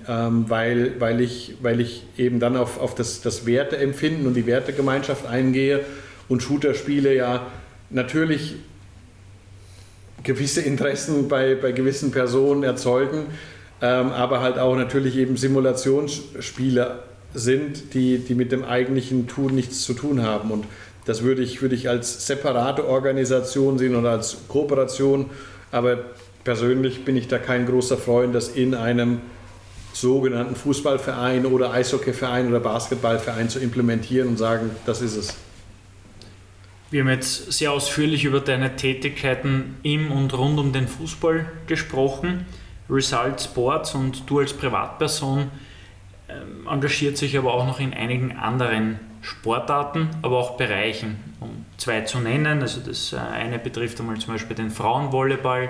ähm, 0.07 0.45
weil, 0.47 0.99
weil, 0.99 1.21
ich, 1.21 1.55
weil 1.61 1.79
ich 1.81 2.03
eben 2.17 2.39
dann 2.39 2.57
auf, 2.57 2.79
auf 2.79 2.95
das, 2.95 3.21
das 3.21 3.45
Werteempfinden 3.45 4.27
und 4.27 4.35
die 4.35 4.45
Wertegemeinschaft 4.45 5.25
eingehe 5.25 5.81
und 6.27 6.43
Shooter-Spiele 6.43 7.15
ja 7.15 7.47
natürlich 7.89 8.55
gewisse 10.23 10.61
Interessen 10.61 11.27
bei, 11.27 11.55
bei 11.55 11.71
gewissen 11.71 12.11
Personen 12.11 12.63
erzeugen, 12.63 13.27
ähm, 13.81 14.09
aber 14.09 14.41
halt 14.41 14.57
auch 14.57 14.75
natürlich 14.75 15.17
eben 15.17 15.37
Simulationsspiele 15.37 16.99
sind, 17.33 17.93
die, 17.93 18.19
die 18.19 18.33
mit 18.33 18.51
dem 18.51 18.63
eigentlichen 18.63 19.27
Tun 19.27 19.55
nichts 19.55 19.83
zu 19.83 19.93
tun 19.93 20.23
haben. 20.23 20.51
Und 20.51 20.65
das 21.05 21.23
würde 21.23 21.41
ich, 21.43 21.61
würde 21.61 21.75
ich 21.75 21.87
als 21.87 22.25
separate 22.25 22.87
Organisation 22.87 23.77
sehen 23.77 23.95
oder 23.95 24.11
als 24.11 24.37
Kooperation. 24.47 25.29
Aber 25.71 25.97
persönlich 26.43 27.05
bin 27.05 27.15
ich 27.15 27.27
da 27.27 27.37
kein 27.37 27.65
großer 27.65 27.97
Freund, 27.97 28.33
das 28.33 28.49
in 28.49 28.73
einem 28.73 29.21
sogenannten 29.93 30.55
Fußballverein 30.55 31.45
oder 31.45 31.71
Eishockeyverein 31.71 32.47
oder 32.47 32.59
Basketballverein 32.59 33.49
zu 33.49 33.59
implementieren 33.59 34.27
und 34.29 34.37
sagen, 34.37 34.71
das 34.85 35.01
ist 35.01 35.15
es. 35.15 35.37
Wir 36.91 37.01
haben 37.01 37.09
jetzt 37.09 37.51
sehr 37.51 37.71
ausführlich 37.71 38.25
über 38.25 38.39
deine 38.39 38.75
Tätigkeiten 38.75 39.77
im 39.83 40.11
und 40.11 40.33
rund 40.37 40.59
um 40.59 40.71
den 40.71 40.87
Fußball 40.87 41.45
gesprochen. 41.67 42.45
Result 42.89 43.41
Sports 43.41 43.95
und 43.95 44.29
du 44.29 44.39
als 44.39 44.53
Privatperson 44.53 45.49
ähm, 46.29 46.67
engagiert 46.69 47.17
sich 47.17 47.37
aber 47.37 47.53
auch 47.53 47.65
noch 47.65 47.79
in 47.79 47.93
einigen 47.93 48.33
anderen 48.33 48.99
Sportarten, 49.25 50.09
aber 50.21 50.37
auch 50.37 50.57
Bereichen, 50.57 51.35
um 51.39 51.65
zwei 51.77 52.01
zu 52.01 52.19
nennen. 52.19 52.61
Also 52.61 52.79
das 52.79 53.13
äh, 53.13 53.17
eine 53.17 53.59
betrifft 53.59 53.99
einmal 53.99 54.17
zum 54.17 54.33
Beispiel 54.33 54.55
den 54.55 54.69
Frauenvolleyball, 54.69 55.69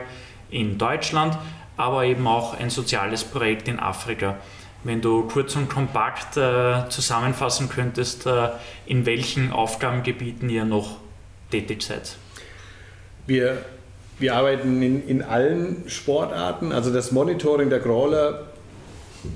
in 0.51 0.77
Deutschland, 0.77 1.37
aber 1.77 2.05
eben 2.05 2.27
auch 2.27 2.57
ein 2.57 2.69
soziales 2.69 3.23
Projekt 3.23 3.67
in 3.67 3.79
Afrika. 3.79 4.37
Wenn 4.83 5.01
du 5.01 5.23
kurz 5.23 5.55
und 5.55 5.69
kompakt 5.69 6.37
äh, 6.37 6.87
zusammenfassen 6.89 7.69
könntest, 7.69 8.27
äh, 8.27 8.49
in 8.85 9.05
welchen 9.05 9.51
Aufgabengebieten 9.51 10.49
ihr 10.49 10.63
noch 10.63 10.97
tätig 11.49 11.81
seid. 11.81 12.17
Wir, 13.25 13.65
wir 14.19 14.35
arbeiten 14.35 14.81
in, 14.81 15.07
in 15.07 15.23
allen 15.23 15.89
Sportarten. 15.89 16.71
Also 16.71 16.93
das 16.93 17.11
Monitoring 17.11 17.69
der 17.69 17.79
Crawler 17.79 18.43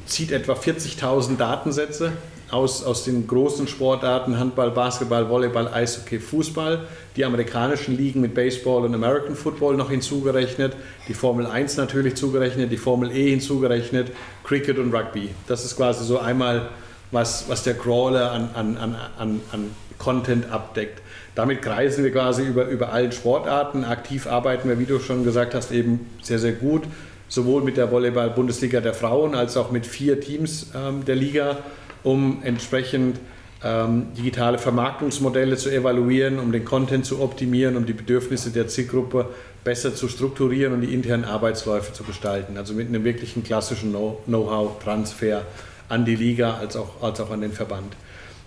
zieht 0.05 0.31
etwa 0.31 0.53
40.000 0.53 1.37
Datensätze 1.37 2.13
aus, 2.51 2.83
aus 2.83 3.03
den 3.03 3.27
großen 3.27 3.67
Sportarten 3.67 4.39
Handball, 4.39 4.71
Basketball, 4.71 5.29
Volleyball, 5.29 5.67
Eishockey, 5.67 6.19
Fußball, 6.19 6.87
die 7.15 7.25
amerikanischen 7.25 7.95
Ligen 7.95 8.21
mit 8.21 8.33
Baseball 8.33 8.85
und 8.85 8.93
American 8.93 9.35
Football 9.35 9.75
noch 9.75 9.89
hinzugerechnet, 9.89 10.73
die 11.07 11.13
Formel 11.13 11.45
1 11.45 11.77
natürlich 11.77 12.15
zugerechnet, 12.15 12.71
die 12.71 12.77
Formel 12.77 13.11
E 13.11 13.29
hinzugerechnet, 13.29 14.11
Cricket 14.43 14.79
und 14.79 14.93
Rugby. 14.93 15.29
Das 15.47 15.65
ist 15.65 15.75
quasi 15.75 16.03
so 16.05 16.19
einmal, 16.19 16.69
was, 17.11 17.45
was 17.47 17.63
der 17.63 17.75
Crawler 17.75 18.31
an, 18.31 18.49
an, 18.53 18.77
an, 19.17 19.41
an 19.51 19.71
Content 19.97 20.51
abdeckt. 20.51 21.01
Damit 21.35 21.61
kreisen 21.61 22.03
wir 22.03 22.11
quasi 22.11 22.43
über, 22.43 22.67
über 22.67 22.91
allen 22.91 23.11
Sportarten. 23.11 23.83
Aktiv 23.83 24.27
arbeiten 24.27 24.67
wir, 24.67 24.79
wie 24.79 24.85
du 24.85 24.99
schon 24.99 25.23
gesagt 25.23 25.53
hast, 25.53 25.71
eben 25.71 26.09
sehr, 26.21 26.39
sehr 26.39 26.53
gut. 26.53 26.83
Sowohl 27.27 27.61
mit 27.61 27.77
der 27.77 27.91
Volleyball-Bundesliga 27.91 28.81
der 28.81 28.95
Frauen 28.95 29.35
als 29.35 29.55
auch 29.55 29.69
mit 29.69 29.85
vier 29.85 30.19
Teams 30.19 30.71
ähm, 30.75 31.05
der 31.05 31.15
Liga 31.15 31.57
um 32.03 32.41
entsprechend 32.43 33.19
ähm, 33.63 34.07
digitale 34.17 34.57
Vermarktungsmodelle 34.57 35.57
zu 35.57 35.69
evaluieren, 35.69 36.39
um 36.39 36.51
den 36.51 36.63
Content 36.63 37.05
zu 37.05 37.21
optimieren, 37.21 37.75
um 37.75 37.85
die 37.85 37.93
Bedürfnisse 37.93 38.51
der 38.51 38.67
Zielgruppe 38.67 39.27
besser 39.63 39.93
zu 39.93 40.07
strukturieren 40.07 40.73
und 40.73 40.81
die 40.81 40.93
internen 40.93 41.25
Arbeitsläufe 41.25 41.91
zu 41.91 42.03
gestalten. 42.03 42.57
Also 42.57 42.73
mit 42.73 42.87
einem 42.87 43.03
wirklichen 43.03 43.43
klassischen 43.43 43.91
Know-how-Transfer 43.91 45.43
an 45.89 46.05
die 46.05 46.15
Liga 46.15 46.53
als 46.53 46.77
auch, 46.77 47.03
als 47.03 47.19
auch 47.19 47.31
an 47.31 47.41
den 47.41 47.51
Verband. 47.51 47.93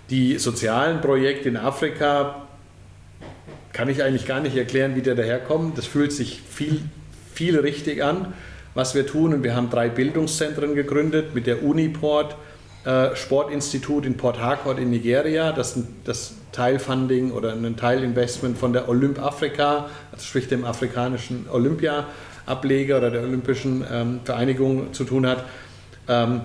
Die 0.09 0.39
sozialen 0.39 1.01
Projekte 1.01 1.49
in 1.49 1.57
Afrika 1.57 2.47
kann 3.73 3.89
ich 3.89 4.03
eigentlich 4.03 4.27
gar 4.27 4.41
nicht 4.41 4.57
erklären, 4.57 4.97
wie 4.97 5.03
der 5.03 5.15
daherkommt. 5.15 5.79
Das 5.79 5.87
fühlt 5.87 6.13
sich 6.13 6.41
viel, 6.49 6.81
viel 7.33 7.59
richtig 7.59 8.03
an, 8.03 8.33
was 8.75 8.95
wir 8.95 9.07
tun. 9.07 9.35
Und 9.35 9.43
wir 9.43 9.55
haben 9.55 9.71
drei 9.71 9.89
Bildungszentren 9.89 10.75
gegründet 10.75 11.35
mit 11.35 11.47
der 11.47 11.63
Uniport, 11.63 12.37
Sportinstitut 13.15 14.07
in 14.07 14.17
Port 14.17 14.41
Harcourt 14.41 14.79
in 14.79 14.91
Nigeria, 14.91 15.53
das, 15.53 15.79
das 16.05 16.35
Teilfunding 16.51 17.31
oder 17.31 17.53
ein 17.53 17.77
Teilinvestment 17.77 18.59
von 18.59 18.73
der 18.73 18.89
Olymp 18.89 19.21
Afrika, 19.21 19.89
also 20.11 20.25
sprich 20.25 20.49
dem 20.49 20.65
afrikanischen 20.65 21.47
Olympia-Ableger 21.51 22.99
oder 22.99 23.11
der 23.11 23.23
Olympischen 23.23 23.85
ähm, 23.91 24.21
Vereinigung 24.25 24.93
zu 24.93 25.05
tun 25.05 25.27
hat, 25.27 25.45
ähm, 26.09 26.41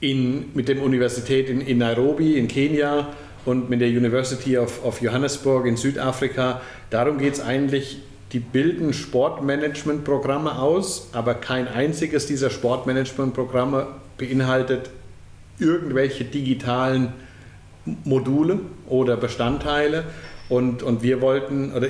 in, 0.00 0.46
mit 0.54 0.68
der 0.68 0.82
Universität 0.82 1.50
in, 1.50 1.60
in, 1.60 1.78
Nairobi 1.78 2.38
in 2.38 2.48
Kenia 2.48 3.08
und 3.44 3.68
mit 3.68 3.82
der 3.82 3.88
University 3.88 4.56
of, 4.56 4.82
of 4.84 5.02
Johannesburg 5.02 5.66
in 5.66 5.76
Südafrika. 5.76 6.62
Darum 6.88 7.18
geht 7.18 7.34
es 7.34 7.40
eigentlich, 7.40 7.98
die 8.32 8.40
bilden 8.40 8.94
Sportmanagementprogramme 8.94 10.58
aus, 10.58 11.10
aber 11.12 11.34
kein 11.34 11.68
einziges 11.68 12.26
dieser 12.26 12.48
Sportmanagementprogramme 12.48 13.88
beinhaltet 14.16 14.90
irgendwelche 15.60 16.24
digitalen 16.24 17.12
Module 18.04 18.60
oder 18.86 19.16
Bestandteile. 19.16 20.04
Und, 20.48 20.82
und 20.82 21.02
wir 21.02 21.20
wollten, 21.20 21.72
oder 21.72 21.88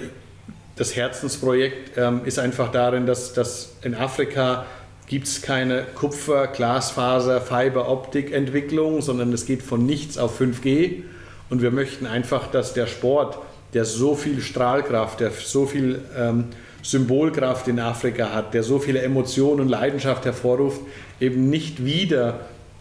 das 0.76 0.96
Herzensprojekt 0.96 1.96
ähm, 1.96 2.22
ist 2.24 2.38
einfach 2.38 2.70
darin, 2.70 3.06
dass, 3.06 3.32
dass 3.32 3.76
in 3.82 3.94
Afrika 3.94 4.66
gibt 5.06 5.26
es 5.26 5.42
keine 5.42 5.84
Kupfer-, 5.94 6.46
Glasfaser-, 6.46 7.40
Fiber-Optik-Entwicklung, 7.40 9.02
sondern 9.02 9.32
es 9.32 9.44
geht 9.44 9.62
von 9.62 9.84
nichts 9.84 10.18
auf 10.18 10.40
5G. 10.40 11.02
Und 11.50 11.62
wir 11.62 11.70
möchten 11.70 12.06
einfach, 12.06 12.46
dass 12.46 12.74
der 12.74 12.86
Sport, 12.86 13.38
der 13.74 13.84
so 13.84 14.14
viel 14.14 14.40
Strahlkraft, 14.40 15.20
der 15.20 15.32
so 15.32 15.66
viel 15.66 16.00
ähm, 16.16 16.44
Symbolkraft 16.82 17.68
in 17.68 17.80
Afrika 17.80 18.32
hat, 18.32 18.54
der 18.54 18.62
so 18.62 18.78
viele 18.78 19.02
Emotionen 19.02 19.60
und 19.60 19.68
Leidenschaft 19.68 20.24
hervorruft, 20.24 20.80
eben 21.20 21.50
nicht 21.50 21.84
wieder 21.84 22.40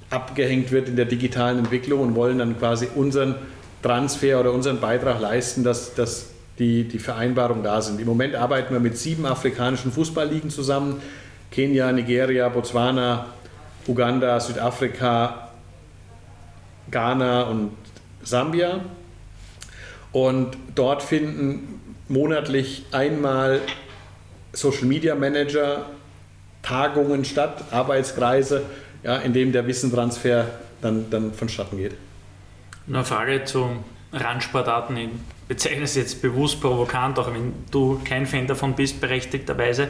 abgehängt 0.09 0.71
wird 0.71 0.89
in 0.89 0.95
der 0.95 1.05
digitalen 1.05 1.59
Entwicklung 1.59 2.01
und 2.01 2.15
wollen 2.15 2.39
dann 2.39 2.57
quasi 2.57 2.87
unseren 2.95 3.35
Transfer 3.81 4.39
oder 4.39 4.51
unseren 4.51 4.79
Beitrag 4.79 5.19
leisten, 5.19 5.63
dass, 5.63 5.93
dass 5.95 6.27
die, 6.57 6.83
die 6.83 6.99
Vereinbarungen 6.99 7.63
da 7.63 7.81
sind. 7.81 7.99
Im 8.01 8.07
Moment 8.07 8.35
arbeiten 8.35 8.73
wir 8.73 8.79
mit 8.79 8.97
sieben 8.97 9.25
afrikanischen 9.25 9.91
Fußballligen 9.91 10.49
zusammen. 10.49 11.01
Kenia, 11.51 11.91
Nigeria, 11.91 12.49
Botswana, 12.49 13.27
Uganda, 13.87 14.39
Südafrika, 14.39 15.49
Ghana 16.91 17.43
und 17.43 17.71
Sambia. 18.23 18.81
Und 20.11 20.57
dort 20.75 21.01
finden 21.01 21.95
monatlich 22.07 22.85
einmal 22.91 23.61
Social 24.53 24.85
Media 24.85 25.15
Manager 25.15 25.85
Tagungen 26.61 27.23
statt, 27.23 27.63
Arbeitskreise, 27.71 28.63
ja, 29.03 29.17
in 29.17 29.33
dem 29.33 29.51
der 29.51 29.65
Wissentransfer 29.67 30.47
dann, 30.81 31.09
dann 31.09 31.33
vonstatten 31.33 31.77
geht. 31.77 31.95
Eine 32.87 33.03
Frage 33.03 33.43
zu 33.43 33.69
Randsportarten. 34.11 34.97
Ich 34.97 35.09
bezeichne 35.47 35.83
es 35.83 35.95
jetzt 35.95 36.21
bewusst 36.21 36.61
provokant, 36.61 37.19
auch 37.19 37.33
wenn 37.33 37.53
du 37.71 38.01
kein 38.03 38.25
Fan 38.25 38.47
davon 38.47 38.75
bist, 38.75 39.01
berechtigterweise. 39.01 39.89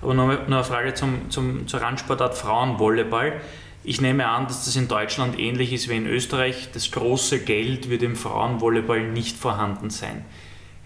Aber 0.00 0.14
noch 0.14 0.46
eine 0.46 0.64
Frage 0.64 0.94
zum, 0.94 1.30
zum, 1.30 1.66
zur 1.66 1.80
Randsportart 1.80 2.34
Frauenvolleyball. 2.36 3.40
Ich 3.84 4.00
nehme 4.00 4.26
an, 4.28 4.46
dass 4.46 4.64
das 4.64 4.76
in 4.76 4.88
Deutschland 4.88 5.38
ähnlich 5.38 5.72
ist 5.72 5.88
wie 5.88 5.96
in 5.96 6.06
Österreich. 6.06 6.68
Das 6.72 6.90
große 6.90 7.40
Geld 7.40 7.90
wird 7.90 8.02
im 8.02 8.16
Frauenvolleyball 8.16 9.02
nicht 9.02 9.36
vorhanden 9.36 9.90
sein. 9.90 10.24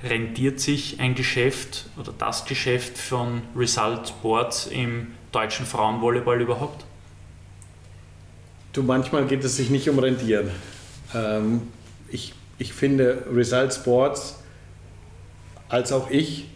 Rentiert 0.03 0.61
sich 0.61 0.99
ein 1.01 1.15
Geschäft 1.15 1.87
oder 1.99 2.13
das 2.17 2.45
Geschäft 2.45 2.99
von 2.99 3.43
Result 3.57 4.09
Sports 4.09 4.67
im 4.67 5.09
deutschen 5.31 5.67
Frauenvolleyball 5.67 6.41
überhaupt? 6.41 6.85
Du, 8.73 8.83
manchmal 8.83 9.27
geht 9.27 9.45
es 9.45 9.57
sich 9.57 9.69
nicht 9.69 9.91
um 9.91 9.99
Rentieren. 9.99 10.51
Ähm, 11.15 11.61
ich, 12.11 12.33
ich 12.57 12.73
finde 12.73 13.27
Result 13.31 13.75
Sports 13.75 14.39
als 15.69 15.93
auch 15.93 16.11
ich, 16.11 16.49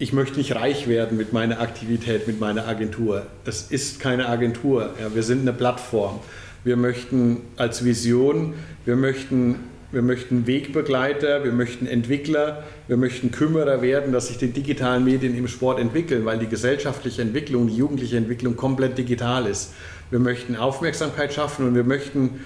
ich 0.00 0.12
möchte 0.12 0.38
nicht 0.38 0.56
reich 0.56 0.88
werden 0.88 1.16
mit 1.16 1.32
meiner 1.32 1.60
Aktivität, 1.60 2.26
mit 2.26 2.40
meiner 2.40 2.66
Agentur. 2.66 3.26
Es 3.44 3.62
ist 3.62 4.00
keine 4.00 4.28
Agentur. 4.28 4.94
Ja, 5.00 5.14
wir 5.14 5.22
sind 5.22 5.42
eine 5.42 5.52
Plattform. 5.52 6.18
Wir 6.64 6.76
möchten 6.76 7.42
als 7.56 7.84
Vision, 7.84 8.54
wir 8.84 8.96
möchten, 8.96 9.56
wir 9.90 10.02
möchten 10.02 10.46
Wegbegleiter, 10.46 11.44
wir 11.44 11.52
möchten 11.52 11.86
Entwickler, 11.86 12.64
wir 12.88 12.96
möchten 12.96 13.30
Kümmerer 13.30 13.80
werden, 13.80 14.12
dass 14.12 14.28
sich 14.28 14.38
die 14.38 14.48
digitalen 14.48 15.04
Medien 15.04 15.36
im 15.36 15.48
Sport 15.48 15.80
entwickeln, 15.80 16.24
weil 16.24 16.38
die 16.38 16.46
gesellschaftliche 16.46 17.22
Entwicklung, 17.22 17.68
die 17.68 17.76
jugendliche 17.76 18.16
Entwicklung 18.16 18.56
komplett 18.56 18.98
digital 18.98 19.46
ist 19.46 19.72
wir 20.10 20.18
möchten 20.18 20.56
Aufmerksamkeit 20.56 21.32
schaffen 21.32 21.66
und 21.66 21.74
wir 21.74 21.84
möchten, 21.84 22.40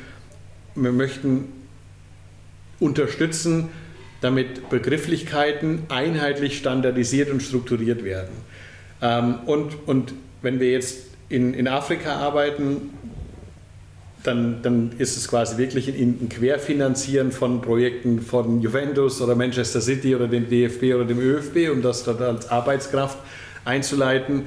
wir 0.75 0.93
möchten 0.93 1.53
unterstützen, 2.81 3.69
damit 4.21 4.69
Begrifflichkeiten 4.69 5.85
einheitlich 5.89 6.59
standardisiert 6.59 7.31
und 7.31 7.43
strukturiert 7.43 8.05
werden. 8.05 8.33
Ähm, 9.01 9.37
und, 9.47 9.87
und 9.87 10.15
wenn 10.43 10.61
wir 10.61 10.71
jetzt 10.71 11.07
in, 11.29 11.55
in 11.55 11.69
Afrika 11.69 12.17
arbeiten, 12.17 12.91
dann, 14.23 14.63
dann 14.63 14.93
ist 14.99 15.17
es 15.17 15.29
quasi 15.29 15.59
wirklich 15.59 15.89
ein, 15.89 16.29
Querfinanzieren 16.29 17.33
von 17.33 17.61
Projekten 17.61 18.21
von 18.21 18.61
Juventus 18.61 19.21
oder 19.21 19.35
Manchester 19.35 19.81
City 19.81 20.15
oder 20.15 20.29
dem 20.29 20.49
DFB 20.49 20.95
oder 20.95 21.05
dem 21.05 21.19
ÖFB, 21.19 21.71
um 21.73 21.83
das 21.83 22.05
dann 22.05 22.23
als 22.23 22.49
Arbeitskraft 22.49 23.19
einzuleiten. 23.65 24.47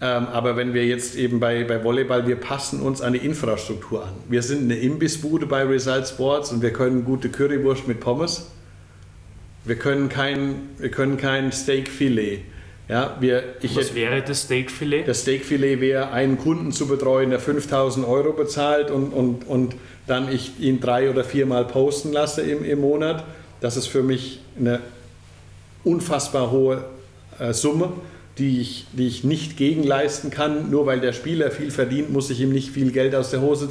Ähm, 0.00 0.26
aber 0.26 0.56
wenn 0.56 0.74
wir 0.74 0.84
jetzt 0.84 1.14
eben 1.14 1.38
bei, 1.38 1.62
bei 1.62 1.84
Volleyball, 1.84 2.26
wir 2.26 2.36
passen 2.36 2.80
uns 2.80 3.00
an 3.00 3.12
die 3.12 3.20
Infrastruktur 3.20 4.04
an. 4.04 4.14
Wir 4.28 4.42
sind 4.42 4.62
eine 4.62 4.76
Imbissbude 4.76 5.46
bei 5.46 5.62
Result 5.62 6.08
Sports 6.08 6.50
und 6.50 6.60
wir 6.60 6.72
können 6.72 7.04
gute 7.04 7.28
Currywurst 7.28 7.86
mit 7.86 8.00
Pommes. 8.00 8.50
Wir 9.64 9.76
können 9.76 10.08
kein, 10.08 10.70
wir 10.78 10.90
können 10.90 11.18
kein 11.18 11.52
Steakfilet. 11.52 12.40
Ja, 12.92 13.16
wir, 13.20 13.42
ich 13.62 13.74
Was 13.74 13.94
wäre 13.94 14.20
das 14.20 14.42
Steakfilet? 14.42 15.08
Das 15.08 15.22
Steakfilet 15.22 15.80
wäre, 15.80 16.10
einen 16.10 16.36
Kunden 16.36 16.72
zu 16.72 16.86
betreuen, 16.86 17.30
der 17.30 17.40
5000 17.40 18.06
Euro 18.06 18.34
bezahlt 18.34 18.90
und, 18.90 19.14
und, 19.14 19.48
und 19.48 19.76
dann 20.06 20.30
ich 20.30 20.52
ihn 20.60 20.78
drei 20.78 21.08
oder 21.08 21.24
viermal 21.24 21.64
posten 21.64 22.12
lasse 22.12 22.42
im, 22.42 22.62
im 22.62 22.80
Monat. 22.82 23.24
Das 23.62 23.78
ist 23.78 23.86
für 23.86 24.02
mich 24.02 24.40
eine 24.58 24.80
unfassbar 25.84 26.50
hohe 26.50 26.84
äh, 27.38 27.54
Summe 27.54 27.94
die 28.38 28.60
ich, 28.60 28.86
die 28.92 29.06
ich 29.06 29.24
nicht 29.24 29.56
gegenleisten 29.56 30.30
kann. 30.30 30.70
Nur 30.70 30.86
weil 30.86 31.00
der 31.00 31.12
Spieler 31.12 31.50
viel 31.50 31.70
verdient, 31.70 32.10
muss 32.10 32.30
ich 32.30 32.40
ihm 32.40 32.52
nicht 32.52 32.70
viel 32.70 32.92
Geld 32.92 33.14
aus 33.14 33.30
der 33.30 33.40
Hose, 33.40 33.68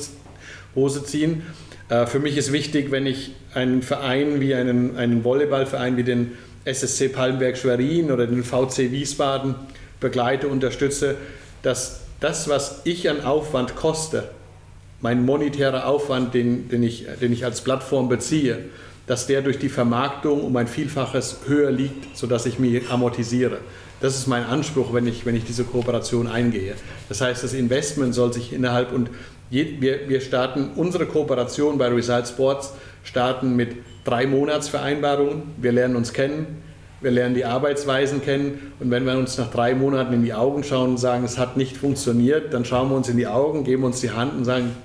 Hose 0.76 1.04
ziehen. 1.04 1.44
Äh, 1.90 2.06
für 2.06 2.20
mich 2.20 2.38
ist 2.38 2.52
wichtig, 2.52 2.92
wenn 2.92 3.06
ich 3.06 3.32
einen 3.54 3.82
Verein 3.82 4.40
wie 4.40 4.54
einen, 4.56 4.98
einen 4.98 5.24
Volleyballverein 5.24 5.98
wie 5.98 6.04
den 6.04 6.34
SSC 6.66 7.10
Palmberg 7.10 7.58
Schwerin 7.58 8.12
oder 8.12 8.28
den 8.28 8.44
VC 8.44 8.92
Wiesbaden 8.92 9.56
begleite, 10.00 10.48
unterstütze, 10.48 11.16
dass 11.62 12.02
das, 12.20 12.48
was 12.48 12.82
ich 12.84 13.10
an 13.10 13.22
Aufwand 13.22 13.76
koste, 13.76 14.30
mein 15.02 15.26
monetärer 15.26 15.88
Aufwand, 15.88 16.34
den, 16.34 16.70
den, 16.70 16.84
ich, 16.84 17.08
den 17.20 17.34
ich 17.34 17.44
als 17.44 17.62
Plattform 17.62 18.10
beziehe, 18.10 18.60
dass 19.08 19.26
der 19.26 19.42
durch 19.42 19.58
die 19.58 19.70
Vermarktung 19.70 20.44
um 20.44 20.56
ein 20.56 20.68
Vielfaches 20.68 21.38
höher 21.48 21.72
liegt, 21.72 22.16
sodass 22.16 22.46
ich 22.46 22.60
mich 22.60 22.90
amortisiere. 22.90 23.58
Das 24.00 24.16
ist 24.16 24.28
mein 24.28 24.44
Anspruch, 24.46 24.94
wenn 24.94 25.08
ich, 25.08 25.26
wenn 25.26 25.36
ich 25.36 25.44
diese 25.44 25.64
Kooperation 25.64 26.28
eingehe. 26.28 26.76
Das 27.10 27.22
heißt, 27.22 27.44
das 27.44 27.54
Investment 27.54 28.14
soll 28.14 28.34
sich 28.34 28.54
innerhalb 28.54 28.92
und 28.92 29.10
je, 29.50 29.78
wir, 29.80 30.08
wir 30.08 30.22
starten 30.22 30.72
unsere 30.76 31.08
Kooperation 31.08 31.78
bei 31.78 31.88
Result 31.88 32.28
Sports 32.28 32.74
starten 33.04 33.56
mit 33.56 33.76
drei 34.04 34.26
Monatsvereinbarungen. 34.26 35.44
Wir 35.58 35.72
lernen 35.72 35.96
uns 35.96 36.14
kennen, 36.14 36.62
wir 37.02 37.12
lernen 37.12 37.36
die 37.36 37.46
Arbeitsweisen 37.46 38.22
kennen 38.22 38.74
und 38.80 38.92
wenn 38.92 39.06
wir 39.06 39.18
uns 39.18 39.38
nach 39.38 39.50
drei 39.50 39.74
Monaten 39.74 40.14
in 40.14 40.24
die 40.24 40.34
Augen 40.34 40.64
schauen 40.64 40.92
und 40.92 40.98
sagen, 40.98 41.24
es 41.24 41.38
hat 41.38 41.58
nicht 41.58 41.78
funktioniert, 41.78 42.54
dann 42.54 42.66
schauen 42.66 42.90
wir 42.90 42.96
uns 42.96 43.10
in 43.10 43.18
die 43.18 43.28
Augen, 43.28 43.64
geben 43.64 43.84
uns 43.84 44.02
die 44.02 44.12
Hand 44.12 44.34
und 44.36 44.46
sagen, 44.46 44.76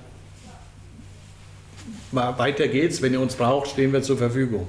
weiter 2.11 2.67
geht's, 2.67 3.01
wenn 3.01 3.13
ihr 3.13 3.21
uns 3.21 3.35
braucht, 3.35 3.69
stehen 3.69 3.93
wir 3.93 4.01
zur 4.01 4.17
Verfügung. 4.17 4.67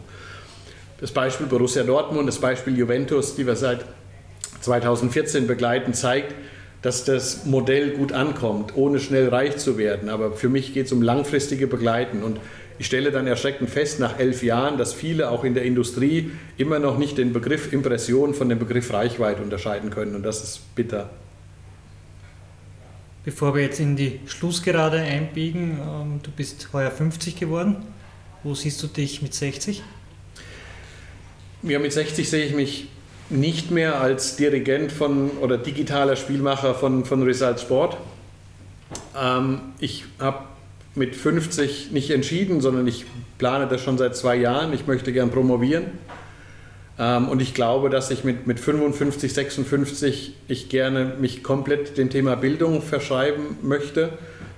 Das 1.01 1.13
Beispiel 1.13 1.47
Borussia 1.47 1.85
Dortmund, 1.85 2.29
das 2.29 2.39
Beispiel 2.39 2.77
Juventus, 2.77 3.37
die 3.37 3.47
wir 3.47 3.57
seit 3.57 3.85
2014 4.61 5.47
begleiten, 5.47 5.95
zeigt, 5.95 6.35
dass 6.83 7.05
das 7.05 7.45
Modell 7.45 7.91
gut 7.91 8.13
ankommt, 8.13 8.77
ohne 8.77 9.01
schnell 9.01 9.29
reich 9.29 9.57
zu 9.57 9.79
werden. 9.79 10.09
Aber 10.09 10.33
für 10.33 10.49
mich 10.49 10.75
geht 10.75 10.87
es 10.87 10.93
um 10.93 11.03
langfristige 11.03 11.67
Begleiten. 11.67 12.23
Und 12.23 12.39
ich 12.79 12.87
stelle 12.87 13.11
dann 13.11 13.27
erschreckend 13.27 13.71
fest, 13.71 13.99
nach 13.99 14.19
elf 14.19 14.43
Jahren, 14.43 14.79
dass 14.79 14.95
viele 14.95 15.31
auch 15.31 15.45
in 15.45 15.55
der 15.55 15.65
Industrie 15.65 16.31
immer 16.57 16.79
noch 16.79 16.97
nicht 16.97 17.19
den 17.19 17.33
Begriff 17.33 17.73
Impression 17.73 18.35
von 18.35 18.49
dem 18.49 18.59
Begriff 18.59 18.93
Reichweite 18.93 19.43
unterscheiden 19.43 19.91
können. 19.91 20.15
Und 20.15 20.23
das 20.23 20.43
ist 20.43 20.75
bitter. 20.75 21.11
Bevor 23.25 23.55
wir 23.55 23.63
jetzt 23.63 23.81
in 23.81 23.97
die 23.97 24.21
Schlussgerade 24.27 25.01
einbiegen, 25.01 25.79
ähm, 25.81 26.21
du 26.23 26.31
bist 26.31 26.69
heuer 26.73 26.91
50 26.91 27.37
geworden. 27.37 27.77
Wo 28.45 28.55
siehst 28.55 28.83
du 28.83 28.87
dich 28.87 29.23
mit 29.23 29.35
60? 29.35 29.83
Ja, 31.65 31.79
mit 31.81 31.93
60 31.93 32.31
sehe 32.31 32.47
ich 32.47 32.55
mich 32.55 32.89
nicht 33.29 33.71
mehr 33.71 34.01
als 34.01 34.37
Dirigent 34.37 34.93
von 34.93 35.31
oder 35.43 35.59
digitaler 35.59 36.17
Spielmacher 36.17 36.75
von, 36.75 37.05
von 37.05 37.23
Result 37.25 37.61
Sport. 37.61 37.97
Ähm, 39.21 39.61
ich 39.81 40.05
habe 40.19 40.45
mit 40.99 41.17
50 41.17 41.93
nicht 41.93 42.11
entschieden, 42.11 42.61
sondern 42.61 42.87
ich 42.87 43.07
plane 43.39 43.67
das 43.69 43.81
schon 43.81 43.97
seit 43.97 44.17
zwei 44.17 44.37
Jahren. 44.37 44.73
Ich 44.73 44.87
möchte 44.87 45.13
gern 45.13 45.31
promovieren. 45.31 45.85
Ähm, 46.99 47.29
und 47.29 47.41
ich 47.41 47.55
glaube, 47.55 47.89
dass 47.89 48.11
ich 48.11 48.25
mit, 48.25 48.47
mit 48.47 48.61
55, 48.61 49.33
56 49.33 50.35
ich 50.49 50.69
gerne 50.69 51.15
mich 51.19 51.43
komplett 51.43 51.97
dem 51.97 52.11
Thema 52.11 52.35
Bildung 52.35 52.83
verschreiben 52.83 53.57
möchte, 53.63 54.11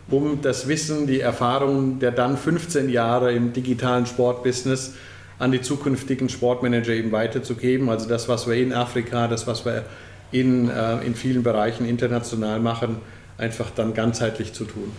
um 0.08 0.40
das 0.42 0.66
Wissen, 0.66 1.06
die 1.06 1.20
Erfahrungen 1.20 2.00
der 2.00 2.10
dann 2.10 2.36
15 2.36 2.88
Jahre 2.88 3.32
im 3.32 3.52
digitalen 3.52 4.06
Sportbusiness 4.06 4.94
an 5.38 5.52
die 5.52 5.60
zukünftigen 5.60 6.28
Sportmanager 6.28 6.92
eben 6.92 7.12
weiterzugeben. 7.12 7.88
Also 7.88 8.08
das, 8.08 8.28
was 8.28 8.46
wir 8.46 8.54
in 8.56 8.72
Afrika, 8.72 9.28
das, 9.28 9.46
was 9.46 9.64
wir 9.64 9.84
in, 10.32 10.68
äh, 10.68 11.04
in 11.04 11.14
vielen 11.14 11.42
Bereichen 11.42 11.86
international 11.86 12.60
machen, 12.60 12.96
einfach 13.38 13.70
dann 13.70 13.94
ganzheitlich 13.94 14.52
zu 14.52 14.64
tun. 14.64 14.92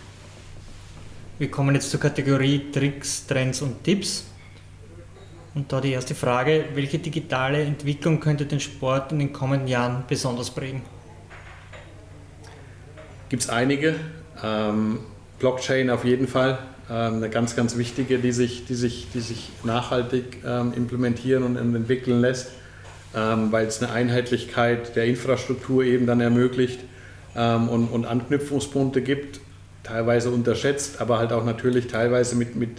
Wir 1.41 1.49
kommen 1.49 1.73
jetzt 1.73 1.89
zur 1.89 1.99
Kategorie 1.99 2.67
Tricks, 2.71 3.25
Trends 3.25 3.63
und 3.63 3.83
Tipps. 3.83 4.25
Und 5.55 5.71
da 5.71 5.81
die 5.81 5.91
erste 5.91 6.13
Frage, 6.13 6.65
welche 6.75 6.99
digitale 6.99 7.63
Entwicklung 7.63 8.19
könnte 8.19 8.45
den 8.45 8.59
Sport 8.59 9.11
in 9.11 9.17
den 9.17 9.33
kommenden 9.33 9.67
Jahren 9.67 10.03
besonders 10.07 10.51
prägen? 10.51 10.83
Gibt 13.29 13.41
es 13.41 13.49
einige. 13.49 13.95
Ähm, 14.43 14.99
Blockchain 15.39 15.89
auf 15.89 16.05
jeden 16.05 16.27
Fall. 16.27 16.59
Ähm, 16.87 17.15
eine 17.15 17.29
ganz, 17.31 17.55
ganz 17.55 17.75
wichtige, 17.75 18.19
die 18.19 18.33
sich, 18.33 18.67
die 18.67 18.75
sich, 18.75 19.07
die 19.11 19.21
sich 19.21 19.49
nachhaltig 19.63 20.43
ähm, 20.45 20.73
implementieren 20.75 21.41
und 21.41 21.57
entwickeln 21.57 22.21
lässt, 22.21 22.51
ähm, 23.15 23.51
weil 23.51 23.65
es 23.65 23.81
eine 23.81 23.91
Einheitlichkeit 23.91 24.95
der 24.95 25.05
Infrastruktur 25.05 25.83
eben 25.83 26.05
dann 26.05 26.21
ermöglicht 26.21 26.81
und, 27.33 27.87
und 27.87 28.05
Anknüpfungspunkte 28.05 29.01
gibt, 29.01 29.39
teilweise 29.83 30.29
unterschätzt, 30.29 31.01
aber 31.01 31.19
halt 31.19 31.33
auch 31.33 31.45
natürlich 31.45 31.87
teilweise 31.87 32.35
mit, 32.35 32.55
mit 32.55 32.69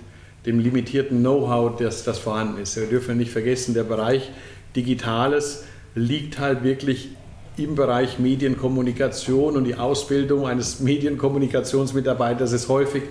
dem 0.47 0.59
limitierten 0.59 1.21
Know-how, 1.21 1.77
das, 1.77 2.05
das 2.05 2.19
vorhanden 2.19 2.61
ist. 2.61 2.77
Wir 2.77 2.87
dürfen 2.87 3.17
nicht 3.17 3.31
vergessen, 3.31 3.75
der 3.75 3.85
Bereich 3.85 4.31
Digitales 4.75 5.65
liegt 5.95 6.39
halt 6.39 6.65
wirklich 6.65 7.11
im 7.57 7.75
Bereich 7.75 8.19
Medienkommunikation 8.19 9.57
und 9.57 9.65
die 9.65 9.75
Ausbildung 9.75 10.47
eines 10.47 10.81
Medienkommunikationsmitarbeiters 10.81 12.53
ist 12.53 12.69
häufig 12.69 13.03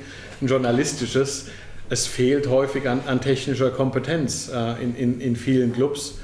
ein 0.42 0.48
journalistisches. 0.48 1.48
Es 1.90 2.08
fehlt 2.08 2.48
häufig 2.48 2.88
an, 2.90 3.02
an 3.06 3.22
technischer 3.22 3.70
Kompetenz 3.70 4.50
äh, 4.54 4.82
in, 4.82 4.96
in, 4.96 5.22
in 5.22 5.36
vielen 5.36 5.74
Clubs 5.74 6.16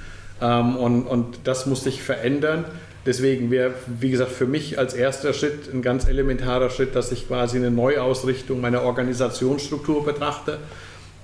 ähm, 0.41 0.75
und, 0.77 1.03
und 1.03 1.39
das 1.43 1.65
muss 1.65 1.83
sich 1.83 2.01
verändern. 2.01 2.65
Deswegen 3.07 3.49
wäre, 3.51 3.73
wie 3.87 4.11
gesagt, 4.11 4.33
für 4.33 4.45
mich 4.45 4.77
als 4.77 4.93
erster 4.93 5.31
Schritt 5.31 5.73
ein 5.73 5.81
ganz 5.81 6.09
elementarer 6.09 6.69
Schritt, 6.69 6.93
dass 6.93 7.09
ich 7.13 7.25
quasi 7.27 7.55
eine 7.55 7.71
Neuausrichtung 7.71 8.59
meiner 8.59 8.83
Organisationsstruktur 8.83 10.03
betrachte. 10.03 10.59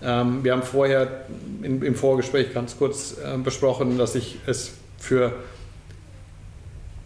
Ähm, 0.02 0.46
wir 0.46 0.54
haben 0.54 0.64
vorher 0.64 1.26
im 1.62 1.96
Vorgespräch 1.96 2.54
ganz 2.54 2.78
kurz 2.78 3.18
äh, 3.18 3.38
besprochen, 3.38 3.98
dass 3.98 4.16
ich 4.16 4.38
es 4.48 4.72
für 4.98 5.34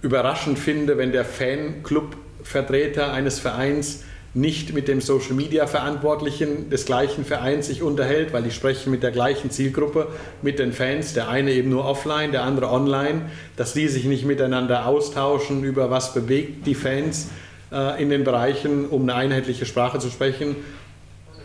überraschend 0.04 0.60
finde, 0.60 1.00
wenn 1.00 1.12
der 1.12 1.26
Fanclub-Vertreter 1.26 3.12
eines 3.12 3.40
Vereins 3.40 4.04
nicht 4.34 4.74
mit 4.74 4.88
dem 4.88 5.02
Social 5.02 5.34
Media 5.34 5.68
Verantwortlichen 5.68 6.70
des 6.70 6.86
gleichen 6.86 7.26
Vereins 7.26 7.68
sich 7.68 7.82
unterhält, 7.82 8.34
weil 8.34 8.44
die 8.44 8.52
sprechen 8.52 8.92
mit 8.92 9.02
der 9.02 9.12
gleichen 9.12 9.50
Zielgruppe, 9.50 10.08
mit 10.42 10.60
den 10.60 10.74
Fans, 10.74 11.14
der 11.14 11.30
eine 11.30 11.52
eben 11.52 11.70
nur 11.70 11.86
offline, 11.86 12.32
der 12.32 12.44
andere 12.44 12.70
online, 12.70 13.30
dass 13.56 13.74
die 13.74 13.88
sich 13.88 14.06
nicht 14.06 14.26
miteinander 14.26 14.86
austauschen 14.86 15.64
über 15.64 15.90
was 15.90 16.14
bewegt 16.14 16.68
die 16.68 16.76
Fans 16.76 17.30
äh, 17.72 18.02
in 18.02 18.10
den 18.10 18.24
Bereichen, 18.24 18.86
um 18.88 19.04
eine 19.04 19.16
einheitliche 19.16 19.66
Sprache 19.66 20.00
zu 20.00 20.10
sprechen, 20.10 20.56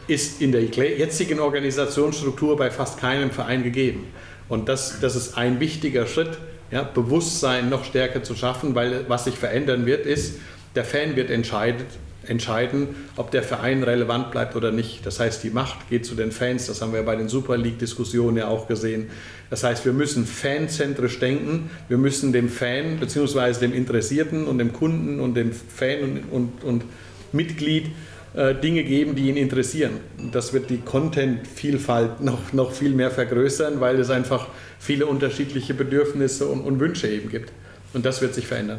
ist 0.09 0.43
in 0.43 0.53
der 0.53 0.63
jetzigen 0.63 1.41
Organisationsstruktur 1.41 2.57
bei 2.57 2.71
fast 2.71 2.99
keinem 2.99 3.31
Verein 3.31 3.63
gegeben. 3.63 4.09
Und 4.49 4.69
das, 4.69 5.01
das 5.01 5.17
ist 5.17 5.39
ein 5.39 5.61
wichtiger 5.61 6.07
Schritt, 6.07 6.39
ja, 6.71 6.83
Bewusstsein 6.83 7.69
noch 7.69 7.85
stärker 7.85 8.23
zu 8.23 8.35
schaffen, 8.35 8.75
weil 8.75 9.05
was 9.09 9.25
sich 9.25 9.35
verändern 9.35 9.87
wird, 9.87 10.05
ist, 10.05 10.41
der 10.75 10.85
Fan 10.85 11.17
wird 11.17 11.31
entscheidet, 11.31 11.87
entscheiden, 12.27 12.89
ob 13.17 13.31
der 13.31 13.43
Verein 13.43 13.83
relevant 13.83 14.31
bleibt 14.31 14.57
oder 14.57 14.71
nicht. 14.71 15.05
Das 15.05 15.21
heißt, 15.21 15.43
die 15.43 15.51
Macht 15.51 15.89
geht 15.91 16.07
zu 16.07 16.15
den 16.15 16.33
Fans, 16.33 16.67
das 16.67 16.83
haben 16.83 16.93
wir 16.93 17.03
bei 17.03 17.17
den 17.17 17.29
Super 17.29 17.57
League-Diskussionen 17.57 18.37
ja 18.37 18.49
auch 18.49 18.69
gesehen. 18.69 19.11
Das 19.51 19.65
heißt, 19.65 19.85
wir 19.85 19.93
müssen 19.93 20.27
fanzentrisch 20.27 21.19
denken, 21.19 21.71
wir 21.89 21.99
müssen 21.99 22.33
dem 22.33 22.49
Fan 22.49 22.99
bzw. 22.99 23.61
dem 23.61 23.75
Interessierten 23.75 24.47
und 24.47 24.59
dem 24.59 24.73
Kunden 24.73 25.21
und 25.21 25.35
dem 25.35 25.53
Fan 25.53 26.03
und, 26.03 26.25
und, 26.31 26.65
und 26.65 26.85
Mitglied 27.33 27.91
äh, 28.35 28.55
Dinge 28.55 28.83
geben, 28.83 29.15
die 29.15 29.29
ihn 29.29 29.37
interessieren. 29.37 29.93
Das 30.33 30.55
wird 30.55 30.71
die 30.71 30.79
Content-Vielfalt 30.79 32.23
noch, 32.23 32.53
noch 32.55 32.73
viel 32.73 32.95
mehr 32.95 33.11
vergrößern, 33.11 33.81
weil 33.81 34.01
es 34.01 34.09
einfach 34.09 34.49
viele 34.79 35.07
unterschiedliche 35.07 35.75
Bedürfnisse 35.75 36.47
und, 36.47 36.61
und 36.63 36.81
Wünsche 36.81 37.09
eben 37.09 37.29
gibt. 37.29 37.53
Und 37.93 38.07
das 38.07 38.23
wird 38.23 38.35
sich 38.35 38.47
verändern. 38.47 38.79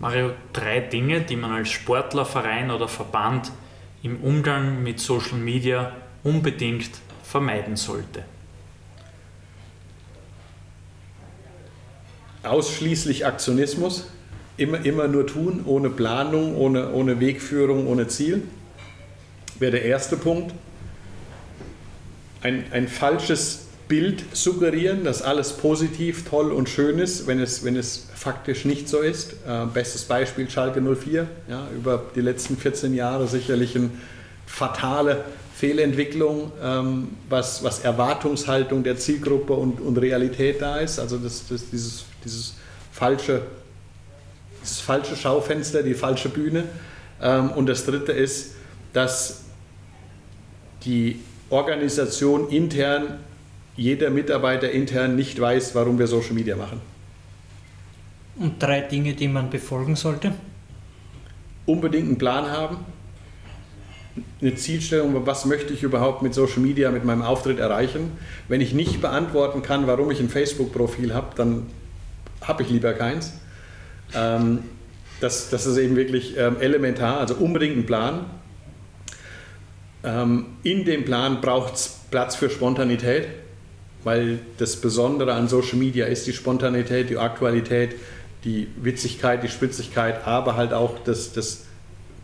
Mario, 0.00 0.30
drei 0.52 0.80
Dinge, 0.80 1.22
die 1.22 1.36
man 1.36 1.52
als 1.52 1.70
Sportler, 1.70 2.24
Verein 2.24 2.70
oder 2.70 2.86
Verband 2.88 3.50
im 4.02 4.20
Umgang 4.20 4.82
mit 4.82 5.00
Social 5.00 5.38
Media 5.38 5.92
unbedingt 6.22 6.90
vermeiden 7.24 7.76
sollte. 7.76 8.24
Ausschließlich 12.44 13.26
Aktionismus, 13.26 14.08
immer, 14.56 14.84
immer 14.84 15.08
nur 15.08 15.26
tun, 15.26 15.62
ohne 15.64 15.90
Planung, 15.90 16.56
ohne, 16.56 16.92
ohne 16.92 17.18
Wegführung, 17.20 17.86
ohne 17.88 18.06
Ziel 18.06 18.42
wäre 19.58 19.72
der 19.72 19.84
erste 19.84 20.16
Punkt. 20.16 20.54
Ein, 22.42 22.64
ein 22.70 22.88
falsches 22.88 23.67
Bild 23.88 24.22
suggerieren, 24.32 25.02
dass 25.02 25.22
alles 25.22 25.54
positiv, 25.54 26.28
toll 26.28 26.52
und 26.52 26.68
schön 26.68 26.98
ist, 26.98 27.26
wenn 27.26 27.40
es, 27.40 27.64
wenn 27.64 27.74
es 27.74 28.06
faktisch 28.14 28.66
nicht 28.66 28.88
so 28.88 28.98
ist. 28.98 29.32
Äh, 29.46 29.66
bestes 29.72 30.04
Beispiel 30.04 30.48
Schalke 30.50 30.80
04, 30.80 31.26
ja, 31.48 31.68
über 31.74 32.04
die 32.14 32.20
letzten 32.20 32.58
14 32.58 32.94
Jahre 32.94 33.26
sicherlich 33.26 33.74
eine 33.74 33.90
fatale 34.46 35.24
Fehlentwicklung, 35.56 36.52
ähm, 36.62 37.08
was, 37.28 37.64
was 37.64 37.80
Erwartungshaltung 37.80 38.84
der 38.84 38.96
Zielgruppe 38.96 39.54
und, 39.54 39.80
und 39.80 39.96
Realität 39.96 40.62
da 40.62 40.76
ist. 40.76 41.00
Also 41.00 41.16
das, 41.16 41.48
das, 41.48 41.68
dieses, 41.70 42.04
dieses, 42.24 42.54
falsche, 42.92 43.42
dieses 44.62 44.80
falsche 44.80 45.16
Schaufenster, 45.16 45.82
die 45.82 45.94
falsche 45.94 46.28
Bühne. 46.28 46.64
Ähm, 47.20 47.50
und 47.50 47.66
das 47.68 47.86
dritte 47.86 48.12
ist, 48.12 48.54
dass 48.92 49.44
die 50.84 51.20
Organisation 51.50 52.50
intern, 52.50 53.18
jeder 53.78 54.10
Mitarbeiter 54.10 54.70
intern 54.70 55.14
nicht 55.14 55.40
weiß, 55.40 55.74
warum 55.76 55.98
wir 55.98 56.08
Social 56.08 56.32
Media 56.32 56.56
machen. 56.56 56.80
Und 58.36 58.60
drei 58.60 58.80
Dinge, 58.80 59.14
die 59.14 59.28
man 59.28 59.50
befolgen 59.50 59.94
sollte? 59.94 60.32
Unbedingt 61.64 62.08
einen 62.08 62.18
Plan 62.18 62.50
haben, 62.50 62.78
eine 64.40 64.54
Zielstellung, 64.56 65.24
was 65.26 65.44
möchte 65.44 65.72
ich 65.72 65.84
überhaupt 65.84 66.22
mit 66.22 66.34
Social 66.34 66.58
Media, 66.58 66.90
mit 66.90 67.04
meinem 67.04 67.22
Auftritt 67.22 67.60
erreichen. 67.60 68.12
Wenn 68.48 68.60
ich 68.60 68.74
nicht 68.74 69.00
beantworten 69.00 69.62
kann, 69.62 69.86
warum 69.86 70.10
ich 70.10 70.18
ein 70.18 70.28
Facebook-Profil 70.28 71.14
habe, 71.14 71.28
dann 71.36 71.66
habe 72.40 72.64
ich 72.64 72.70
lieber 72.70 72.94
keins. 72.94 73.34
Ähm, 74.12 74.64
das, 75.20 75.50
das 75.50 75.66
ist 75.66 75.76
eben 75.76 75.94
wirklich 75.94 76.36
ähm, 76.36 76.56
elementar, 76.60 77.20
also 77.20 77.34
unbedingt 77.34 77.74
einen 77.74 77.86
Plan. 77.86 78.26
Ähm, 80.02 80.46
in 80.64 80.84
dem 80.84 81.04
Plan 81.04 81.40
braucht 81.40 81.74
es 81.74 82.00
Platz 82.10 82.34
für 82.34 82.50
Spontanität, 82.50 83.28
weil 84.04 84.38
das 84.58 84.76
Besondere 84.76 85.34
an 85.34 85.48
Social 85.48 85.76
Media 85.76 86.06
ist 86.06 86.26
die 86.26 86.32
Spontanität, 86.32 87.10
die 87.10 87.18
Aktualität, 87.18 87.96
die 88.44 88.68
Witzigkeit, 88.80 89.42
die 89.42 89.48
Spitzigkeit, 89.48 90.26
aber 90.26 90.56
halt 90.56 90.72
auch 90.72 90.94
das, 91.04 91.32
das 91.32 91.64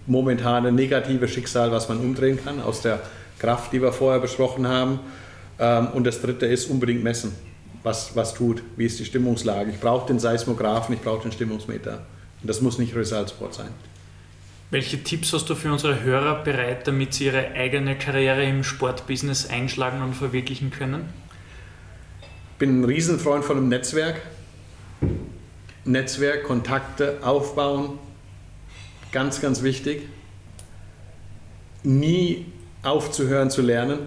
momentane 0.06 0.72
negative 0.72 1.28
Schicksal, 1.28 1.72
was 1.72 1.88
man 1.88 1.98
umdrehen 1.98 2.38
kann, 2.42 2.60
aus 2.60 2.82
der 2.82 3.00
Kraft, 3.38 3.72
die 3.72 3.82
wir 3.82 3.92
vorher 3.92 4.20
besprochen 4.20 4.66
haben. 4.66 5.00
Ähm, 5.58 5.88
und 5.88 6.04
das 6.04 6.20
dritte 6.20 6.46
ist 6.46 6.70
unbedingt 6.70 7.02
messen, 7.02 7.32
was, 7.82 8.14
was 8.14 8.34
tut, 8.34 8.62
wie 8.76 8.86
ist 8.86 8.98
die 8.98 9.04
Stimmungslage. 9.04 9.70
Ich 9.70 9.80
brauche 9.80 10.06
den 10.06 10.18
Seismographen, 10.18 10.94
ich 10.94 11.00
brauche 11.00 11.22
den 11.22 11.32
Stimmungsmeter. 11.32 12.06
Und 12.40 12.48
das 12.48 12.60
muss 12.60 12.78
nicht 12.78 12.94
Resultsport 12.94 13.54
sein. 13.54 13.68
Welche 14.70 15.02
Tipps 15.02 15.32
hast 15.32 15.48
du 15.50 15.54
für 15.54 15.70
unsere 15.70 16.02
Hörer 16.02 16.42
bereit, 16.42 16.88
damit 16.88 17.14
sie 17.14 17.26
ihre 17.26 17.52
eigene 17.52 17.96
Karriere 17.96 18.44
im 18.44 18.64
Sportbusiness 18.64 19.48
einschlagen 19.48 20.02
und 20.02 20.14
verwirklichen 20.14 20.70
können? 20.70 21.08
Ich 22.54 22.58
bin 22.58 22.82
ein 22.82 22.84
Riesenfreund 22.84 23.44
von 23.44 23.56
einem 23.56 23.68
Netzwerk. 23.68 24.20
Netzwerk, 25.84 26.44
Kontakte 26.44 27.18
aufbauen, 27.22 27.98
ganz, 29.10 29.40
ganz 29.40 29.64
wichtig. 29.64 30.02
Nie 31.82 32.46
aufzuhören 32.84 33.50
zu 33.50 33.60
lernen, 33.60 33.98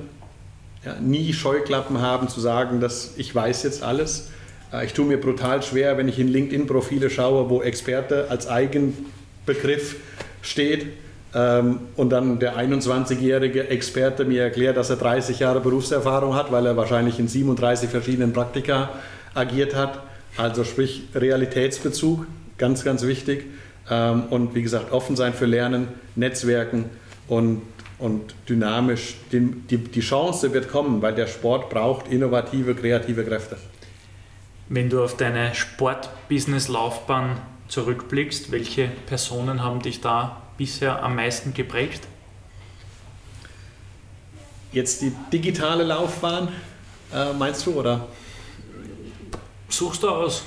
ja, 0.85 0.95
nie 0.95 1.33
Scheuklappen 1.33 1.99
haben 1.99 2.29
zu 2.29 2.39
sagen, 2.39 2.79
dass 2.79 3.15
ich 3.17 3.35
weiß 3.35 3.63
jetzt 3.63 3.83
alles. 3.83 4.29
Äh, 4.71 4.85
ich 4.85 4.93
tue 4.93 5.03
mir 5.03 5.19
brutal 5.19 5.61
schwer, 5.61 5.97
wenn 5.97 6.07
ich 6.07 6.17
in 6.17 6.29
LinkedIn-Profile 6.29 7.09
schaue, 7.09 7.49
wo 7.49 7.61
Experte 7.61 8.31
als 8.31 8.47
Eigenbegriff 8.47 9.97
steht 10.41 10.87
und 11.37 12.09
dann 12.09 12.39
der 12.39 12.57
21-jährige 12.57 13.69
Experte 13.69 14.25
mir 14.25 14.43
erklärt, 14.43 14.77
dass 14.77 14.89
er 14.89 14.95
30 14.95 15.39
Jahre 15.39 15.59
Berufserfahrung 15.59 16.33
hat, 16.33 16.51
weil 16.51 16.65
er 16.65 16.77
wahrscheinlich 16.77 17.19
in 17.19 17.27
37 17.27 17.89
verschiedenen 17.89 18.33
Praktika 18.33 18.89
agiert 19.35 19.75
hat. 19.75 19.99
Also 20.35 20.63
sprich 20.63 21.03
Realitätsbezug, 21.13 22.25
ganz, 22.57 22.83
ganz 22.83 23.03
wichtig. 23.03 23.45
Ähm, 23.89 24.23
und 24.29 24.55
wie 24.55 24.63
gesagt, 24.63 24.91
offen 24.91 25.15
sein 25.15 25.33
für 25.33 25.45
Lernen, 25.45 25.89
Netzwerken 26.15 26.85
und, 27.27 27.61
und 27.99 28.33
dynamisch. 28.49 29.17
Die, 29.31 29.41
die, 29.41 29.77
die 29.77 29.99
Chance 29.99 30.53
wird 30.53 30.69
kommen, 30.69 31.03
weil 31.03 31.13
der 31.13 31.27
Sport 31.27 31.69
braucht 31.69 32.07
innovative, 32.07 32.73
kreative 32.73 33.23
Kräfte. 33.23 33.57
Wenn 34.69 34.89
du 34.89 35.03
auf 35.03 35.15
deine 35.15 35.53
Sport-Business-Laufbahn 35.53 37.37
zurückblickst, 37.67 38.51
welche 38.51 38.89
Personen 39.05 39.63
haben 39.63 39.81
dich 39.81 40.01
da 40.01 40.41
bisher 40.57 41.03
am 41.03 41.15
meisten 41.15 41.53
geprägt? 41.53 42.07
Jetzt 44.71 45.01
die 45.01 45.11
digitale 45.31 45.83
Laufbahn, 45.83 46.49
äh, 47.13 47.33
meinst 47.33 47.65
du, 47.65 47.79
oder? 47.79 48.07
Suchst 49.69 50.03
du 50.03 50.09
aus? 50.09 50.43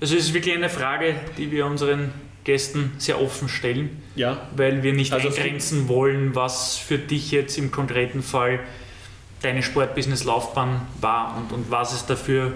Also 0.00 0.16
es 0.16 0.26
ist 0.26 0.34
wirklich 0.34 0.54
eine 0.54 0.68
Frage, 0.68 1.14
die 1.38 1.50
wir 1.50 1.66
unseren 1.66 2.12
Gästen 2.44 2.92
sehr 2.98 3.20
offen 3.20 3.48
stellen, 3.48 4.02
ja. 4.16 4.48
weil 4.56 4.82
wir 4.82 4.92
nicht 4.92 5.12
also 5.12 5.28
eingrenzen 5.28 5.88
wollen, 5.88 6.34
was 6.34 6.76
für 6.76 6.98
dich 6.98 7.30
jetzt 7.30 7.56
im 7.56 7.70
konkreten 7.70 8.22
Fall 8.22 8.60
deine 9.42 9.62
Sportbusiness-Laufbahn 9.62 10.80
war 11.00 11.36
und, 11.36 11.52
und 11.52 11.70
was 11.70 11.92
es 11.92 12.06
dafür 12.06 12.52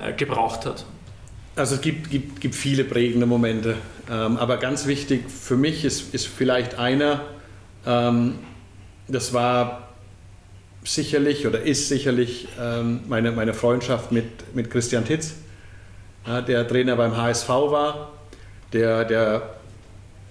äh, 0.00 0.12
gebraucht 0.12 0.66
hat. 0.66 0.86
Also 1.56 1.76
es 1.76 1.80
gibt, 1.80 2.10
gibt, 2.10 2.40
gibt 2.40 2.54
viele 2.54 2.84
prägende 2.84 3.26
Momente, 3.26 3.76
ähm, 4.10 4.36
aber 4.36 4.58
ganz 4.58 4.86
wichtig 4.86 5.30
für 5.30 5.56
mich 5.56 5.84
ist, 5.84 6.14
ist 6.14 6.26
vielleicht 6.26 6.78
einer, 6.78 7.22
ähm, 7.86 8.38
das 9.08 9.32
war 9.32 9.88
sicherlich 10.84 11.46
oder 11.46 11.62
ist 11.62 11.88
sicherlich 11.88 12.46
ähm, 12.60 13.00
meine, 13.08 13.32
meine 13.32 13.54
Freundschaft 13.54 14.12
mit, 14.12 14.54
mit 14.54 14.70
Christian 14.70 15.04
Titz, 15.06 15.34
ja, 16.26 16.42
der 16.42 16.68
Trainer 16.68 16.94
beim 16.94 17.16
HSV 17.16 17.48
war 17.48 18.12
der, 18.72 19.04
der 19.04 19.54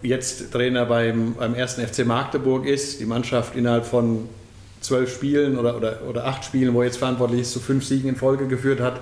jetzt 0.02 0.52
Trainer 0.52 0.86
beim, 0.86 1.34
beim 1.34 1.56
ersten 1.56 1.86
FC 1.86 2.06
Magdeburg 2.06 2.66
ist, 2.66 3.00
die 3.00 3.06
Mannschaft 3.06 3.56
innerhalb 3.56 3.86
von 3.86 4.30
zwölf 4.82 5.14
Spielen 5.14 5.58
oder, 5.58 5.76
oder, 5.76 6.02
oder 6.08 6.26
acht 6.26 6.46
Spielen, 6.46 6.74
wo 6.74 6.82
er 6.82 6.88
jetzt 6.88 6.98
verantwortlich 6.98 7.42
ist, 7.42 7.54
zu 7.54 7.60
fünf 7.60 7.86
Siegen 7.86 8.10
in 8.10 8.16
Folge 8.16 8.48
geführt 8.48 8.80
hat, 8.80 9.02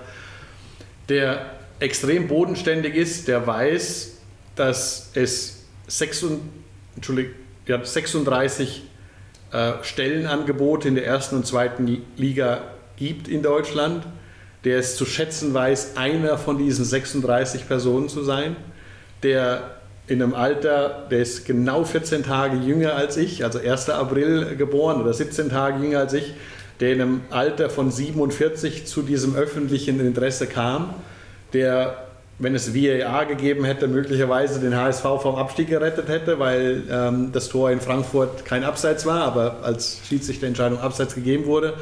der 1.10 1.45
extrem 1.84 2.28
bodenständig 2.28 2.96
ist, 2.96 3.28
der 3.28 3.46
weiß, 3.46 4.14
dass 4.56 5.12
es 5.14 5.66
36, 5.88 7.28
ja, 7.68 7.84
36 7.84 8.84
äh, 9.52 9.74
Stellenangebote 9.82 10.88
in 10.88 10.96
der 10.96 11.06
ersten 11.06 11.36
und 11.36 11.46
zweiten 11.46 12.04
Liga 12.18 12.64
gibt 12.96 13.28
in 13.28 13.44
Deutschland, 13.44 14.06
der 14.64 14.80
es 14.80 14.96
zu 14.96 15.06
schätzen 15.06 15.54
weiß, 15.54 15.98
einer 15.98 16.38
von 16.38 16.58
diesen 16.58 16.86
36 16.86 17.68
Personen 17.68 18.10
zu 18.10 18.24
sein 18.24 18.56
der 19.24 19.78
in 20.06 20.22
einem 20.22 20.34
Alter, 20.34 21.08
der 21.10 21.20
ist 21.20 21.46
genau 21.46 21.86
14 21.86 22.24
Tage 22.24 22.58
jünger 22.58 22.94
als 22.96 23.16
ich, 23.16 23.44
also 23.46 23.60
1. 23.60 23.90
April 23.90 24.58
geboren 24.58 25.02
oder 25.02 25.14
17 25.14 25.50
Tage 25.50 25.82
jünger 25.82 26.00
als 26.00 26.14
ich, 26.14 26.34
der 26.82 26.92
in 26.92 27.02
einem 27.02 27.22
Alter 27.30 27.70
von 27.70 27.90
47 27.90 28.86
zu 28.86 29.02
diesem 29.02 29.36
öffentlichen 29.36 30.02
Interesse 30.02 30.48
kam, 30.48 30.94
der, 31.54 32.08
wenn 32.40 32.56
es 32.56 32.76
VAR 32.76 33.26
gegeben 33.26 33.64
hätte, 33.64 33.88
möglicherweise 33.88 34.60
den 34.60 34.76
HSV 34.76 35.04
vom 35.22 35.36
Abstieg 35.36 35.70
gerettet 35.70 36.10
hätte, 36.10 36.40
weil 36.40 36.84
ähm, 36.90 37.32
das 37.32 37.50
Tor 37.50 37.72
in 37.72 37.80
Frankfurt 37.80 38.46
kein 38.46 38.64
Abseits 38.64 39.06
war, 39.06 39.24
aber 39.24 39.58
als 39.64 40.00
Schiedsrichterentscheidung 40.08 40.80
Abseits 40.80 41.16
gegeben 41.16 41.46
wurde, 41.46 41.76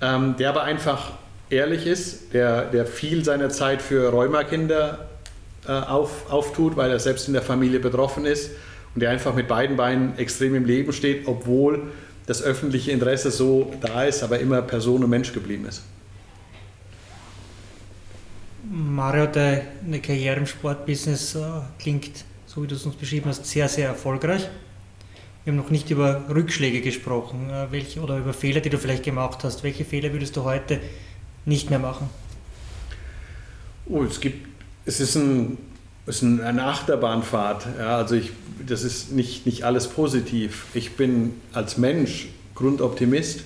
ähm, 0.00 0.36
der 0.38 0.50
aber 0.50 0.62
einfach 0.62 1.12
ehrlich 1.50 1.86
ist, 1.86 2.32
der, 2.32 2.66
der 2.66 2.86
viel 2.86 3.24
seiner 3.24 3.50
Zeit 3.50 3.82
für 3.82 4.10
Rheumakinder 4.10 5.06
äh, 5.66 5.72
auf, 5.72 6.30
auftut, 6.30 6.76
weil 6.76 6.90
er 6.90 7.00
selbst 7.00 7.26
in 7.26 7.34
der 7.34 7.42
Familie 7.42 7.80
betroffen 7.80 8.24
ist 8.24 8.50
und 8.94 9.02
der 9.02 9.10
einfach 9.10 9.34
mit 9.34 9.48
beiden 9.48 9.76
Beinen 9.76 10.16
extrem 10.18 10.54
im 10.54 10.64
Leben 10.64 10.92
steht, 10.92 11.26
obwohl 11.26 11.82
das 12.26 12.42
öffentliche 12.42 12.92
Interesse 12.92 13.30
so 13.30 13.72
da 13.80 14.04
ist, 14.04 14.22
aber 14.22 14.38
immer 14.38 14.62
Person 14.62 15.02
und 15.02 15.10
Mensch 15.10 15.32
geblieben 15.32 15.66
ist. 15.66 15.82
Mario, 18.72 19.26
deine 19.26 20.00
Karriere 20.00 20.36
im 20.36 20.46
Sportbusiness 20.46 21.34
äh, 21.34 21.40
klingt, 21.80 22.24
so 22.46 22.62
wie 22.62 22.68
du 22.68 22.76
es 22.76 22.86
uns 22.86 22.94
beschrieben 22.94 23.26
hast, 23.26 23.44
sehr, 23.44 23.68
sehr 23.68 23.88
erfolgreich. 23.88 24.48
Wir 25.42 25.52
haben 25.52 25.58
noch 25.58 25.70
nicht 25.70 25.90
über 25.90 26.24
Rückschläge 26.28 26.80
gesprochen 26.80 27.50
äh, 27.50 27.66
welche, 27.72 28.00
oder 28.00 28.18
über 28.18 28.32
Fehler, 28.32 28.60
die 28.60 28.70
du 28.70 28.78
vielleicht 28.78 29.02
gemacht 29.02 29.42
hast. 29.42 29.64
Welche 29.64 29.84
Fehler 29.84 30.12
würdest 30.12 30.36
du 30.36 30.44
heute 30.44 30.78
nicht 31.46 31.68
mehr 31.68 31.80
machen? 31.80 32.08
Oh, 33.86 34.04
es 34.04 34.20
gibt 34.20 34.46
es 34.84 35.00
ist, 35.00 35.16
ein, 35.16 35.58
es 36.06 36.22
ist 36.22 36.40
eine 36.40 36.64
Achterbahnfahrt. 36.64 37.66
Ja, 37.76 37.96
also 37.96 38.14
ich, 38.14 38.30
das 38.64 38.84
ist 38.84 39.10
nicht, 39.10 39.46
nicht 39.46 39.64
alles 39.64 39.88
positiv. 39.88 40.66
Ich 40.74 40.96
bin 40.96 41.34
als 41.52 41.76
Mensch 41.76 42.28
Grundoptimist. 42.54 43.42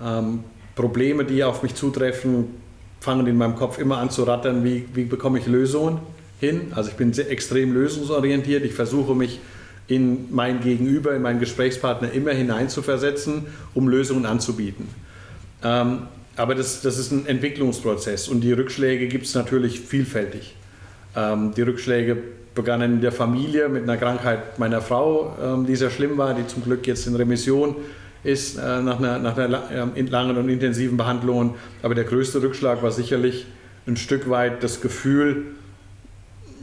Ähm, 0.00 0.44
Probleme, 0.76 1.24
die 1.24 1.42
auf 1.42 1.62
mich 1.62 1.74
zutreffen, 1.74 2.61
fangen 3.02 3.26
in 3.26 3.36
meinem 3.36 3.56
Kopf 3.56 3.78
immer 3.78 3.98
an 3.98 4.10
zu 4.10 4.22
rattern, 4.22 4.62
wie, 4.62 4.84
wie 4.94 5.04
bekomme 5.04 5.40
ich 5.40 5.46
Lösungen 5.46 5.98
hin. 6.38 6.72
Also 6.76 6.90
ich 6.90 6.96
bin 6.96 7.12
sehr 7.12 7.28
extrem 7.30 7.74
lösungsorientiert. 7.74 8.64
Ich 8.64 8.74
versuche 8.74 9.16
mich 9.16 9.40
in 9.88 10.28
mein 10.30 10.60
Gegenüber, 10.60 11.12
in 11.12 11.20
meinen 11.20 11.40
Gesprächspartner 11.40 12.12
immer 12.12 12.30
hineinzuversetzen, 12.30 13.46
um 13.74 13.88
Lösungen 13.88 14.24
anzubieten. 14.24 14.86
Ähm, 15.64 16.02
aber 16.36 16.54
das, 16.54 16.80
das 16.80 16.96
ist 16.96 17.10
ein 17.10 17.26
Entwicklungsprozess 17.26 18.28
und 18.28 18.40
die 18.40 18.52
Rückschläge 18.52 19.08
gibt 19.08 19.26
es 19.26 19.34
natürlich 19.34 19.80
vielfältig. 19.80 20.54
Ähm, 21.16 21.54
die 21.56 21.62
Rückschläge 21.62 22.16
begannen 22.54 22.94
in 22.94 23.00
der 23.00 23.12
Familie 23.12 23.68
mit 23.68 23.82
einer 23.82 23.96
Krankheit 23.96 24.60
meiner 24.60 24.80
Frau, 24.80 25.36
ähm, 25.42 25.66
die 25.66 25.74
sehr 25.74 25.90
schlimm 25.90 26.16
war, 26.18 26.34
die 26.34 26.46
zum 26.46 26.62
Glück 26.62 26.86
jetzt 26.86 27.08
in 27.08 27.16
Remission 27.16 27.70
ist 27.70 28.01
äh, 28.24 28.82
nach 28.82 28.98
einer, 28.98 29.18
nach 29.18 29.36
einer 29.36 29.62
äh, 29.70 30.00
langen 30.02 30.36
und 30.36 30.48
intensiven 30.48 30.96
Behandlung. 30.96 31.56
Aber 31.82 31.94
der 31.94 32.04
größte 32.04 32.42
Rückschlag 32.42 32.82
war 32.82 32.90
sicherlich 32.92 33.46
ein 33.86 33.96
Stück 33.96 34.30
weit 34.30 34.62
das 34.62 34.80
Gefühl, 34.80 35.46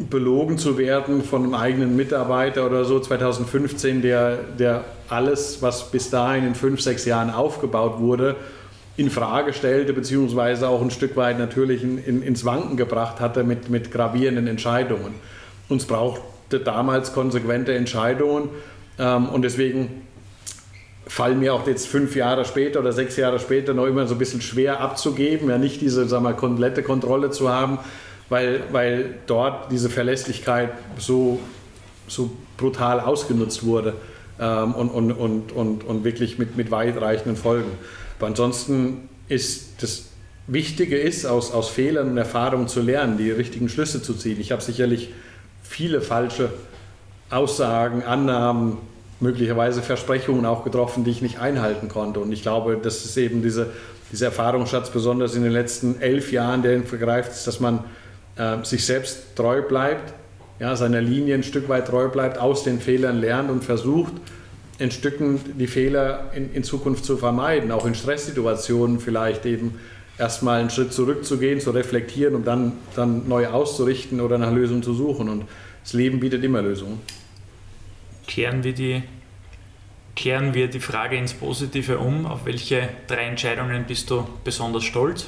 belogen 0.10 0.58
zu 0.58 0.78
werden 0.78 1.24
von 1.24 1.44
einem 1.44 1.54
eigenen 1.54 1.96
Mitarbeiter 1.96 2.66
oder 2.66 2.86
so 2.86 3.00
2015, 3.00 4.02
der, 4.02 4.38
der 4.58 4.86
alles, 5.10 5.62
was 5.62 5.92
bis 5.92 6.10
dahin 6.10 6.46
in 6.48 6.56
fünf, 6.56 6.80
sechs 6.80 7.04
Jahren 7.06 7.30
aufgebaut 7.30 8.00
wurde, 8.00 8.38
in 8.96 9.10
Frage 9.10 9.54
stellte, 9.54 9.94
beziehungsweise 9.94 10.70
auch 10.70 10.82
ein 10.82 10.92
Stück 10.92 11.16
weit 11.18 11.40
natürlich 11.40 11.84
in, 11.84 11.98
in, 11.98 12.22
ins 12.22 12.46
Wanken 12.46 12.78
gebracht 12.78 13.20
hatte 13.20 13.44
mit, 13.44 13.70
mit 13.70 13.92
gravierenden 13.92 14.48
Entscheidungen. 14.48 15.16
Uns 15.68 15.86
brauchte 15.86 16.60
damals 16.60 17.14
konsequente 17.14 17.74
Entscheidungen 17.74 18.50
ähm, 18.98 19.30
und 19.30 19.44
deswegen 19.44 20.02
fallen 21.10 21.40
mir 21.40 21.56
auch 21.56 21.68
jetzt 21.68 21.88
fünf 21.88 22.16
Jahre 22.16 22.46
später 22.46 22.80
oder 22.80 22.94
sechs 22.94 23.18
Jahre 23.18 23.40
später 23.40 23.74
noch 23.74 23.88
immer 23.88 24.06
so 24.08 24.14
ein 24.16 24.20
bisschen 24.20 24.42
schwer 24.42 24.80
abzugeben, 24.80 25.50
ja 25.50 25.58
nicht 25.58 25.82
diese 25.82 26.08
sagen 26.08 26.24
wir, 26.24 26.34
komplette 26.34 26.84
Kontrolle 26.84 27.32
zu 27.32 27.50
haben, 27.50 27.80
weil, 28.30 28.62
weil 28.72 29.16
dort 29.26 29.72
diese 29.72 29.90
Verlässlichkeit 29.90 30.70
so, 31.00 31.40
so 32.08 32.30
brutal 32.58 33.00
ausgenutzt 33.00 33.66
wurde 33.66 33.96
ähm, 34.40 34.76
und, 34.76 34.90
und, 34.90 35.12
und, 35.12 35.52
und, 35.52 35.84
und 35.84 36.04
wirklich 36.04 36.38
mit, 36.38 36.56
mit 36.56 36.70
weitreichenden 36.70 37.36
Folgen. 37.36 37.72
Aber 38.20 38.28
ansonsten 38.28 39.10
ist 39.28 39.82
das 39.82 40.06
Wichtige 40.46 40.98
ist, 40.98 41.26
aus, 41.26 41.52
aus 41.52 41.70
Fehlern 41.70 42.10
und 42.10 42.18
Erfahrungen 42.18 42.68
zu 42.68 42.82
lernen, 42.82 43.18
die 43.18 43.32
richtigen 43.32 43.68
Schlüsse 43.68 44.02
zu 44.02 44.14
ziehen. 44.14 44.40
Ich 44.40 44.52
habe 44.52 44.62
sicherlich 44.62 45.12
viele 45.64 46.02
falsche 46.02 46.52
Aussagen, 47.32 48.04
Annahmen, 48.04 48.78
möglicherweise 49.20 49.82
Versprechungen 49.82 50.46
auch 50.46 50.64
getroffen, 50.64 51.04
die 51.04 51.12
ich 51.12 51.22
nicht 51.22 51.40
einhalten 51.40 51.90
konnte. 51.90 52.20
Und 52.20 52.32
ich 52.32 52.42
glaube, 52.42 52.78
das 52.82 53.06
ist 53.06 53.18
eben 53.18 53.42
diese, 53.42 53.68
dieser 54.12 54.28
Erfahrungsschatz, 54.28 54.90
besonders 54.90 55.36
in 55.36 55.44
den 55.44 55.52
letzten 55.52 56.00
elf 56.02 56.32
Jahren, 56.32 56.62
der 56.62 56.82
vergreift, 56.84 57.32
ist, 57.32 57.46
dass 57.46 57.60
man 57.60 57.84
äh, 58.38 58.64
sich 58.64 58.86
selbst 58.86 59.36
treu 59.36 59.62
bleibt, 59.62 60.14
ja, 60.60 60.76
seiner 60.76 61.02
Linie 61.02 61.36
ein 61.36 61.44
Stück 61.44 61.70
weit 61.70 61.88
treu 61.88 62.08
bleibt, 62.10 62.38
aus 62.38 62.64
den 62.64 62.80
Fehlern 62.80 63.20
lernt 63.20 63.50
und 63.50 63.64
versucht, 63.64 64.14
in 64.78 64.92
Stücken 64.92 65.40
die 65.58 65.68
Fehler 65.68 66.32
in, 66.34 66.54
in 66.54 66.64
Zukunft 66.64 67.04
zu 67.04 67.18
vermeiden, 67.18 67.72
auch 67.72 67.86
in 67.86 67.96
Stresssituationen 67.96 69.00
vielleicht 69.00 69.46
eben 69.46 69.80
erstmal 70.18 70.62
einen 70.62 70.70
Schritt 70.70 70.94
zurückzugehen, 70.94 71.60
zu 71.60 71.72
reflektieren, 71.72 72.36
um 72.36 72.46
dann, 72.46 72.74
dann 72.96 73.28
neu 73.28 73.48
auszurichten 73.48 74.22
oder 74.22 74.38
nach 74.38 74.54
Lösungen 74.54 74.84
zu 74.84 74.94
suchen. 74.94 75.28
Und 75.28 75.46
das 75.84 75.94
Leben 75.94 76.20
bietet 76.20 76.44
immer 76.44 76.62
Lösungen. 76.62 77.00
Kehren 78.30 78.64
wir 78.64 78.74
die, 78.74 79.02
kehren 80.16 80.54
wir 80.54 80.68
die 80.68 80.80
Frage 80.80 81.18
ins 81.18 81.34
Positive 81.34 81.98
um. 81.98 82.28
Auf 82.28 82.46
welche 82.46 82.88
drei 83.08 83.24
Entscheidungen 83.24 83.86
bist 83.88 84.12
du 84.12 84.24
besonders 84.44 84.84
stolz? 84.84 85.26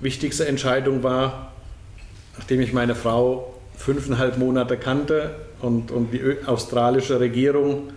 Wichtigste 0.00 0.48
Entscheidung 0.48 1.04
war, 1.04 1.52
nachdem 2.36 2.60
ich 2.60 2.72
meine 2.72 2.96
Frau 2.96 3.54
fünfeinhalb 3.76 4.36
Monate 4.38 4.76
kannte 4.76 5.36
und, 5.60 5.92
und 5.92 6.12
die 6.12 6.38
australische 6.44 7.20
Regierung 7.20 7.92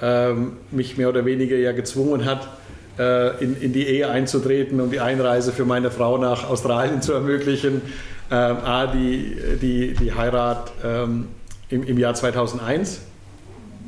ähm, 0.00 0.58
mich 0.70 0.96
mehr 0.96 1.08
oder 1.08 1.24
weniger 1.24 1.56
ja 1.56 1.72
gezwungen 1.72 2.24
hat, 2.24 2.48
äh, 2.96 3.42
in, 3.42 3.60
in 3.60 3.72
die 3.72 3.88
Ehe 3.88 4.08
einzutreten 4.08 4.80
und 4.80 4.92
die 4.92 5.00
Einreise 5.00 5.50
für 5.50 5.64
meine 5.64 5.90
Frau 5.90 6.16
nach 6.16 6.48
Australien 6.48 7.02
zu 7.02 7.12
ermöglichen. 7.12 7.82
Ähm, 8.30 8.56
A, 8.58 8.86
die, 8.86 9.36
die, 9.60 9.94
die 9.94 10.14
Heirat 10.14 10.72
ähm, 10.84 11.26
im, 11.72 11.84
im 11.84 11.98
Jahr 11.98 12.14
2001 12.14 13.00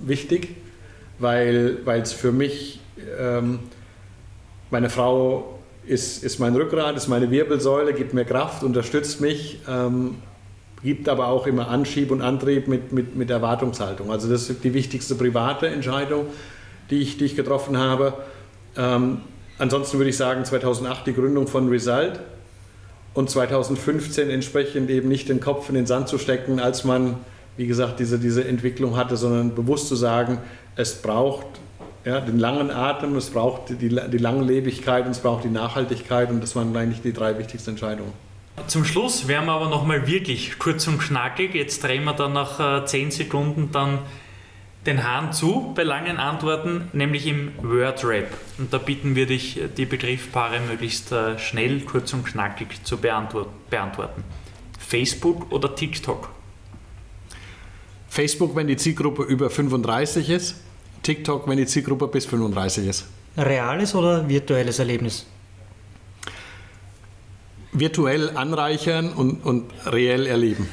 wichtig, 0.02 0.56
weil 1.18 1.78
es 1.86 2.12
für 2.12 2.32
mich, 2.32 2.80
ähm, 3.20 3.60
meine 4.70 4.90
Frau 4.90 5.58
ist, 5.86 6.24
ist 6.24 6.38
mein 6.38 6.56
Rückgrat, 6.56 6.96
ist 6.96 7.08
meine 7.08 7.30
Wirbelsäule, 7.30 7.92
gibt 7.92 8.14
mir 8.14 8.24
Kraft, 8.24 8.62
unterstützt 8.62 9.20
mich, 9.20 9.60
ähm, 9.68 10.16
gibt 10.82 11.08
aber 11.08 11.28
auch 11.28 11.46
immer 11.46 11.68
Anschieb 11.68 12.10
und 12.10 12.22
Antrieb 12.22 12.68
mit, 12.68 12.92
mit, 12.92 13.16
mit 13.16 13.30
Erwartungshaltung. 13.30 14.10
Also 14.10 14.28
das 14.28 14.48
ist 14.48 14.64
die 14.64 14.74
wichtigste 14.74 15.14
private 15.14 15.68
Entscheidung, 15.68 16.26
die 16.90 17.00
ich, 17.00 17.18
die 17.18 17.26
ich 17.26 17.36
getroffen 17.36 17.76
habe. 17.76 18.14
Ähm, 18.76 19.20
ansonsten 19.58 19.98
würde 19.98 20.10
ich 20.10 20.16
sagen 20.16 20.44
2008 20.44 21.06
die 21.06 21.14
Gründung 21.14 21.46
von 21.46 21.68
Result 21.68 22.18
und 23.12 23.30
2015 23.30 24.30
entsprechend 24.30 24.90
eben 24.90 25.08
nicht 25.08 25.28
den 25.28 25.40
Kopf 25.40 25.68
in 25.68 25.74
den 25.74 25.86
Sand 25.86 26.08
zu 26.08 26.18
stecken, 26.18 26.60
als 26.60 26.84
man, 26.84 27.16
wie 27.56 27.66
gesagt, 27.66 28.00
diese, 28.00 28.18
diese 28.18 28.46
Entwicklung 28.46 28.96
hatte, 28.96 29.16
sondern 29.16 29.54
bewusst 29.54 29.88
zu 29.88 29.96
sagen, 29.96 30.38
es 30.76 31.00
braucht 31.00 31.46
ja, 32.04 32.20
den 32.20 32.38
langen 32.38 32.70
Atem, 32.70 33.16
es 33.16 33.30
braucht 33.30 33.70
die, 33.70 33.88
die 33.88 34.18
Langlebigkeit 34.18 35.06
und 35.06 35.12
es 35.12 35.20
braucht 35.20 35.44
die 35.44 35.48
Nachhaltigkeit 35.48 36.30
und 36.30 36.42
das 36.42 36.54
waren 36.54 36.76
eigentlich 36.76 37.02
die 37.02 37.12
drei 37.12 37.38
wichtigsten 37.38 37.70
Entscheidungen. 37.70 38.12
Zum 38.66 38.84
Schluss 38.84 39.26
werden 39.26 39.46
wir 39.46 39.52
aber 39.52 39.68
nochmal 39.68 40.06
wirklich 40.06 40.58
kurz 40.58 40.86
und 40.86 40.98
knackig. 40.98 41.54
Jetzt 41.54 41.82
drehen 41.82 42.04
wir 42.04 42.12
dann 42.12 42.34
nach 42.34 42.82
äh, 42.82 42.86
10 42.86 43.10
Sekunden 43.10 43.70
dann 43.72 43.98
den 44.86 45.02
Hahn 45.02 45.32
zu 45.32 45.72
bei 45.74 45.82
langen 45.82 46.18
Antworten, 46.18 46.88
nämlich 46.92 47.26
im 47.26 47.52
Word-Rap. 47.62 48.28
Und 48.58 48.72
da 48.72 48.78
bitten 48.78 49.16
wir 49.16 49.26
dich, 49.26 49.60
die 49.76 49.86
Begriffspaare 49.86 50.60
möglichst 50.60 51.10
äh, 51.10 51.38
schnell, 51.38 51.80
kurz 51.80 52.12
und 52.12 52.24
knackig 52.24 52.84
zu 52.84 52.98
beantworten. 52.98 54.24
Facebook 54.78 55.50
oder 55.50 55.74
TikTok? 55.74 56.28
Facebook, 58.14 58.54
wenn 58.54 58.68
die 58.68 58.76
Zielgruppe 58.76 59.24
über 59.24 59.50
35 59.50 60.30
ist. 60.30 60.54
TikTok, 61.02 61.48
wenn 61.48 61.56
die 61.56 61.66
Zielgruppe 61.66 62.06
bis 62.06 62.26
35 62.26 62.86
ist. 62.86 63.06
Reales 63.36 63.92
oder 63.92 64.28
virtuelles 64.28 64.78
Erlebnis? 64.78 65.26
Virtuell 67.72 68.36
anreichern 68.36 69.12
und, 69.12 69.44
und 69.44 69.68
reell 69.86 70.28
erleben. 70.28 70.68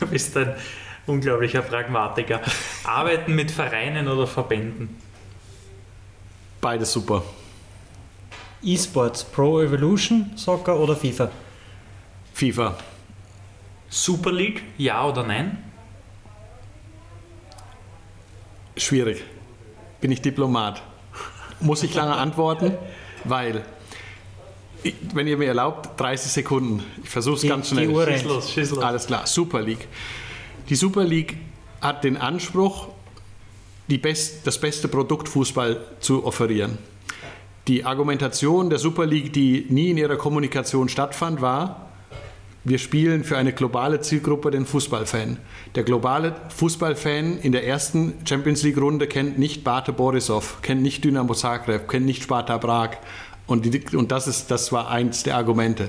Du 0.00 0.06
bist 0.06 0.34
ein 0.38 0.54
unglaublicher 1.06 1.60
Pragmatiker. 1.60 2.40
Arbeiten 2.84 3.34
mit 3.34 3.50
Vereinen 3.50 4.08
oder 4.08 4.26
Verbänden? 4.26 4.96
Beides 6.62 6.90
super. 6.92 7.24
E-Sports, 8.62 9.22
Pro 9.22 9.60
Evolution, 9.60 10.30
Soccer 10.34 10.80
oder 10.80 10.96
FIFA? 10.96 11.30
FIFA. 12.32 12.78
Super 13.90 14.32
League, 14.32 14.62
ja 14.78 15.06
oder 15.06 15.24
nein? 15.24 15.67
Schwierig. 18.78 19.24
Bin 20.00 20.12
ich 20.12 20.22
Diplomat? 20.22 20.82
Muss 21.60 21.82
ich 21.82 21.94
lange 21.94 22.14
antworten? 22.14 22.72
Weil, 23.24 23.64
ich, 24.82 24.94
wenn 25.12 25.26
ihr 25.26 25.36
mir 25.36 25.48
erlaubt, 25.48 26.00
30 26.00 26.30
Sekunden. 26.30 26.84
Ich 27.02 27.10
versuche 27.10 27.36
es 27.36 27.42
ganz 27.42 27.68
schnell. 27.70 27.88
Die 27.88 27.94
Uhr 27.94 28.06
Schieß 28.06 28.24
los, 28.24 28.52
schieß 28.52 28.70
los. 28.70 28.84
Alles 28.84 29.06
klar, 29.06 29.26
Super 29.26 29.60
League. 29.60 29.88
Die 30.68 30.76
Super 30.76 31.04
League 31.04 31.36
hat 31.80 32.04
den 32.04 32.16
Anspruch, 32.16 32.88
die 33.88 33.98
best, 33.98 34.46
das 34.46 34.60
beste 34.60 34.86
Produkt 34.86 35.28
Fußball 35.28 35.80
zu 35.98 36.24
offerieren. 36.24 36.78
Die 37.66 37.84
Argumentation 37.84 38.70
der 38.70 38.78
Super 38.78 39.06
League, 39.06 39.32
die 39.32 39.66
nie 39.68 39.90
in 39.90 39.98
ihrer 39.98 40.16
Kommunikation 40.16 40.88
stattfand, 40.88 41.40
war, 41.40 41.87
wir 42.64 42.78
spielen 42.78 43.24
für 43.24 43.38
eine 43.38 43.52
globale 43.52 44.00
Zielgruppe 44.00 44.50
den 44.50 44.66
Fußballfan. 44.66 45.38
Der 45.74 45.84
globale 45.84 46.34
Fußballfan 46.54 47.38
in 47.38 47.52
der 47.52 47.66
ersten 47.66 48.14
Champions 48.28 48.62
League-Runde 48.62 49.06
kennt 49.06 49.38
nicht 49.38 49.64
Bate 49.64 49.92
Borisov, 49.92 50.60
kennt 50.60 50.82
nicht 50.82 51.04
Dynamo 51.04 51.34
Zagreb, 51.34 51.88
kennt 51.88 52.06
nicht 52.06 52.22
Sparta 52.22 52.58
Prag. 52.58 52.98
Und, 53.46 53.64
die, 53.64 53.96
und 53.96 54.12
das, 54.12 54.26
ist, 54.26 54.50
das 54.50 54.72
war 54.72 54.90
eins 54.90 55.22
der 55.22 55.36
Argumente. 55.36 55.88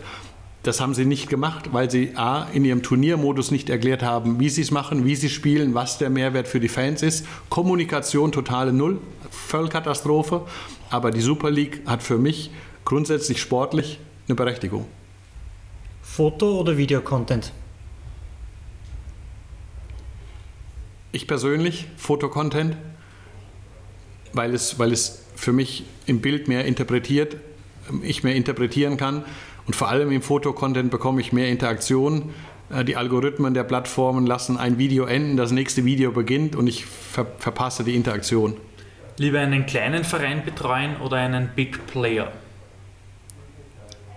Das 0.63 0.79
haben 0.79 0.93
sie 0.93 1.05
nicht 1.05 1.29
gemacht, 1.29 1.73
weil 1.73 1.89
sie 1.89 2.11
A, 2.15 2.47
in 2.53 2.65
ihrem 2.65 2.83
Turniermodus 2.83 3.49
nicht 3.51 3.69
erklärt 3.69 4.03
haben, 4.03 4.39
wie 4.39 4.49
sie 4.49 4.61
es 4.61 4.71
machen, 4.71 5.05
wie 5.05 5.15
sie 5.15 5.29
spielen, 5.29 5.73
was 5.73 5.97
der 5.97 6.09
Mehrwert 6.09 6.47
für 6.47 6.59
die 6.59 6.67
Fans 6.67 7.01
ist. 7.01 7.25
Kommunikation 7.49 8.31
totale 8.31 8.73
Null, 8.73 8.99
Vollkatastrophe. 9.31 10.45
Aber 10.89 11.11
die 11.11 11.21
Super 11.21 11.49
League 11.49 11.81
hat 11.85 12.03
für 12.03 12.17
mich 12.17 12.51
grundsätzlich 12.85 13.41
sportlich 13.41 13.99
eine 14.27 14.35
Berechtigung. 14.35 14.85
Foto- 16.19 16.59
oder 16.59 16.75
Videocontent? 16.75 17.53
Ich 21.13 21.27
persönlich, 21.27 21.85
Fotocontent, 21.95 22.75
weil 24.33 24.53
es, 24.53 24.77
weil 24.79 24.91
es 24.91 25.23
für 25.37 25.53
mich 25.53 25.85
im 26.07 26.19
Bild 26.19 26.49
mehr 26.49 26.65
interpretiert, 26.65 27.37
ich 28.03 28.25
mehr 28.25 28.35
interpretieren 28.35 28.97
kann 28.97 29.23
und 29.65 29.77
vor 29.77 29.87
allem 29.87 30.11
im 30.11 30.21
Fotocontent 30.21 30.91
bekomme 30.91 31.21
ich 31.21 31.31
mehr 31.31 31.47
Interaktion. 31.47 32.33
Äh, 32.69 32.83
Die 32.83 32.97
Algorithmen 32.97 33.53
der 33.53 33.63
Plattformen 33.63 34.25
lassen 34.25 34.57
ein 34.57 34.77
Video 34.77 35.05
enden, 35.05 35.37
das 35.37 35.53
nächste 35.53 35.85
Video 35.85 36.11
beginnt 36.11 36.53
und 36.57 36.67
ich 36.67 36.85
ver 36.85 37.27
verpasse 37.37 37.85
die 37.85 37.95
Interaktion. 37.95 38.57
Lieber 39.15 39.39
einen 39.39 39.65
kleinen 39.65 40.03
Verein 40.03 40.43
betreuen 40.43 40.97
oder 40.97 41.15
einen 41.15 41.51
Big 41.55 41.87
Player? 41.87 42.29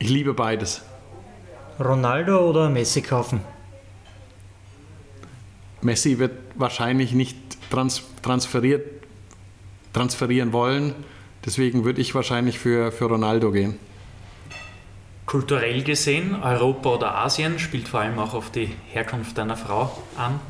Ich 0.00 0.08
liebe 0.08 0.34
beides. 0.34 0.82
Ronaldo 1.80 2.48
oder 2.48 2.68
Messi 2.68 3.02
kaufen? 3.02 3.40
Messi 5.80 6.18
wird 6.18 6.32
wahrscheinlich 6.54 7.12
nicht 7.12 7.36
trans 7.70 8.02
transferiert, 8.22 8.86
transferieren 9.92 10.52
wollen. 10.52 10.94
Deswegen 11.44 11.84
würde 11.84 12.00
ich 12.00 12.14
wahrscheinlich 12.14 12.58
für, 12.58 12.92
für 12.92 13.06
Ronaldo 13.06 13.50
gehen. 13.50 13.78
Kulturell 15.26 15.82
gesehen, 15.82 16.36
Europa 16.42 16.90
oder 16.90 17.14
Asien 17.16 17.58
spielt 17.58 17.88
vor 17.88 18.00
allem 18.00 18.18
auch 18.18 18.34
auf 18.34 18.50
die 18.50 18.74
Herkunft 18.92 19.38
deiner 19.38 19.56
Frau 19.56 19.90
an. 20.16 20.40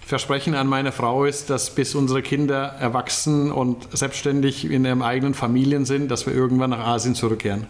Versprechen 0.00 0.54
an 0.54 0.66
meine 0.66 0.92
Frau 0.92 1.24
ist, 1.24 1.50
dass 1.50 1.74
bis 1.74 1.94
unsere 1.94 2.20
Kinder 2.22 2.74
erwachsen 2.78 3.50
und 3.50 3.96
selbstständig 3.96 4.70
in 4.70 4.84
ihren 4.84 5.02
eigenen 5.02 5.34
Familien 5.34 5.84
sind, 5.84 6.10
dass 6.10 6.26
wir 6.26 6.34
irgendwann 6.34 6.70
nach 6.70 6.86
Asien 6.86 7.14
zurückkehren. 7.14 7.66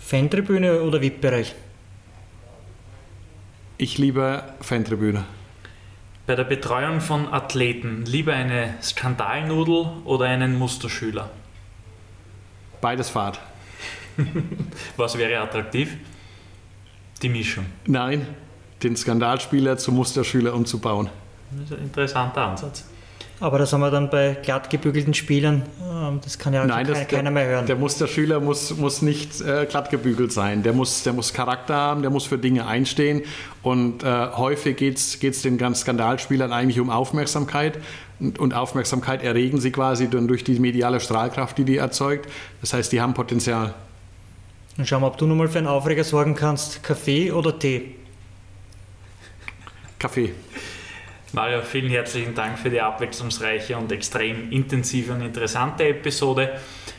Fantribüne 0.00 0.82
oder 0.82 1.00
VIP-Bereich? 1.00 1.54
Ich 3.82 3.96
liebe 3.96 4.44
Fantribüne. 4.60 5.24
Bei 6.26 6.36
der 6.36 6.44
Betreuung 6.44 7.00
von 7.00 7.32
Athleten 7.32 8.04
lieber 8.04 8.34
eine 8.34 8.74
Skandalnudel 8.82 10.02
oder 10.04 10.26
einen 10.26 10.58
Musterschüler? 10.58 11.30
Beides 12.82 13.08
Fahrt. 13.08 13.40
Was 14.98 15.16
wäre 15.16 15.40
attraktiv? 15.40 15.96
Die 17.22 17.30
Mischung. 17.30 17.64
Nein, 17.86 18.26
den 18.82 18.96
Skandalspieler 18.96 19.78
zum 19.78 19.94
Musterschüler 19.94 20.52
umzubauen. 20.52 21.08
Das 21.50 21.70
ist 21.70 21.72
ein 21.72 21.84
interessanter 21.84 22.48
Ansatz. 22.48 22.84
Aber 23.40 23.58
das 23.58 23.72
haben 23.72 23.80
wir 23.80 23.90
dann 23.90 24.10
bei 24.10 24.36
glatt 24.42 24.68
gebügelten 24.68 25.14
Spielern. 25.14 25.62
Ähm, 25.80 26.20
das 26.22 26.38
kann 26.38 26.52
ja 26.52 26.66
Nein, 26.66 26.86
keiner, 26.86 26.98
das, 26.98 27.08
keiner 27.08 27.30
mehr 27.30 27.46
hören. 27.46 27.66
Der 27.66 27.76
Musterschüler 27.76 28.38
muss, 28.38 28.76
muss 28.76 29.00
nicht 29.00 29.40
äh, 29.40 29.64
glatt 29.64 29.88
gebügelt 29.88 30.30
sein. 30.30 30.62
Der 30.62 30.74
muss, 30.74 31.02
der 31.04 31.14
muss 31.14 31.32
Charakter 31.32 31.74
haben, 31.74 32.02
der 32.02 32.10
muss 32.10 32.26
für 32.26 32.36
Dinge 32.36 32.66
einstehen. 32.66 33.22
Und 33.62 34.02
äh, 34.02 34.06
häufig 34.06 34.76
geht 34.76 34.98
es 34.98 35.42
den 35.42 35.56
ganz 35.56 35.80
Skandalspielern 35.80 36.52
eigentlich 36.52 36.80
um 36.80 36.90
Aufmerksamkeit. 36.90 37.78
Und, 38.20 38.38
und, 38.38 38.52
Aufmerksamkeit 38.52 39.22
erregen 39.22 39.58
sie 39.58 39.72
quasi 39.72 40.10
dann 40.10 40.28
durch 40.28 40.44
die 40.44 40.58
mediale 40.58 41.00
Strahlkraft, 41.00 41.56
die 41.56 41.64
die 41.64 41.78
erzeugt. 41.78 42.30
Das 42.60 42.74
heißt, 42.74 42.92
die 42.92 43.00
haben 43.00 43.14
Potenzial. 43.14 43.72
Dann 44.76 44.84
schauen 44.84 45.00
wir, 45.00 45.06
ob 45.06 45.16
du 45.16 45.26
nochmal 45.26 45.48
für 45.48 45.58
einen 45.58 45.66
Aufreger 45.66 46.04
sorgen 46.04 46.34
kannst. 46.34 46.82
Kaffee 46.82 47.32
oder 47.32 47.58
Tee? 47.58 47.94
Kaffee. 49.98 50.34
Mario, 51.32 51.62
vielen 51.62 51.90
herzlichen 51.90 52.34
Dank 52.34 52.58
für 52.58 52.70
die 52.70 52.80
abwechslungsreiche 52.80 53.76
und 53.76 53.92
extrem 53.92 54.50
intensive 54.50 55.12
und 55.12 55.20
interessante 55.20 55.86
Episode. 55.86 56.58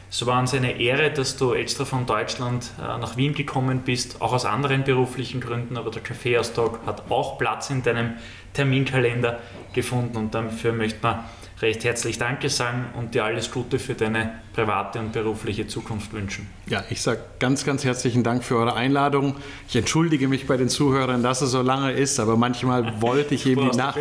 Es 0.09 0.25
war 0.25 0.39
uns 0.39 0.53
eine 0.53 0.79
Ehre, 0.79 1.11
dass 1.11 1.35
du 1.35 1.53
extra 1.53 1.83
von 1.83 2.05
Deutschland 2.05 2.71
äh, 2.79 2.97
nach 2.97 3.17
Wien 3.17 3.33
gekommen 3.33 3.81
bist, 3.83 4.21
auch 4.21 4.31
aus 4.31 4.45
anderen 4.45 4.85
beruflichen 4.85 5.41
Gründen, 5.41 5.75
aber 5.75 5.91
der 5.91 6.01
Kaffeeaustausch 6.01 6.79
hat 6.85 7.11
auch 7.11 7.37
Platz 7.37 7.71
in 7.71 7.83
deinem 7.83 8.13
Terminkalender 8.53 9.39
gefunden 9.73 10.15
und 10.15 10.33
dafür 10.33 10.71
möchte 10.71 10.99
man 11.01 11.25
recht 11.61 11.83
herzlich 11.83 12.17
Danke 12.17 12.49
sagen 12.49 12.85
und 12.97 13.13
dir 13.13 13.23
alles 13.23 13.51
Gute 13.51 13.77
für 13.77 13.93
deine 13.93 14.39
private 14.53 14.99
und 14.99 15.11
berufliche 15.11 15.67
Zukunft 15.67 16.11
wünschen. 16.13 16.47
Ja, 16.67 16.83
ich 16.89 17.01
sage 17.01 17.21
ganz, 17.39 17.65
ganz 17.65 17.83
herzlichen 17.83 18.23
Dank 18.23 18.43
für 18.43 18.57
eure 18.57 18.73
Einladung. 18.73 19.35
Ich 19.67 19.75
entschuldige 19.75 20.27
mich 20.27 20.47
bei 20.47 20.57
den 20.57 20.69
Zuhörern, 20.69 21.21
dass 21.21 21.41
es 21.41 21.51
so 21.51 21.61
lange 21.61 21.91
ist, 21.91 22.19
aber 22.19 22.35
manchmal 22.35 23.01
wollte 23.01 23.35
ich 23.35 23.45
eben 23.45 23.69
die, 23.69 23.77
Nach 23.77 23.95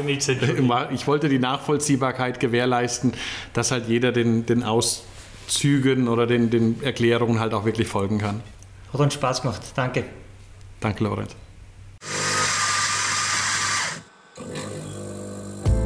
ich 0.91 1.07
wollte 1.07 1.29
die 1.29 1.39
Nachvollziehbarkeit 1.39 2.41
gewährleisten, 2.41 3.13
dass 3.53 3.71
halt 3.71 3.89
jeder 3.89 4.13
den, 4.13 4.47
den 4.47 4.63
Auszügen 4.63 6.09
oder 6.09 6.27
den, 6.27 6.51
den 6.51 6.83
Erklärungen 6.83 7.41
halt 7.41 7.53
auch 7.53 7.65
wirklich 7.65 7.89
folgen 7.89 8.19
kann. 8.19 8.43
Hat 8.93 9.01
uns 9.01 9.15
Spaß 9.15 9.43
gemacht. 9.43 9.61
Danke. 9.75 10.05
Danke, 10.81 11.05
Lorenz. 11.05 11.37